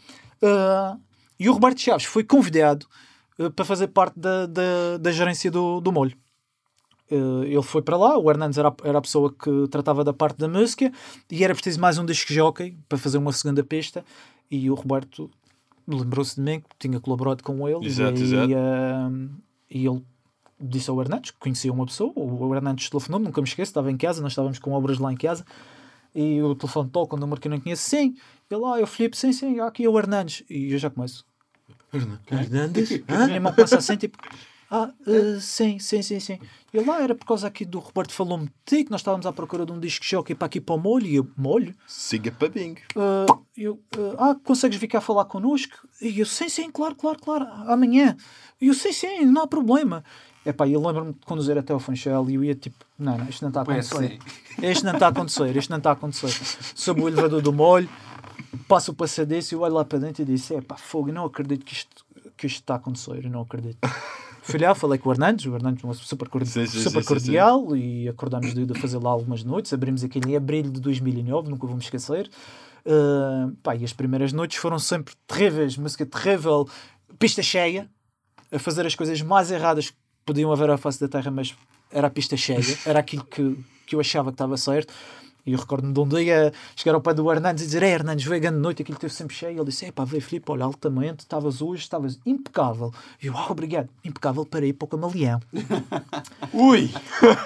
eh, 0.45 0.97
e 1.40 1.49
o 1.49 1.53
Roberto 1.53 1.80
Chaves 1.80 2.05
foi 2.05 2.22
convidado 2.24 2.86
eh, 3.38 3.51
para 3.51 3.64
fazer 3.64 3.88
parte 3.88 4.18
da, 4.18 4.47
da, 4.47 4.99
da 5.01 5.11
gerência 5.12 5.51
do, 5.51 5.80
do 5.80 5.90
molho. 5.92 6.16
eh, 7.11 7.47
ele 7.47 7.62
foi 7.62 7.82
para 7.82 7.97
lá, 7.97 8.16
o 8.18 8.30
Hernandes 8.30 8.59
era, 8.59 8.68
a- 8.68 8.76
era 8.88 8.99
a 8.99 9.03
pessoa 9.03 9.32
que 9.32 9.68
tratava 9.70 10.03
da 10.05 10.12
parte 10.12 10.38
da 10.38 10.49
música 10.49 10.92
e 11.30 11.45
era 11.45 11.55
preciso 11.55 11.80
mais 11.80 11.99
um 11.99 12.05
disco 12.07 12.32
jockey 12.32 12.76
para 12.88 12.99
fazer 12.99 13.18
uma 13.18 13.32
segunda 13.32 13.62
pista 13.64 14.05
e 14.51 14.70
o 14.70 14.74
Roberto 14.74 15.30
lembrou-se 15.86 16.36
de 16.36 16.40
mim 16.42 16.61
que 16.61 16.76
tinha 16.78 16.99
colaborado 17.01 17.42
com 17.42 17.68
ele 17.68 17.84
Exato, 17.86 18.18
e, 18.18 18.22
exato. 18.22 18.51
e 19.70 19.86
ele 19.86 20.03
disse 20.61 20.88
ao 20.88 20.99
Hernandes, 21.01 21.30
que 21.32 21.38
conhecia 21.38 21.70
uma 21.72 21.84
pessoa, 21.84 22.11
o 22.16 22.55
Hernandes 22.55 22.88
telefonou 22.88 23.20
nunca 23.20 23.40
me 23.42 23.47
esqueço, 23.47 23.70
estava 23.70 23.90
em 23.90 23.97
casa, 23.97 24.22
nós 24.22 24.32
estávamos 24.32 24.59
com 24.59 24.72
obras 24.72 24.99
lá 24.99 25.12
em 25.12 25.16
casa 25.16 25.45
e 26.14 26.40
o 26.40 26.55
telefone 26.55 26.88
toca, 26.90 27.16
um 27.16 27.18
número 27.18 27.38
que 27.40 27.49
eu 27.49 27.51
não 27.51 27.61
conheço, 27.61 27.82
sim, 27.90 28.14
ele, 28.55 28.64
ah, 28.64 28.78
eu 28.78 28.86
Filipe, 28.86 29.16
sim, 29.16 29.32
sim, 29.32 29.61
aqui 29.61 29.84
é 29.84 29.88
o 29.88 29.98
Hernandes 29.98 30.44
e 30.48 30.72
eu 30.72 30.78
já 30.78 30.90
começo 30.90 31.24
Hernandes? 32.30 33.02
a 33.07 33.24
minha 33.24 33.36
irmã 33.36 33.52
começa 33.52 33.78
assim, 33.78 33.96
tipo, 33.96 34.18
ah, 34.70 34.90
eh, 35.07 35.38
sim, 35.40 35.78
sim, 35.78 36.02
sim, 36.02 36.18
sim. 36.18 36.38
E 36.72 36.80
lá 36.80 37.00
era 37.00 37.14
por 37.14 37.24
causa 37.24 37.46
aqui 37.46 37.64
do 37.64 37.78
Roberto 37.78 38.12
falou-me 38.12 38.50
que 38.64 38.90
nós 38.90 39.00
estávamos 39.00 39.24
à 39.24 39.32
procura 39.32 39.64
de 39.64 39.70
um 39.70 39.78
disco 39.78 40.05
jockey 40.05 40.34
para 40.34 40.46
aqui 40.46 40.61
para 40.61 40.74
o 40.74 40.78
molho, 40.78 41.07
e 41.07 41.14
eu, 41.14 41.30
molho? 41.36 41.74
Siga 41.86 42.32
para 42.32 42.48
Bing. 42.48 42.74
Ah, 42.96 43.26
eu, 43.57 43.80
ah, 44.18 44.30
ah, 44.30 44.36
consegues 44.42 44.76
vir 44.76 44.88
cá 44.88 45.00
falar 45.00 45.26
connosco? 45.26 45.86
E 46.00 46.18
eu, 46.18 46.26
sim, 46.26 46.48
sim, 46.48 46.70
claro, 46.70 46.96
claro, 46.96 47.18
claro, 47.20 47.46
amanhã. 47.70 48.16
E 48.61 48.66
eu, 48.66 48.74
sim, 48.74 48.92
sim, 48.92 49.24
não 49.26 49.42
há 49.42 49.46
problema. 49.46 50.02
Epá, 50.44 50.68
eu 50.68 50.84
lembro-me 50.84 51.12
de 51.12 51.20
conduzir 51.20 51.57
até 51.57 51.72
ao 51.72 51.78
Funchal 51.78 52.28
e 52.28 52.34
eu 52.34 52.44
ia 52.44 52.55
tipo, 52.55 52.84
não, 52.98 53.16
não, 53.16 53.28
isto 53.28 53.42
não 53.42 53.48
está 53.48 53.61
a 53.61 53.62
acontecer. 53.62 54.18
Isto 54.61 54.84
não 54.84 54.92
está 54.92 55.07
a 55.07 55.11
acontecer, 55.11 55.57
isto 55.57 55.70
não 55.70 55.78
está 55.78 55.90
a 55.90 55.92
acontecer. 55.92 56.30
Sob 56.74 57.00
o 57.00 57.09
elevador 57.09 57.40
do 57.40 57.52
molho, 57.52 57.88
passo 58.68 58.92
o 58.92 58.94
passadeço 58.94 59.55
e 59.55 59.57
olho 59.57 59.74
lá 59.74 59.84
para 59.84 59.98
dentro 59.98 60.22
e 60.22 60.24
disse: 60.24 60.55
Epá, 60.55 60.76
fogo, 60.76 61.09
eu 61.09 61.14
não 61.14 61.24
acredito 61.24 61.64
que 61.64 61.72
isto, 61.72 62.05
que 62.36 62.46
isto 62.46 62.61
está 62.61 62.74
a 62.74 62.76
acontecer, 62.76 63.24
eu 63.24 63.30
não 63.30 63.42
acredito. 63.42 63.78
Fui 64.42 64.59
lá, 64.61 64.74
falei 64.74 64.98
com 64.98 65.09
o 65.09 65.12
Hernandes, 65.12 65.46
o 65.46 65.55
Hernandes 65.55 65.82
é 65.82 65.86
uma 65.86 65.94
super, 65.94 66.28
cordi- 66.28 66.50
Sim, 66.50 66.66
sim, 66.66 66.78
super 66.80 66.96
sim, 66.96 67.00
sim, 67.00 67.07
cordial 67.09 67.74
e 67.74 68.07
acordámos 68.11 68.52
de, 68.52 68.66
de 68.66 68.78
fazer 68.78 68.98
lá 68.98 69.09
algumas 69.09 69.42
noites. 69.42 69.72
Abrimos 69.72 70.05
aquele 70.05 70.32
em 70.32 70.36
abril 70.36 70.64
de 70.64 70.82
2009, 70.82 71.48
nunca 71.48 71.66
vou 71.66 71.74
me 71.74 71.82
esquecer. 71.82 72.30
Uh, 72.84 73.57
pá, 73.62 73.74
e 73.74 73.82
as 73.84 73.94
primeiras 73.94 74.34
noites 74.34 74.59
foram 74.59 74.78
sempre 74.78 75.14
terríveis, 75.26 75.78
música 75.78 76.05
terrível, 76.05 76.68
pista 77.18 77.42
cheia, 77.42 77.88
a 78.52 78.59
fazer 78.59 78.84
as 78.86 78.94
coisas 78.94 79.22
mais 79.22 79.50
erradas 79.50 79.88
que 79.88 79.96
podiam 80.26 80.52
haver 80.52 80.68
à 80.68 80.76
face 80.76 81.00
da 81.00 81.09
terra, 81.09 81.30
mas 81.30 81.55
era 81.90 82.09
a 82.09 82.11
pista 82.11 82.36
cheia, 82.36 82.61
era 82.84 82.98
aquilo 82.98 83.24
que, 83.24 83.59
que 83.86 83.94
eu 83.96 84.00
achava 84.00 84.30
que 84.30 84.34
estava 84.34 84.59
certo. 84.59 84.92
E 85.47 85.53
eu 85.53 85.59
recordo-me 85.59 85.92
de 85.92 86.01
um 86.01 86.09
dia 86.09 86.53
chegar 86.74 86.95
ao 86.95 87.01
pé 87.03 87.12
do 87.12 87.30
Hernandes 87.30 87.62
e 87.64 87.66
dizer: 87.66 87.82
É, 87.82 87.90
Hernandes, 87.90 88.24
veio 88.24 88.36
a 88.36 88.40
grande 88.40 88.59
noite, 88.59 88.80
aquilo 88.82 88.97
esteve 88.97 89.12
sempre 89.12 89.36
cheio. 89.36 89.59
Ele 89.59 89.64
disse: 89.66 89.84
É 89.84 89.92
pá, 89.92 90.05
veio 90.05 90.22
Filipe, 90.22 90.51
olha, 90.51 90.64
altamente, 90.64 91.20
estavas 91.20 91.61
hoje, 91.61 91.82
estavas 91.82 92.18
impecável. 92.24 92.92
E 93.22 93.26
eu, 93.26 93.36
ah, 93.36 93.47
obrigado, 93.51 93.88
impecável 94.05 94.47
para 94.47 94.64
ir 94.64 94.72
para 94.72 94.86
o 94.86 94.88
Camaleão, 94.88 95.40
Ui! 96.53 96.90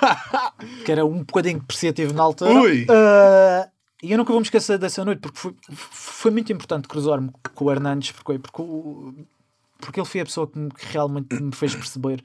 que 0.85 0.93
era 0.93 1.05
um 1.05 1.19
bocadinho 1.25 1.59
depreciativo 1.61 2.13
na 2.15 2.23
altura. 2.23 2.53
Ui. 2.53 2.87
Ah, 2.89 3.69
e 4.03 4.13
eu 4.13 4.19
nunca 4.19 4.31
vou 4.33 4.41
me 4.41 4.45
esquecer 4.47 4.79
dessa 4.79 5.05
noite, 5.05 5.19
porque 5.21 5.39
foi, 5.39 5.55
foi 5.73 6.31
muito 6.31 6.53
importante 6.53 6.87
cruzar-me 6.87 7.31
com 7.55 7.65
o 7.65 7.71
Hernandes, 7.73 8.13
porque, 8.13 8.39
porque, 8.39 8.63
porque 9.81 10.01
ele 10.01 10.07
foi 10.09 10.21
a 10.21 10.25
pessoa 10.25 10.47
que, 10.47 10.57
me- 10.59 10.71
que 10.71 10.87
realmente 10.87 11.35
me 11.35 11.53
fez 11.53 11.75
perceber 11.75 12.23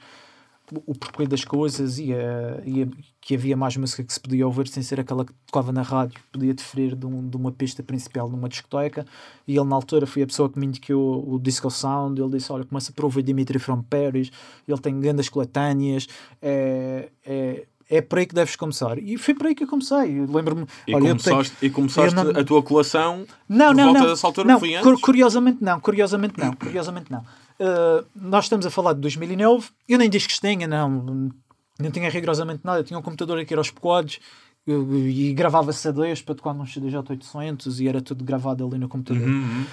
o, 0.88 0.96
porquê 0.96 1.28
das 1.28 1.44
coisas 1.44 2.00
e, 2.00 2.14
a- 2.14 2.62
e 2.66 2.84
a- 2.84 2.88
que 3.22 3.36
havia 3.36 3.56
mais 3.56 3.76
música 3.78 4.04
que 4.04 4.12
se 4.14 4.20
podia 4.20 4.46
ouvir 4.46 4.68
sem 4.68 4.82
ser 4.84 5.00
aquela 5.00 5.24
que 5.26 5.32
tocava 5.46 5.72
na 5.72 5.82
rádio, 5.82 6.20
podia 6.32 6.54
diferir 6.54 6.96
de, 6.96 7.06
um- 7.06 7.28
de 7.28 7.38
uma 7.38 7.52
pista 7.52 7.82
principal 7.84 8.30
numa 8.30 8.50
discoteca. 8.50 9.06
E 9.48 9.56
ele, 9.58 9.66
na 9.68 9.76
altura, 9.76 10.06
foi 10.08 10.24
a 10.24 10.28
pessoa 10.28 10.50
que 10.50 10.58
me 10.60 10.66
indicou 10.66 11.24
o 11.34 11.38
Disco 11.40 11.70
Sound. 11.70 12.20
Ele 12.22 12.32
disse: 12.32 12.52
Olha, 12.52 12.64
começa 12.66 12.92
por 12.92 13.06
ouvir 13.06 13.24
Dimitri 13.24 13.60
from 13.60 13.82
Paris, 13.84 14.32
ele 14.68 14.78
tem 14.80 15.00
grandes 15.00 15.30
coletâneas, 15.30 16.08
é, 16.42 17.10
é, 17.26 17.66
é 17.90 18.02
por 18.02 18.20
aí 18.20 18.26
que 18.26 18.34
deves 18.36 18.56
começar. 18.56 18.98
E 18.98 19.18
foi 19.18 19.34
por 19.34 19.48
aí 19.48 19.56
que 19.56 19.64
eu 19.64 19.68
comecei. 19.68 20.26
Lembro-me. 20.26 20.66
E 20.88 20.96
olha, 20.96 21.10
eu 21.10 21.16
tenho- 21.18 21.36
começaste, 21.36 21.56
e 21.66 21.70
começaste 21.70 22.16
não- 22.16 22.30
a 22.32 22.44
tua 22.44 22.64
colação 22.64 23.26
não, 23.48 23.74
não, 23.74 23.86
volta 23.86 24.00
não. 24.00 24.08
dessa 24.08 24.28
altura? 24.28 24.48
não 24.48 24.60
curiosamente 25.02 25.58
não, 25.62 25.80
curiosamente 25.80 26.34
não, 26.40 26.54
curiosamente 26.54 27.12
não. 27.12 27.24
Uh, 27.64 28.06
nós 28.14 28.46
estamos 28.46 28.66
a 28.66 28.70
falar 28.70 28.94
de 28.94 29.00
2009, 29.00 29.70
eu 29.88 29.98
nem 29.98 30.10
discos 30.10 30.38
tinha, 30.40 30.68
não, 30.68 31.32
não 31.80 31.92
tinha 31.92 32.10
rigorosamente 32.10 32.60
nada, 32.64 32.80
eu 32.80 32.84
tinha 32.84 33.00
um 33.00 33.02
computador 33.02 33.40
aqui 33.40 33.54
aos 33.54 33.72
pecoados 33.72 34.20
eu- 34.68 34.94
e 35.08 35.34
gravava 35.34 35.72
CDs 35.72 36.22
para 36.22 36.36
tocar 36.36 36.54
num 36.54 36.66
CDJ 36.66 37.00
800 37.12 37.80
e 37.80 37.88
era 37.88 38.02
tudo 38.02 38.24
gravado 38.26 38.66
ali 38.66 38.78
no 38.78 38.90
computador. 38.90 39.28
Uhum. 39.28 39.66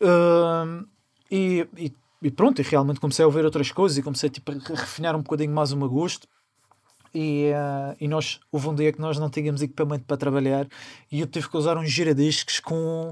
Uh, 0.00 0.86
e, 1.30 1.66
e- 1.76 1.92
e 2.22 2.30
pronto, 2.30 2.60
e 2.60 2.64
realmente 2.64 2.98
comecei 3.00 3.22
a 3.24 3.28
ouvir 3.28 3.44
outras 3.44 3.70
coisas 3.70 3.96
e 3.96 4.02
comecei 4.02 4.28
tipo, 4.28 4.50
a 4.50 4.54
refinar 4.74 5.14
um 5.14 5.22
bocadinho 5.22 5.52
mais 5.52 5.72
o 5.72 5.76
meu 5.76 5.88
gosto. 5.88 6.26
E, 7.14 7.50
uh, 7.50 7.96
e 8.00 8.06
nós, 8.06 8.38
houve 8.52 8.68
um 8.68 8.74
dia 8.74 8.92
que 8.92 9.00
nós 9.00 9.18
não 9.18 9.28
tínhamos 9.28 9.62
equipamento 9.62 10.04
para 10.04 10.16
trabalhar 10.16 10.66
e 11.10 11.20
eu 11.20 11.26
tive 11.26 11.48
que 11.48 11.56
usar 11.56 11.76
uns 11.76 11.90
giradiscos 11.90 12.60
com, 12.60 13.10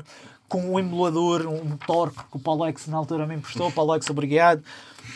com 0.48 0.72
um 0.72 0.78
emulador, 0.78 1.46
um 1.46 1.76
torque 1.76 2.18
que 2.30 2.36
o 2.36 2.38
Paulex 2.38 2.86
na 2.86 2.96
altura 2.96 3.26
me 3.26 3.34
emprestou. 3.34 3.70
Paulex, 3.70 4.08
obrigado. 4.08 4.62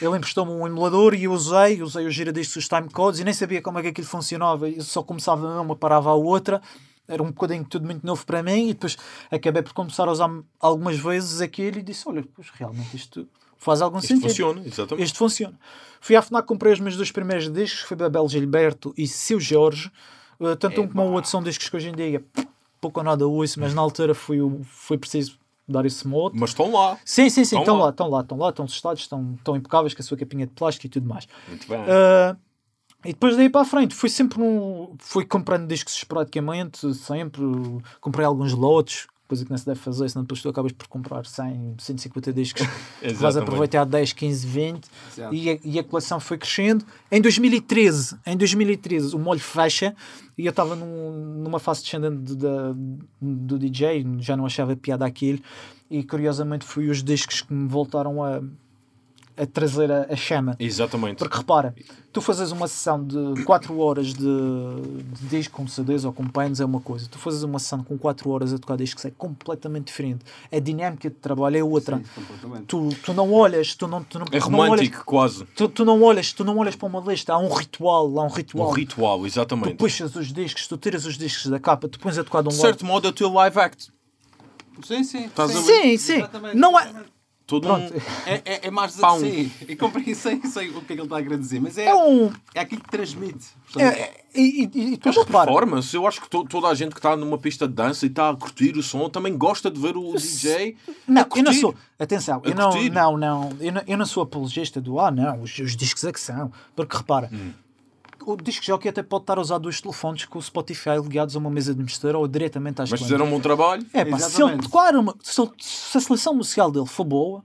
Ele 0.00 0.16
emprestou-me 0.16 0.52
um 0.52 0.66
emulador 0.66 1.14
e 1.14 1.24
eu 1.24 1.32
usei, 1.32 1.82
usei 1.82 2.06
os 2.06 2.14
giradiscos, 2.14 2.56
os 2.56 2.68
timecodes 2.68 3.20
e 3.20 3.24
nem 3.24 3.32
sabia 3.32 3.62
como 3.62 3.78
é 3.78 3.82
que 3.82 3.88
aquilo 3.88 4.06
funcionava. 4.06 4.68
Eu 4.68 4.82
só 4.82 5.02
começava 5.02 5.60
uma, 5.60 5.74
parava 5.76 6.10
a 6.10 6.14
outra. 6.14 6.60
Era 7.08 7.22
um 7.22 7.26
bocadinho 7.26 7.64
tudo 7.64 7.84
muito 7.84 8.06
novo 8.06 8.24
para 8.24 8.42
mim 8.42 8.68
e 8.68 8.74
depois 8.74 8.96
acabei 9.30 9.62
por 9.62 9.72
começar 9.72 10.06
a 10.06 10.12
usar 10.12 10.30
algumas 10.60 10.98
vezes 10.98 11.40
aquilo 11.40 11.78
e 11.78 11.82
disse: 11.82 12.08
Olha, 12.08 12.24
pois 12.34 12.48
realmente 12.50 12.96
isto 12.96 13.26
faz 13.58 13.82
algum 13.82 13.98
Isto 13.98 14.08
sentido. 14.08 14.28
funciona, 14.28 14.62
exatamente. 14.66 15.04
Isto 15.04 15.18
funciona. 15.18 15.58
Fui 16.00 16.16
à 16.16 16.22
FNAC, 16.22 16.46
comprei 16.46 16.72
os 16.72 16.80
meus 16.80 16.96
dois 16.96 17.12
primeiros 17.12 17.50
discos, 17.50 17.82
foi 17.82 17.96
Babel 17.96 18.28
Gilberto 18.28 18.92
e 18.96 19.06
Seu 19.06 19.38
Jorge. 19.38 19.90
Uh, 20.38 20.56
tanto 20.56 20.80
um 20.80 20.88
como 20.88 21.02
o 21.02 21.12
outro 21.12 21.30
são 21.30 21.42
discos 21.42 21.68
que 21.68 21.76
hoje 21.76 21.88
em 21.88 21.94
dia 21.94 22.24
pouco 22.82 22.98
ou 22.98 23.04
nada 23.04 23.26
ouço, 23.26 23.60
mas 23.60 23.72
na 23.72 23.80
altura 23.80 24.12
foi, 24.12 24.38
foi 24.64 24.98
preciso 24.98 25.38
dar 25.68 25.86
esse 25.86 26.06
modo. 26.06 26.36
Mas 26.36 26.50
estão 26.50 26.72
lá. 26.72 26.98
Sim, 27.04 27.30
sim, 27.30 27.44
sim, 27.44 27.60
Estão 27.60 27.78
lá. 27.78 27.90
estão 27.90 28.10
lá, 28.10 28.20
estão 28.20 28.36
lá, 28.36 28.48
estão 28.50 28.66
testados, 28.66 29.02
estão, 29.02 29.34
estão 29.38 29.56
impecáveis 29.56 29.94
com 29.94 30.02
a 30.02 30.04
sua 30.04 30.18
capinha 30.18 30.46
de 30.46 30.52
plástico 30.52 30.86
e 30.86 30.90
tudo 30.90 31.08
mais. 31.08 31.28
Muito 31.48 31.66
bem. 31.68 31.78
Uh, 31.80 32.36
e 33.04 33.12
depois 33.12 33.36
daí 33.36 33.48
para 33.48 33.60
a 33.60 33.64
frente, 33.64 33.94
fui 33.94 34.08
sempre 34.08 34.42
um, 34.42 34.94
fui 34.98 35.24
comprando 35.24 35.68
discos 35.68 35.94
esporadicamente, 35.94 36.92
sempre. 36.94 37.42
Comprei 38.00 38.26
alguns 38.26 38.52
lotes, 38.52 39.06
coisa 39.32 39.44
que 39.46 39.50
não 39.50 39.56
se 39.56 39.64
deve 39.64 39.80
fazer, 39.80 40.08
senão 40.10 40.24
depois 40.24 40.42
tu 40.42 40.48
acabas 40.50 40.72
por 40.72 40.86
comprar 40.88 41.24
100, 41.24 41.76
150 41.78 42.32
discos. 42.34 42.66
vais 43.16 43.36
aproveitar 43.36 43.84
10, 43.84 44.12
15, 44.12 44.46
20 44.46 44.84
Exato. 45.16 45.34
e 45.34 45.50
a, 45.50 45.58
e 45.64 45.78
a 45.78 45.82
coleção 45.84 46.20
foi 46.20 46.36
crescendo. 46.36 46.84
Em 47.10 47.20
2013, 47.20 48.16
em 48.26 48.36
2013 48.36 49.16
o 49.16 49.18
molho 49.18 49.40
fecha 49.40 49.94
e 50.36 50.44
eu 50.46 50.50
estava 50.50 50.76
num- 50.76 51.42
numa 51.42 51.58
fase 51.58 51.82
descendente 51.82 52.22
de- 52.22 52.36
da- 52.36 52.74
do 53.20 53.58
DJ, 53.58 54.04
já 54.18 54.36
não 54.36 54.44
achava 54.44 54.76
piada 54.76 55.06
aquilo 55.06 55.38
e 55.90 56.02
curiosamente 56.02 56.64
foi 56.64 56.88
os 56.88 57.02
discos 57.02 57.40
que 57.42 57.52
me 57.52 57.68
voltaram 57.68 58.22
a, 58.24 58.40
a 59.43 59.47
trazer 59.47 59.90
a, 59.90 60.07
a 60.11 60.16
chama. 60.16 60.57
Exatamente. 60.59 61.18
Porque 61.18 61.36
repara, 61.36 61.74
tu 62.12 62.20
fazes 62.20 62.53
uma 62.53 62.68
sessão 62.68 63.05
de 63.05 63.43
4 63.45 63.78
horas 63.78 64.14
de, 64.14 64.24
de 64.24 65.26
disco 65.28 65.57
com 65.57 65.66
CDs 65.66 66.05
ou 66.05 66.12
com 66.12 66.26
painos 66.26 66.61
é 66.61 66.64
uma 66.64 66.80
coisa. 66.80 67.09
Tu 67.11 67.18
fazes 67.18 67.43
uma 67.43 67.59
sessão 67.59 67.82
com 67.82 67.99
4 67.99 68.28
horas 68.30 68.53
a 68.53 68.59
tocar 68.59 68.76
discos 68.76 69.05
é 69.05 69.11
completamente 69.11 69.86
diferente. 69.86 70.24
A 70.53 70.59
dinâmica 70.59 71.09
de 71.11 71.16
trabalho 71.16 71.57
é 71.57 71.64
outra. 71.64 71.97
Sim. 71.99 72.64
Tu, 72.66 72.88
tu 73.05 73.12
não 73.12 73.32
olhas, 73.32 73.74
tu 73.74 73.86
não, 73.88 74.03
tu 74.05 74.18
não, 74.18 74.26
É 74.30 74.38
tu 74.38 74.51
não 74.51 74.59
olhas, 74.61 74.70
romântico, 74.72 75.05
quase. 75.05 75.45
tu, 75.57 75.68
tu 75.68 75.84
não 75.84 76.03
olhas, 76.03 76.32
tu 76.32 76.45
não 76.45 76.57
olhas 76.59 76.76
para 76.76 76.86
uma 76.88 77.01
lista, 77.01 77.32
há 77.32 77.38
um 77.38 77.53
ritual, 77.53 78.18
há 78.18 78.24
um 78.24 78.28
ritual. 78.28 78.68
Um 78.70 78.72
ritual, 78.72 79.18
Tu 79.20 79.26
exatamente. 79.26 79.74
puxas 79.74 80.14
os 80.14 80.32
discos, 80.32 80.66
tu 80.68 80.76
tiras 80.76 81.05
os 81.07 81.18
discos 81.18 81.51
da 81.51 81.59
capa, 81.59 81.88
tu 81.88 81.99
pões 81.99 82.16
a 82.18 82.24
tocar 82.24 82.43
de 82.43 82.49
um 82.49 82.51
De 82.51 82.57
lado. 82.57 82.66
certo 82.66 82.84
modo, 82.86 83.07
é 83.07 83.11
o 83.11 83.12
teu 83.12 83.32
live 83.32 83.59
act. 83.59 83.90
Sim, 84.84 85.05
sim. 85.05 85.26
Estás 85.26 85.51
sim. 85.51 85.62
Sim, 85.62 85.97
sim. 85.99 86.16
Exatamente, 86.18 86.57
Não 86.57 86.78
é. 86.78 86.90
Todo 87.47 87.66
Pronto. 87.66 87.93
um... 87.95 87.97
É, 88.30 88.43
é, 88.45 88.61
é 88.68 88.70
mais 88.70 88.97
Pão. 88.97 89.18
Sim, 89.18 89.51
eu 89.68 89.76
comprei, 89.76 90.14
sei, 90.14 90.40
sei 90.47 90.68
o 90.70 90.74
que 90.74 90.78
é 90.78 90.82
que 90.86 90.93
ele 90.95 91.03
está 91.03 91.18
a 91.18 91.22
querer 91.22 91.38
dizer, 91.38 91.61
mas 91.61 91.76
é, 91.76 91.86
É 91.86 91.95
um. 91.95 92.32
é 92.55 92.61
aquilo 92.61 92.80
que 92.82 92.90
transmite. 92.90 93.47
É, 93.47 93.72
Portanto, 93.72 93.99
é- 93.99 94.22
e, 94.34 94.70
e, 94.72 94.80
e 94.93 94.97
tu 94.97 95.09
É 95.09 95.12
uma 95.12 95.24
repara, 95.24 95.51
performance. 95.51 95.95
Eu 95.95 96.07
acho 96.07 96.20
que 96.22 96.30
to- 96.30 96.45
toda 96.45 96.68
a 96.68 96.74
gente 96.74 96.93
que 96.93 96.99
está 96.99 97.16
numa 97.16 97.36
pista 97.36 97.66
de 97.68 97.74
dança 97.74 98.07
e 98.07 98.09
está 98.09 98.30
a 98.30 98.36
curtir 98.36 98.76
o 98.78 98.82
som 98.82 99.09
também 99.11 99.36
gosta 99.36 99.70
de 99.70 99.78
ver 99.80 99.97
o 99.97 100.14
DJ. 100.14 100.76
Não, 101.07 101.22
eu 101.22 101.24
não 101.24 101.28
curtir. 101.45 101.61
sou. 101.61 101.74
Atenção, 101.99 102.40
eu 102.45 102.55
não, 102.55 102.70
não, 102.88 103.18
não, 103.18 103.51
eu 103.61 103.72
não, 103.72 103.82
eu 103.86 103.99
não 103.99 104.07
sou 104.07 104.22
apologista 104.22 104.80
do 104.80 104.99
ah, 104.99 105.11
não, 105.11 105.43
os, 105.43 105.59
os 105.59 105.76
discos 105.76 106.05
é 106.05 106.12
que 106.12 106.20
são. 106.20 106.51
Porque 106.74 106.97
repara, 106.97 107.28
Hum. 107.32 107.53
O 108.26 108.36
disco 108.36 108.64
jockey 108.64 108.88
até 108.88 109.02
pode 109.02 109.24
estar 109.24 109.38
a 109.38 109.40
usar 109.40 109.58
dois 109.58 109.80
telefones 109.80 110.24
com 110.24 110.38
o 110.38 110.42
Spotify 110.42 110.96
ligados 111.02 111.36
a 111.36 111.38
uma 111.38 111.50
mesa 111.50 111.74
de 111.74 111.82
mistura 111.82 112.18
ou 112.18 112.26
diretamente 112.26 112.82
às 112.82 112.90
Mas 112.90 113.00
clientes. 113.00 113.06
fizeram 113.06 113.26
um 113.26 113.30
bom 113.30 113.40
trabalho. 113.40 113.86
É 113.92 114.04
pá, 114.04 114.18
se 114.18 114.42
ele 114.42 114.58
uma, 114.98 115.14
se, 115.22 115.42
se 115.58 115.98
a 115.98 116.00
seleção 116.00 116.34
musical 116.34 116.70
dele 116.70 116.86
for 116.86 117.04
boa, 117.04 117.44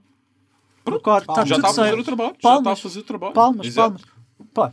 tocar, 0.84 1.20
está 1.20 1.44
já 1.44 1.56
tudo 1.56 1.66
está 1.66 1.68
a 1.68 1.74
fazer 1.74 1.98
o 1.98 2.04
trabalho. 2.04 2.34
Já 2.34 2.40
Palmas, 2.40 2.60
está 2.60 2.72
a 2.72 2.76
fazer 2.76 2.98
o 3.00 3.02
trabalho. 3.02 3.34
Palmas, 3.34 3.66
Exato. 3.66 4.00
palmas. 4.54 4.72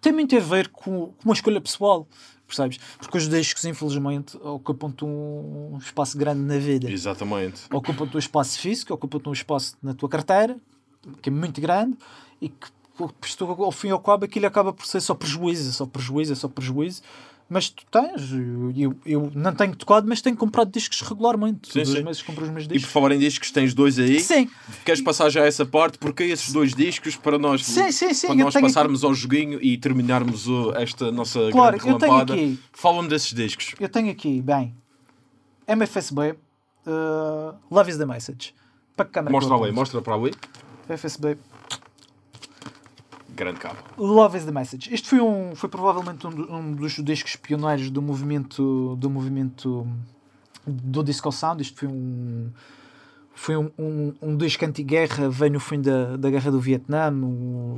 tem, 0.00 0.12
muito 0.12 0.36
a 0.36 0.40
ver 0.40 0.68
com, 0.68 1.06
com 1.06 1.14
uma 1.24 1.34
escolha 1.34 1.60
pessoal, 1.60 2.06
percebes? 2.46 2.78
Porque 2.98 3.16
os 3.18 3.28
discos, 3.28 3.64
infelizmente, 3.64 4.36
ocupam-te 4.38 5.04
um, 5.04 5.74
um 5.74 5.78
espaço 5.78 6.16
grande 6.16 6.40
na 6.40 6.58
vida 6.58 6.90
Exatamente. 6.90 7.62
ocupam 7.72 8.04
o 8.04 8.06
teu 8.06 8.18
espaço 8.18 8.58
físico, 8.58 8.92
ocupam 8.94 9.18
o 9.18 9.20
teu 9.20 9.32
espaço 9.32 9.76
na 9.82 9.94
tua 9.94 10.08
carteira, 10.08 10.56
que 11.22 11.28
é 11.28 11.32
muito 11.32 11.60
grande, 11.60 11.96
e 12.40 12.48
que 12.48 12.68
isto, 13.24 13.44
ao 13.44 13.72
fim 13.72 13.88
e 13.88 13.90
ao 13.90 14.00
cabo 14.00 14.24
aquilo 14.24 14.46
acaba 14.46 14.72
por 14.72 14.86
ser 14.86 15.00
só 15.00 15.14
prejuízo, 15.14 15.72
só 15.72 15.86
prejuízo, 15.86 16.34
só 16.36 16.48
prejuízo. 16.48 17.02
Mas 17.48 17.68
tu 17.68 17.84
tens, 17.88 18.32
eu, 18.76 18.96
eu, 19.06 19.30
não 19.32 19.54
tenho 19.54 19.76
tocado, 19.76 20.08
mas 20.08 20.20
tenho 20.20 20.36
comprado 20.36 20.68
discos 20.68 21.00
regularmente. 21.02 21.68
Sim, 21.68 21.74
Todos 21.74 21.90
sim. 21.92 21.98
os 21.98 22.04
meses 22.04 22.22
compro 22.22 22.42
os 22.44 22.50
meus 22.50 22.64
E 22.64 22.68
por 22.68 22.74
discos. 22.74 22.90
falar 22.90 23.12
em 23.12 23.18
discos, 23.20 23.50
tens 23.52 23.72
dois 23.72 24.00
aí. 24.00 24.18
Sim, 24.18 24.50
Queres 24.84 25.00
passar 25.00 25.30
já 25.30 25.44
essa 25.46 25.64
parte? 25.64 25.96
Porque 25.96 26.24
esses 26.24 26.52
dois 26.52 26.74
discos 26.74 27.14
para 27.14 27.38
nós, 27.38 27.64
Sim, 27.64 27.92
sim, 27.92 28.12
sim, 28.12 28.26
quando 28.26 28.40
eu 28.40 28.46
nós 28.46 28.54
passarmos 28.54 29.04
ao 29.04 29.14
joguinho 29.14 29.62
e 29.62 29.78
terminarmos 29.78 30.48
o- 30.48 30.72
esta 30.74 31.12
nossa 31.12 31.38
Claro, 31.52 31.78
grande 31.78 32.04
relampada, 32.04 32.34
fala-me 32.72 33.08
desses 33.08 33.32
discos. 33.32 33.74
eu 33.78 33.88
tenho 33.88 34.10
aqui, 34.10 34.42
bem, 34.42 34.74
MFSB, 35.68 36.32
uh, 36.32 37.54
Love 37.70 37.90
is 37.92 37.96
the 37.98 38.06
Message. 38.06 38.54
Para 38.96 39.04
que 39.06 39.12
câmera 39.12 39.32
Mostra 39.32 39.54
ali, 39.54 39.70
mostra 39.72 40.02
para 40.02 40.14
ali. 40.14 40.34
FSB, 40.88 41.36
Grande 43.36 43.60
cabo. 43.60 43.76
Love 43.98 44.38
is 44.38 44.46
the 44.46 44.50
Message. 44.50 44.92
Este 44.92 45.10
foi, 45.10 45.20
um, 45.20 45.54
foi 45.54 45.68
provavelmente 45.68 46.26
um, 46.26 46.56
um 46.56 46.72
dos 46.72 46.94
discos 46.94 47.36
pioneiros 47.36 47.90
do 47.90 48.00
movimento 48.00 48.96
do 48.96 49.10
movimento 49.10 49.86
do 50.66 51.04
disco 51.04 51.30
sound. 51.30 51.60
Isto 51.60 51.78
foi 51.80 51.88
um 51.88 52.50
foi 53.38 53.54
um, 53.54 53.70
um, 53.78 54.14
um 54.22 54.36
disco 54.36 54.64
anti-guerra, 54.64 55.28
veio 55.28 55.52
no 55.52 55.60
fim 55.60 55.78
da, 55.80 56.16
da 56.16 56.30
guerra 56.30 56.50
do 56.50 56.58
Vietnã, 56.58 57.12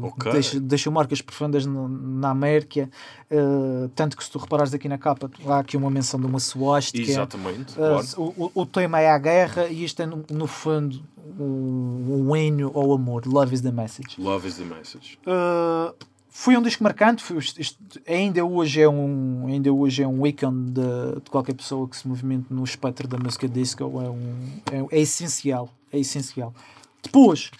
Ok. 0.02 0.30
deixa- 0.32 0.60
deixou 0.60 0.92
marcas 0.92 1.20
profundas 1.20 1.66
no- 1.66 1.88
na 1.88 2.30
América, 2.30 2.88
eh, 3.28 3.88
tanto 3.96 4.16
que 4.16 4.22
se 4.22 4.30
tu 4.30 4.38
reparares 4.38 4.72
aqui 4.72 4.88
na 4.88 4.96
capa, 4.96 5.28
há 5.48 5.58
aqui 5.58 5.76
uma 5.76 5.90
menção 5.90 6.20
de 6.20 6.26
uma 6.26 6.38
suástica. 6.38 7.10
Exatamente, 7.10 7.72
Uh, 7.72 7.74
claro. 7.74 8.06
o, 8.18 8.44
o- 8.44 8.50
o 8.62 8.66
tema 8.66 9.00
é 9.00 9.10
a 9.10 9.18
guerra 9.18 9.66
e 9.66 9.82
isto 9.82 10.00
é, 10.00 10.06
no, 10.06 10.24
no 10.30 10.46
fundo, 10.46 11.02
um, 11.38 12.28
um 12.28 12.36
hino 12.36 12.70
ao 12.74 12.92
amor. 12.92 13.26
Love 13.26 13.54
is 13.54 13.60
the 13.60 13.72
message. 13.72 14.14
Love 14.20 14.46
is 14.46 14.56
the 14.56 14.64
message. 14.64 15.18
Uh, 15.26 15.92
foi 16.40 16.56
um 16.56 16.62
disco 16.62 16.84
marcante. 16.84 17.20
Foi, 17.20 17.38
isto- 17.38 18.00
ainda, 18.06 18.44
hoje 18.44 18.80
é 18.80 18.88
um, 18.88 19.46
ainda 19.48 19.72
hoje 19.72 20.04
é 20.04 20.06
um 20.06 20.24
ícone 20.24 20.70
de, 20.70 21.20
de 21.24 21.30
qualquer 21.32 21.52
pessoa 21.52 21.88
que 21.88 21.96
se 21.96 22.06
movimente 22.06 22.46
no 22.50 22.62
espectro 22.62 23.08
da 23.08 23.18
música 23.18 23.48
disco. 23.48 23.82
É, 23.82 24.08
um, 24.08 24.86
é, 24.92 24.98
é 24.98 25.00
essencial. 25.00 25.68
É 25.92 25.98
essencial. 25.98 26.54
Depois, 27.02 27.50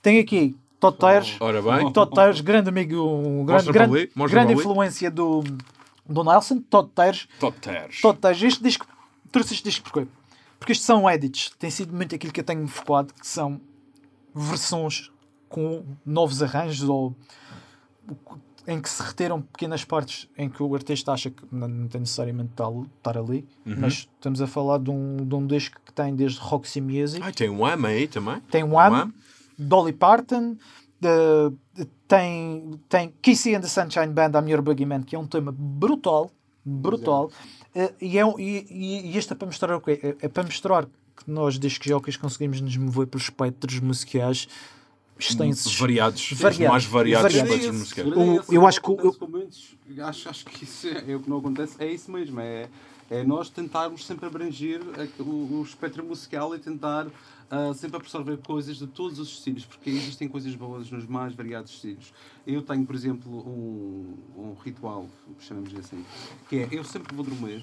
tem 0.00 0.18
aqui 0.18 0.56
Todd 0.80 0.96
Tires. 0.96 1.36
Ora 1.40 1.60
bem, 1.60 1.92
Todd 1.92 2.10
Tires, 2.10 2.40
grande 2.40 2.70
amigo, 2.70 2.96
um 3.04 3.44
grande, 3.44 3.70
grande, 3.70 4.10
grande 4.30 4.54
influência 4.54 5.10
do, 5.10 5.44
do 6.08 6.24
Nelson. 6.24 6.62
Todd 6.70 6.88
Tires. 6.94 7.28
tears. 7.60 8.00
Todd 8.00 8.18
Tires, 8.18 8.42
este 8.42 8.62
disco, 8.62 8.86
trouxe 9.30 9.52
este 9.52 9.64
disco 9.64 9.84
porquê? 9.90 10.08
Porque 10.58 10.72
isto 10.72 10.84
são 10.84 11.10
edits, 11.10 11.52
tem 11.58 11.68
sido 11.68 11.94
muito 11.94 12.14
aquilo 12.14 12.32
que 12.32 12.40
eu 12.40 12.44
tenho 12.44 12.66
focado, 12.66 13.12
que 13.12 13.26
são 13.26 13.60
versões 14.34 15.10
com 15.50 15.84
novos 16.06 16.42
arranjos 16.42 16.88
ou 16.88 17.14
em 18.66 18.80
que 18.80 18.88
se 18.88 19.02
retiram 19.02 19.42
pequenas 19.42 19.84
partes 19.84 20.28
em 20.38 20.48
que 20.48 20.62
o 20.62 20.72
artista 20.74 21.12
acha 21.12 21.30
que 21.30 21.42
não, 21.50 21.66
não 21.66 21.88
tem 21.88 22.00
necessariamente 22.00 22.50
de 22.56 22.62
estar- 22.96 23.18
ali, 23.18 23.44
Uhum. 23.66 23.74
mas 23.78 23.92
estamos 24.16 24.40
a 24.40 24.46
falar 24.46 24.78
de 24.78 24.90
um, 24.90 25.16
de 25.16 25.34
um 25.34 25.44
disco 25.46 25.80
que 25.84 25.92
tem 25.92 26.14
desde 26.14 26.38
Roxy 26.38 26.80
Music, 26.80 27.20
Ai, 27.24 27.32
tem 27.32 27.50
um 27.50 27.64
AM 27.66 27.86
aí 27.86 28.06
também. 28.06 28.40
tem 28.50 28.62
Wham, 28.62 29.12
Dolly 29.58 29.92
Parton, 29.92 30.56
de- 31.00 31.86
tem, 32.06 32.78
tem 32.88 33.12
Kissy 33.20 33.54
and 33.56 33.62
the 33.62 33.66
Sunshine 33.68 34.08
Band, 34.12 34.30
I'm 34.40 34.48
Your 34.48 34.62
Boogeyman, 34.62 35.02
que 35.02 35.16
é 35.16 35.18
um 35.18 35.26
tema 35.26 35.52
brutal, 35.56 36.30
brutal. 36.64 37.30
Eh, 37.74 37.92
e, 38.00 38.18
é, 38.18 38.24
um- 38.24 38.38
e, 38.38 38.66
e, 38.70 39.10
e 39.12 39.18
este 39.18 39.32
é 39.32 39.36
para 39.36 39.46
mostrar 39.46 39.74
o 39.76 39.80
quê? 39.80 39.98
É, 40.20 40.26
é 40.26 40.28
para 40.28 40.44
mostrar 40.44 40.84
que 40.84 41.28
nós, 41.30 41.58
discos 41.58 41.86
jockeys, 41.88 42.16
conseguimos 42.16 42.60
nos 42.60 42.76
mover 42.76 43.06
pelos 43.08 43.24
espectros 43.24 43.80
musicais 43.80 44.46
extensos. 45.26 45.76
Variados, 45.78 46.32
Variados. 46.32 46.58
os 46.58 46.68
mais 46.68 46.84
variados 46.84 47.32
Variados. 47.32 47.52
espectros 47.52 47.80
musicais. 47.80 48.08
O- 48.48 48.52
eu 48.54 48.66
acho 48.66 48.80
que 48.80 48.88
muitos, 49.26 49.74
acho, 50.00 50.28
acho 50.28 50.44
que 50.46 50.64
isso 50.64 50.86
é, 50.88 51.12
é 51.12 51.16
o 51.16 51.20
que 51.20 51.28
não 51.30 51.38
acontece, 51.38 51.74
é 51.78 51.90
isso 51.90 52.10
mesmo, 52.10 52.40
é, 52.40 52.68
é 53.10 53.22
nós 53.24 53.48
tentarmos 53.50 54.04
sempre 54.06 54.26
abranger 54.26 54.80
o, 55.18 55.22
o 55.22 55.62
espectro 55.66 56.04
musical 56.04 56.54
e 56.54 56.58
tentar 56.58 57.06
ah, 57.54 57.74
sempre 57.74 57.98
absorver 57.98 58.38
coisas 58.38 58.78
de 58.78 58.86
todos 58.86 59.18
os 59.18 59.28
estilos, 59.28 59.66
porque 59.66 59.90
existem 59.90 60.26
coisas 60.26 60.54
boas 60.54 60.90
nos 60.90 61.04
mais 61.06 61.34
variados 61.34 61.70
estilos. 61.74 62.10
Eu 62.46 62.62
tenho, 62.62 62.86
por 62.86 62.94
exemplo, 62.94 63.30
um, 63.46 64.16
um 64.34 64.54
ritual, 64.64 65.06
chamamos 65.38 65.70
assim, 65.76 66.02
que 66.48 66.60
é, 66.60 66.68
eu 66.72 66.82
sempre 66.82 67.14
vou 67.14 67.22
dormir, 67.22 67.62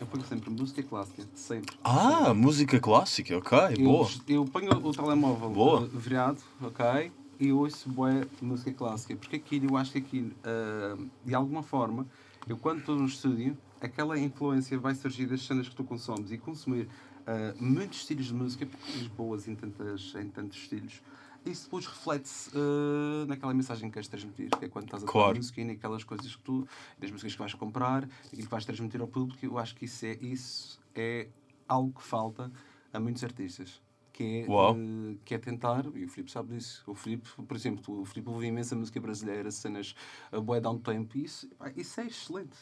eu 0.00 0.06
ponho 0.06 0.24
sempre 0.24 0.48
música 0.48 0.82
clássica, 0.82 1.22
sempre. 1.34 1.76
Ah, 1.84 2.32
música 2.32 2.80
clássica, 2.80 3.36
ok, 3.36 3.58
Eu, 3.76 3.84
boa. 3.84 4.08
eu 4.26 4.44
ponho 4.46 4.70
o 4.70 4.92
telemóvel 4.92 5.50
Boa. 5.50 5.80
uh, 5.82 5.86
virado, 5.86 6.40
ok? 6.62 7.12
E 7.38 7.52
ouço 7.52 7.90
bué 7.90 8.26
música 8.40 8.72
clássica. 8.72 9.16
Porque 9.16 9.36
aquilo, 9.36 9.66
eu 9.66 9.76
acho 9.76 9.92
que 9.92 9.98
aquilo, 9.98 10.30
uh, 10.30 11.10
de 11.22 11.34
alguma 11.34 11.62
forma, 11.62 12.06
eu 12.48 12.56
quando 12.56 12.78
estou 12.78 12.96
no 12.96 13.04
estúdio, 13.04 13.54
aquela 13.82 14.18
influência 14.18 14.78
vai 14.78 14.94
surgir 14.94 15.26
das 15.26 15.42
cenas 15.42 15.68
que 15.68 15.76
tu 15.76 15.84
consomes 15.84 16.32
e 16.32 16.38
consumir 16.38 16.88
uh, 17.26 17.62
muitos 17.62 17.98
estilos 18.00 18.26
de 18.26 18.34
música, 18.34 18.66
porque 18.66 18.92
tens 18.92 19.06
boas 19.08 19.48
em, 19.48 19.54
tantas, 19.54 20.14
em 20.14 20.28
tantos 20.28 20.58
estilos. 20.58 21.02
Isso 21.44 21.64
depois 21.64 21.86
reflete-se 21.86 22.50
uh, 22.56 23.26
naquela 23.26 23.54
mensagem 23.54 23.88
que 23.88 23.94
queres 23.94 24.08
transmitir, 24.08 24.50
que 24.50 24.64
é 24.64 24.68
quando 24.68 24.86
estás 24.86 25.04
a 25.04 25.06
Claro. 25.06 25.36
música 25.36 25.60
e 25.60 25.64
naquelas 25.64 26.02
coisas 26.02 26.34
que 26.34 26.42
tu, 26.42 26.66
das 26.98 27.10
músicas 27.10 27.34
que 27.34 27.38
vais 27.38 27.54
comprar, 27.54 28.04
aquilo 28.26 28.42
que 28.42 28.50
vais 28.50 28.64
transmitir 28.64 29.00
ao 29.00 29.06
público, 29.06 29.44
eu 29.44 29.56
acho 29.56 29.74
que 29.76 29.84
isso 29.84 30.06
é, 30.06 30.18
isso 30.20 30.80
é 30.94 31.28
algo 31.68 31.92
que 31.92 32.02
falta 32.02 32.50
a 32.92 32.98
muitos 32.98 33.22
artistas. 33.22 33.80
Que 34.12 34.24
é, 34.24 34.40
eh, 34.44 35.16
que 35.26 35.34
é 35.34 35.38
tentar, 35.38 35.84
e 35.94 36.04
o 36.06 36.08
Filipe 36.08 36.32
sabe 36.32 36.54
disso. 36.54 36.82
O 36.86 36.94
Filipe, 36.94 37.28
por 37.46 37.54
exemplo, 37.54 38.00
o 38.00 38.04
Filipe 38.06 38.30
ouve 38.30 38.46
imensa 38.46 38.74
música 38.74 38.98
brasileira, 38.98 39.50
cenas 39.50 39.94
a 40.32 40.58
dá 40.58 40.70
um 40.70 40.78
tempo, 40.78 41.18
e 41.18 41.24
isso, 41.24 41.46
isso 41.76 42.00
é 42.00 42.06
excelente. 42.06 42.56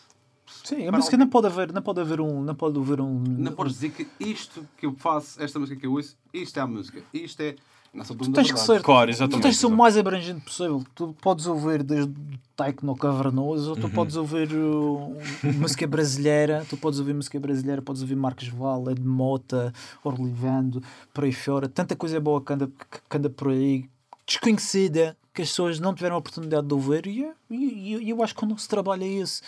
Sim, 0.46 0.86
a 0.86 0.92
música 0.92 1.16
alguém- 1.16 1.18
não 1.20 1.28
pode 1.28 1.46
haver, 1.46 1.72
não 1.72 1.82
pode 1.82 2.00
haver 2.00 2.20
um, 2.20 2.42
não 2.42 2.54
pode 2.54 2.78
haver 2.78 3.00
um. 3.00 3.18
Não 3.26 3.52
podes 3.52 3.74
dizer 3.74 3.90
que 3.90 4.06
isto 4.20 4.66
que 4.76 4.86
eu 4.86 4.94
faço, 4.94 5.42
esta 5.42 5.58
música 5.58 5.78
que 5.80 5.86
eu 5.86 5.92
ouço, 5.92 6.16
isto 6.32 6.56
é 6.58 6.60
a 6.62 6.66
música, 6.66 7.02
isto 7.12 7.40
é. 7.40 7.54
Da 7.94 8.02
tens 8.02 8.50
que 8.50 8.58
ser- 8.58 8.82
Claro, 8.82 9.08
Tu 9.28 9.40
tens 9.40 9.54
de 9.54 9.60
ser 9.60 9.66
o 9.66 9.70
mais 9.76 9.96
abrangente 9.96 10.40
possível. 10.40 10.82
Tu 10.96 11.14
podes 11.22 11.46
ouvir 11.46 11.80
desde 11.84 12.12
techno 12.56 12.96
cavernoso, 12.96 13.70
ou 13.70 13.76
tu 13.76 13.88
podes 13.88 14.16
ouvir 14.16 14.52
uh, 14.52 15.16
música 15.60 15.86
brasileira, 15.86 16.66
tu 16.68 16.76
podes 16.76 16.98
ouvir 16.98 17.14
música 17.14 17.38
brasileira, 17.38 17.80
podes 17.80 18.02
ouvir 18.02 18.16
Marcos 18.16 18.48
Val, 18.48 18.90
Ed 18.90 19.00
Mota, 19.00 19.72
Orlivando, 20.02 20.82
por 21.12 21.22
aí 21.22 21.32
fora. 21.32 21.68
Tanta 21.68 21.94
coisa 21.94 22.18
boa 22.20 22.40
que 22.42 22.52
anda, 22.52 22.66
que- 22.66 23.16
anda 23.16 23.30
por 23.30 23.50
aí, 23.52 23.88
desconhecida, 24.26 25.16
que 25.32 25.42
as 25.42 25.48
pessoas 25.48 25.78
não 25.78 25.94
tiveram 25.94 26.16
a 26.16 26.18
oportunidade 26.18 26.66
de 26.66 26.74
ouvir, 26.74 27.06
e, 27.06 27.30
e, 27.48 27.96
e 27.96 28.10
eu 28.10 28.22
acho 28.24 28.34
que 28.34 28.44
o 28.44 28.48
nosso 28.48 28.68
trabalho 28.68 29.04
é 29.04 29.08
esse. 29.08 29.40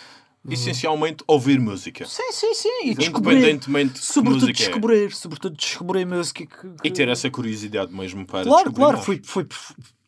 Essencialmente, 0.53 1.23
ouvir 1.27 1.59
música. 1.59 2.05
Sim, 2.05 2.31
sim, 2.31 2.53
sim. 2.53 2.69
E. 2.85 2.91
Independentemente 2.91 3.93
de 3.93 3.99
Sobretudo 4.05 4.41
música 4.47 4.63
é. 4.63 4.65
descobrir, 4.65 5.13
sobretudo 5.13 5.55
descobrir 5.57 6.05
música 6.05 6.45
que, 6.45 6.55
que- 6.81 6.87
E 6.87 6.91
ter 6.91 7.07
essa 7.09 7.29
curiosidade 7.29 7.93
mesmo 7.93 8.25
para 8.25 8.43
Claro, 8.43 8.71
claro, 8.71 8.93
mais. 8.93 9.05
foi, 9.05 9.21
foi 9.23 9.45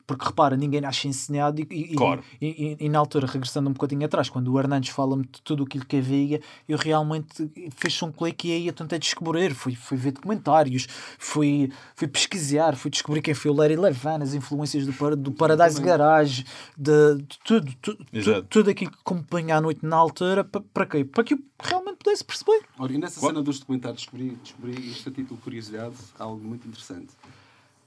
porque 0.10 0.26
repara, 0.26 0.57
ninguém 0.57 0.82
nasce 0.82 1.07
ensinado 1.07 1.62
e, 1.62 1.68
e, 1.70 1.95
Claro. 1.95 2.24
e, 2.41 2.47
e- 2.82 2.86
e 2.86 2.89
na 2.89 2.97
altura, 2.97 3.28
regressando 3.28 3.70
um 3.70 3.74
bocadinho 3.74 4.03
atrás, 4.03 4.28
quando 4.28 4.51
o 4.51 4.60
Hernandes 4.60 4.89
fala-me 4.89 5.22
de 5.24 5.39
tudo 5.43 5.64
aquilo 5.66 5.86
que 5.86 5.97
havia, 5.97 6.41
eu 6.68 6.80
realmente 6.80 7.47
fiz 7.76 8.01
um 8.01 8.12
clique 8.12 8.47
e 8.47 8.51
aí 8.53 8.68
eu 8.68 8.74
tentei 8.74 8.97
descobrir, 8.97 9.53
fui, 9.53 9.76
fui 9.76 9.95
ver 9.97 10.12
documentários, 10.14 10.88
fui, 11.20 11.72
fui 11.95 12.07
pesquisar, 12.07 12.76
fui 12.76 12.89
descobrir 12.89 13.22
quem 13.22 13.36
foi 13.36 13.51
o 13.51 13.53
Larry 13.53 13.76
Levan, 13.76 14.24
as 14.24 14.34
influências 14.34 14.84
do, 14.88 15.16
do 15.16 15.32
Paradise 15.32 15.76
também. 15.76 15.89
Garage, 15.91 16.43
de, 16.76 17.16
de 17.18 17.39
tudo, 17.45 17.72
tu- 17.80 17.95
tu- 17.95 18.43
tudo 18.49 18.70
aquilo 18.72 18.89
que 18.89 18.97
acompanha 18.99 19.57
à 19.57 19.62
noite 19.62 19.86
na 19.86 19.95
altura, 19.95 20.43
pa- 20.43 20.64
para 20.74 20.88
quê? 20.88 21.05
Para 21.05 21.24
que 21.24 21.36
eu 21.36 21.39
realmente 21.60 21.97
pudesse 22.03 22.24
perceber. 22.24 22.62
Ora, 22.80 22.91
e 22.93 22.97
nessa 22.97 23.20
Qual- 23.20 23.30
cena 23.32 23.43
dos 23.43 23.60
documentários 23.60 24.01
descobri, 24.01 24.36
descobri 24.41 24.72
isto 24.89 25.07
a 25.10 25.12
título 25.12 25.38
de 25.38 25.43
curiosidade, 25.43 25.95
algo 26.18 26.43
muito 26.43 26.68
interessante. 26.68 27.10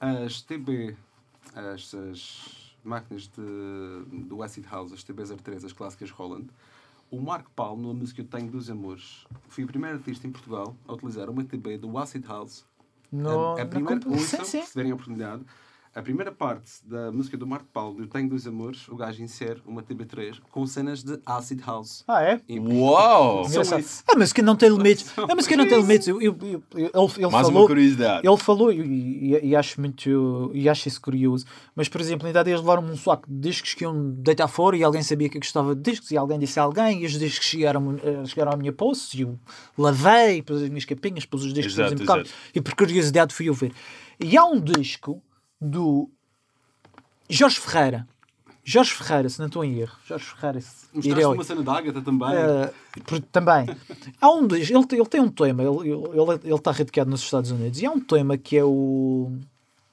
As 0.00 0.40
TB, 0.42 0.96
as, 1.55 1.94
as 1.94 2.74
máquinas 2.84 3.28
de, 3.28 4.26
do 4.26 4.42
Acid 4.42 4.66
House, 4.66 4.92
as 4.92 5.05
TB03, 5.05 5.64
as 5.64 5.72
clássicas 5.72 6.11
Roland, 6.11 6.46
o 7.11 7.20
Marco 7.20 7.50
Paulo, 7.55 7.80
numa 7.80 7.94
música 7.94 8.22
Eu 8.22 8.26
Tenho 8.26 8.50
Dos 8.50 8.70
Amores, 8.70 9.26
foi 9.48 9.64
o 9.64 9.66
primeiro 9.66 9.98
artista 9.98 10.26
em 10.26 10.30
Portugal 10.30 10.74
a 10.86 10.94
utilizar 10.94 11.28
uma 11.28 11.44
TB 11.44 11.78
do 11.78 11.98
Acid 11.98 12.24
House. 12.26 12.64
No, 13.11 13.57
a, 13.57 13.62
a 13.62 13.66
primeira, 13.66 14.00
ouçam, 14.09 14.44
se 14.44 14.62
tiverem 14.62 14.90
a 14.90 14.94
oportunidade, 14.94 15.44
a 15.95 16.01
primeira 16.01 16.32
parte 16.32 16.70
da 16.84 17.12
música 17.12 17.36
do 17.36 17.47
Marco 17.47 17.66
Paulo, 17.72 18.01
Eu 18.01 18.07
Tenho 18.07 18.26
Dos 18.28 18.47
Amores, 18.47 18.88
o 18.88 18.97
gajo 18.97 19.22
insere 19.22 19.61
uma 19.66 19.82
TB3 19.82 20.40
com 20.51 20.66
cenas 20.66 21.03
de 21.03 21.18
Acid 21.26 21.61
House. 21.66 22.03
Ah, 22.09 22.22
é? 22.22 22.40
E- 22.49 22.59
Uau! 22.59 23.43
Isso. 23.45 24.03
A 24.11 24.16
música 24.16 24.40
não 24.43 24.57
tem 24.57 24.70
limites. 24.70 25.12
A 25.18 25.34
música 25.34 25.55
não 25.57 25.68
tem 25.68 25.78
limites. 25.80 26.09
Eu, 26.09 26.20
eu, 26.22 26.34
eu- 26.40 26.62
ele 26.74 27.12
ele 27.16 27.30
Mais 27.30 27.47
uma 27.47 27.53
falou, 27.53 27.66
curiosidade. 27.66 28.26
ele 28.26 28.36
falou 28.38 28.72
e, 28.72 28.80
e- 29.34 29.47
e 29.49 29.57
acho 29.57 29.78
muito 29.80 30.51
e 30.55 30.66
acho 30.68 30.88
isso 30.88 31.01
curioso. 31.01 31.45
Mas, 31.76 31.88
por 31.90 32.01
exemplo, 32.01 32.26
ainda 32.26 32.40
eles 32.40 32.61
levaram 32.61 32.82
um 32.84 32.97
saco 32.97 33.28
de 33.30 33.38
discos 33.51 33.74
que 33.74 33.84
iam 33.84 34.11
deitar 34.12 34.49
fora 34.49 34.76
e 34.76 34.82
alguém 34.82 35.03
sabia 35.03 35.28
que 35.28 35.36
eu 35.36 35.40
gostava 35.43 35.74
de 35.74 35.82
discos 35.82 36.11
e 36.11 36.16
alguém 36.16 36.38
disse 36.38 36.59
a 36.59 36.62
alguém 36.62 37.03
e 37.03 37.07
os 37.07 37.12
discos 37.18 37.47
chegaram, 37.47 37.97
eh, 38.03 38.24
chegaram 38.24 38.53
à 38.53 38.57
minha 38.57 38.72
posse 38.72 39.18
e 39.18 39.20
eu 39.22 39.38
lavei, 39.76 40.40
pus 40.43 40.62
as 40.62 40.68
minhas 40.68 40.84
capinhas, 40.86 41.26
pus 41.26 41.45
os 41.45 41.53
discos 41.53 41.74
Exato, 41.78 42.03
exato. 42.03 42.30
e 42.55 42.61
por 42.62 42.74
curiosidade 42.74 43.34
fui 43.34 43.49
eu 43.49 43.55
ver. 43.55 43.72
E 44.18 44.36
há 44.38 44.45
um 44.45 44.61
disco 44.61 45.22
do 45.62 46.10
Jorge 47.30 47.58
Ferreira 47.60 48.06
Jorge 48.64 48.92
Ferreira, 48.92 49.28
se 49.28 49.40
não 49.40 49.46
estou 49.46 49.64
em 49.64 49.80
erro. 49.80 49.96
Jorge 50.06 50.24
Ferreira. 50.24 50.60
Mostraste 50.94 51.24
uma 51.26 51.44
cena 51.44 51.62
da 51.62 51.72
Agatha 51.78 52.00
também. 52.00 52.28
por- 53.04 53.20
também. 53.22 53.66
Há 54.20 54.30
um 54.30 54.46
ele, 54.54 54.62
ele 54.92 55.06
tem 55.06 55.20
um 55.20 55.28
tema, 55.28 55.64
ele, 55.64 55.88
ele, 55.90 56.40
ele 56.44 56.54
está 56.54 56.70
radicado 56.70 57.10
nos 57.10 57.22
Estados 57.22 57.50
Unidos, 57.50 57.80
e 57.82 57.86
há 57.86 57.90
um 57.90 57.98
tema 57.98 58.36
que 58.38 58.56
é 58.56 58.62
o 58.64 59.32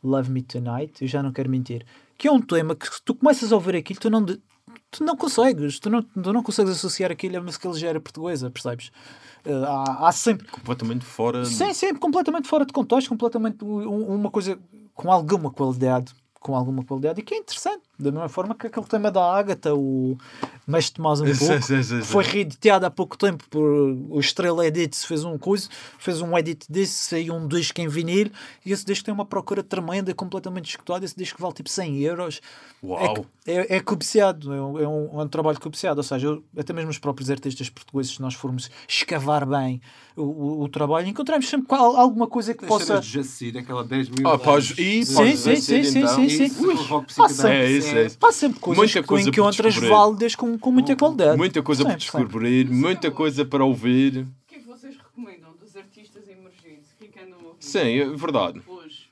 Love 0.04 0.30
Me 0.30 0.44
Tonight, 0.44 1.02
eu 1.02 1.08
já 1.08 1.24
não 1.24 1.32
quero 1.32 1.50
mentir, 1.50 1.84
que 2.16 2.28
é 2.28 2.32
um 2.32 2.40
tema 2.42 2.76
que 2.76 2.86
se 2.94 3.02
tu 3.04 3.16
começas 3.16 3.52
a 3.52 3.56
ouvir 3.56 3.76
aquilo, 3.76 4.00
tu 4.00 4.10
não, 4.10 4.24
tu 4.92 5.04
não 5.04 5.16
consegues, 5.16 5.80
tu 5.80 5.90
não, 5.90 6.02
tu 6.02 6.34
não 6.34 6.44
consegues 6.44 6.72
associar 6.72 7.12
aquilo 7.12 7.38
a 7.38 7.42
música 7.42 7.68
ligeira 7.70 8.00
portuguesa, 8.00 8.50
percebes? 8.50 8.92
Eh, 9.46 9.52
há, 9.66 10.08
há 10.08 10.12
sempre. 10.12 10.48
Completamente 10.48 11.06
fora. 11.06 11.46
Sim, 11.46 11.74
sim, 11.74 11.94
completamente 11.96 12.48
fora 12.48 12.66
de 12.66 12.74
contexto, 12.74 13.10
completamente 13.10 13.64
um- 13.64 14.16
uma 14.16 14.30
coisa 14.32 14.58
com 14.94 15.12
alguma 15.12 15.50
qualidade. 15.52 16.14
Com 16.40 16.56
alguma 16.56 16.84
qualidade 16.86 17.20
e 17.20 17.24
que 17.24 17.34
é 17.34 17.38
interessante, 17.38 17.84
da 18.00 18.12
mesma 18.12 18.30
forma 18.30 18.56
que 18.56 18.68
aquele 18.68 18.86
tema 18.86 19.12
da 19.12 19.22
Ágata, 19.34 19.76
o 19.76 20.18
Mestre 20.66 20.96
Tomás 20.96 21.20
um 21.20 21.26
Sim, 21.34 21.48
pouco, 21.48 21.62
sim, 21.64 21.84
sim, 21.84 21.98
sim. 22.00 22.02
foi 22.02 22.24
reeditado 22.24 22.86
há 22.86 22.90
pouco 22.90 23.18
tempo 23.18 23.44
por 23.50 23.62
o 24.10 24.20
Estrela 24.20 24.66
Edits, 24.66 25.04
fez 25.04 25.24
um 25.26 25.38
coisa, 25.38 25.68
fez 25.98 26.22
um 26.22 26.38
edit 26.38 26.66
desse, 26.70 26.94
saiu 26.94 27.34
um 27.36 27.48
disco 27.48 27.80
em 27.82 27.88
vinil 27.88 28.32
e 28.66 28.72
esse 28.72 28.86
disco 28.86 29.04
tem 29.06 29.14
uma 29.14 29.26
procura 29.26 29.62
tremenda, 29.62 30.14
completamente 30.14 30.70
escutado. 30.70 31.04
Esse 31.04 31.16
disco 31.18 31.42
vale 31.42 31.54
tipo 31.54 31.70
100 31.70 31.98
euros. 32.00 32.42
Uau. 32.84 33.26
É, 33.46 33.54
é, 33.54 33.76
é 33.78 33.80
cobiciado, 33.82 34.54
é 34.54 34.62
um, 34.62 34.80
é 34.80 34.88
um, 34.88 35.20
é 35.20 35.24
um 35.24 35.28
trabalho 35.28 35.60
cobiciado. 35.60 36.00
Ou 36.00 36.04
seja, 36.04 36.28
eu- 36.28 36.44
até 36.58 36.72
mesmo 36.72 36.90
os 36.92 36.98
próprios 37.00 37.30
artistas 37.30 37.70
portugueses, 37.70 38.14
se 38.16 38.22
nós 38.22 38.34
formos 38.34 38.70
escavar 38.88 39.46
bem 39.46 39.82
o, 40.16 40.22
o, 40.24 40.64
o 40.64 40.70
trabalho, 40.70 41.08
encontramos 41.08 41.48
sempre 41.50 41.68
qual- 41.68 41.96
alguma 41.98 42.28
coisa 42.28 42.54
que 42.54 42.64
As 42.64 42.70
possa. 42.70 43.02
Jacir, 43.02 43.58
aquela 43.58 43.84
10 43.84 44.10
mil. 44.10 44.28
Ah, 44.28 44.38
podes- 44.38 44.78
e 44.78 45.04
Sim, 45.06 45.36
sim, 45.36 45.56
sim, 45.56 45.84
sim, 45.84 46.00
então. 46.00 46.16
sim, 46.16 46.30
sim. 46.30 46.74
Rock 46.88 47.14
pá, 47.16 47.28
psicodélico, 47.28 47.34
sempre- 47.42 47.58
É 47.58 47.72
isso, 47.72 47.88
é 47.88 47.89
isso. 48.06 48.18
Há 48.22 48.32
sempre 48.32 48.60
coisas 48.60 48.78
Muita 48.84 49.02
que 49.02 49.08
coisa 49.08 49.32
tu 49.32 49.34
para 49.34 49.42
encontras 49.42 49.76
válidas 49.76 50.36
com, 50.36 50.58
com 50.58 50.72
muita 50.72 50.96
qualidade. 50.96 51.38
Muita 51.38 51.62
coisa 51.64 51.84
para 51.84 51.92
Sempre, 51.94 52.06
sempre. 52.06 52.24
descobrir, 52.26 52.70
muita 52.72 53.12
coisa 53.12 53.46
para 53.46 53.64
ouvir. 53.66 54.20
O 54.20 54.28
que 54.48 54.56
é 54.56 54.60
que 54.60 54.68
vocês 54.68 54.96
recomendam 54.98 55.52
dos 55.60 55.76
artistas 55.76 56.28
emergentes? 56.28 56.90
Que 56.98 57.20
andam 57.20 57.40
a 57.40 57.44
ouvir 57.48 57.58
Sim, 57.64 57.80
é 58.00 58.06
verdade. 58.10 58.62
hoje? 58.68 59.10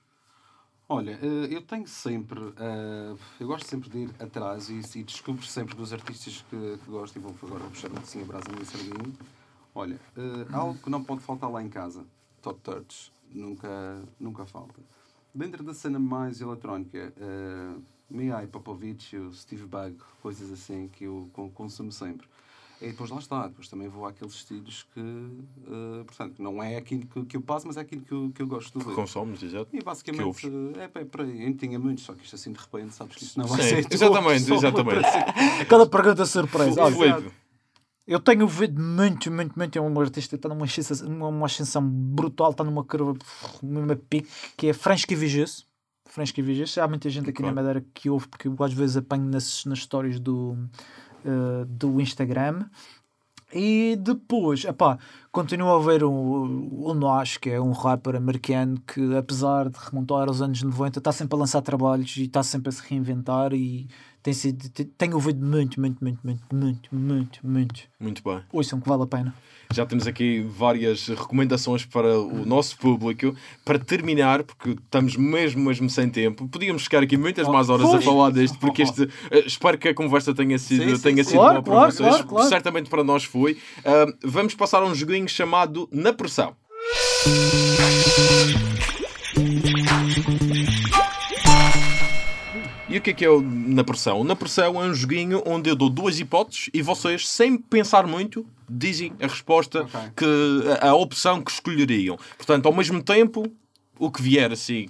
Olha, 0.89 1.19
eh, 1.21 1.47
eu 1.51 1.61
tenho 1.61 1.85
sempre. 1.87 2.39
eh, 2.57 3.13
eu 3.41 3.47
gosto 3.47 3.67
sempre 3.67 3.89
de 3.89 3.97
ir 4.03 4.09
atrás 4.19 4.69
e, 4.69 5.03
descubro 5.03 5.45
sempre 5.45 5.75
dos 5.75 5.91
artistas 5.91 6.45
que, 6.49 6.77
que 6.83 6.89
gosto 6.89 7.17
e 7.17 7.19
vou 7.19 7.35
agora 7.43 7.59
vou 7.59 7.69
puxar 7.71 7.89
assim 8.01 8.21
a 8.21 8.25
brasa 8.25 8.45
no 8.57 8.63
sardinho. 8.65 9.13
Olha, 9.75 9.99
eh, 10.17 10.45
algo 10.53 10.79
que 10.81 10.89
não 10.89 11.03
pode 11.03 11.19
faltar 11.21 11.51
lá 11.51 11.61
em 11.61 11.67
casa: 11.69 12.05
Top 12.41 12.59
Touch. 12.61 13.11
Nunca, 13.33 14.01
nunca 14.17 14.45
falta. 14.45 14.79
Dentro 15.35 15.61
da 15.61 15.73
cena 15.73 15.99
mais 15.99 16.39
eletrónica, 16.39 17.13
uh, 18.09 18.13
Mihai 18.17 18.47
Popovic, 18.47 19.15
o 19.17 19.33
Steve 19.33 19.65
Bug, 19.65 19.95
coisas 20.21 20.51
assim 20.51 20.87
que 20.91 21.05
eu 21.05 21.29
con- 21.33 21.49
consumo 21.49 21.91
sempre. 21.91 22.27
E 22.79 22.89
depois 22.89 23.09
lá 23.09 23.17
está, 23.17 23.47
depois 23.47 23.67
também 23.67 23.87
vou 23.87 24.05
àqueles 24.05 24.35
estilos 24.35 24.85
que, 24.93 24.99
eh, 24.99 26.03
portanto, 26.05 26.39
não 26.39 26.61
é 26.61 26.75
aquilo 26.75 27.07
que, 27.07 27.25
que 27.25 27.35
eu 27.35 27.41
passo, 27.41 27.65
mas 27.65 27.75
é 27.75 27.79
aquilo 27.81 28.03
que 28.03 28.11
eu, 28.11 28.31
que 28.35 28.39
eu 28.43 28.45
gosto 28.45 28.77
de 28.77 28.85
ver. 28.85 28.93
Consomes, 28.93 29.41
exato. 29.41 29.67
E 29.73 29.79
Que 29.79 29.83
basicamente 29.83 30.23
ouves. 30.23 30.43
é, 30.77 30.83
é 31.01 31.05
por 31.05 31.21
aí. 31.21 31.43
Eu 31.47 31.57
tinha 31.57 31.79
muitos, 31.79 32.03
só 32.03 32.13
que 32.13 32.23
isto 32.23 32.35
assim 32.35 32.51
de 32.51 32.59
repente, 32.59 32.93
sabes 32.93 33.15
que 33.15 33.23
isto 33.23 33.39
não 33.39 33.47
vai 33.47 33.63
Sim, 33.63 33.81
ser. 33.81 33.87
exatamente, 33.91 34.51
uma 34.51 34.57
exatamente. 34.57 35.01
para- 35.01 35.33
Aquela 35.63 35.89
pergunta 35.89 36.23
surpresa. 36.27 36.79
Olha, 36.83 37.31
Eu 38.05 38.19
tenho 38.19 38.43
ouvido 38.43 38.79
muito, 38.79 39.31
muito, 39.31 39.57
muito. 39.57 39.75
É 39.75 39.81
um 39.81 39.99
artista 39.99 40.29
que 40.29 40.35
está 40.35 40.47
numa 40.47 40.65
ascensão, 40.65 41.09
numa 41.09 41.27
uma 41.29 41.45
ascensão 41.47 41.81
brutal, 41.81 42.51
está 42.51 42.63
numa 42.63 42.83
curva, 42.83 43.17
numa 43.63 43.95
pique, 43.95 44.29
que 44.55 44.67
é 44.67 44.73
Fransky 44.73 45.15
Vigis. 46.17 46.31
Fransky 46.31 46.41
Vigis. 46.41 46.77
Há 46.77 46.87
muita 46.87 47.09
gente 47.09 47.29
aqui 47.29 47.41
Ok. 47.41 47.45
na 47.45 47.53
Madeira 47.53 47.85
que 47.93 48.09
ouve, 48.09 48.27
porque 48.27 48.47
eu 48.47 48.55
às 48.59 48.73
vezes 48.73 48.97
apanho 48.97 49.25
nas, 49.25 49.65
nas 49.65 49.79
stories 49.79 50.19
do, 50.19 50.57
eh, 51.23 51.65
do 51.67 52.01
Instagram. 52.01 52.65
E 53.53 53.95
depois, 54.01 54.65
epá, 54.65 54.97
continuo 55.31 55.69
a 55.73 55.79
ver 55.79 56.03
o, 56.03 56.11
o 56.11 56.93
Nosh, 56.93 57.37
que 57.37 57.49
é 57.49 57.61
um 57.61 57.71
rapper 57.71 58.15
americano 58.17 58.77
que, 58.85 59.15
apesar 59.15 59.69
de 59.69 59.79
remontar 59.79 60.27
aos 60.27 60.41
anos 60.41 60.61
90, 60.61 60.99
está 60.99 61.13
sempre 61.13 61.35
a 61.35 61.39
lançar 61.39 61.61
trabalhos 61.61 62.17
e 62.17 62.23
está 62.23 62.43
sempre 62.43 62.69
a 62.69 62.71
se 62.73 62.81
reinventar. 62.85 63.53
E 63.53 63.87
tem 64.27 64.33
sido, 64.33 64.67
te- 64.67 64.83
tenho 64.83 65.13
ouvido 65.15 65.39
muito, 65.45 65.79
muito, 65.79 66.03
muito, 66.03 66.19
muito, 66.25 66.43
muito, 66.53 66.89
muito, 66.93 67.39
muito. 67.47 67.83
muito 67.97 68.21
bem. 68.21 68.41
Ouçam 68.51 68.81
que 68.81 68.89
vale 68.89 69.03
a 69.03 69.07
pena. 69.07 69.33
Já 69.73 69.85
temos 69.85 70.05
aqui 70.05 70.41
várias 70.41 71.07
recomendações 71.07 71.85
para 71.85 72.19
o 72.19 72.45
nosso 72.45 72.77
público. 72.77 73.33
Para 73.63 73.79
terminar, 73.79 74.43
porque 74.43 74.71
estamos 74.71 75.15
mesmo, 75.15 75.63
mesmo 75.63 75.89
sem 75.89 76.09
tempo, 76.09 76.45
podíamos 76.49 76.83
ficar 76.83 77.01
aqui 77.03 77.15
muitas 77.15 77.47
mais 77.47 77.69
horas 77.69 77.85
a 77.87 77.91
pois. 77.91 78.03
falar 78.03 78.29
deste, 78.31 78.57
porque 78.57 78.81
este, 78.81 79.03
eh, 79.31 79.43
espero 79.45 79.77
que 79.77 79.87
a 79.87 79.93
conversa 79.93 80.33
tenha 80.35 80.59
sido, 80.59 80.83
Sim, 80.89 80.95
sim, 80.97 81.01
tenha 81.03 81.23
sim. 81.23 81.29
sido 81.29 81.39
Claro, 81.39 81.61
boa 81.61 81.63
para 81.63 81.73
claro, 81.73 81.91
vocês. 81.93 82.09
claro, 82.09 82.27
claro. 82.27 82.49
Certamente 82.49 82.89
para 82.89 83.05
nós 83.05 83.23
foi. 83.23 83.57
Ah, 83.85 84.07
vamos 84.25 84.53
passar 84.55 84.83
a 84.83 84.85
um 84.85 84.93
joguinho 84.93 85.29
chamado 85.29 85.87
Na 85.89 86.11
Pressão. 86.11 86.53
E 92.97 92.99
o 92.99 93.01
que 93.03 93.11
é 93.11 93.13
que 93.13 93.23
é 93.25 93.29
o 93.29 93.39
Na 93.43 93.83
Pressão? 93.83 94.23
Na 94.23 94.35
Pressão 94.35 94.81
é 94.83 94.87
um 94.87 94.91
joguinho 94.93 95.43
onde 95.45 95.69
eu 95.69 95.75
dou 95.75 95.87
duas 95.87 96.19
hipóteses 96.19 96.67
e 96.73 96.81
vocês, 96.81 97.29
sem 97.29 97.55
pensar 97.55 98.07
muito, 98.07 98.43
dizem 98.67 99.13
a 99.21 99.27
resposta, 99.27 99.83
Ok. 99.83 99.99
que, 100.15 100.25
a, 100.81 100.89
a 100.89 100.95
opção 100.95 101.43
que 101.43 101.51
escolheriam. 101.51 102.17
Portanto, 102.35 102.65
ao 102.65 102.73
mesmo 102.73 103.03
tempo, 103.03 103.45
o 103.99 104.09
que 104.09 104.19
vier 104.19 104.51
assim. 104.51 104.89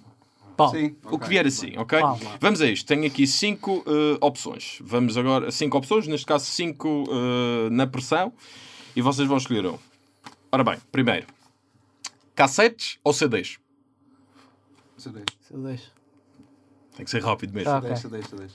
Pau. 0.56 0.72
Sim, 0.72 0.96
O 1.04 1.20
que 1.20 1.28
vier 1.28 1.46
assim, 1.46 1.78
ok? 1.78 2.00
Vamos 2.00 2.22
lá. 2.24 2.38
Vamos 2.40 2.62
a 2.62 2.68
isto. 2.68 2.88
Tenho 2.88 3.06
aqui 3.06 3.28
cinco 3.28 3.84
eh, 3.86 4.18
opções. 4.22 4.80
Vamos 4.82 5.18
agora. 5.18 5.52
Cinco 5.52 5.78
opções, 5.78 6.08
neste 6.08 6.26
caso, 6.26 6.46
cinco 6.46 7.04
eh, 7.12 7.70
na 7.72 7.86
pressão. 7.86 8.32
E 8.96 9.02
vocês 9.02 9.28
vão 9.28 9.36
escolher 9.36 9.66
um. 9.66 9.78
Ora 10.50 10.64
bem, 10.64 10.78
primeiro: 10.94 11.28
cassetes 12.34 13.00
ou 13.04 13.12
CDs? 13.12 13.58
CD. 14.98 15.24
Se 15.42 15.54
eu 15.54 15.60
deixo. 15.62 15.92
Tem 16.98 17.06
que 17.06 17.12
ser 17.12 17.24
rápido 17.24 17.54
mesmo. 17.54 17.72
CD, 17.72 17.88
Ok. 17.88 17.96
CD, 17.98 18.22
CD. 18.24 18.48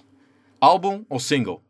Álbum 0.61 1.05
ou 1.09 1.18
single? 1.20 1.62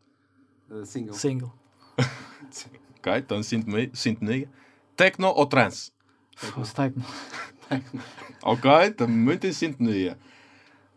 Uh, 0.69 0.85
single. 0.85 1.13
Single. 1.15 1.53
Ok, 3.05 3.17
então 3.17 3.37
em 3.39 3.43
sintonia. 3.43 3.89
sintonia. 3.93 4.49
Tecno 4.95 5.27
ou 5.27 5.45
trance? 5.45 5.91
Fosse 6.37 6.73
techno. 6.73 7.03
Ok, 8.41 8.71
estamos 8.87 9.13
muito 9.15 9.45
em 9.45 9.51
sintonia. 9.51 10.17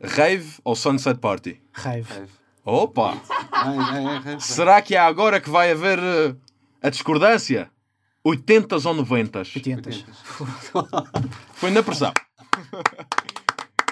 Rave 0.00 0.54
ou 0.62 0.76
Sunset 0.76 1.18
Party? 1.18 1.60
Rave. 1.72 2.02
Rave. 2.02 2.30
Opa! 2.64 3.20
Ah, 3.50 4.22
é, 4.24 4.30
é, 4.30 4.34
é. 4.34 4.38
Será 4.38 4.80
que 4.82 4.94
é 4.94 4.98
agora 5.00 5.40
que 5.40 5.50
vai 5.50 5.72
haver 5.72 5.98
eh, 5.98 6.36
a 6.80 6.90
discordância? 6.90 7.70
80 8.22 8.76
ou 8.76 8.94
90? 8.94 9.38
80. 9.40 9.90
Foi 11.54 11.70
na 11.72 11.82
pressão. 11.82 12.12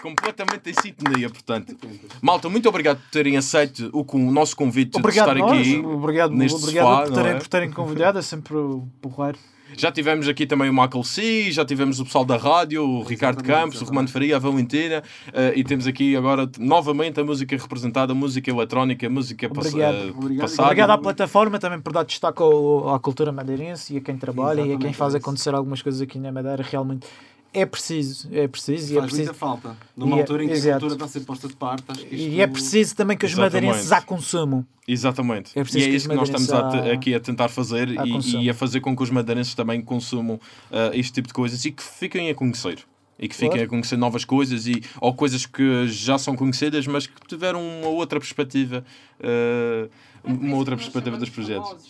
Completamente 0.04 0.68
em 0.70 0.74
sintonia, 0.74 1.30
portanto. 1.30 1.74
Malta, 2.20 2.48
muito 2.50 2.68
obrigado 2.68 2.98
por 2.98 3.10
terem 3.10 3.38
aceito 3.38 3.88
o, 3.90 4.04
o 4.16 4.30
nosso 4.30 4.54
convite 4.54 4.98
Obrigado, 4.98 5.32
de 5.34 5.40
estar 5.40 5.48
nós. 5.54 5.60
aqui. 5.66 5.78
Obrigado, 5.78 6.30
neste 6.34 6.58
obrigado 6.62 6.84
sofá, 6.86 7.02
por, 7.06 7.14
terem, 7.14 7.30
é? 7.30 7.34
por 7.36 7.48
terem 7.48 7.70
convidado. 7.70 8.18
É 8.18 8.22
sempre 8.22 8.54
porreiro. 9.00 9.38
Já 9.76 9.90
tivemos 9.90 10.28
aqui 10.28 10.46
também 10.46 10.68
o 10.68 10.72
Michael 10.72 11.02
C, 11.02 11.50
já 11.50 11.64
tivemos 11.64 11.98
o 11.98 12.04
pessoal 12.04 12.24
da 12.24 12.36
rádio, 12.36 12.84
o 12.84 13.02
Ricardo 13.02 13.38
Exatamente, 13.38 13.46
Campos, 13.46 13.74
o 13.74 13.78
exatamente. 13.78 13.88
Romano 13.88 14.08
Faria, 14.08 14.36
a 14.36 14.38
Valentina, 14.38 15.02
eh, 15.32 15.52
e 15.56 15.64
temos 15.64 15.86
aqui 15.88 16.14
agora 16.14 16.48
novamente 16.60 17.18
a 17.18 17.24
música 17.24 17.56
representada, 17.56 18.12
a 18.12 18.14
música 18.14 18.48
eletrónica, 18.50 19.06
a 19.06 19.10
música 19.10 19.48
pass- 19.48 19.68
Obrigado. 19.68 19.94
eh, 19.96 20.10
Obrigado. 20.16 20.40
passada. 20.42 20.62
Obrigado 20.68 20.90
à 20.90 20.98
plataforma 20.98 21.58
também 21.58 21.80
por 21.80 21.92
dar 21.92 22.04
destaque 22.04 22.40
ao- 22.40 22.94
à 22.94 23.00
cultura 23.00 23.32
madeirense 23.32 23.94
e 23.94 23.96
a 23.96 24.00
quem 24.00 24.16
trabalha 24.16 24.60
e 24.60 24.62
a 24.62 24.64
quem 24.64 24.72
Exatamente, 24.74 24.96
faz 24.96 25.14
é 25.14 25.18
acontecer 25.18 25.54
algumas 25.54 25.82
coisas 25.82 26.00
aqui 26.00 26.18
na 26.20 26.30
Madeira. 26.30 26.62
Realmente 26.62 27.06
é 27.54 27.64
preciso, 27.64 28.28
é 28.32 28.46
preciso 28.48 28.92
e 28.92 28.96
é 28.96 29.00
Faz 29.00 29.10
preciso. 29.12 29.28
muita 29.30 29.34
falta. 29.34 29.76
Numa 29.96 30.16
E 30.16 30.18
é- 30.18 30.22
altura 30.22 30.44
em 30.44 30.48
que 30.48 30.52
exato. 30.54 30.68
a 30.68 30.72
cultura 30.80 30.92
está 30.94 31.04
a 31.04 31.08
ser 31.08 31.20
posta 31.20 31.48
de 31.48 31.54
parte, 31.56 31.84
acho 31.88 32.04
que 32.04 32.14
isto... 32.14 32.28
E 32.28 32.40
é 32.40 32.46
preciso 32.46 32.96
também 32.96 33.16
que 33.16 33.24
os 33.24 33.32
Exatamente. 33.32 33.54
madeirenses 33.66 33.92
a 33.92 34.02
consumam. 34.02 34.66
Exatamente. 34.86 35.52
É 35.56 35.60
e 35.60 35.62
preciso 35.64 35.84
é 35.84 35.88
que 35.88 35.96
isso 35.96 36.08
que 36.08 36.14
nós 36.14 36.28
estamos 36.28 36.52
a 36.52 36.92
aqui 36.92 37.14
a 37.14 37.20
tentar 37.20 37.48
fazer 37.48 37.88
a 37.98 38.06
e, 38.06 38.44
e 38.44 38.50
a 38.50 38.54
fazer 38.54 38.80
com 38.80 38.94
que 38.96 39.02
os 39.02 39.10
madeirenses 39.10 39.54
também 39.54 39.80
consumam 39.80 40.38
eh, 40.70 40.90
este 40.94 41.12
tipo 41.14 41.28
de 41.28 41.34
coisas 41.34 41.64
e 41.64 41.70
que 41.70 41.82
fiquem 41.82 42.28
a 42.28 42.34
conhecer. 42.34 42.80
E 43.18 43.28
que 43.28 43.34
fiquem 43.34 43.50
Claro. 43.50 43.64
a 43.64 43.68
conhecer 43.68 43.96
novas 43.96 44.24
coisas 44.24 44.66
e, 44.66 44.82
ou 45.00 45.14
coisas 45.14 45.46
que 45.46 45.86
já 45.86 46.18
são 46.18 46.34
conhecidas, 46.34 46.84
mas 46.88 47.06
que 47.06 47.14
tiveram 47.28 47.62
uma 47.62 47.86
outra 47.88 48.18
perspectiva, 48.18 48.84
eh, 49.20 49.88
uma 50.24 50.56
outra 50.56 50.76
perspectiva 50.76 51.16
dos 51.16 51.28
projetos. 51.30 51.70
Exato. 51.70 51.84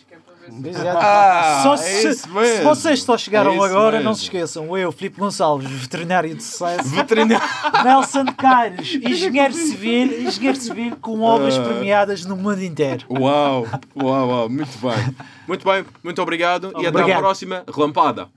Ah, 0.97 1.61
Só 1.63 1.75
é 1.75 1.77
se, 1.77 2.07
mesmo. 2.07 2.45
se 2.45 2.63
vocês 2.63 3.03
só 3.03 3.17
chegaram 3.17 3.53
É 3.53 3.55
agora, 3.67 3.99
não 3.99 4.11
mesmo. 4.11 4.15
se 4.17 4.23
esqueçam. 4.25 4.77
Eu, 4.77 4.93
Filipe 4.93 5.19
Gonçalves, 5.19 5.71
veterinário 5.71 6.35
de 6.35 6.43
sucesso. 6.43 6.89
Veterinário. 6.91 7.45
Nelson 7.85 8.25
Caires, 8.37 8.95
engenheiro 8.95 9.55
civil, 9.55 10.27
engenheiro 10.27 10.57
civil 10.59 10.97
com 11.01 11.21
obras 11.23 11.57
Ah. 11.59 11.63
premiadas 11.63 12.25
no 12.25 12.37
mundo 12.37 12.63
inteiro. 12.63 13.07
Uau, 13.11 13.67
uau, 13.97 14.29
uau, 14.29 14.49
muito 14.49 14.77
bem. 14.79 15.17
Muito 15.47 15.65
bem, 15.69 15.85
muito 16.03 16.23
obrigado 16.23 16.73
e 16.77 16.87
até 16.87 16.87
à 16.87 16.91
Obrigado. 16.91 17.19
próxima 17.21 17.65
relampada. 17.73 18.29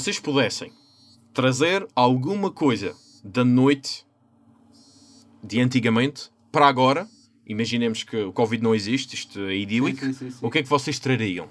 Vocês 0.00 0.18
pudessem 0.18 0.72
trazer 1.34 1.86
alguma 1.94 2.50
coisa 2.50 2.94
da 3.22 3.44
noite 3.44 4.06
de 5.44 5.60
antigamente 5.60 6.30
para 6.50 6.66
agora, 6.66 7.06
imaginemos 7.46 8.02
que 8.02 8.16
o 8.16 8.32
Covid 8.32 8.62
não 8.62 8.74
existe, 8.74 9.14
isto 9.14 9.38
é 9.40 9.56
idílico, 9.56 10.00
Sim, 10.00 10.12
sim, 10.14 10.30
sim, 10.30 10.38
o 10.40 10.50
que 10.50 10.58
é 10.58 10.62
que 10.62 10.68
vocês 10.68 10.98
trariam? 10.98 11.48